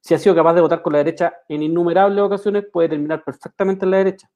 si 0.01 0.14
ha 0.14 0.18
sido 0.18 0.35
capaz 0.35 0.55
de 0.55 0.60
votar 0.62 0.82
con 0.82 0.93
la 0.93 0.98
derecha 0.98 1.35
en 1.48 1.62
innumerables 1.62 2.22
ocasiones, 2.22 2.64
puede 2.72 2.89
terminar 2.90 3.22
perfectamente 3.24 3.85
en 3.85 3.90
la 3.90 3.97
derecha, 3.98 4.31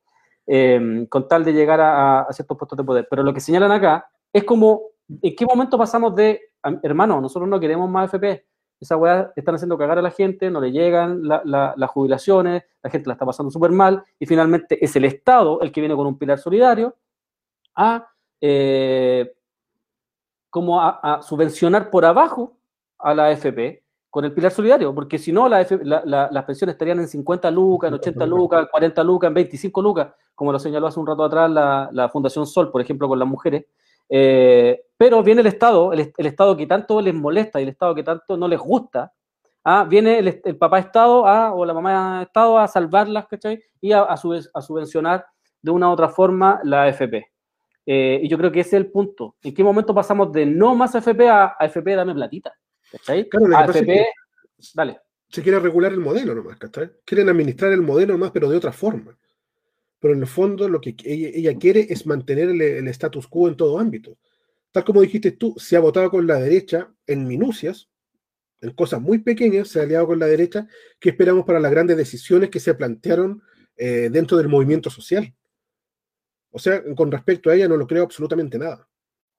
eh, 0.46 1.06
con 1.08 1.26
tal 1.26 1.44
de 1.44 1.52
llegar 1.52 1.80
a, 1.80 2.26
ciertos 2.30 2.56
puestos 2.58 2.76
de 2.76 2.84
poder. 2.84 3.06
Pero 3.08 3.22
lo 3.22 3.32
que 3.32 3.40
señalan 3.40 3.72
acá 3.72 4.06
es 4.32 4.44
como, 4.44 4.82
¿en 5.22 5.34
qué 5.34 5.46
momento 5.46 5.78
pasamos 5.78 6.14
de, 6.14 6.40
"Am- 6.62 6.80
hermano, 6.82 7.20
nosotros 7.20 7.48
no 7.48 7.58
queremos 7.60 7.88
más 7.88 8.06
FP? 8.12 8.44
Esa 8.80 8.96
weá 8.96 9.32
están 9.36 9.54
haciendo 9.54 9.78
cagar 9.78 9.98
a 9.98 10.02
la 10.02 10.10
gente, 10.10 10.50
no 10.50 10.60
le 10.60 10.70
llegan 10.72 11.26
la- 11.26 11.40
la- 11.44 11.74
las 11.76 11.90
jubilaciones, 11.90 12.64
la 12.82 12.90
gente 12.90 13.06
la 13.08 13.14
está 13.14 13.24
pasando 13.24 13.50
súper 13.50 13.70
mal, 13.70 14.04
y 14.18 14.26
finalmente 14.26 14.84
es 14.84 14.94
el 14.96 15.04
Estado 15.06 15.60
el 15.62 15.72
que 15.72 15.80
viene 15.80 15.94
con 15.96 16.06
un 16.06 16.18
pilar 16.18 16.38
solidario 16.38 16.94
a, 17.76 18.06
eh, 18.40 19.32
como 20.50 20.80
a, 20.80 21.20
subvencionar 21.22 21.90
por 21.90 22.04
abajo 22.04 22.56
a 22.98 23.14
la 23.14 23.26
AFP 23.26 23.82
con 24.14 24.24
el 24.24 24.32
pilar 24.32 24.52
solidario, 24.52 24.94
porque 24.94 25.18
si 25.18 25.32
no, 25.32 25.48
la 25.48 25.56
AFP 25.56 25.84
la- 25.84 26.02
la- 26.04 26.28
las 26.30 26.44
pensiones 26.44 26.74
estarían 26.74 27.00
en 27.00 27.08
50 27.08 27.50
lucas, 27.50 27.88
en 27.88 27.94
80 27.94 28.24
lucas, 28.26 28.60
en 28.62 28.66
40 28.68 29.02
lucas, 29.02 29.26
en 29.26 29.34
25 29.34 29.82
lucas, 29.82 30.08
como 30.36 30.52
lo 30.52 30.58
señaló 30.60 30.86
hace 30.86 31.00
un 31.00 31.06
rato 31.08 31.24
atrás 31.24 31.50
la, 31.50 31.88
la 31.90 32.08
Fundación 32.08 32.46
Sol, 32.46 32.70
por 32.70 32.80
ejemplo, 32.80 33.08
con 33.08 33.18
las 33.18 33.26
mujeres. 33.26 33.64
Eh, 34.08 34.84
pero 34.96 35.20
viene 35.24 35.40
el 35.40 35.48
Estado, 35.48 35.92
el, 35.92 36.12
el 36.16 36.26
Estado 36.26 36.56
que 36.56 36.64
tanto 36.68 37.00
les 37.00 37.12
molesta 37.12 37.58
y 37.58 37.64
el 37.64 37.70
Estado 37.70 37.92
que 37.92 38.04
tanto 38.04 38.36
no 38.36 38.46
les 38.46 38.60
gusta, 38.60 39.12
ah, 39.64 39.84
viene 39.88 40.20
el, 40.20 40.40
el 40.44 40.56
papá 40.58 40.78
Estado 40.78 41.26
ah, 41.26 41.52
o 41.52 41.64
la 41.64 41.74
mamá 41.74 42.22
Estado 42.22 42.56
a 42.56 42.68
salvarlas, 42.68 43.26
¿cachai? 43.26 43.60
Y 43.80 43.90
a, 43.90 44.02
a, 44.02 44.16
subven- 44.16 44.48
a 44.54 44.60
subvencionar 44.62 45.26
de 45.60 45.72
una 45.72 45.88
u 45.88 45.92
otra 45.92 46.08
forma 46.08 46.60
la 46.62 46.84
AFP. 46.84 47.26
Eh, 47.84 48.20
y 48.22 48.28
yo 48.28 48.38
creo 48.38 48.52
que 48.52 48.60
ese 48.60 48.76
es 48.76 48.82
el 48.84 48.92
punto. 48.92 49.34
¿En 49.42 49.52
qué 49.52 49.64
momento 49.64 49.92
pasamos 49.92 50.30
de 50.30 50.46
no 50.46 50.76
más 50.76 50.94
AFP 50.94 51.28
a 51.28 51.56
AFP 51.58 51.96
dame 51.96 52.14
platita? 52.14 52.52
¿Cachai? 52.94 53.28
Claro, 53.28 53.48
lo 53.48 53.56
que 53.56 53.64
pasa 53.64 53.78
es 53.80 53.88
AFP, 53.88 54.06
dale. 54.74 55.00
se 55.28 55.42
quiere 55.42 55.58
regular 55.58 55.92
el 55.92 55.98
modelo 55.98 56.34
nomás, 56.34 56.58
¿cachai? 56.58 56.92
Quieren 57.04 57.28
administrar 57.28 57.72
el 57.72 57.82
modelo 57.82 58.12
nomás, 58.12 58.30
pero 58.30 58.48
de 58.48 58.56
otra 58.56 58.72
forma. 58.72 59.18
Pero 59.98 60.14
en 60.14 60.20
el 60.20 60.26
fondo 60.28 60.68
lo 60.68 60.80
que 60.80 60.94
ella, 61.04 61.30
ella 61.34 61.58
quiere 61.58 61.86
es 61.90 62.06
mantener 62.06 62.50
el, 62.50 62.60
el 62.60 62.88
status 62.88 63.26
quo 63.26 63.48
en 63.48 63.56
todo 63.56 63.78
ámbito. 63.78 64.16
Tal 64.70 64.84
como 64.84 65.00
dijiste 65.00 65.32
tú, 65.32 65.54
se 65.56 65.76
ha 65.76 65.80
votado 65.80 66.08
con 66.10 66.26
la 66.26 66.38
derecha 66.38 66.92
en 67.06 67.26
minucias, 67.26 67.88
en 68.60 68.70
cosas 68.70 69.00
muy 69.00 69.18
pequeñas, 69.18 69.68
se 69.68 69.80
ha 69.80 69.82
aliado 69.82 70.06
con 70.06 70.18
la 70.18 70.26
derecha, 70.26 70.68
que 71.00 71.10
esperamos 71.10 71.44
para 71.44 71.60
las 71.60 71.70
grandes 71.70 71.96
decisiones 71.96 72.50
que 72.50 72.60
se 72.60 72.74
plantearon 72.74 73.42
eh, 73.76 74.08
dentro 74.10 74.36
del 74.36 74.48
movimiento 74.48 74.88
social. 74.88 75.34
O 76.50 76.60
sea, 76.60 76.82
con 76.94 77.10
respecto 77.10 77.50
a 77.50 77.56
ella 77.56 77.66
no 77.66 77.76
lo 77.76 77.86
creo 77.86 78.04
absolutamente 78.04 78.58
nada. 78.58 78.88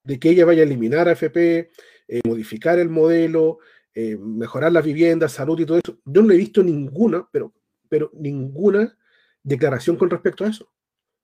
De 0.04 0.20
que 0.20 0.30
ella 0.30 0.46
vaya 0.46 0.62
a 0.62 0.66
eliminar 0.66 1.08
a 1.08 1.14
FP, 1.14 1.70
eh, 2.08 2.22
modificar 2.28 2.80
el 2.80 2.90
modelo, 2.90 3.60
eh, 3.94 4.18
mejorar 4.18 4.72
las 4.72 4.84
viviendas, 4.86 5.32
salud 5.34 5.60
y 5.60 5.66
todo 5.66 5.78
eso. 5.78 6.00
Yo 6.06 6.22
no 6.22 6.34
he 6.34 6.38
visto 6.38 6.64
ninguna, 6.64 7.28
pero, 7.32 7.54
pero 7.90 8.12
ninguna 8.14 8.98
declaración 9.44 9.96
con 9.98 10.10
respecto 10.10 10.44
a 10.46 10.50
eso. 10.50 10.72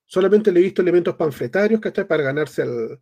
Solamente 0.05 0.51
le 0.51 0.59
he 0.59 0.63
visto 0.63 0.81
elementos 0.81 1.15
panfletarios, 1.15 1.81
¿cachai? 1.81 2.07
Para 2.07 2.23
ganarse 2.23 2.61
al- 2.63 2.99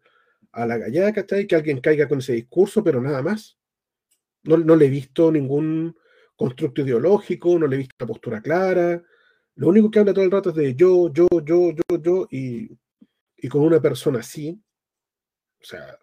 a 0.51 0.65
la 0.65 0.77
gallada, 0.77 1.13
¿cachai? 1.13 1.47
Que 1.47 1.55
alguien 1.55 1.79
caiga 1.81 2.07
con 2.07 2.19
ese 2.19 2.33
discurso, 2.33 2.83
pero 2.83 3.01
nada 3.01 3.21
más. 3.21 3.57
No, 4.43 4.57
no 4.57 4.75
le 4.75 4.85
he 4.85 4.89
visto 4.89 5.31
ningún 5.31 5.95
constructo 6.35 6.81
ideológico, 6.81 7.59
no 7.59 7.67
le 7.67 7.75
he 7.75 7.79
visto 7.79 7.95
una 7.99 8.07
postura 8.07 8.41
clara. 8.41 9.03
Lo 9.55 9.67
único 9.69 9.91
que 9.91 9.99
habla 9.99 10.13
todo 10.13 10.25
el 10.25 10.31
rato 10.31 10.49
es 10.51 10.55
de 10.55 10.75
yo, 10.75 11.11
yo, 11.13 11.27
yo, 11.43 11.71
yo, 11.71 11.97
yo, 12.01 12.27
y, 12.31 12.69
y 13.37 13.47
con 13.49 13.61
una 13.61 13.81
persona 13.81 14.19
así, 14.19 14.61
o 15.61 15.65
sea, 15.65 15.97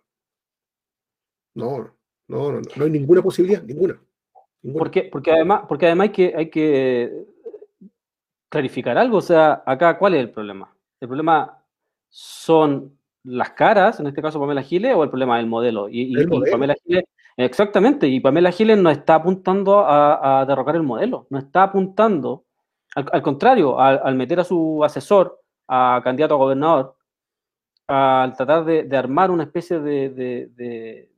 no, 1.57 1.91
no, 2.28 2.53
no, 2.53 2.61
no 2.77 2.85
hay 2.85 2.91
ninguna 2.91 3.23
posibilidad, 3.23 3.62
ninguna. 3.62 4.01
ninguna. 4.62 4.78
Porque, 4.78 5.09
porque, 5.11 5.33
además, 5.33 5.62
porque 5.69 5.87
además 5.87 6.05
hay 6.07 6.12
que, 6.12 6.35
hay 6.37 6.51
que 6.51 7.24
clarificar 8.49 8.97
algo. 8.99 9.19
O 9.19 9.23
sea, 9.23 9.62
acá, 9.66 9.99
¿cuál 9.99 10.15
es 10.15 10.20
el 10.20 10.31
problema? 10.31 10.73
¿El 11.01 11.09
problema 11.09 11.62
son 12.09 12.97
las 13.24 13.51
caras, 13.51 13.99
en 14.01 14.07
este 14.07 14.23
caso 14.23 14.39
Pamela 14.41 14.62
Giles, 14.62 14.95
o 14.95 15.03
el 15.03 15.11
problema 15.11 15.37
del 15.39 15.47
modelo? 15.47 15.89
Y, 15.89 16.03
y- 16.03 16.15
El 16.15 16.23
y 16.23 16.27
modelo. 16.27 16.53
Pamela 16.53 16.74
Giles, 16.85 17.05
exactamente, 17.37 18.07
y 18.09 18.20
Pamela 18.20 18.51
Giles 18.53 18.78
no 18.78 18.91
está 18.91 19.16
apuntando 19.16 19.81
a, 19.81 20.41
a 20.41 20.47
derrocar 20.47 20.77
el 20.77 20.83
modelo, 20.83 21.27
no 21.31 21.39
está 21.39 21.65
apuntando, 21.65 22.45
al, 22.95 23.07
al 23.12 23.23
contrario, 23.23 23.78
al, 23.81 24.01
al 24.03 24.15
meter 24.15 24.41
a 24.41 24.45
su 24.45 24.83
asesor, 24.85 25.41
a 25.69 26.01
candidato 26.05 26.35
a 26.35 26.39
gobernador, 26.39 26.95
al 27.89 28.35
tratar 28.37 28.65
de, 28.65 28.85
de 28.85 28.97
armar 28.97 29.31
una 29.31 29.43
especie 29.45 29.78
de, 29.81 30.09
de- 30.11 30.47
de- 30.55 31.11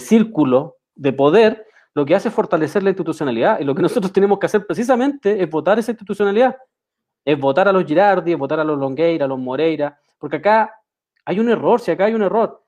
círculo 0.00 0.76
de 0.94 1.12
poder, 1.12 1.66
lo 1.94 2.04
que 2.04 2.14
hace 2.14 2.28
es 2.28 2.34
fortalecer 2.34 2.82
la 2.82 2.90
institucionalidad. 2.90 3.60
Y 3.60 3.64
lo 3.64 3.74
que 3.74 3.82
nosotros 3.82 4.12
tenemos 4.12 4.38
que 4.38 4.46
hacer 4.46 4.66
precisamente 4.66 5.42
es 5.42 5.48
votar 5.48 5.78
esa 5.78 5.92
institucionalidad. 5.92 6.56
Es 7.24 7.38
votar 7.38 7.68
a 7.68 7.72
los 7.72 7.84
Girardi, 7.84 8.32
es 8.32 8.38
votar 8.38 8.60
a 8.60 8.64
los 8.64 8.78
Longueira, 8.78 9.26
los 9.26 9.38
Moreira, 9.38 9.98
porque 10.18 10.36
acá 10.36 10.74
hay 11.24 11.40
un 11.40 11.48
error, 11.48 11.80
si 11.80 11.90
acá 11.90 12.06
hay 12.06 12.14
un 12.14 12.22
error. 12.22 12.62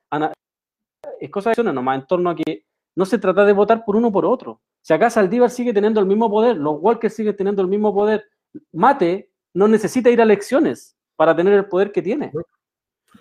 Es 1.19 1.29
cosa 1.29 1.51
de 1.51 1.63
nomás 1.63 1.99
en 1.99 2.07
torno 2.07 2.29
a 2.29 2.35
que 2.35 2.65
no 2.95 3.05
se 3.05 3.19
trata 3.19 3.45
de 3.45 3.53
votar 3.53 3.85
por 3.85 3.95
uno 3.95 4.11
por 4.11 4.25
otro. 4.25 4.61
Si 4.81 4.93
acá 4.93 5.09
Saldívar 5.09 5.49
sigue 5.49 5.73
teniendo 5.73 5.99
el 5.99 6.05
mismo 6.05 6.29
poder, 6.29 6.57
los 6.57 6.77
Walker 6.79 7.11
siguen 7.11 7.35
teniendo 7.35 7.61
el 7.61 7.67
mismo 7.67 7.93
poder, 7.93 8.25
Mate 8.71 9.31
no 9.53 9.67
necesita 9.67 10.09
ir 10.09 10.19
a 10.19 10.23
elecciones 10.23 10.95
para 11.15 11.35
tener 11.35 11.53
el 11.53 11.65
poder 11.65 11.91
que 11.91 12.01
tiene. 12.01 12.31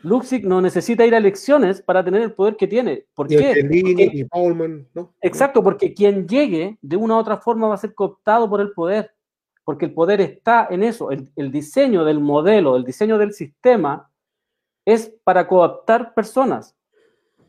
Luxic 0.02 0.44
no 0.44 0.60
necesita 0.60 1.04
ir 1.04 1.14
a 1.14 1.18
elecciones 1.18 1.82
para 1.82 2.04
tener 2.04 2.22
el 2.22 2.32
poder 2.32 2.56
que 2.56 2.66
tiene. 2.66 3.06
¿Por 3.14 3.28
qué? 3.28 3.54
Porque- 3.60 4.10
ni 4.12 4.24
Paulman, 4.24 4.86
¿no? 4.94 5.12
Exacto, 5.20 5.62
porque 5.62 5.92
quien 5.94 6.26
llegue 6.28 6.78
de 6.80 6.96
una 6.96 7.14
u 7.16 7.18
otra 7.18 7.38
forma 7.38 7.68
va 7.68 7.74
a 7.74 7.78
ser 7.78 7.94
cooptado 7.94 8.48
por 8.48 8.60
el 8.60 8.72
poder, 8.72 9.12
porque 9.64 9.86
el 9.86 9.92
poder 9.94 10.20
está 10.20 10.68
en 10.70 10.82
eso. 10.82 11.10
El, 11.10 11.28
el 11.36 11.50
diseño 11.50 12.04
del 12.04 12.20
modelo, 12.20 12.76
el 12.76 12.84
diseño 12.84 13.18
del 13.18 13.32
sistema 13.32 14.10
es 14.84 15.12
para 15.24 15.48
cooptar 15.48 16.14
personas, 16.14 16.76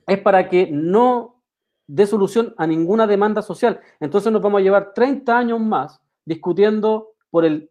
es 0.08 0.20
para 0.20 0.50
que 0.50 0.70
no 0.72 1.42
dé 1.86 2.06
solución 2.08 2.54
a 2.58 2.66
ninguna 2.68 3.08
demanda 3.08 3.42
social. 3.42 3.80
Entonces 4.00 4.32
nos 4.32 4.42
vamos 4.42 4.60
a 4.60 4.64
llevar 4.64 4.94
30 4.94 5.38
años 5.38 5.60
más 5.60 6.02
discutiendo 6.26 7.14
por 7.30 7.46
el 7.46 7.70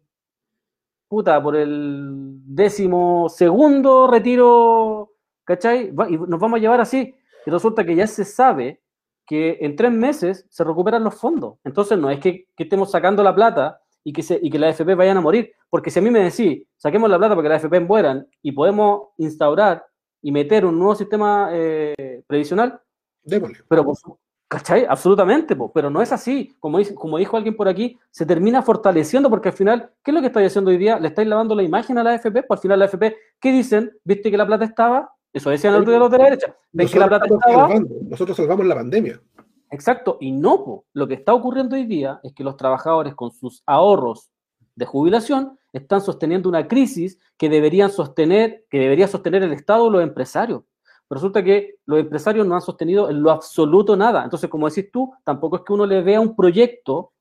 puta, 1.07 1.41
por 1.41 1.55
el 1.55 2.37
décimo 2.45 3.27
segundo 3.29 4.07
retiro, 4.07 5.11
¿cachai? 5.43 5.87
Y 6.09 6.17
nos 6.17 6.39
vamos 6.39 6.57
a 6.57 6.61
llevar 6.61 6.81
así. 6.81 7.13
Y 7.45 7.49
resulta 7.51 7.83
que 7.85 7.95
ya 7.95 8.07
se 8.07 8.25
sabe 8.25 8.81
que 9.25 9.57
en 9.61 9.75
tres 9.75 9.91
meses 9.91 10.45
se 10.49 10.63
recuperan 10.63 11.03
los 11.03 11.15
fondos. 11.15 11.55
Entonces 11.63 11.97
no 11.97 12.09
es 12.09 12.19
que, 12.19 12.45
que 12.55 12.63
estemos 12.63 12.91
sacando 12.91 13.23
la 13.23 13.35
plata 13.35 13.79
y 14.03 14.13
que, 14.13 14.23
se, 14.23 14.39
y 14.41 14.49
que 14.49 14.59
la 14.59 14.69
AFP 14.69 14.95
vayan 14.95 15.17
a 15.17 15.21
morir. 15.21 15.51
Porque 15.69 15.89
si 15.89 15.99
a 15.99 16.01
mí 16.01 16.09
me 16.09 16.23
decís, 16.23 16.63
saquemos 16.77 17.09
la 17.09 17.17
plata 17.17 17.35
para 17.35 17.43
que 17.43 17.49
la 17.49 17.55
AFP 17.55 17.79
mueran 17.81 18.27
y 18.41 18.51
podemos 18.53 19.09
instaurar 19.17 19.85
y 20.21 20.31
meter 20.31 20.65
un 20.65 20.77
nuevo 20.77 20.95
sistema 20.95 21.49
eh, 21.51 22.23
previsional, 22.25 22.79
Démosle. 23.23 23.57
pero 23.67 23.83
por 23.85 23.95
su- 23.97 24.17
¿cachai? 24.47 24.85
Absolutamente, 24.87 25.55
po, 25.55 25.71
pero 25.71 25.89
no 25.89 26.01
es 26.01 26.11
así. 26.11 26.55
Como, 26.59 26.77
dice- 26.77 26.95
como 26.95 27.17
dijo 27.17 27.37
alguien 27.37 27.55
por 27.55 27.67
aquí, 27.67 27.97
se 28.11 28.25
termina 28.25 28.61
fortaleciendo 28.61 29.29
porque 29.29 29.49
al 29.49 29.55
final, 29.55 29.91
¿qué 30.03 30.11
es 30.11 30.15
lo 30.15 30.21
que 30.21 30.27
estáis 30.27 30.47
haciendo 30.47 30.71
hoy 30.71 30.77
día? 30.77 30.99
Le 30.99 31.09
estáis 31.09 31.27
lavando 31.27 31.55
la 31.55 31.63
imagen 31.63 31.97
a 31.97 32.03
la 32.03 32.11
AFP, 32.11 32.43
pues 32.43 32.57
al 32.57 32.61
final 32.61 32.79
la 32.79 32.85
AFP, 32.85 33.15
¿qué 33.39 33.51
dicen? 33.51 33.91
¿Viste 34.03 34.31
que 34.31 34.37
la 34.37 34.45
plata 34.45 34.65
estaba? 34.65 35.13
Eso 35.33 35.49
decían 35.49 35.75
el 35.75 35.85
día 35.85 35.99
los 35.99 36.09
de 36.09 36.17
la 36.17 36.23
derecha. 36.23 36.55
¿Ven 36.71 36.87
que 36.87 36.99
la 36.99 37.07
plata 37.07 37.25
estaba? 37.25 37.67
salvando, 37.67 37.95
nosotros 38.09 38.37
salvamos 38.37 38.65
la 38.65 38.75
pandemia. 38.75 39.21
Exacto, 39.69 40.17
y 40.21 40.31
no, 40.31 40.63
po. 40.63 40.85
lo 40.93 41.07
que 41.07 41.15
está 41.15 41.33
ocurriendo 41.33 41.75
hoy 41.75 41.85
día 41.85 42.19
es 42.23 42.33
que 42.33 42.43
los 42.43 42.55
trabajadores 42.55 43.13
con 43.15 43.31
sus 43.31 43.61
ahorros 43.65 44.29
de 44.75 44.85
jubilación 44.85 45.59
están 45.73 46.01
sosteniendo 46.01 46.47
una 46.47 46.67
crisis 46.67 47.19
que 47.37 47.49
deberían 47.49 47.91
sostener, 47.91 48.65
que 48.69 48.79
debería 48.79 49.07
sostener 49.07 49.43
el 49.43 49.51
Estado 49.51 49.83
o 49.85 49.89
los 49.89 50.01
empresarios. 50.01 50.63
Resulta 51.09 51.43
que 51.43 51.75
los 51.85 51.99
empresarios 51.99 52.45
no 52.45 52.55
han 52.55 52.61
sostenido 52.61 53.09
en 53.09 53.21
lo 53.21 53.31
absoluto 53.31 53.95
nada. 53.95 54.23
Entonces, 54.23 54.49
como 54.49 54.67
decís 54.67 54.91
tú, 54.91 55.13
tampoco 55.23 55.57
es 55.57 55.61
que 55.63 55.73
uno 55.73 55.85
le 55.85 56.01
vea 56.01 56.19
un 56.19 56.35
proyecto 56.35 57.13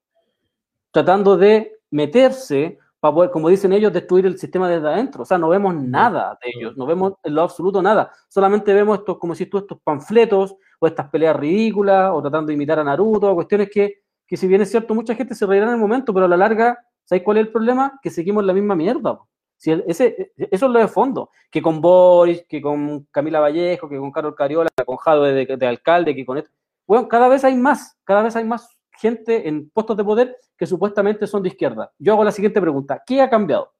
tratando 0.90 1.36
de 1.36 1.78
meterse 1.90 2.78
para 2.98 3.14
poder, 3.14 3.30
como 3.30 3.48
dicen 3.48 3.72
ellos, 3.72 3.92
destruir 3.92 4.26
el 4.26 4.38
sistema 4.38 4.68
desde 4.68 4.88
adentro. 4.88 5.22
O 5.22 5.26
sea, 5.26 5.38
no 5.38 5.48
vemos 5.48 5.74
nada 5.74 6.36
de 6.42 6.50
ellos, 6.54 6.76
no 6.76 6.86
vemos 6.86 7.14
en 7.22 7.34
lo 7.34 7.42
absoluto 7.42 7.80
nada. 7.80 8.10
Solamente 8.28 8.74
vemos 8.74 8.98
estos, 8.98 9.18
como 9.18 9.34
decís 9.34 9.50
tú, 9.50 9.58
estos 9.58 9.78
panfletos 9.84 10.56
o 10.80 10.86
estas 10.86 11.08
peleas 11.08 11.36
ridículas 11.36 12.10
o 12.12 12.20
tratando 12.20 12.48
de 12.48 12.54
imitar 12.54 12.78
a 12.80 12.84
Naruto, 12.84 13.34
cuestiones 13.34 13.70
que, 13.70 14.02
que 14.26 14.36
si 14.36 14.48
bien 14.48 14.62
es 14.62 14.70
cierto, 14.70 14.94
mucha 14.94 15.14
gente 15.14 15.34
se 15.34 15.46
reirá 15.46 15.66
en 15.66 15.72
el 15.72 15.78
momento, 15.78 16.12
pero 16.12 16.26
a 16.26 16.28
la 16.28 16.36
larga, 16.36 16.78
¿sabéis 17.04 17.24
cuál 17.24 17.36
es 17.36 17.46
el 17.46 17.52
problema? 17.52 18.00
Que 18.02 18.10
seguimos 18.10 18.44
la 18.44 18.52
misma 18.52 18.74
mierda. 18.74 19.16
po. 19.18 19.28
Si 19.56 19.72
ese, 19.72 20.32
eso 20.36 20.66
es 20.66 20.72
lo 20.72 20.78
de 20.78 20.88
fondo, 20.88 21.30
que 21.50 21.62
con 21.62 21.80
Boris, 21.80 22.44
que 22.48 22.60
con 22.60 23.06
Camila 23.10 23.40
Vallejo, 23.40 23.88
que 23.88 23.98
con 23.98 24.12
Carol 24.12 24.34
Cariola, 24.34 24.68
con 24.84 24.96
Jado 24.96 25.24
de, 25.24 25.46
de 25.46 25.66
alcalde, 25.66 26.14
que 26.14 26.26
con 26.26 26.38
esto. 26.38 26.50
Bueno, 26.86 27.08
cada 27.08 27.28
vez 27.28 27.44
hay 27.44 27.56
más, 27.56 27.98
cada 28.04 28.22
vez 28.22 28.36
hay 28.36 28.44
más 28.44 28.68
gente 28.98 29.48
en 29.48 29.70
puestos 29.70 29.96
de 29.96 30.04
poder 30.04 30.36
que 30.56 30.66
supuestamente 30.66 31.26
son 31.26 31.42
de 31.42 31.48
izquierda. 31.48 31.92
Yo 31.98 32.12
hago 32.12 32.24
la 32.24 32.32
siguiente 32.32 32.60
pregunta, 32.60 33.02
¿qué 33.06 33.20
ha 33.20 33.30
cambiado? 33.30 33.72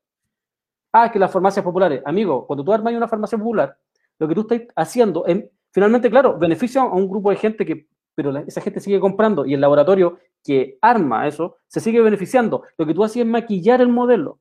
Ah, 0.93 1.11
que 1.11 1.19
las 1.19 1.31
farmacias 1.31 1.65
populares. 1.65 2.03
Amigo, 2.05 2.47
cuando 2.47 2.65
tú 2.65 2.73
armas 2.73 2.94
una 2.94 3.09
farmacia 3.09 3.39
popular, 3.39 3.77
lo 4.19 4.28
que 4.28 4.35
tú 4.35 4.40
estás 4.43 4.62
haciendo, 4.77 5.27
es, 5.27 5.44
finalmente, 5.70 6.11
claro, 6.11 6.39
beneficia 6.39 6.82
a 6.82 6.94
un 6.94 7.09
grupo 7.09 7.31
de 7.31 7.36
gente 7.36 7.66
que, 7.66 7.86
pero 8.15 8.36
esa 8.39 8.61
gente 8.61 8.81
sigue 8.81 8.98
comprando 8.98 9.44
y 9.44 9.55
el 9.55 9.61
laboratorio 9.61 10.19
que 10.43 10.78
arma 10.81 11.27
eso 11.27 11.57
se 11.66 11.81
sigue 11.81 12.01
beneficiando. 12.01 12.62
Lo 12.78 12.86
que 12.86 12.94
tú 12.94 13.05
haces 13.05 13.19
es 13.19 13.27
maquillar 13.27 13.81
el 13.81 13.89
modelo. 13.89 14.39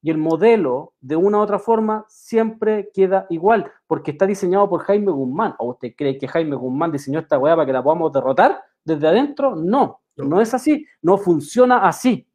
Y 0.00 0.10
el 0.10 0.18
modelo, 0.18 0.92
de 1.00 1.16
una 1.16 1.38
u 1.38 1.40
otra 1.40 1.58
forma, 1.58 2.04
siempre 2.08 2.90
queda 2.94 3.26
igual, 3.30 3.70
porque 3.86 4.12
está 4.12 4.26
diseñado 4.26 4.68
por 4.68 4.82
Jaime 4.82 5.10
Guzmán. 5.10 5.54
¿O 5.58 5.70
usted 5.70 5.92
cree 5.96 6.16
que 6.18 6.28
Jaime 6.28 6.54
Guzmán 6.56 6.92
diseñó 6.92 7.18
esta 7.18 7.38
weá 7.38 7.56
para 7.56 7.66
que 7.66 7.72
la 7.72 7.82
podamos 7.82 8.12
derrotar 8.12 8.60
desde 8.84 9.08
adentro? 9.08 9.56
No, 9.56 10.00
No. 10.16 10.24
no 10.24 10.40
es 10.40 10.54
así, 10.54 10.86
no 11.02 11.18
funciona 11.18 11.86
así. 11.86 12.26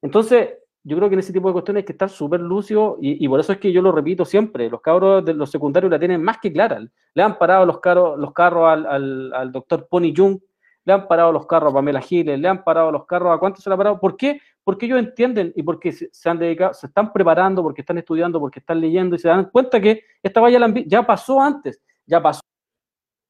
Entonces, 0.00 0.50
yo 0.84 0.96
creo 0.96 1.08
que 1.08 1.14
en 1.14 1.20
ese 1.20 1.32
tipo 1.32 1.48
de 1.48 1.52
cuestiones 1.52 1.82
hay 1.82 1.84
que 1.84 1.92
estar 1.92 2.10
súper 2.10 2.40
lúcido 2.40 2.96
y, 3.00 3.24
y 3.24 3.28
por 3.28 3.38
eso 3.38 3.52
es 3.52 3.58
que 3.58 3.70
yo 3.72 3.80
lo 3.82 3.92
repito 3.92 4.24
siempre, 4.24 4.68
los 4.68 4.80
cabros 4.80 5.24
de 5.24 5.32
los 5.34 5.48
secundarios 5.50 5.90
la 5.92 5.98
tienen 5.98 6.22
más 6.22 6.38
que 6.38 6.52
clara. 6.52 6.80
Le 7.14 7.22
han 7.22 7.38
parado 7.38 7.64
los, 7.64 7.78
carros 7.78 8.18
los 8.18 8.32
carros 8.32 8.68
al, 8.68 8.86
al, 8.86 9.32
al 9.32 9.52
doctor 9.52 9.86
Pony 9.88 10.12
Jung, 10.16 10.40
le 10.84 10.92
han 10.92 11.06
parado 11.06 11.30
los 11.30 11.46
carros 11.46 11.70
a 11.72 11.74
Pamela 11.76 12.00
Giles, 12.00 12.36
le 12.40 12.48
han 12.48 12.64
parado 12.64 12.90
los 12.90 13.06
carros 13.06 13.32
a 13.32 13.38
cuántos 13.38 13.62
se 13.62 13.70
le 13.70 13.74
han 13.74 13.78
parado. 13.78 14.00
¿Por 14.00 14.16
qué? 14.16 14.40
Porque 14.64 14.86
ellos 14.86 14.98
entienden 14.98 15.52
y 15.56 15.62
porque 15.62 15.92
se, 15.92 16.30
han 16.30 16.38
dedicado, 16.38 16.72
se 16.74 16.86
están 16.86 17.12
preparando, 17.12 17.62
porque 17.62 17.80
están 17.80 17.98
estudiando, 17.98 18.38
porque 18.38 18.60
están 18.60 18.80
leyendo 18.80 19.16
y 19.16 19.18
se 19.18 19.28
dan 19.28 19.50
cuenta 19.50 19.80
que 19.80 20.04
esta 20.22 20.40
valla 20.40 20.72
ya 20.86 21.04
pasó 21.04 21.40
antes, 21.40 21.80
ya 22.06 22.22
pasó 22.22 22.40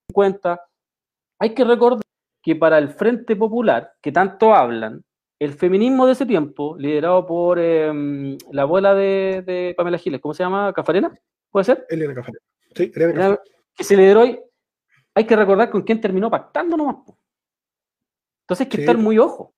en 0.09 0.15
cuenta. 0.15 0.61
Hay 1.39 1.55
que 1.55 1.65
recordar 1.65 2.03
que 2.43 2.57
para 2.57 2.79
el 2.79 2.91
Frente 2.91 3.37
Popular, 3.37 3.95
que 4.03 4.13
tanto 4.13 4.55
hablan, 4.55 5.03
el 5.39 5.55
feminismo 5.55 6.07
de 6.07 6.13
ese 6.13 6.27
tiempo, 6.27 6.77
liderado 6.79 7.27
por 7.27 7.59
eh, 7.59 8.37
la 8.53 8.63
abuela 8.63 8.95
de, 8.95 9.43
de 9.45 9.75
Pamela 9.77 9.99
Giles, 9.99 10.21
¿cómo 10.21 10.35
se 10.35 10.45
llama? 10.45 10.73
¿Cafarena? 10.73 11.13
¿Puede 11.51 11.65
ser? 11.65 11.87
Elena 11.89 12.15
Cafarena. 12.15 12.39
Sí, 12.75 12.93
Elena 12.95 13.13
Cafarena. 13.13 13.41
Que 13.75 13.85
se 13.85 13.97
lideró 13.97 14.21
hoy, 14.21 14.39
hay 15.15 15.25
que 15.25 15.37
recordar 15.37 15.71
con 15.71 15.83
quién 15.83 16.01
terminó 16.01 16.31
pactando 16.31 16.77
nomás. 16.77 16.97
Entonces 18.43 18.67
hay 18.67 18.69
que 18.69 18.77
Sí, 18.77 18.83
estar 18.83 18.99
muy 18.99 19.19
ojo. 19.19 19.55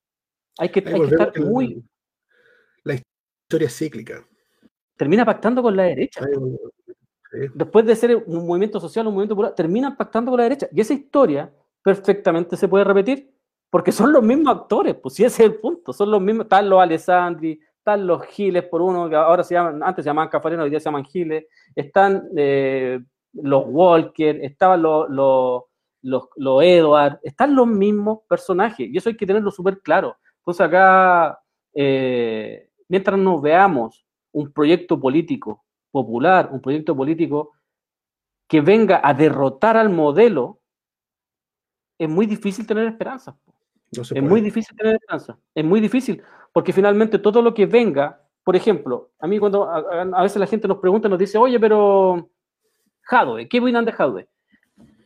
Hay 0.59 0.69
que, 0.69 0.83
hay 0.87 1.01
estar 1.03 1.33
muy. 1.41 1.83
La 2.85 2.95
historia 2.95 3.67
es 3.67 3.77
cíclica. 3.77 4.27
Termina 4.97 5.25
pactando 5.25 5.63
con 5.63 5.77
la 5.77 5.85
derecha. 5.85 6.25
Después 7.55 7.85
de 7.85 7.97
ser 7.97 8.17
un 8.27 8.47
movimiento 8.47 8.79
social, 8.79 9.07
un 9.07 9.15
movimiento 9.15 9.35
popular, 9.35 9.55
terminan 9.55 9.97
pactando 9.97 10.31
con 10.31 10.39
la 10.39 10.45
derecha. 10.45 10.69
Y 10.73 10.81
esa 10.81 10.95
historia 10.95 11.53
perfectamente 11.83 12.57
se 12.57 12.69
puede 12.69 12.85
repetir 12.85 13.35
porque 13.71 13.91
son 13.91 14.13
los 14.13 14.23
mismos 14.23 14.57
actores. 14.57 14.95
Pues 14.95 15.15
sí, 15.15 15.25
ese 15.25 15.43
es 15.43 15.51
el 15.51 15.57
punto. 15.57 15.93
Son 15.93 16.11
los 16.11 16.21
mismos. 16.21 16.45
Están 16.45 16.71
los 16.71 16.81
Alessandri, 16.81 17.61
están 17.77 18.07
los 18.07 18.25
Giles 18.27 18.65
por 18.65 18.81
uno, 18.81 19.11
que 19.11 19.17
ahora 19.17 19.43
se 19.43 19.55
llaman, 19.55 19.83
antes 19.83 20.05
se 20.05 20.09
llamaban 20.09 20.31
Cafarena, 20.31 20.63
hoy 20.63 20.71
día 20.71 20.79
se 20.79 20.85
llaman 20.85 21.05
Giles. 21.05 21.45
Están 21.75 22.29
eh, 22.37 23.01
los 23.33 23.65
Walker, 23.67 24.43
estaban 24.45 24.81
los, 24.81 25.11
los, 25.11 25.65
los, 26.03 26.29
los 26.37 26.63
Edward, 26.63 27.19
están 27.25 27.57
los 27.57 27.67
mismos 27.67 28.21
personajes. 28.29 28.89
Y 28.89 28.97
eso 28.97 29.09
hay 29.09 29.17
que 29.17 29.27
tenerlo 29.27 29.51
súper 29.51 29.81
claro. 29.81 30.17
Entonces 30.45 30.67
acá, 30.67 31.41
eh, 31.73 32.69
mientras 32.89 33.19
nos 33.19 33.41
veamos 33.41 34.05
un 34.33 34.53
proyecto 34.53 35.01
político 35.01 35.65
popular, 35.91 36.51
un 36.53 36.61
proyecto 36.61 36.95
político 36.95 37.53
que 38.47 38.61
venga 38.61 39.01
a 39.03 39.15
derrotar 39.15 39.77
al 39.79 39.89
modelo, 39.89 40.61
es 41.99 42.09
muy 42.11 42.27
difícil 42.27 42.67
tener 42.67 42.87
esperanza. 42.89 43.37
No 43.97 44.03
Es 44.03 44.23
muy 44.23 44.41
difícil 44.41 44.77
tener 44.77 44.95
esperanza. 44.97 45.39
Es 45.55 45.65
muy 45.65 45.81
difícil, 45.81 46.23
porque 46.53 46.73
finalmente 46.73 47.19
todo 47.19 47.41
lo 47.41 47.55
que 47.55 47.65
venga, 47.67 48.21
por 48.43 48.55
ejemplo, 48.57 49.13
a 49.21 49.27
mí 49.27 49.39
cuando 49.39 49.65
a, 49.65 49.79
a- 49.79 50.03
a 50.03 50.23
veces 50.23 50.37
la 50.39 50.47
gente 50.47 50.69
nos 50.69 50.79
pregunta, 50.79 51.09
nos 51.09 51.19
dice, 51.19 51.39
oye, 51.39 51.59
pero 51.59 52.29
Jadwe, 53.03 53.49
¿qué 53.49 53.61
opinan 53.61 53.85
de 53.85 53.93
Jadwe? 53.93 54.29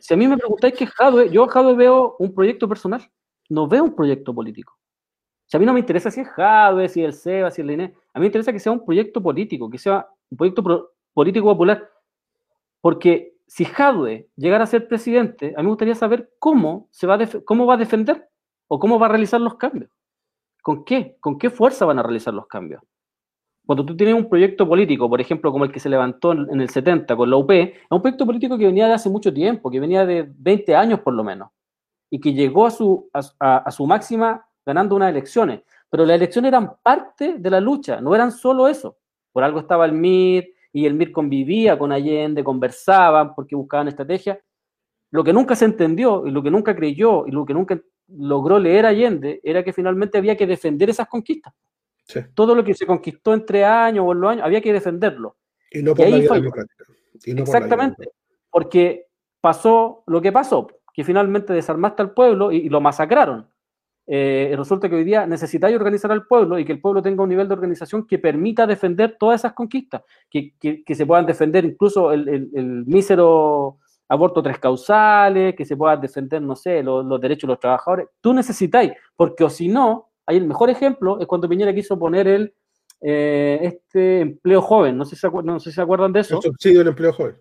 Si 0.00 0.14
a 0.14 0.16
mí 0.16 0.26
me 0.26 0.36
preguntáis 0.38 0.74
qué 0.74 0.84
es 0.84 0.90
Jadwe, 0.90 1.30
yo 1.30 1.44
a 1.44 1.48
Jadwe 1.48 1.74
veo 1.76 2.16
un 2.18 2.34
proyecto 2.34 2.68
personal, 2.68 3.02
no 3.50 3.68
veo 3.68 3.84
un 3.84 3.94
proyecto 3.94 4.34
político. 4.34 4.76
O 5.48 5.50
sea, 5.50 5.56
a 5.56 5.60
mí 5.60 5.64
no 5.66 5.72
me 5.72 5.80
interesa 5.80 6.10
si 6.10 6.20
es 6.20 6.28
Jadwe, 6.28 6.88
si 6.90 7.00
es 7.02 7.06
el 7.06 7.14
SEBA, 7.14 7.50
si 7.50 7.62
es 7.62 7.66
la 7.66 7.72
INE, 7.72 7.84
a 8.12 8.18
mí 8.18 8.20
me 8.20 8.26
interesa 8.26 8.52
que 8.52 8.58
sea 8.58 8.70
un 8.70 8.84
proyecto 8.84 9.22
político, 9.22 9.70
que 9.70 9.78
sea 9.78 10.06
un 10.30 10.36
proyecto 10.36 10.62
pro- 10.62 10.90
político 11.14 11.46
popular, 11.46 11.88
porque 12.82 13.34
si 13.46 13.64
Jadwe 13.64 14.28
llegara 14.36 14.64
a 14.64 14.66
ser 14.66 14.86
presidente, 14.88 15.54
a 15.56 15.60
mí 15.60 15.64
me 15.64 15.70
gustaría 15.70 15.94
saber 15.94 16.30
cómo, 16.38 16.88
se 16.90 17.06
va 17.06 17.14
a 17.14 17.18
cómo 17.46 17.64
va 17.64 17.74
a 17.74 17.78
defender 17.78 18.28
o 18.68 18.78
cómo 18.78 18.98
va 18.98 19.06
a 19.06 19.08
realizar 19.08 19.40
los 19.40 19.54
cambios. 19.54 19.90
¿Con 20.62 20.84
qué? 20.84 21.16
¿Con 21.20 21.38
qué 21.38 21.48
fuerza 21.48 21.86
van 21.86 21.98
a 21.98 22.02
realizar 22.02 22.34
los 22.34 22.46
cambios? 22.46 22.82
Cuando 23.64 23.86
tú 23.86 23.96
tienes 23.96 24.14
un 24.16 24.28
proyecto 24.28 24.68
político, 24.68 25.08
por 25.08 25.20
ejemplo, 25.20 25.50
como 25.50 25.64
el 25.64 25.72
que 25.72 25.80
se 25.80 25.88
levantó 25.88 26.32
en 26.32 26.60
el 26.60 26.68
70 26.68 27.16
con 27.16 27.30
la 27.30 27.36
UP, 27.36 27.50
es 27.52 27.72
un 27.90 28.02
proyecto 28.02 28.26
político 28.26 28.58
que 28.58 28.66
venía 28.66 28.86
de 28.86 28.94
hace 28.94 29.08
mucho 29.08 29.32
tiempo, 29.32 29.70
que 29.70 29.80
venía 29.80 30.04
de 30.04 30.30
20 30.36 30.76
años 30.76 31.00
por 31.00 31.14
lo 31.14 31.24
menos, 31.24 31.50
y 32.10 32.20
que 32.20 32.34
llegó 32.34 32.66
a 32.66 32.70
su, 32.70 33.08
a 33.12 33.70
su 33.70 33.86
máxima 33.86 34.46
ganando 34.68 34.94
unas 34.94 35.10
elecciones. 35.10 35.62
Pero 35.88 36.04
las 36.04 36.16
elecciones 36.16 36.50
eran 36.50 36.74
parte 36.82 37.36
de 37.38 37.50
la 37.50 37.58
lucha, 37.58 38.02
no 38.02 38.14
eran 38.14 38.30
solo 38.30 38.68
eso. 38.68 38.98
Por 39.32 39.42
algo 39.42 39.60
estaba 39.60 39.86
el 39.86 39.92
MIR, 39.92 40.52
y 40.72 40.84
el 40.84 40.92
MIR 40.92 41.10
convivía 41.10 41.78
con 41.78 41.90
Allende, 41.90 42.44
conversaban 42.44 43.34
porque 43.34 43.56
buscaban 43.56 43.88
estrategias. 43.88 44.38
Lo 45.10 45.24
que 45.24 45.32
nunca 45.32 45.56
se 45.56 45.64
entendió, 45.64 46.26
y 46.26 46.30
lo 46.30 46.42
que 46.42 46.50
nunca 46.50 46.76
creyó, 46.76 47.26
y 47.26 47.30
lo 47.30 47.46
que 47.46 47.54
nunca 47.54 47.80
logró 48.08 48.58
leer 48.58 48.84
Allende, 48.84 49.40
era 49.42 49.64
que 49.64 49.72
finalmente 49.72 50.18
había 50.18 50.36
que 50.36 50.46
defender 50.46 50.90
esas 50.90 51.08
conquistas. 51.08 51.54
Sí. 52.04 52.20
Todo 52.34 52.54
lo 52.54 52.62
que 52.62 52.74
se 52.74 52.84
conquistó 52.84 53.32
en 53.32 53.46
tres 53.46 53.64
años 53.64 54.04
o 54.06 54.12
en 54.12 54.20
los 54.20 54.30
años, 54.30 54.44
había 54.44 54.60
que 54.60 54.72
defenderlo. 54.72 55.36
Y 55.70 55.82
no 55.82 55.94
por 55.94 56.06
la 56.06 56.16
vía 56.18 56.28
democrática. 56.34 56.84
Y 57.24 57.32
no 57.32 57.44
por 57.44 57.54
la 57.54 57.60
vía 57.60 57.68
Exactamente. 57.68 58.10
Porque 58.50 59.06
pasó 59.40 60.02
lo 60.06 60.20
que 60.20 60.32
pasó, 60.32 60.66
que 60.92 61.04
finalmente 61.04 61.54
desarmaste 61.54 62.02
al 62.02 62.12
pueblo 62.12 62.52
y, 62.52 62.58
y 62.58 62.68
lo 62.68 62.82
masacraron. 62.82 63.48
Eh, 64.10 64.54
resulta 64.56 64.88
que 64.88 64.96
hoy 64.96 65.04
día 65.04 65.26
necesitáis 65.26 65.76
organizar 65.76 66.10
al 66.10 66.26
pueblo 66.26 66.58
y 66.58 66.64
que 66.64 66.72
el 66.72 66.80
pueblo 66.80 67.02
tenga 67.02 67.22
un 67.22 67.28
nivel 67.28 67.46
de 67.46 67.52
organización 67.52 68.06
que 68.06 68.18
permita 68.18 68.66
defender 68.66 69.16
todas 69.20 69.42
esas 69.42 69.52
conquistas, 69.52 70.02
que, 70.30 70.54
que- 70.58 70.82
que 70.82 70.94
se 70.94 71.04
puedan 71.04 71.26
defender 71.26 71.66
incluso 71.66 72.10
el, 72.12 72.26
el- 72.28 72.50
el 72.54 72.86
mísero 72.86 73.76
aborto 74.08 74.42
tres 74.42 74.58
causales, 74.58 75.54
que 75.54 75.66
se 75.66 75.76
puedan 75.76 76.00
defender, 76.00 76.40
no 76.40 76.56
sé, 76.56 76.82
los, 76.82 77.04
los 77.04 77.20
derechos 77.20 77.46
de 77.48 77.52
los 77.52 77.60
trabajadores. 77.60 78.08
Tú 78.22 78.32
necesitáis, 78.32 78.92
porque 79.14 79.44
o 79.44 79.50
si 79.50 79.68
no, 79.68 80.08
hay 80.24 80.38
el 80.38 80.46
mejor 80.46 80.70
ejemplo 80.70 81.20
es 81.20 81.26
cuando 81.26 81.46
Piñera 81.46 81.74
quiso 81.74 81.98
poner 81.98 82.26
el 82.28 82.54
eh, 83.02 83.60
este 83.62 84.20
empleo 84.20 84.62
joven, 84.62 84.96
no 84.96 85.04
sé, 85.04 85.16
si 85.16 85.26
no 85.44 85.60
sé 85.60 85.70
si 85.70 85.74
se 85.76 85.82
acuerdan 85.82 86.12
de 86.14 86.20
eso. 86.20 86.36
El 86.36 86.42
subsidio 86.42 86.78
del 86.78 86.88
empleo 86.88 87.12
joven. 87.12 87.36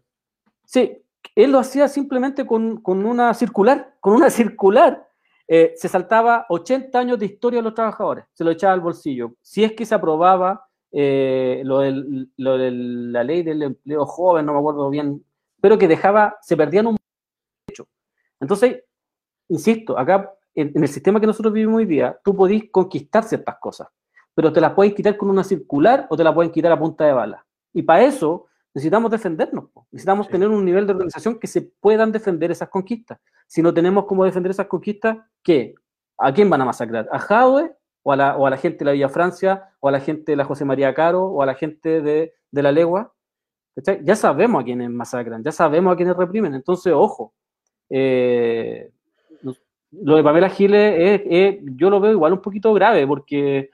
Sí, 0.65 1.01
él 1.33 1.51
lo 1.51 1.59
hacía 1.59 1.87
simplemente 1.87 2.45
con, 2.45 2.81
con 2.81 3.05
una 3.05 3.33
circular, 3.33 3.95
con 4.01 4.13
una 4.13 4.29
circular. 4.29 5.06
Eh, 5.47 5.73
se 5.75 5.87
saltaba 5.87 6.45
80 6.49 6.99
años 6.99 7.19
de 7.19 7.25
historia 7.27 7.59
de 7.59 7.63
los 7.63 7.73
trabajadores, 7.73 8.25
se 8.33 8.43
lo 8.43 8.51
echaba 8.51 8.73
al 8.73 8.81
bolsillo. 8.81 9.33
Si 9.41 9.63
es 9.63 9.73
que 9.73 9.85
se 9.85 9.95
aprobaba 9.95 10.67
eh, 10.91 11.61
lo, 11.65 11.79
del- 11.79 12.31
lo 12.37 12.57
de 12.57 12.71
la 12.71 13.23
ley 13.23 13.43
del 13.43 13.63
empleo 13.63 14.05
joven, 14.05 14.45
no 14.45 14.53
me 14.53 14.59
acuerdo 14.59 14.89
bien, 14.89 15.23
pero 15.61 15.77
que 15.77 15.87
dejaba, 15.87 16.37
se 16.41 16.55
perdían 16.57 16.87
un 16.87 16.97
derecho. 17.67 17.87
Entonces, 18.39 18.83
insisto, 19.49 19.97
acá 19.97 20.33
en, 20.55 20.71
el 20.75 20.87
sistema 20.87 21.19
que 21.19 21.27
nosotros 21.27 21.53
vivimos 21.53 21.77
hoy 21.77 21.85
día, 21.85 22.19
tú 22.23 22.35
podís 22.35 22.69
conquistar 22.71 23.23
ciertas 23.23 23.57
cosas, 23.59 23.87
pero 24.33 24.51
te 24.51 24.61
las 24.61 24.73
pueden 24.73 24.93
quitar 24.95 25.17
con 25.17 25.29
una 25.29 25.43
circular 25.43 26.07
o 26.09 26.17
te 26.17 26.23
la 26.23 26.33
pueden 26.33 26.51
quitar 26.51 26.71
a 26.71 26.79
punta 26.79 27.05
de 27.05 27.13
bala. 27.13 27.45
Y 27.73 27.83
para 27.83 28.03
eso 28.03 28.47
necesitamos 28.77 29.09
defendernos, 29.09 29.65
po. 29.73 29.87
necesitamos 29.91 30.27
Sí. 30.27 30.31
tener 30.33 30.49
un 30.49 30.63
nivel 30.63 30.85
de 30.85 30.93
organización 30.93 31.39
que 31.39 31.47
se 31.47 31.61
puedan 31.61 32.11
defender 32.11 32.51
esas 32.51 32.69
conquistas. 32.69 33.17
Si 33.47 33.61
no 33.61 33.73
tenemos 33.73 34.05
cómo 34.05 34.23
defender 34.23 34.51
esas 34.51 34.67
conquistas, 34.67 35.17
¿qué? 35.43 35.73
¿A 36.17 36.31
quién 36.31 36.49
van 36.49 36.61
a 36.61 36.65
masacrar? 36.65 37.07
¿A 37.11 37.17
Jadwe 37.19 37.73
o 38.03 38.11
a 38.11 38.15
la, 38.15 38.37
o 38.37 38.45
a 38.45 38.49
la 38.49 38.57
gente 38.57 38.79
de 38.79 38.85
la 38.85 38.91
Villa 38.91 39.09
Francia 39.09 39.69
o 39.79 39.87
a 39.89 39.91
la 39.91 39.99
gente 39.99 40.31
de 40.31 40.35
la 40.35 40.45
José 40.45 40.63
María 40.65 40.93
Caro 40.93 41.23
o 41.25 41.41
a 41.41 41.45
la 41.45 41.55
gente 41.55 42.01
de, 42.01 42.33
de 42.51 42.61
la 42.63 42.71
Legua? 42.71 43.13
¿Cachai? 43.75 43.99
Ya 44.03 44.15
sabemos 44.15 44.61
a 44.61 44.65
quiénes 44.65 44.89
masacran, 44.89 45.43
ya 45.43 45.51
sabemos 45.51 45.93
a 45.93 45.95
quiénes 45.95 46.15
reprimen, 46.15 46.53
entonces, 46.53 46.93
ojo. 46.93 47.33
eh, 47.89 48.91
lo 49.91 50.15
de 50.17 50.23
Pamela 50.23 50.49
Giles 50.49 50.95
es, 50.97 51.21
es- 51.25 51.57
yo 51.75 51.89
lo 51.89 51.99
veo 51.99 52.11
igual 52.11 52.33
un 52.33 52.41
poquito 52.41 52.73
grave 52.73 53.07
porque, 53.07 53.69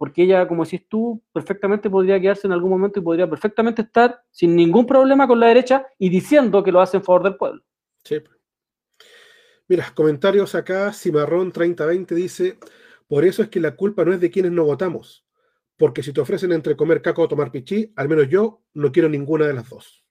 porque 0.00 0.22
ella, 0.22 0.48
como 0.48 0.64
decís 0.64 0.88
tú, 0.88 1.22
perfectamente 1.30 1.90
podría 1.90 2.18
quedarse 2.18 2.46
en 2.46 2.54
algún 2.54 2.70
momento 2.70 2.98
y 2.98 3.02
podría 3.02 3.28
perfectamente 3.28 3.82
estar 3.82 4.22
sin 4.30 4.56
ningún 4.56 4.86
problema 4.86 5.28
con 5.28 5.38
la 5.38 5.48
derecha 5.48 5.86
y 5.98 6.08
diciendo 6.08 6.64
que 6.64 6.72
lo 6.72 6.80
hace 6.80 6.96
en 6.96 7.04
favor 7.04 7.22
del 7.22 7.36
pueblo. 7.36 7.62
Sí. 8.02 8.16
Mira, 9.68 9.92
comentarios 9.94 10.54
acá, 10.54 10.90
Cimarrón 10.94 11.52
3020 11.52 12.14
dice, 12.14 12.58
por 13.08 13.26
eso 13.26 13.42
es 13.42 13.50
que 13.50 13.60
la 13.60 13.76
culpa 13.76 14.02
no 14.02 14.14
es 14.14 14.20
de 14.20 14.30
quienes 14.30 14.52
no 14.52 14.64
votamos, 14.64 15.26
porque 15.76 16.02
si 16.02 16.14
te 16.14 16.22
ofrecen 16.22 16.52
entre 16.52 16.76
comer 16.76 17.02
caco 17.02 17.20
o 17.20 17.28
tomar 17.28 17.52
pichí, 17.52 17.92
al 17.94 18.08
menos 18.08 18.26
yo 18.30 18.62
no 18.72 18.92
quiero 18.92 19.10
ninguna 19.10 19.46
de 19.46 19.52
las 19.52 19.68
dos. 19.68 20.02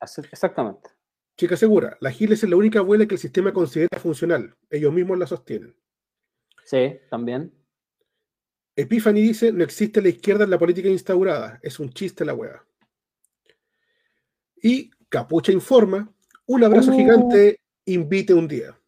Exactamente. 0.00 0.90
Chica 1.36 1.56
segura, 1.56 1.96
la 2.00 2.10
Giles 2.10 2.42
es 2.42 2.50
la 2.50 2.56
única 2.56 2.80
abuela 2.80 3.06
que 3.06 3.14
el 3.14 3.20
sistema 3.20 3.52
considera 3.52 4.00
funcional, 4.00 4.56
ellos 4.70 4.92
mismos 4.92 5.20
la 5.20 5.28
sostienen. 5.28 5.76
Sí, 6.64 6.98
también. 7.08 7.55
Epiphany 8.76 9.22
dice, 9.22 9.52
no 9.52 9.64
existe 9.64 10.02
la 10.02 10.10
izquierda 10.10 10.44
en 10.44 10.50
la 10.50 10.58
política 10.58 10.88
instaurada, 10.88 11.58
es 11.62 11.80
un 11.80 11.90
chiste 11.90 12.26
la 12.26 12.34
hueá. 12.34 12.62
Y 14.62 14.90
Capucha 15.08 15.50
informa, 15.50 16.12
un 16.46 16.62
abrazo 16.62 16.92
Uh. 16.92 16.96
gigante, 16.96 17.60
invite 17.86 18.34
un 18.34 18.46
día. 18.46 18.78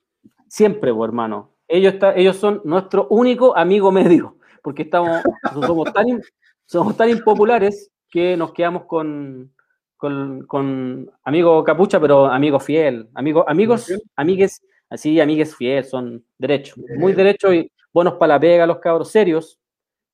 Siempre, 0.49 0.93
pues, 0.93 1.09
hermano. 1.09 1.55
Ellos, 1.67 1.95
está, 1.95 2.15
ellos 2.15 2.37
son 2.37 2.61
nuestro 2.65 3.07
único 3.09 3.57
amigo 3.57 3.91
medio, 3.91 4.37
porque 4.63 4.83
estamos, 4.83 5.23
somos, 5.55 5.93
tan, 5.93 6.21
somos 6.67 6.97
tan 6.97 7.09
impopulares 7.11 7.91
que 8.11 8.37
nos 8.37 8.53
quedamos 8.53 8.85
con, 8.85 9.53
con, 9.97 10.47
con 10.47 11.11
amigo 11.25 11.63
capucha, 11.65 12.01
pero 12.01 12.27
amigo 12.27 12.59
fiel. 12.61 13.09
Amigo, 13.15 13.45
amigos, 13.49 13.93
amigues, 14.17 14.63
así, 14.91 15.21
amigues 15.21 15.55
fiel, 15.57 15.85
son 15.85 16.25
derechos. 16.39 16.79
Muy 16.97 17.13
Bien. 17.13 17.17
derechos 17.17 17.55
y 17.55 17.71
buenos 17.93 18.15
para 18.15 18.35
la 18.35 18.41
pega, 18.41 18.67
los 18.67 18.79
cabros 18.79 19.11
serios. 19.11 19.59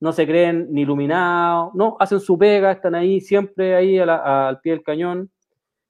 No 0.00 0.12
se 0.12 0.26
creen 0.26 0.66
ni 0.70 0.82
iluminados, 0.82 1.72
no, 1.74 1.96
hacen 1.98 2.20
su 2.20 2.36
pega, 2.36 2.72
están 2.72 2.94
ahí 2.94 3.20
siempre 3.20 3.74
ahí 3.74 3.98
a 3.98 4.06
la- 4.06 4.48
al 4.48 4.60
pie 4.60 4.72
del 4.72 4.82
cañón 4.82 5.30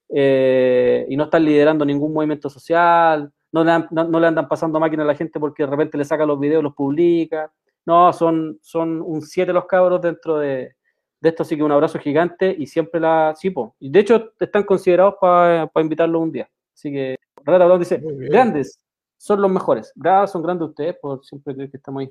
eh, 0.09 1.07
y 1.09 1.17
no 1.17 1.25
están 1.25 1.45
liderando 1.45 1.85
ningún 1.85 2.13
movimiento 2.13 2.49
social, 2.49 3.33
no 3.51 3.65
le, 3.65 3.73
no, 3.91 4.05
no 4.05 4.21
le 4.21 4.27
andan 4.27 4.49
pasando 4.49 4.79
máquina 4.79 5.03
a 5.03 5.07
la 5.07 5.15
gente 5.15 5.41
porque 5.41 5.65
de 5.65 5.71
repente 5.71 5.97
le 5.99 6.05
saca 6.05 6.27
los 6.27 6.39
videos, 6.39 6.63
los 6.63 6.75
publica. 6.75 7.53
No, 7.87 8.13
son, 8.13 8.59
son 8.63 9.03
un 9.03 9.21
siete 9.23 9.53
los 9.53 9.67
cabros 9.67 10.01
dentro 10.01 10.39
de, 10.39 10.75
de 11.21 11.29
esto, 11.29 11.43
así 11.43 11.57
que 11.57 11.63
un 11.63 11.73
abrazo 11.73 11.99
gigante 11.99 12.55
y 12.59 12.67
siempre 12.67 13.01
la. 13.01 13.35
Sí, 13.37 13.51
po. 13.51 13.77
Y 13.79 13.91
de 13.91 14.01
hecho 14.01 14.33
están 14.41 14.63
considerados 14.63 15.17
para 15.21 15.71
invitarlos 15.77 16.23
un 16.23 16.33
día. 16.33 16.49
Así 16.73 16.91
que 16.91 17.17
Rata 17.45 17.79
dice: 17.79 18.01
grandes, 18.03 18.79
son 19.19 19.41
los 19.43 19.51
mejores. 19.51 19.93
Gracias, 19.95 20.33
son 20.33 20.43
grandes 20.43 20.69
ustedes 20.69 20.97
por 21.01 21.25
siempre 21.25 21.55
creer 21.55 21.71
que 21.71 21.77
estamos 21.77 22.01
ahí. 22.01 22.11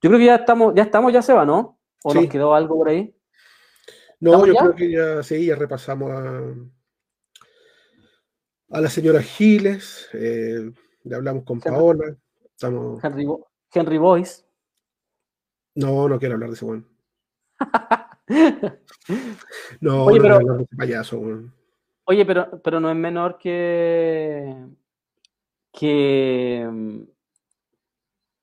Yo 0.00 0.10
creo 0.10 0.18
que 0.18 0.26
ya 0.26 0.34
estamos, 0.36 0.74
ya 0.74 0.82
estamos, 0.84 1.12
ya 1.12 1.22
se 1.22 1.32
va, 1.32 1.44
¿no? 1.44 1.78
¿O 2.04 2.12
Sí. 2.12 2.20
nos 2.20 2.28
quedó 2.28 2.54
algo 2.54 2.76
por 2.76 2.88
ahí? 2.88 3.14
No, 4.20 4.30
¿Estamos 4.32 4.46
yo 4.48 4.54
ya? 4.54 4.60
creo 4.60 4.74
que 4.74 4.90
ya 4.90 5.22
sí, 5.22 5.46
ya 5.46 5.54
repasamos 5.56 6.10
a, 6.10 6.54
a 8.70 8.80
la 8.80 8.88
señora 8.90 9.22
Giles, 9.22 10.08
eh, 10.12 10.70
ya 11.04 11.16
hablamos 11.16 11.44
con 11.44 11.60
Paola. 11.60 12.16
Estamos... 12.44 13.02
Henry, 13.02 13.26
Henry 13.72 13.98
Boyce. 13.98 14.44
No, 15.74 16.08
no 16.08 16.18
quiero 16.18 16.34
hablar 16.34 16.50
de 16.50 16.54
ese 16.56 16.64
weón. 16.64 16.86
No, 19.80 20.04
Oye, 20.04 20.18
no 20.18 20.22
pero- 20.22 20.22
quiero 20.22 20.34
hablar 20.36 20.56
de 20.58 20.62
ese 20.64 20.76
payaso, 20.76 21.18
weón. 21.18 21.54
Oye, 22.04 22.24
pero, 22.26 22.60
pero 22.62 22.80
no 22.80 22.90
es 22.90 22.96
menor 22.96 23.38
que, 23.38 24.54
que, 25.72 26.68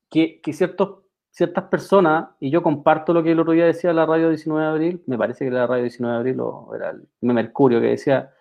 que, 0.10 0.40
que 0.42 0.54
ciertos, 0.54 1.04
ciertas 1.36 1.66
personas, 1.66 2.30
y 2.40 2.50
yo 2.50 2.64
comparto 2.64 3.14
lo 3.14 3.22
que 3.22 3.32
el 3.34 3.40
otro 3.42 3.52
día 3.52 3.66
decía 3.66 3.92
la 3.92 4.06
radio 4.06 4.30
19 4.30 4.64
de 4.64 4.72
abril, 4.72 5.04
me 5.06 5.18
parece 5.18 5.44
que 5.44 5.50
era 5.50 5.60
la 5.62 5.68
radio 5.68 5.84
19 5.84 6.14
de 6.14 6.20
abril 6.20 6.40
o 6.40 6.74
era 6.74 6.92
el 6.92 7.08
Mercurio, 7.22 7.82
que 7.82 7.88
decía, 7.88 8.32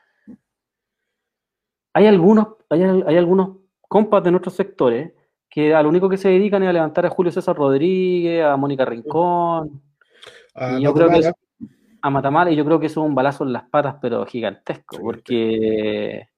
hay 1.92 2.06
algunos, 2.06 2.48
hay, 2.70 2.82
hay 2.82 3.16
algunos 3.16 3.56
compas 3.88 4.22
de 4.22 4.30
nuestros 4.30 4.54
sectores 4.54 5.12
que 5.50 5.74
a 5.74 5.82
lo 5.82 5.88
único 5.88 6.08
que 6.08 6.16
se 6.16 6.28
dedican 6.28 6.62
es 6.62 6.68
a 6.68 6.72
levantar 6.72 7.06
a 7.06 7.10
Julio 7.10 7.32
César 7.32 7.56
Rodríguez, 7.56 8.44
a 8.44 8.56
Mónica 8.56 8.84
Rincón, 8.84 9.82
A 10.54 10.78
y 10.78 10.82
yo 10.82 10.94
creo 10.94 11.08
que 11.10 11.18
es- 11.18 11.32
a 12.00 12.10
Matamala, 12.10 12.50
y 12.50 12.56
yo 12.56 12.64
creo 12.64 12.78
que 12.78 12.86
eso 12.86 13.02
es 13.02 13.08
un 13.08 13.14
balazo 13.14 13.44
en 13.44 13.52
las 13.52 13.64
patas, 13.70 13.96
pero 14.00 14.24
gigantesco, 14.26 14.98
porque 15.00 16.28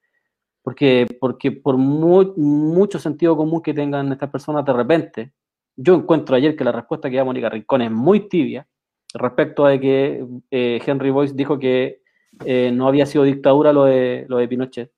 Porque, 0.63 1.07
porque 1.21 1.53
por 1.53 1.77
muy, 1.77 2.33
mucho 2.37 2.99
sentido 2.99 3.37
común 3.37 3.63
que 3.63 3.73
tengan 3.75 4.11
estas 4.11 4.31
personas 4.31 4.65
de 4.65 4.73
repente, 4.73 5.33
yo 5.77 5.95
encuentro 5.95 6.37
ayer 6.37 6.57
que 6.57 6.65
la 6.65 6.73
respuesta 6.73 7.11
que 7.11 7.17
da 7.17 7.25
Mónica 7.25 7.51
Rincón 7.51 7.83
es 7.83 7.91
muy 7.91 8.29
tibia 8.29 8.67
respecto 9.15 9.67
a 9.67 9.79
que 9.79 10.27
eh, 10.51 10.81
Henry 10.85 11.11
Boyce 11.11 11.35
dijo 11.35 11.59
que 11.59 12.01
eh, 12.45 12.71
no 12.73 12.89
había 12.89 13.07
sido 13.07 13.25
dictadura 13.25 13.73
lo 13.73 13.85
de, 13.85 14.27
lo 14.29 14.39
de 14.39 14.49
Pinochet. 14.49 14.93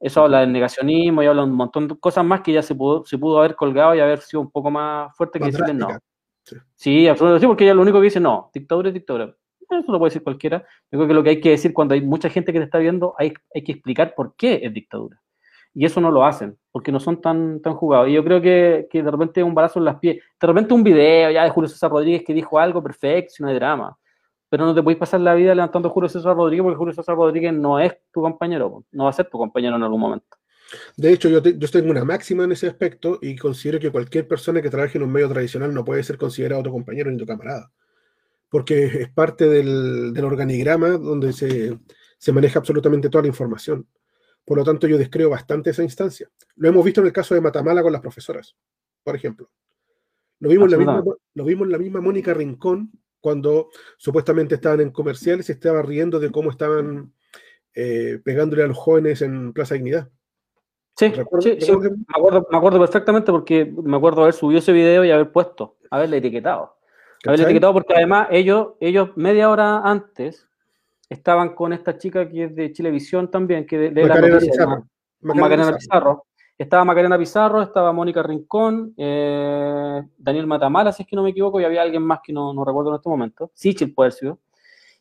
Eso 0.00 0.22
habla 0.22 0.40
del 0.40 0.52
negacionismo 0.52 1.22
y 1.22 1.26
habla 1.26 1.44
un 1.44 1.52
montón 1.52 1.88
de 1.88 1.98
cosas 1.98 2.24
más 2.24 2.42
que 2.42 2.52
ya 2.52 2.62
se 2.62 2.74
pudo, 2.74 3.04
se 3.06 3.16
pudo 3.16 3.38
haber 3.38 3.56
colgado 3.56 3.94
y 3.94 4.00
haber 4.00 4.20
sido 4.20 4.42
un 4.42 4.50
poco 4.50 4.70
más 4.70 5.16
fuerte 5.16 5.38
que 5.38 5.46
decirle 5.46 5.74
no. 5.74 5.88
Sí. 6.42 6.56
Sí, 6.74 7.08
absolutamente 7.08 7.40
sí, 7.40 7.46
porque 7.46 7.64
ella 7.64 7.74
lo 7.74 7.82
único 7.82 7.98
que 7.98 8.04
dice 8.04 8.20
no, 8.20 8.50
dictadura 8.52 8.88
es 8.88 8.94
dictadura. 8.94 9.34
Eso 9.70 9.92
lo 9.92 9.98
puede 9.98 10.10
decir 10.10 10.22
cualquiera. 10.22 10.64
Yo 10.90 10.98
creo 10.98 11.08
que 11.08 11.14
lo 11.14 11.22
que 11.22 11.30
hay 11.30 11.40
que 11.40 11.50
decir 11.50 11.72
cuando 11.72 11.94
hay 11.94 12.02
mucha 12.02 12.28
gente 12.28 12.52
que 12.52 12.58
te 12.58 12.66
está 12.66 12.78
viendo, 12.78 13.14
hay, 13.18 13.32
hay 13.54 13.64
que 13.64 13.72
explicar 13.72 14.14
por 14.14 14.36
qué 14.36 14.60
es 14.62 14.72
dictadura. 14.72 15.20
Y 15.74 15.84
eso 15.84 16.00
no 16.00 16.10
lo 16.12 16.24
hacen, 16.24 16.56
porque 16.70 16.92
no 16.92 17.00
son 17.00 17.20
tan, 17.20 17.60
tan 17.60 17.74
jugados. 17.74 18.08
Y 18.08 18.12
yo 18.12 18.22
creo 18.22 18.40
que, 18.40 18.86
que 18.88 19.02
de 19.02 19.10
repente 19.10 19.42
un 19.42 19.54
balazo 19.54 19.80
en 19.80 19.86
las 19.86 19.96
pies, 19.98 20.22
de 20.40 20.46
repente 20.46 20.72
un 20.72 20.84
video 20.84 21.30
ya 21.32 21.42
de 21.42 21.50
Julio 21.50 21.68
César 21.68 21.90
Rodríguez 21.90 22.22
que 22.24 22.32
dijo 22.32 22.58
algo 22.58 22.80
perfecto, 22.82 23.32
si 23.34 23.42
no 23.42 23.48
hay 23.48 23.56
drama. 23.56 23.96
Pero 24.48 24.66
no 24.66 24.74
te 24.74 24.82
puedes 24.84 24.98
pasar 24.98 25.20
la 25.20 25.34
vida 25.34 25.52
levantando 25.52 25.88
a 25.88 25.90
Julio 25.90 26.08
César 26.08 26.36
Rodríguez 26.36 26.62
porque 26.62 26.76
Julio 26.76 26.94
César 26.94 27.16
Rodríguez 27.16 27.52
no 27.52 27.80
es 27.80 27.92
tu 28.12 28.20
compañero, 28.22 28.84
no 28.92 29.04
va 29.04 29.10
a 29.10 29.12
ser 29.12 29.28
tu 29.28 29.36
compañero 29.36 29.74
en 29.74 29.82
algún 29.82 30.00
momento. 30.00 30.36
De 30.96 31.12
hecho, 31.12 31.28
yo, 31.28 31.42
te- 31.42 31.58
yo 31.58 31.68
tengo 31.68 31.90
una 31.90 32.04
máxima 32.04 32.44
en 32.44 32.52
ese 32.52 32.68
aspecto 32.68 33.18
y 33.20 33.34
considero 33.36 33.80
que 33.80 33.90
cualquier 33.90 34.28
persona 34.28 34.62
que 34.62 34.70
trabaje 34.70 34.96
en 34.98 35.04
un 35.04 35.10
medio 35.12 35.28
tradicional 35.28 35.74
no 35.74 35.84
puede 35.84 36.04
ser 36.04 36.16
considerado 36.18 36.62
tu 36.62 36.70
compañero 36.70 37.10
ni 37.10 37.16
tu 37.16 37.26
camarada. 37.26 37.70
Porque 38.48 38.84
es 38.84 39.08
parte 39.12 39.48
del, 39.48 40.12
del 40.14 40.24
organigrama 40.24 40.90
donde 40.90 41.32
se, 41.32 41.76
se 42.16 42.32
maneja 42.32 42.60
absolutamente 42.60 43.08
toda 43.08 43.22
la 43.22 43.28
información. 43.28 43.86
Por 44.44 44.58
lo 44.58 44.64
tanto, 44.64 44.86
yo 44.86 44.98
descreo 44.98 45.30
bastante 45.30 45.70
esa 45.70 45.82
instancia. 45.82 46.28
Lo 46.56 46.68
hemos 46.68 46.84
visto 46.84 47.00
en 47.00 47.06
el 47.06 47.12
caso 47.12 47.34
de 47.34 47.40
Matamala 47.40 47.82
con 47.82 47.92
las 47.92 48.02
profesoras, 48.02 48.54
por 49.02 49.16
ejemplo. 49.16 49.50
Lo 50.40 50.50
vimos, 50.50 50.66
en 50.66 50.70
la 50.72 50.76
misma, 50.78 51.14
lo 51.34 51.44
vimos 51.44 51.66
en 51.66 51.72
la 51.72 51.78
misma 51.78 52.00
Mónica 52.00 52.34
Rincón 52.34 52.90
cuando 53.20 53.70
supuestamente 53.96 54.56
estaban 54.56 54.82
en 54.82 54.90
comerciales 54.90 55.48
y 55.48 55.52
estaba 55.52 55.80
riendo 55.80 56.20
de 56.20 56.30
cómo 56.30 56.50
estaban 56.50 57.12
eh, 57.74 58.20
pegándole 58.22 58.62
a 58.62 58.66
los 58.66 58.76
jóvenes 58.76 59.22
en 59.22 59.54
Plaza 59.54 59.74
Dignidad. 59.74 60.10
Sí, 60.96 61.08
¿Recuerdas- 61.08 61.64
sí, 61.64 61.72
me 61.72 61.88
acuerdo, 62.14 62.46
me 62.50 62.58
acuerdo 62.58 62.78
perfectamente 62.78 63.32
porque 63.32 63.64
me 63.64 63.96
acuerdo 63.96 64.22
haber 64.22 64.34
subido 64.34 64.58
ese 64.58 64.72
video 64.72 65.04
y 65.04 65.10
haber 65.10 65.32
puesto, 65.32 65.78
haberle 65.90 66.18
etiquetado. 66.18 66.76
Haberle 67.26 67.46
etiquetado 67.46 67.72
porque 67.72 67.94
además 67.94 68.28
ellos, 68.30 68.74
ellos 68.80 69.16
media 69.16 69.48
hora 69.48 69.78
antes 69.78 70.46
estaban 71.08 71.54
con 71.54 71.72
esta 71.72 71.96
chica 71.98 72.28
que 72.28 72.44
es 72.44 72.54
de 72.54 72.72
Chilevisión 72.72 73.30
también, 73.30 73.66
que 73.66 73.78
de, 73.78 73.90
de 73.90 74.02
Macarena 74.02 74.34
noticias, 74.34 74.56
Pizarro. 74.56 74.88
Macarena 75.20 75.42
Macarena 75.42 75.76
Pizarro. 75.76 75.78
Pizarro. 75.78 76.26
Estaba 76.56 76.84
Macarena 76.84 77.18
Pizarro, 77.18 77.62
estaba 77.62 77.92
Mónica 77.92 78.22
Rincón, 78.22 78.94
eh, 78.96 80.02
Daniel 80.16 80.46
Matamala, 80.46 80.92
si 80.92 81.02
es 81.02 81.08
que 81.08 81.16
no 81.16 81.24
me 81.24 81.30
equivoco, 81.30 81.60
y 81.60 81.64
había 81.64 81.82
alguien 81.82 82.02
más 82.02 82.20
que 82.22 82.32
no, 82.32 82.54
no 82.54 82.64
recuerdo 82.64 82.90
en 82.90 82.96
este 82.96 83.08
momento, 83.08 83.50
Sichel 83.54 83.92
puede 83.92 84.06
haber 84.06 84.18
sido, 84.18 84.38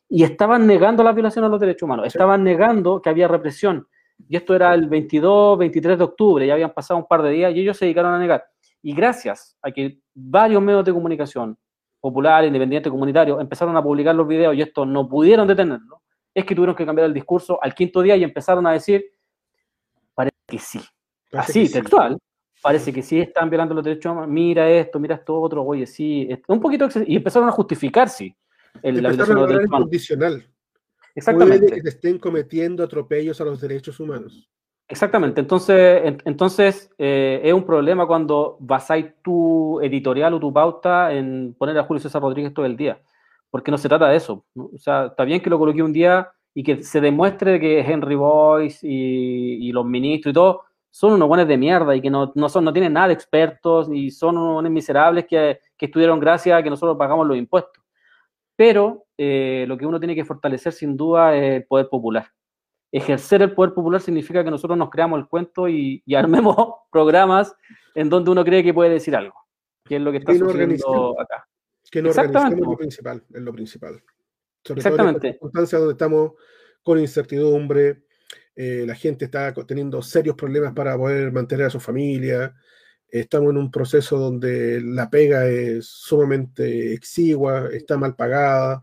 y 0.09 0.23
estaban 0.23 0.65
negando 0.65 1.03
las 1.03 1.13
violaciones 1.13 1.47
a 1.47 1.51
los 1.51 1.59
derechos 1.59 1.83
humanos, 1.83 2.07
estaban 2.07 2.43
negando 2.43 2.99
que 3.01 3.09
había 3.09 3.27
represión, 3.27 3.87
y 4.27 4.35
esto 4.35 4.55
era 4.55 4.73
el 4.73 4.87
22, 4.87 5.59
23 5.59 5.97
de 5.99 6.03
octubre, 6.03 6.47
ya 6.47 6.53
habían 6.53 6.73
pasado 6.73 6.99
un 6.99 7.07
par 7.07 7.21
de 7.21 7.29
días, 7.29 7.53
y 7.53 7.59
ellos 7.59 7.77
se 7.77 7.85
dedicaron 7.85 8.15
a 8.15 8.19
negar. 8.19 8.45
Y 8.81 8.95
gracias 8.95 9.55
a 9.61 9.71
que 9.71 9.99
varios 10.13 10.61
medios 10.61 10.83
de 10.83 10.91
comunicación, 10.91 11.55
popular, 12.07 12.43
independiente, 12.43 12.89
comunitario, 12.89 13.39
empezaron 13.39 13.77
a 13.77 13.81
publicar 13.81 14.13
los 14.13 14.27
videos 14.27 14.53
y 14.55 14.61
esto 14.61 14.85
no 14.85 15.07
pudieron 15.07 15.47
detenerlo, 15.47 16.01
es 16.33 16.43
que 16.43 16.53
tuvieron 16.53 16.75
que 16.75 16.85
cambiar 16.85 17.07
el 17.07 17.13
discurso 17.13 17.57
al 17.63 17.73
quinto 17.73 18.01
día 18.01 18.17
y 18.17 18.25
empezaron 18.25 18.67
a 18.67 18.73
decir, 18.73 19.05
parece 20.13 20.35
que 20.45 20.59
sí. 20.59 20.81
Parece 21.31 21.51
Así, 21.51 21.61
que 21.61 21.67
sí. 21.67 21.73
textual. 21.75 22.17
Parece 22.61 22.91
que 22.91 23.01
sí 23.01 23.19
están 23.21 23.49
violando 23.49 23.73
los 23.73 23.83
derechos 23.85 24.11
humanos. 24.11 24.29
Mira 24.29 24.69
esto, 24.69 24.99
mira 24.99 25.15
esto 25.15 25.39
otro, 25.39 25.63
oye, 25.63 25.85
sí. 25.85 26.27
Un 26.49 26.59
poquito 26.59 26.89
Y 27.07 27.15
empezaron 27.15 27.47
a 27.47 27.53
justificar, 27.53 28.09
sí, 28.09 28.35
el- 28.81 29.01
la 29.01 29.09
violación 29.09 29.35
de 29.35 29.41
los 29.41 29.47
derechos 29.49 29.67
humanos. 29.69 29.79
incondicional. 29.85 30.31
Puede 30.33 30.49
que 30.49 31.19
Exactamente. 31.19 31.81
estén 31.89 32.19
cometiendo 32.19 32.83
atropellos 32.83 33.39
a 33.39 33.45
los 33.45 33.61
derechos 33.61 33.97
humanos. 34.01 34.49
Exactamente. 34.87 35.41
Entonces, 35.41 36.01
en- 36.05 36.17
entonces 36.25 36.91
eh, 36.97 37.41
es 37.43 37.53
un 37.53 37.65
problema 37.65 38.05
cuando 38.05 38.57
basáis 38.59 39.07
tu 39.23 39.79
editorial 39.81 40.33
o 40.33 40.39
tu 40.39 40.53
pauta 40.53 41.11
en 41.13 41.55
poner 41.57 41.77
a 41.77 41.83
Julio 41.83 42.01
César 42.01 42.21
Rodríguez 42.21 42.53
todo 42.53 42.65
el 42.65 42.77
día. 42.77 42.99
Porque 43.49 43.71
no 43.71 43.77
se 43.77 43.87
trata 43.89 44.07
de 44.09 44.17
eso. 44.17 44.45
O 44.55 44.77
sea, 44.77 45.07
está 45.07 45.23
bien 45.25 45.41
que 45.41 45.49
lo 45.49 45.57
coloque 45.59 45.81
un 45.83 45.93
día 45.93 46.29
y 46.53 46.63
que 46.63 46.83
se 46.83 47.01
demuestre 47.01 47.59
que 47.59 47.79
Henry 47.81 48.15
Boyce 48.15 48.85
y, 48.87 49.67
y 49.69 49.71
los 49.71 49.85
ministros 49.85 50.31
y 50.31 50.33
todo 50.33 50.61
son 50.91 51.13
unos 51.13 51.27
buenos 51.27 51.47
de 51.47 51.57
mierda 51.57 51.95
y 51.95 52.01
que 52.01 52.09
no, 52.11 52.31
no, 52.35 52.49
son, 52.49 52.65
no 52.65 52.73
tienen 52.73 52.93
nada 52.93 53.07
de 53.07 53.13
expertos 53.15 53.89
y 53.91 54.11
son 54.11 54.37
unos 54.37 54.53
buenos 54.55 54.71
miserables 54.71 55.25
que, 55.27 55.59
que 55.77 55.85
estuvieron 55.87 56.19
gracias 56.19 56.59
a 56.59 56.61
que 56.63 56.69
nosotros 56.69 56.97
pagamos 56.97 57.25
los 57.25 57.37
impuestos. 57.37 57.83
Pero 58.57 59.05
eh, 59.17 59.65
lo 59.67 59.77
que 59.77 59.85
uno 59.87 59.99
tiene 59.99 60.15
que 60.15 60.25
fortalecer 60.25 60.73
sin 60.73 60.97
duda 60.97 61.35
es 61.35 61.57
el 61.57 61.65
poder 61.65 61.89
popular 61.89 62.27
ejercer 62.93 63.41
el 63.41 63.53
poder 63.53 63.73
popular 63.73 63.99
significa 63.99 64.43
que 64.43 64.51
nosotros 64.51 64.77
nos 64.77 64.91
creamos 64.91 65.19
el 65.19 65.27
cuento 65.27 65.67
y, 65.67 66.03
y 66.05 66.15
armemos 66.15 66.55
programas 66.91 67.55
en 67.95 68.07
donde 68.07 68.29
uno 68.31 68.45
cree 68.45 68.63
que 68.63 68.73
puede 68.73 68.91
decir 68.91 69.15
algo, 69.15 69.35
que 69.83 69.95
es 69.95 70.01
lo 70.01 70.11
que 70.11 70.19
está 70.19 70.31
Que 70.31 70.39
sucediendo 70.39 71.19
acá. 71.19 71.47
Que 71.91 72.01
no 72.01 72.09
Exactamente. 72.09 72.61
organicemos 72.61 72.71
lo 72.71 72.77
principal, 72.77 73.23
es 73.33 73.41
lo 73.41 73.53
principal. 73.53 74.03
Sobre 74.63 74.63
todo 74.63 74.73
en 74.73 74.77
Exactamente. 74.77 75.31
circunstancias 75.31 75.81
donde 75.81 75.93
estamos 75.93 76.31
con 76.83 76.99
incertidumbre, 76.99 78.03
eh, 78.55 78.83
la 78.85 78.95
gente 78.95 79.25
está 79.25 79.53
teniendo 79.53 80.01
serios 80.03 80.35
problemas 80.35 80.73
para 80.73 80.95
poder 80.95 81.31
mantener 81.31 81.65
a 81.65 81.71
su 81.71 81.79
familia, 81.79 82.55
estamos 83.07 83.49
en 83.51 83.57
un 83.57 83.71
proceso 83.71 84.17
donde 84.17 84.81
la 84.81 85.09
pega 85.09 85.47
es 85.47 85.87
sumamente 85.87 86.93
exigua, 86.93 87.69
está 87.71 87.97
mal 87.97 88.15
pagada, 88.15 88.81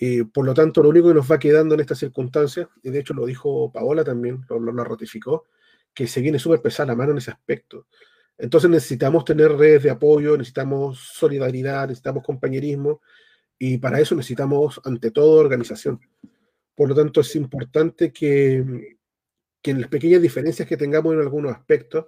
y 0.00 0.22
por 0.22 0.46
lo 0.46 0.54
tanto 0.54 0.82
lo 0.82 0.90
único 0.90 1.08
que 1.08 1.14
nos 1.14 1.30
va 1.30 1.38
quedando 1.38 1.74
en 1.74 1.80
estas 1.80 1.98
circunstancias, 1.98 2.68
y 2.82 2.90
de 2.90 3.00
hecho 3.00 3.14
lo 3.14 3.26
dijo 3.26 3.72
Paola 3.72 4.04
también, 4.04 4.44
lo, 4.48 4.60
lo- 4.60 4.84
ratificó, 4.84 5.46
que 5.92 6.06
se 6.06 6.20
viene 6.20 6.38
súper 6.38 6.62
pesada 6.62 6.88
la 6.88 6.96
mano 6.96 7.12
en 7.12 7.18
ese 7.18 7.32
aspecto. 7.32 7.86
Entonces 8.38 8.70
necesitamos 8.70 9.24
tener 9.24 9.50
redes 9.50 9.82
de 9.82 9.90
apoyo, 9.90 10.36
necesitamos 10.36 11.00
solidaridad, 11.00 11.88
necesitamos 11.88 12.22
compañerismo 12.22 13.00
y 13.58 13.78
para 13.78 13.98
eso 13.98 14.14
necesitamos 14.14 14.80
ante 14.84 15.10
todo 15.10 15.40
organización. 15.40 16.00
Por 16.76 16.90
lo 16.90 16.94
tanto 16.94 17.20
es 17.22 17.34
importante 17.34 18.12
que, 18.12 18.96
que 19.60 19.70
en 19.72 19.80
las 19.80 19.90
pequeñas 19.90 20.22
diferencias 20.22 20.68
que 20.68 20.76
tengamos 20.76 21.12
en 21.14 21.20
algunos 21.20 21.52
aspectos 21.52 22.06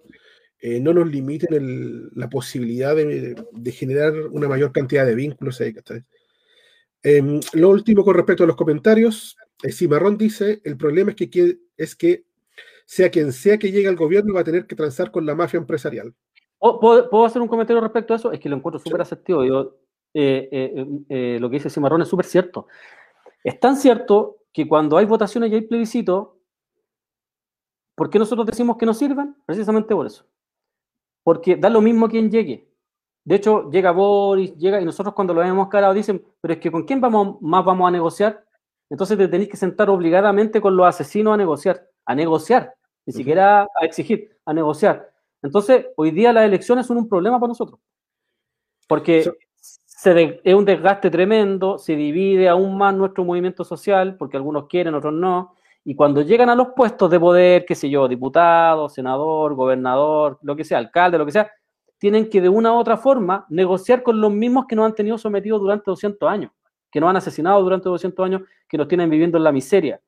eh, 0.60 0.78
no 0.78 0.94
nos 0.94 1.10
limiten 1.10 2.10
la 2.14 2.28
posibilidad 2.28 2.94
de, 2.94 3.34
generar 3.72 4.12
una 4.30 4.46
mayor 4.46 4.70
cantidad 4.70 5.06
de 5.06 5.16
vínculos. 5.16 5.60
Em, 7.02 7.40
lo 7.54 7.70
último 7.70 8.04
con 8.04 8.14
respecto 8.14 8.44
a 8.44 8.46
los 8.46 8.56
comentarios, 8.56 9.36
eh, 9.62 9.72
Cimarrón 9.72 10.18
dice, 10.18 10.60
el 10.64 10.76
problema 10.76 11.10
es 11.12 11.16
que, 11.16 11.58
es 11.76 11.96
que 11.96 12.24
sea 12.84 13.10
quien 13.10 13.32
sea 13.32 13.58
que 13.58 13.70
llegue 13.72 13.88
al 13.88 13.96
gobierno 13.96 14.34
va 14.34 14.40
a 14.40 14.44
tener 14.44 14.66
que 14.66 14.76
transar 14.76 15.10
con 15.10 15.24
la 15.24 15.34
mafia 15.34 15.58
empresarial. 15.58 16.14
¿Puedo, 16.58 16.80
puedo- 16.80 17.10
puedo 17.10 17.24
hacer 17.24 17.40
un 17.40 17.48
comentario 17.48 17.80
respecto 17.80 18.12
a 18.12 18.16
eso? 18.16 18.32
Es 18.32 18.40
que 18.40 18.48
lo 18.48 18.56
encuentro 18.56 18.78
súper 18.80 19.00
asertivo. 19.00 19.44
Yo, 19.44 19.78
eh, 20.12 20.48
eh, 20.52 20.86
eh, 21.08 21.38
lo 21.40 21.48
que 21.48 21.56
dice 21.56 21.70
Cimarrón 21.70 22.02
es 22.02 22.08
súper 22.08 22.26
cierto. 22.26 22.66
Es 23.42 23.58
tan 23.58 23.76
cierto 23.76 24.38
que 24.52 24.68
cuando 24.68 24.98
hay 24.98 25.06
votaciones 25.06 25.50
y 25.50 25.54
hay 25.54 25.60
plebiscito, 25.62 26.38
¿por 27.94 28.10
qué 28.10 28.18
nosotros 28.18 28.46
decimos 28.46 28.76
que 28.76 28.86
no 28.86 28.92
sirven? 28.94 29.36
Precisamente 29.46 29.94
por 29.94 30.06
eso. 30.06 30.26
Porque 31.22 31.56
da 31.56 31.70
lo 31.70 31.80
mismo 31.80 32.08
quien 32.08 32.30
llegue. 32.30 32.69
De 33.30 33.36
hecho, 33.36 33.70
llega 33.70 33.92
Boris, 33.92 34.56
llega, 34.56 34.80
y 34.80 34.84
nosotros 34.84 35.14
cuando 35.14 35.32
lo 35.32 35.40
hemos 35.40 35.68
carado 35.68 35.94
dicen, 35.94 36.20
pero 36.40 36.54
es 36.54 36.58
que 36.58 36.68
¿con 36.68 36.82
quién 36.82 37.00
vamos, 37.00 37.40
más 37.40 37.64
vamos 37.64 37.86
a 37.86 37.92
negociar? 37.92 38.44
Entonces 38.90 39.16
te 39.16 39.28
tenéis 39.28 39.48
que 39.48 39.56
sentar 39.56 39.88
obligadamente 39.88 40.60
con 40.60 40.76
los 40.76 40.84
asesinos 40.84 41.34
a 41.34 41.36
negociar, 41.36 41.86
a 42.06 42.14
negociar, 42.16 42.74
ni 43.06 43.12
siquiera 43.12 43.62
a 43.62 43.84
exigir, 43.84 44.36
a 44.44 44.52
negociar. 44.52 45.12
Entonces, 45.42 45.86
hoy 45.94 46.10
día 46.10 46.32
las 46.32 46.44
elecciones 46.44 46.86
son 46.86 46.96
un 46.96 47.08
problema 47.08 47.38
para 47.38 47.50
nosotros. 47.50 47.78
Porque 48.88 49.22
So- 49.22 49.34
se 49.60 50.12
de- 50.12 50.40
es 50.42 50.54
un 50.54 50.64
desgaste 50.64 51.08
tremendo, 51.08 51.78
se 51.78 51.94
divide 51.94 52.48
aún 52.48 52.76
más 52.76 52.92
nuestro 52.96 53.22
movimiento 53.24 53.62
social, 53.62 54.16
porque 54.16 54.38
algunos 54.38 54.66
quieren, 54.66 54.96
otros 54.96 55.12
no. 55.14 55.54
Y 55.84 55.94
cuando 55.94 56.22
llegan 56.22 56.48
a 56.50 56.56
los 56.56 56.70
puestos 56.74 57.08
de 57.08 57.20
poder, 57.20 57.64
qué 57.64 57.76
sé 57.76 57.88
yo, 57.88 58.08
diputado, 58.08 58.88
senador, 58.88 59.54
gobernador, 59.54 60.40
lo 60.42 60.56
que 60.56 60.64
sea, 60.64 60.78
alcalde, 60.78 61.16
lo 61.16 61.26
que 61.26 61.30
sea, 61.32 61.48
tienen 62.00 62.28
que 62.30 62.40
de 62.40 62.48
una 62.48 62.72
u 62.72 62.78
otra 62.78 62.96
forma 62.96 63.46
negociar 63.50 64.02
con 64.02 64.20
los 64.20 64.32
mismos 64.32 64.66
que 64.66 64.74
nos 64.74 64.86
han 64.86 64.96
tenido 64.96 65.18
sometidos 65.18 65.60
durante 65.60 65.84
200 65.90 66.28
años, 66.28 66.50
que 66.90 67.00
nos 67.00 67.10
han 67.10 67.16
asesinado 67.18 67.62
durante 67.62 67.88
200 67.88 68.26
años, 68.26 68.42
que 68.68 68.78
nos 68.78 68.88
tienen 68.88 69.08
viviendo 69.10 69.38
en 69.38 69.44
la 69.44 69.52
miseria. 69.52 70.00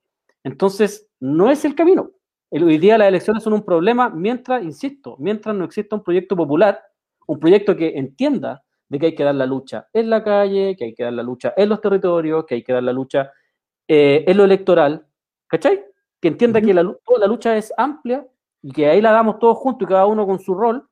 Entonces, 0.43 1.09
no 1.21 1.51
es 1.51 1.65
el 1.65 1.75
camino. 1.77 2.11
El- 2.51 2.65
hoy 2.65 2.79
día 2.79 2.99
las 2.99 3.09
elecciones 3.09 3.45
son 3.45 3.53
un 3.53 3.63
problema 3.63 4.11
mientras, 4.11 4.65
insisto, 4.65 5.17
mientras 5.21 5.55
no 5.55 5.65
exista 5.67 5.95
un 5.97 6.03
proyecto 6.03 6.35
popular, 6.37 6.81
un 7.29 7.39
proyecto 7.39 7.77
que 7.77 7.97
entienda 7.97 8.65
de 8.89 8.99
que 8.99 9.07
hay 9.07 9.15
que 9.15 9.25
dar 9.25 9.35
la 9.35 9.47
lucha 9.47 9.89
en 9.93 10.11
la 10.11 10.25
calle, 10.25 10.75
que 10.77 10.85
hay 10.87 10.95
que 10.95 11.05
dar 11.05 11.13
la 11.13 11.23
lucha 11.23 11.55
en 11.57 11.69
los 11.69 11.81
territorios, 11.81 12.45
que 12.47 12.57
hay 12.57 12.63
que 12.65 12.73
dar 12.73 12.83
la 12.83 12.93
lucha 12.93 13.31
eh, 13.89 14.25
en 14.27 14.37
lo 14.37 14.45
electoral, 14.45 15.07
¿cachai? 15.47 15.85
que 16.21 16.29
entienda 16.29 16.61
que 16.61 16.73
la, 16.75 16.83
toda 17.05 17.19
la 17.21 17.27
lucha 17.27 17.57
es 17.57 17.73
amplia 17.77 18.27
y 18.63 18.73
que 18.73 18.89
ahí 18.89 19.01
la 19.01 19.13
damos 19.13 19.39
todos 19.39 19.59
juntos 19.59 19.87
y 19.87 19.89
cada 19.91 20.07
uno 20.07 20.27
con 20.27 20.39
su 20.39 20.55
rol, 20.55 20.87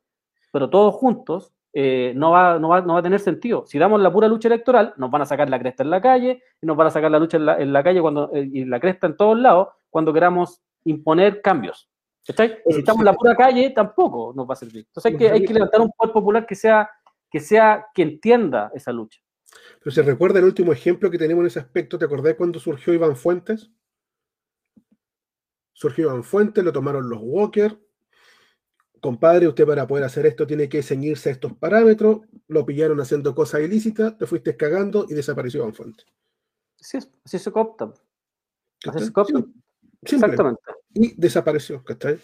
pero 0.50 0.70
todos 0.70 0.94
juntos, 0.94 1.52
eh, 1.72 2.12
no, 2.16 2.32
va, 2.32 2.58
no, 2.58 2.68
va, 2.68 2.80
no, 2.80 2.94
va, 2.94 3.00
a 3.00 3.02
tener 3.02 3.20
sentido. 3.20 3.64
Si 3.66 3.78
damos 3.78 4.00
la 4.00 4.12
pura 4.12 4.28
lucha 4.28 4.48
electoral, 4.48 4.94
nos 4.96 5.10
van 5.10 5.22
a 5.22 5.26
sacar 5.26 5.48
la 5.48 5.58
cresta 5.58 5.82
en 5.82 5.90
la 5.90 6.00
calle, 6.00 6.42
y 6.60 6.66
nos 6.66 6.76
van 6.76 6.88
a 6.88 6.90
sacar 6.90 7.10
la 7.10 7.18
lucha 7.18 7.36
en 7.36 7.46
la, 7.46 7.58
en 7.58 7.72
la 7.72 7.82
calle 7.82 8.00
cuando, 8.00 8.30
eh, 8.34 8.48
y 8.52 8.64
la 8.64 8.80
cresta 8.80 9.06
en 9.06 9.16
todos 9.16 9.38
lados 9.38 9.68
cuando 9.88 10.12
queramos 10.12 10.60
imponer 10.84 11.40
cambios. 11.42 11.88
¿Está? 12.26 12.46
Si 12.46 12.78
estamos 12.78 13.00
en 13.00 13.06
la 13.06 13.14
pura 13.14 13.34
calle, 13.34 13.70
tampoco 13.70 14.32
nos 14.34 14.48
va 14.48 14.52
a 14.54 14.56
servir. 14.56 14.84
Entonces 14.86 15.12
hay 15.12 15.18
que, 15.18 15.30
hay 15.30 15.44
que 15.44 15.54
levantar 15.54 15.80
un 15.80 15.90
poder 15.90 16.12
popular 16.12 16.46
que 16.46 16.54
sea, 16.54 16.88
que 17.30 17.40
sea, 17.40 17.86
que 17.94 18.02
entienda 18.02 18.70
esa 18.74 18.92
lucha. 18.92 19.20
Pero 19.82 19.90
se 19.92 20.02
recuerda 20.02 20.38
el 20.38 20.44
último 20.44 20.72
ejemplo 20.72 21.10
que 21.10 21.18
tenemos 21.18 21.42
en 21.42 21.46
ese 21.46 21.60
aspecto, 21.60 21.98
¿te 21.98 22.04
acordás 22.04 22.34
cuando 22.34 22.60
surgió 22.60 22.92
Iván 22.92 23.16
Fuentes? 23.16 23.70
Surgió 25.72 26.08
Iván 26.08 26.22
Fuentes, 26.22 26.62
lo 26.62 26.72
tomaron 26.72 27.08
los 27.08 27.20
Walker. 27.22 27.78
Compadre, 29.00 29.48
usted 29.48 29.66
para 29.66 29.86
poder 29.86 30.04
hacer 30.04 30.26
esto 30.26 30.46
tiene 30.46 30.68
que 30.68 30.82
ceñirse 30.82 31.30
a 31.30 31.32
estos 31.32 31.54
parámetros. 31.54 32.20
Lo 32.48 32.66
pillaron 32.66 33.00
haciendo 33.00 33.34
cosas 33.34 33.62
ilícitas, 33.62 34.16
te 34.18 34.26
fuiste 34.26 34.56
cagando 34.56 35.06
y 35.08 35.14
desapareció 35.14 35.60
Iván 35.60 35.74
Fuentes. 35.74 36.06
Así, 36.80 37.38
se 37.38 37.50
copta. 37.50 37.92
Así 38.86 39.04
se 39.04 39.12
copta. 39.12 39.44
Exactamente. 40.02 40.60
Y 40.94 41.14
desapareció, 41.18 41.82
¿cachai? 41.84 42.18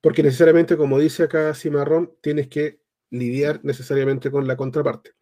Porque 0.00 0.22
necesariamente, 0.22 0.76
como 0.76 0.98
dice 0.98 1.24
acá 1.24 1.54
Cimarrón, 1.54 2.14
tienes 2.20 2.48
que 2.48 2.80
lidiar 3.10 3.60
necesariamente 3.62 4.30
con 4.30 4.46
la 4.46 4.56
contraparte. 4.56 5.12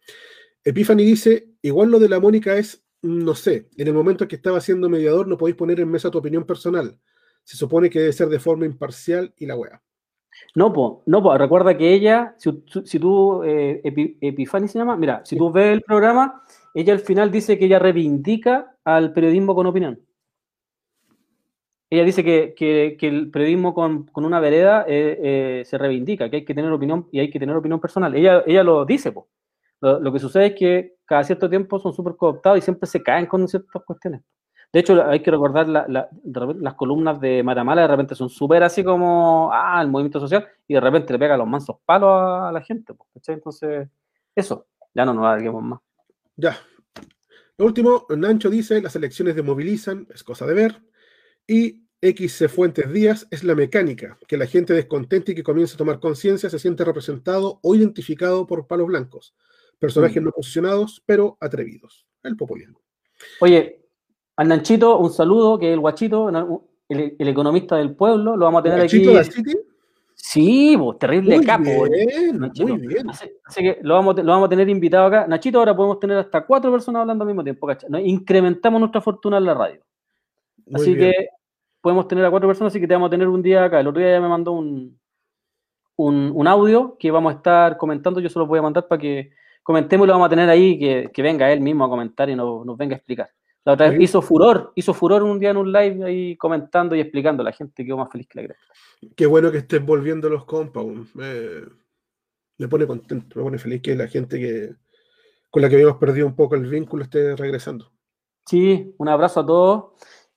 Epiphany 0.63 1.03
dice, 1.03 1.49
igual 1.61 1.89
lo 1.89 1.99
de 1.99 2.09
la 2.09 2.19
Mónica 2.19 2.57
es, 2.57 2.83
no 3.01 3.35
sé, 3.35 3.69
en 3.77 3.87
el 3.87 3.93
momento 3.93 4.23
en 4.23 4.29
que 4.29 4.37
estaba 4.37 4.61
siendo 4.61 4.89
mediador 4.89 5.27
no 5.27 5.37
podéis 5.37 5.57
poner 5.57 5.79
en 5.79 5.89
mesa 5.89 6.09
tu 6.09 6.17
opinión 6.17 6.45
personal. 6.45 6.99
Se 7.43 7.57
supone 7.57 7.89
que 7.89 7.99
debe 7.99 8.13
ser 8.13 8.29
de 8.29 8.39
forma 8.39 8.65
imparcial 8.65 9.33
y 9.37 9.45
la 9.45 9.55
wea. 9.55 9.81
No, 10.55 10.71
po, 10.73 11.03
no, 11.05 11.21
po. 11.23 11.37
recuerda 11.37 11.77
que 11.77 11.93
ella, 11.93 12.35
si, 12.37 12.63
si 12.85 12.99
tú, 12.99 13.43
eh, 13.43 13.81
Epi, 13.83 14.17
Epiphany 14.21 14.67
se 14.67 14.79
llama, 14.79 14.95
mira, 14.97 15.21
si 15.25 15.37
tú 15.37 15.51
ves 15.51 15.73
el 15.73 15.81
programa, 15.81 16.43
ella 16.73 16.93
al 16.93 16.99
final 16.99 17.31
dice 17.31 17.57
que 17.57 17.65
ella 17.65 17.79
reivindica 17.79 18.75
al 18.83 19.13
periodismo 19.13 19.55
con 19.55 19.67
opinión. 19.67 19.99
Ella 21.89 22.03
dice 22.03 22.23
que, 22.23 22.55
que, 22.55 22.97
que 22.99 23.07
el 23.07 23.29
periodismo 23.29 23.73
con, 23.75 24.05
con 24.07 24.25
una 24.25 24.39
vereda 24.39 24.83
eh, 24.87 25.19
eh, 25.21 25.63
se 25.65 25.77
reivindica, 25.77 26.29
que 26.29 26.37
hay 26.37 26.45
que 26.45 26.55
tener 26.55 26.71
opinión 26.71 27.07
y 27.11 27.19
hay 27.19 27.29
que 27.29 27.39
tener 27.39 27.55
opinión 27.55 27.79
personal. 27.79 28.15
Ella, 28.15 28.43
ella 28.47 28.63
lo 28.63 28.83
dice, 28.85 29.11
po. 29.11 29.29
Lo, 29.79 29.99
lo, 29.99 30.11
que 30.11 30.19
sucede 30.19 30.47
es 30.47 30.55
que 30.55 30.95
cada 31.05 31.23
cierto 31.23 31.49
tiempo 31.49 31.77
son 31.77 31.93
súper 31.93 32.15
cooptados 32.15 32.57
y 32.57 32.61
siempre 32.61 32.87
se 32.87 33.03
caen 33.03 33.27
con 33.27 33.47
ciertas 33.47 33.83
cuestiones. 33.83 34.21
De 34.73 34.79
hecho, 34.79 35.07
hay 35.07 35.21
que 35.21 35.29
recordar 35.29 35.69
la, 35.69 35.85
la, 35.87 36.09
las 36.59 36.73
columnas 36.73 37.21
de 37.21 37.43
Matamala, 37.43 37.83
de 37.83 37.87
repente 37.87 38.15
son 38.15 38.29
súper 38.29 38.63
así 38.63 38.83
como, 38.83 39.51
ah, 39.53 39.79
el 39.79 39.87
movimiento 39.87 40.19
social, 40.19 40.47
y 40.67 40.73
de 40.73 40.79
repente 40.81 41.13
le 41.13 41.19
pega 41.19 41.37
los 41.37 41.47
mansos 41.47 41.77
palos 41.85 42.09
a, 42.11 42.51
la 42.51 42.61
gente. 42.61 42.93
¿cachai? 43.13 43.35
Entonces, 43.35 43.87
eso, 44.35 44.65
ya 44.93 45.05
no 45.05 45.13
nos 45.13 45.25
alarguemos 45.25 45.63
más. 45.63 45.79
Ya. 46.35 46.57
Lo 47.57 47.65
último, 47.65 48.07
Nancho 48.09 48.49
dice, 48.49 48.81
las 48.81 48.95
elecciones 48.95 49.35
demovilizan, 49.35 50.07
es 50.11 50.23
cosa 50.23 50.47
de 50.47 50.55
ver, 50.55 50.81
y 51.45 51.83
XC 52.01 52.49
Fuentes 52.49 52.91
Díaz 52.91 53.27
es 53.29 53.43
la 53.43 53.53
mecánica, 53.53 54.17
que 54.27 54.37
la 54.37 54.47
gente 54.47 54.73
descontenta 54.73 55.31
y 55.31 55.35
que 55.35 55.43
comienza 55.43 55.75
a 55.75 55.77
tomar 55.77 55.99
conciencia 55.99 56.49
se 56.49 56.57
siente 56.57 56.83
representado 56.83 57.59
o 57.61 57.75
identificado 57.75 58.47
por 58.47 58.65
palos 58.65 58.87
blancos 58.87 59.35
personajes 59.83 60.21
mm. 60.21 60.25
no 60.25 60.31
posicionados, 60.31 61.03
pero 61.05 61.37
atrevidos. 61.41 62.07
El 62.23 62.37
populismo. 62.37 62.81
Oye, 63.41 63.82
al 64.35 64.47
Nanchito, 64.47 64.97
un 64.99 65.11
saludo, 65.11 65.59
que 65.59 65.67
es 65.69 65.73
el 65.73 65.79
guachito, 65.79 66.29
el, 66.89 67.15
el 67.19 67.27
economista 67.27 67.75
del 67.77 67.95
pueblo, 67.95 68.35
lo 68.35 68.45
vamos 68.45 68.59
a 68.59 68.63
tener 68.63 68.79
¿Nachito 68.79 69.09
aquí. 69.11 69.17
de 69.17 69.23
City? 69.25 69.57
Sí, 70.15 70.75
bo, 70.75 70.95
terrible 70.95 71.37
Muy 71.37 71.45
capo. 71.45 71.63
bien, 71.89 72.39
Nachito. 72.39 72.67
muy 72.77 72.87
bien. 72.87 73.09
Así, 73.09 73.29
así 73.45 73.61
que 73.61 73.79
lo 73.81 73.95
vamos, 73.95 74.15
lo 74.17 74.23
vamos 74.31 74.45
a 74.45 74.49
tener 74.49 74.69
invitado 74.69 75.07
acá. 75.07 75.27
Nachito, 75.27 75.59
ahora 75.59 75.75
podemos 75.75 75.99
tener 75.99 76.17
hasta 76.17 76.45
cuatro 76.45 76.71
personas 76.71 77.01
hablando 77.01 77.23
al 77.23 77.27
mismo 77.27 77.43
tiempo, 77.43 77.67
¿cachai? 77.67 77.89
¿no? 77.89 77.99
Incrementamos 77.99 78.79
nuestra 78.79 79.01
fortuna 79.01 79.37
en 79.37 79.45
la 79.45 79.53
radio. 79.53 79.81
Muy 80.65 80.81
así 80.81 80.93
bien. 80.95 81.11
que 81.11 81.27
podemos 81.81 82.07
tener 82.07 82.23
a 82.25 82.31
cuatro 82.31 82.47
personas, 82.47 82.71
así 82.71 82.79
que 82.79 82.87
te 82.87 82.93
vamos 82.93 83.07
a 83.07 83.11
tener 83.11 83.27
un 83.27 83.41
día 83.41 83.65
acá. 83.65 83.79
El 83.81 83.87
otro 83.87 83.99
día 84.01 84.13
ya 84.13 84.21
me 84.21 84.29
mandó 84.29 84.53
un, 84.53 84.97
un, 85.97 86.31
un 86.33 86.47
audio 86.47 86.95
que 86.97 87.11
vamos 87.11 87.33
a 87.33 87.35
estar 87.37 87.77
comentando, 87.77 88.19
yo 88.21 88.29
se 88.29 88.39
los 88.39 88.47
voy 88.47 88.59
a 88.59 88.63
mandar 88.63 88.87
para 88.87 88.99
que 89.01 89.31
comentemos 89.61 90.05
y 90.05 90.07
lo 90.07 90.13
vamos 90.13 90.27
a 90.27 90.29
tener 90.29 90.49
ahí, 90.49 90.79
que, 90.79 91.09
que 91.13 91.21
venga 91.21 91.51
él 91.51 91.59
mismo 91.59 91.83
a 91.83 91.89
comentar 91.89 92.29
y 92.29 92.35
nos, 92.35 92.65
nos 92.65 92.77
venga 92.77 92.95
a 92.95 92.97
explicar. 92.97 93.29
La 93.65 93.73
otra 93.73 93.89
vez 93.89 94.01
hizo 94.01 94.21
furor, 94.21 94.73
hizo 94.75 94.93
furor 94.93 95.23
un 95.23 95.39
día 95.39 95.51
en 95.51 95.57
un 95.57 95.71
live 95.71 96.03
ahí 96.03 96.35
comentando 96.35 96.95
y 96.95 96.99
explicando. 96.99 97.43
La 97.43 97.53
gente 97.53 97.85
quedó 97.85 97.97
más 97.97 98.11
feliz 98.11 98.27
que 98.27 98.41
la 98.41 98.47
cresta. 98.47 98.65
Qué 99.15 99.25
bueno 99.25 99.51
que 99.51 99.59
estén 99.59 99.85
volviendo 99.85 100.29
los 100.29 100.43
compas. 100.45 100.83
weón. 100.83 101.07
Me, 102.57 102.67
pone 102.67 102.85
contento, 102.85 103.37
me 103.39 103.43
pone 103.43 103.57
feliz 103.57 103.81
que 103.81 103.95
la 103.95 104.07
gente 104.07 104.37
que 104.39 104.75
con 105.49 105.61
la 105.61 105.69
que 105.69 105.75
habíamos 105.75 105.97
perdido 105.97 106.27
un 106.27 106.35
poco 106.35 106.55
el 106.55 106.65
vínculo 106.67 107.03
esté 107.03 107.35
regresando. 107.35 107.91
Sí, 108.45 108.93
un 108.97 109.07
abrazo 109.07 109.39
a 109.41 109.45
todos. 109.45 109.85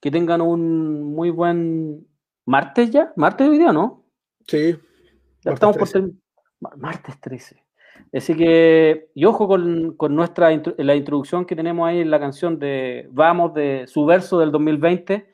Que 0.00 0.10
tengan 0.10 0.40
un 0.40 1.02
muy 1.02 1.30
buen 1.30 2.06
martes 2.44 2.90
ya. 2.90 3.12
¿Martes 3.16 3.48
hoy 3.48 3.58
día, 3.58 3.72
no? 3.72 4.04
Sí. 4.46 4.72
Ya 4.72 5.50
martes 5.50 5.54
estamos 5.54 5.76
por 5.78 5.88
13. 5.88 5.98
term- 5.98 6.20
Ma- 6.60 6.74
Martes 6.76 7.20
13. 7.20 7.64
Así 8.12 8.34
que, 8.36 9.08
y 9.14 9.24
ojo 9.24 9.48
con, 9.48 9.96
con 9.96 10.14
nuestra 10.14 10.50
la 10.78 10.94
introducción 10.94 11.44
que 11.44 11.56
tenemos 11.56 11.88
ahí 11.88 12.00
en 12.00 12.10
la 12.10 12.20
canción 12.20 12.58
de 12.58 13.08
Vamos, 13.10 13.52
de 13.54 13.84
su 13.86 14.06
verso 14.06 14.38
del 14.38 14.52
2020, 14.52 15.26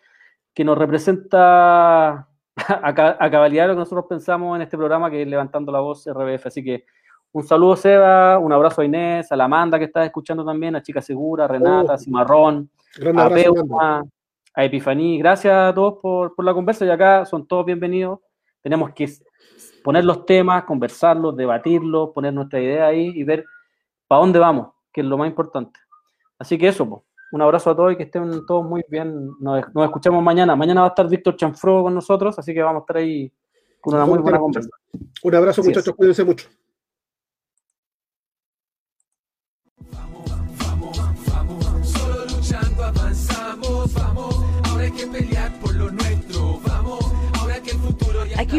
que 0.55 0.65
nos 0.65 0.79
representa 0.79 2.11
a, 2.13 2.27
a 2.57 3.31
cabalidad 3.31 3.69
lo 3.69 3.75
que 3.75 3.81
nosotros 3.81 4.07
pensamos 4.09 4.57
en 4.57 4.63
este 4.63 4.77
programa, 4.77 5.11
que 5.11 5.23
es 5.23 5.29
Levantando 5.29 5.71
la 5.71 5.81
Voz 5.81 6.07
RBF. 6.07 6.47
Así 6.47 6.65
que 6.65 6.85
un 7.35 7.45
saludo, 7.45 7.77
Seba, 7.77 8.39
un 8.39 8.53
abrazo 8.53 8.83
a 8.83 8.85
Inés, 8.85 9.33
a 9.33 9.37
la 9.37 9.45
Amanda 9.45 9.79
que 9.79 9.87
está 9.87 10.05
escuchando 10.05 10.45
también, 10.45 10.77
a 10.77 10.83
Chica 10.83 11.01
Segura, 11.01 11.47
a 11.47 11.49
Renata, 11.49 11.95
a 11.95 11.99
Cimarrón, 11.99 12.69
Gran 12.97 13.19
a 13.19 13.31
Peuma, 13.31 14.05
a 14.55 14.65
Epifaní. 14.65 15.19
Gracias 15.19 15.55
a 15.55 15.73
todos 15.75 15.99
por, 16.03 16.35
por 16.35 16.45
la 16.45 16.53
conversa 16.53 16.85
y 16.85 16.91
acá 16.91 17.25
son 17.25 17.47
todos 17.47 17.65
bienvenidos. 17.65 18.21
Tenemos 18.61 18.91
que 18.93 19.09
poner 19.83 20.05
los 20.05 20.25
temas, 20.27 20.65
conversarlos, 20.65 21.37
debatirlos, 21.37 22.11
poner 22.11 22.33
nuestra 22.33 22.61
idea 22.61 22.87
ahí 22.87 23.13
y 23.15 23.25
ver 23.25 23.45
para 24.07 24.21
dónde 24.21 24.39
vamos, 24.39 24.69
que 24.93 25.01
es 25.01 25.07
lo 25.07 25.19
más 25.19 25.29
importante. 25.29 25.79
Así 26.39 26.59
que 26.59 26.69
eso, 26.69 26.89
po. 26.89 27.05
un 27.33 27.43
abrazo 27.43 27.71
a 27.71 27.77
todos 27.77 27.93
y 27.93 27.97
que 27.97 28.05
estén 28.05 28.45
todos 28.47 28.65
muy 28.65 28.85
bien. 28.89 29.31
Nos, 29.41 29.75
nos 29.75 29.85
escuchamos 29.85 30.23
mañana. 30.23 30.57
Mañana 30.57 30.83
va 30.83 30.89
a 30.89 30.91
estar 30.91 31.09
Víctor 31.09 31.37
Chanfro 31.37 31.83
con 31.83 31.95
nosotros, 31.95 32.39
así 32.39 32.53
que 32.53 32.63
vamos 32.63 32.81
a 32.81 32.83
estar 32.83 32.97
ahí 32.97 33.33
con 33.81 33.95
una 33.95 34.07
muy 34.07 34.19
buena 34.19 34.39
conversa. 34.39 34.71
Un 35.23 35.35
abrazo, 35.35 35.61
Así 35.61 35.71
es. 35.71 35.77
muchachos, 35.77 35.95
cuídense 35.97 36.25
mucho. 36.25 36.49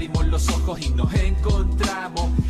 abrimos 0.00 0.26
los 0.28 0.48
ojos 0.48 0.80
y 0.80 0.88
nos 0.90 1.12
encontramos. 1.12 2.49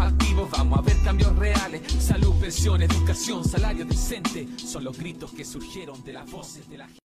activos 0.00 0.50
vamos 0.50 0.78
a 0.78 0.82
ver 0.82 0.96
cambios 1.02 1.34
reales. 1.36 1.80
Salud, 2.00 2.34
pensión, 2.40 2.82
educación, 2.82 3.44
salario 3.44 3.84
decente, 3.84 4.48
son 4.58 4.84
los 4.84 4.98
gritos 4.98 5.32
que 5.32 5.44
surgieron 5.44 6.02
de 6.04 6.12
las 6.12 6.30
voces 6.30 6.68
de 6.68 6.78
la 6.78 6.86
gente. 6.86 7.05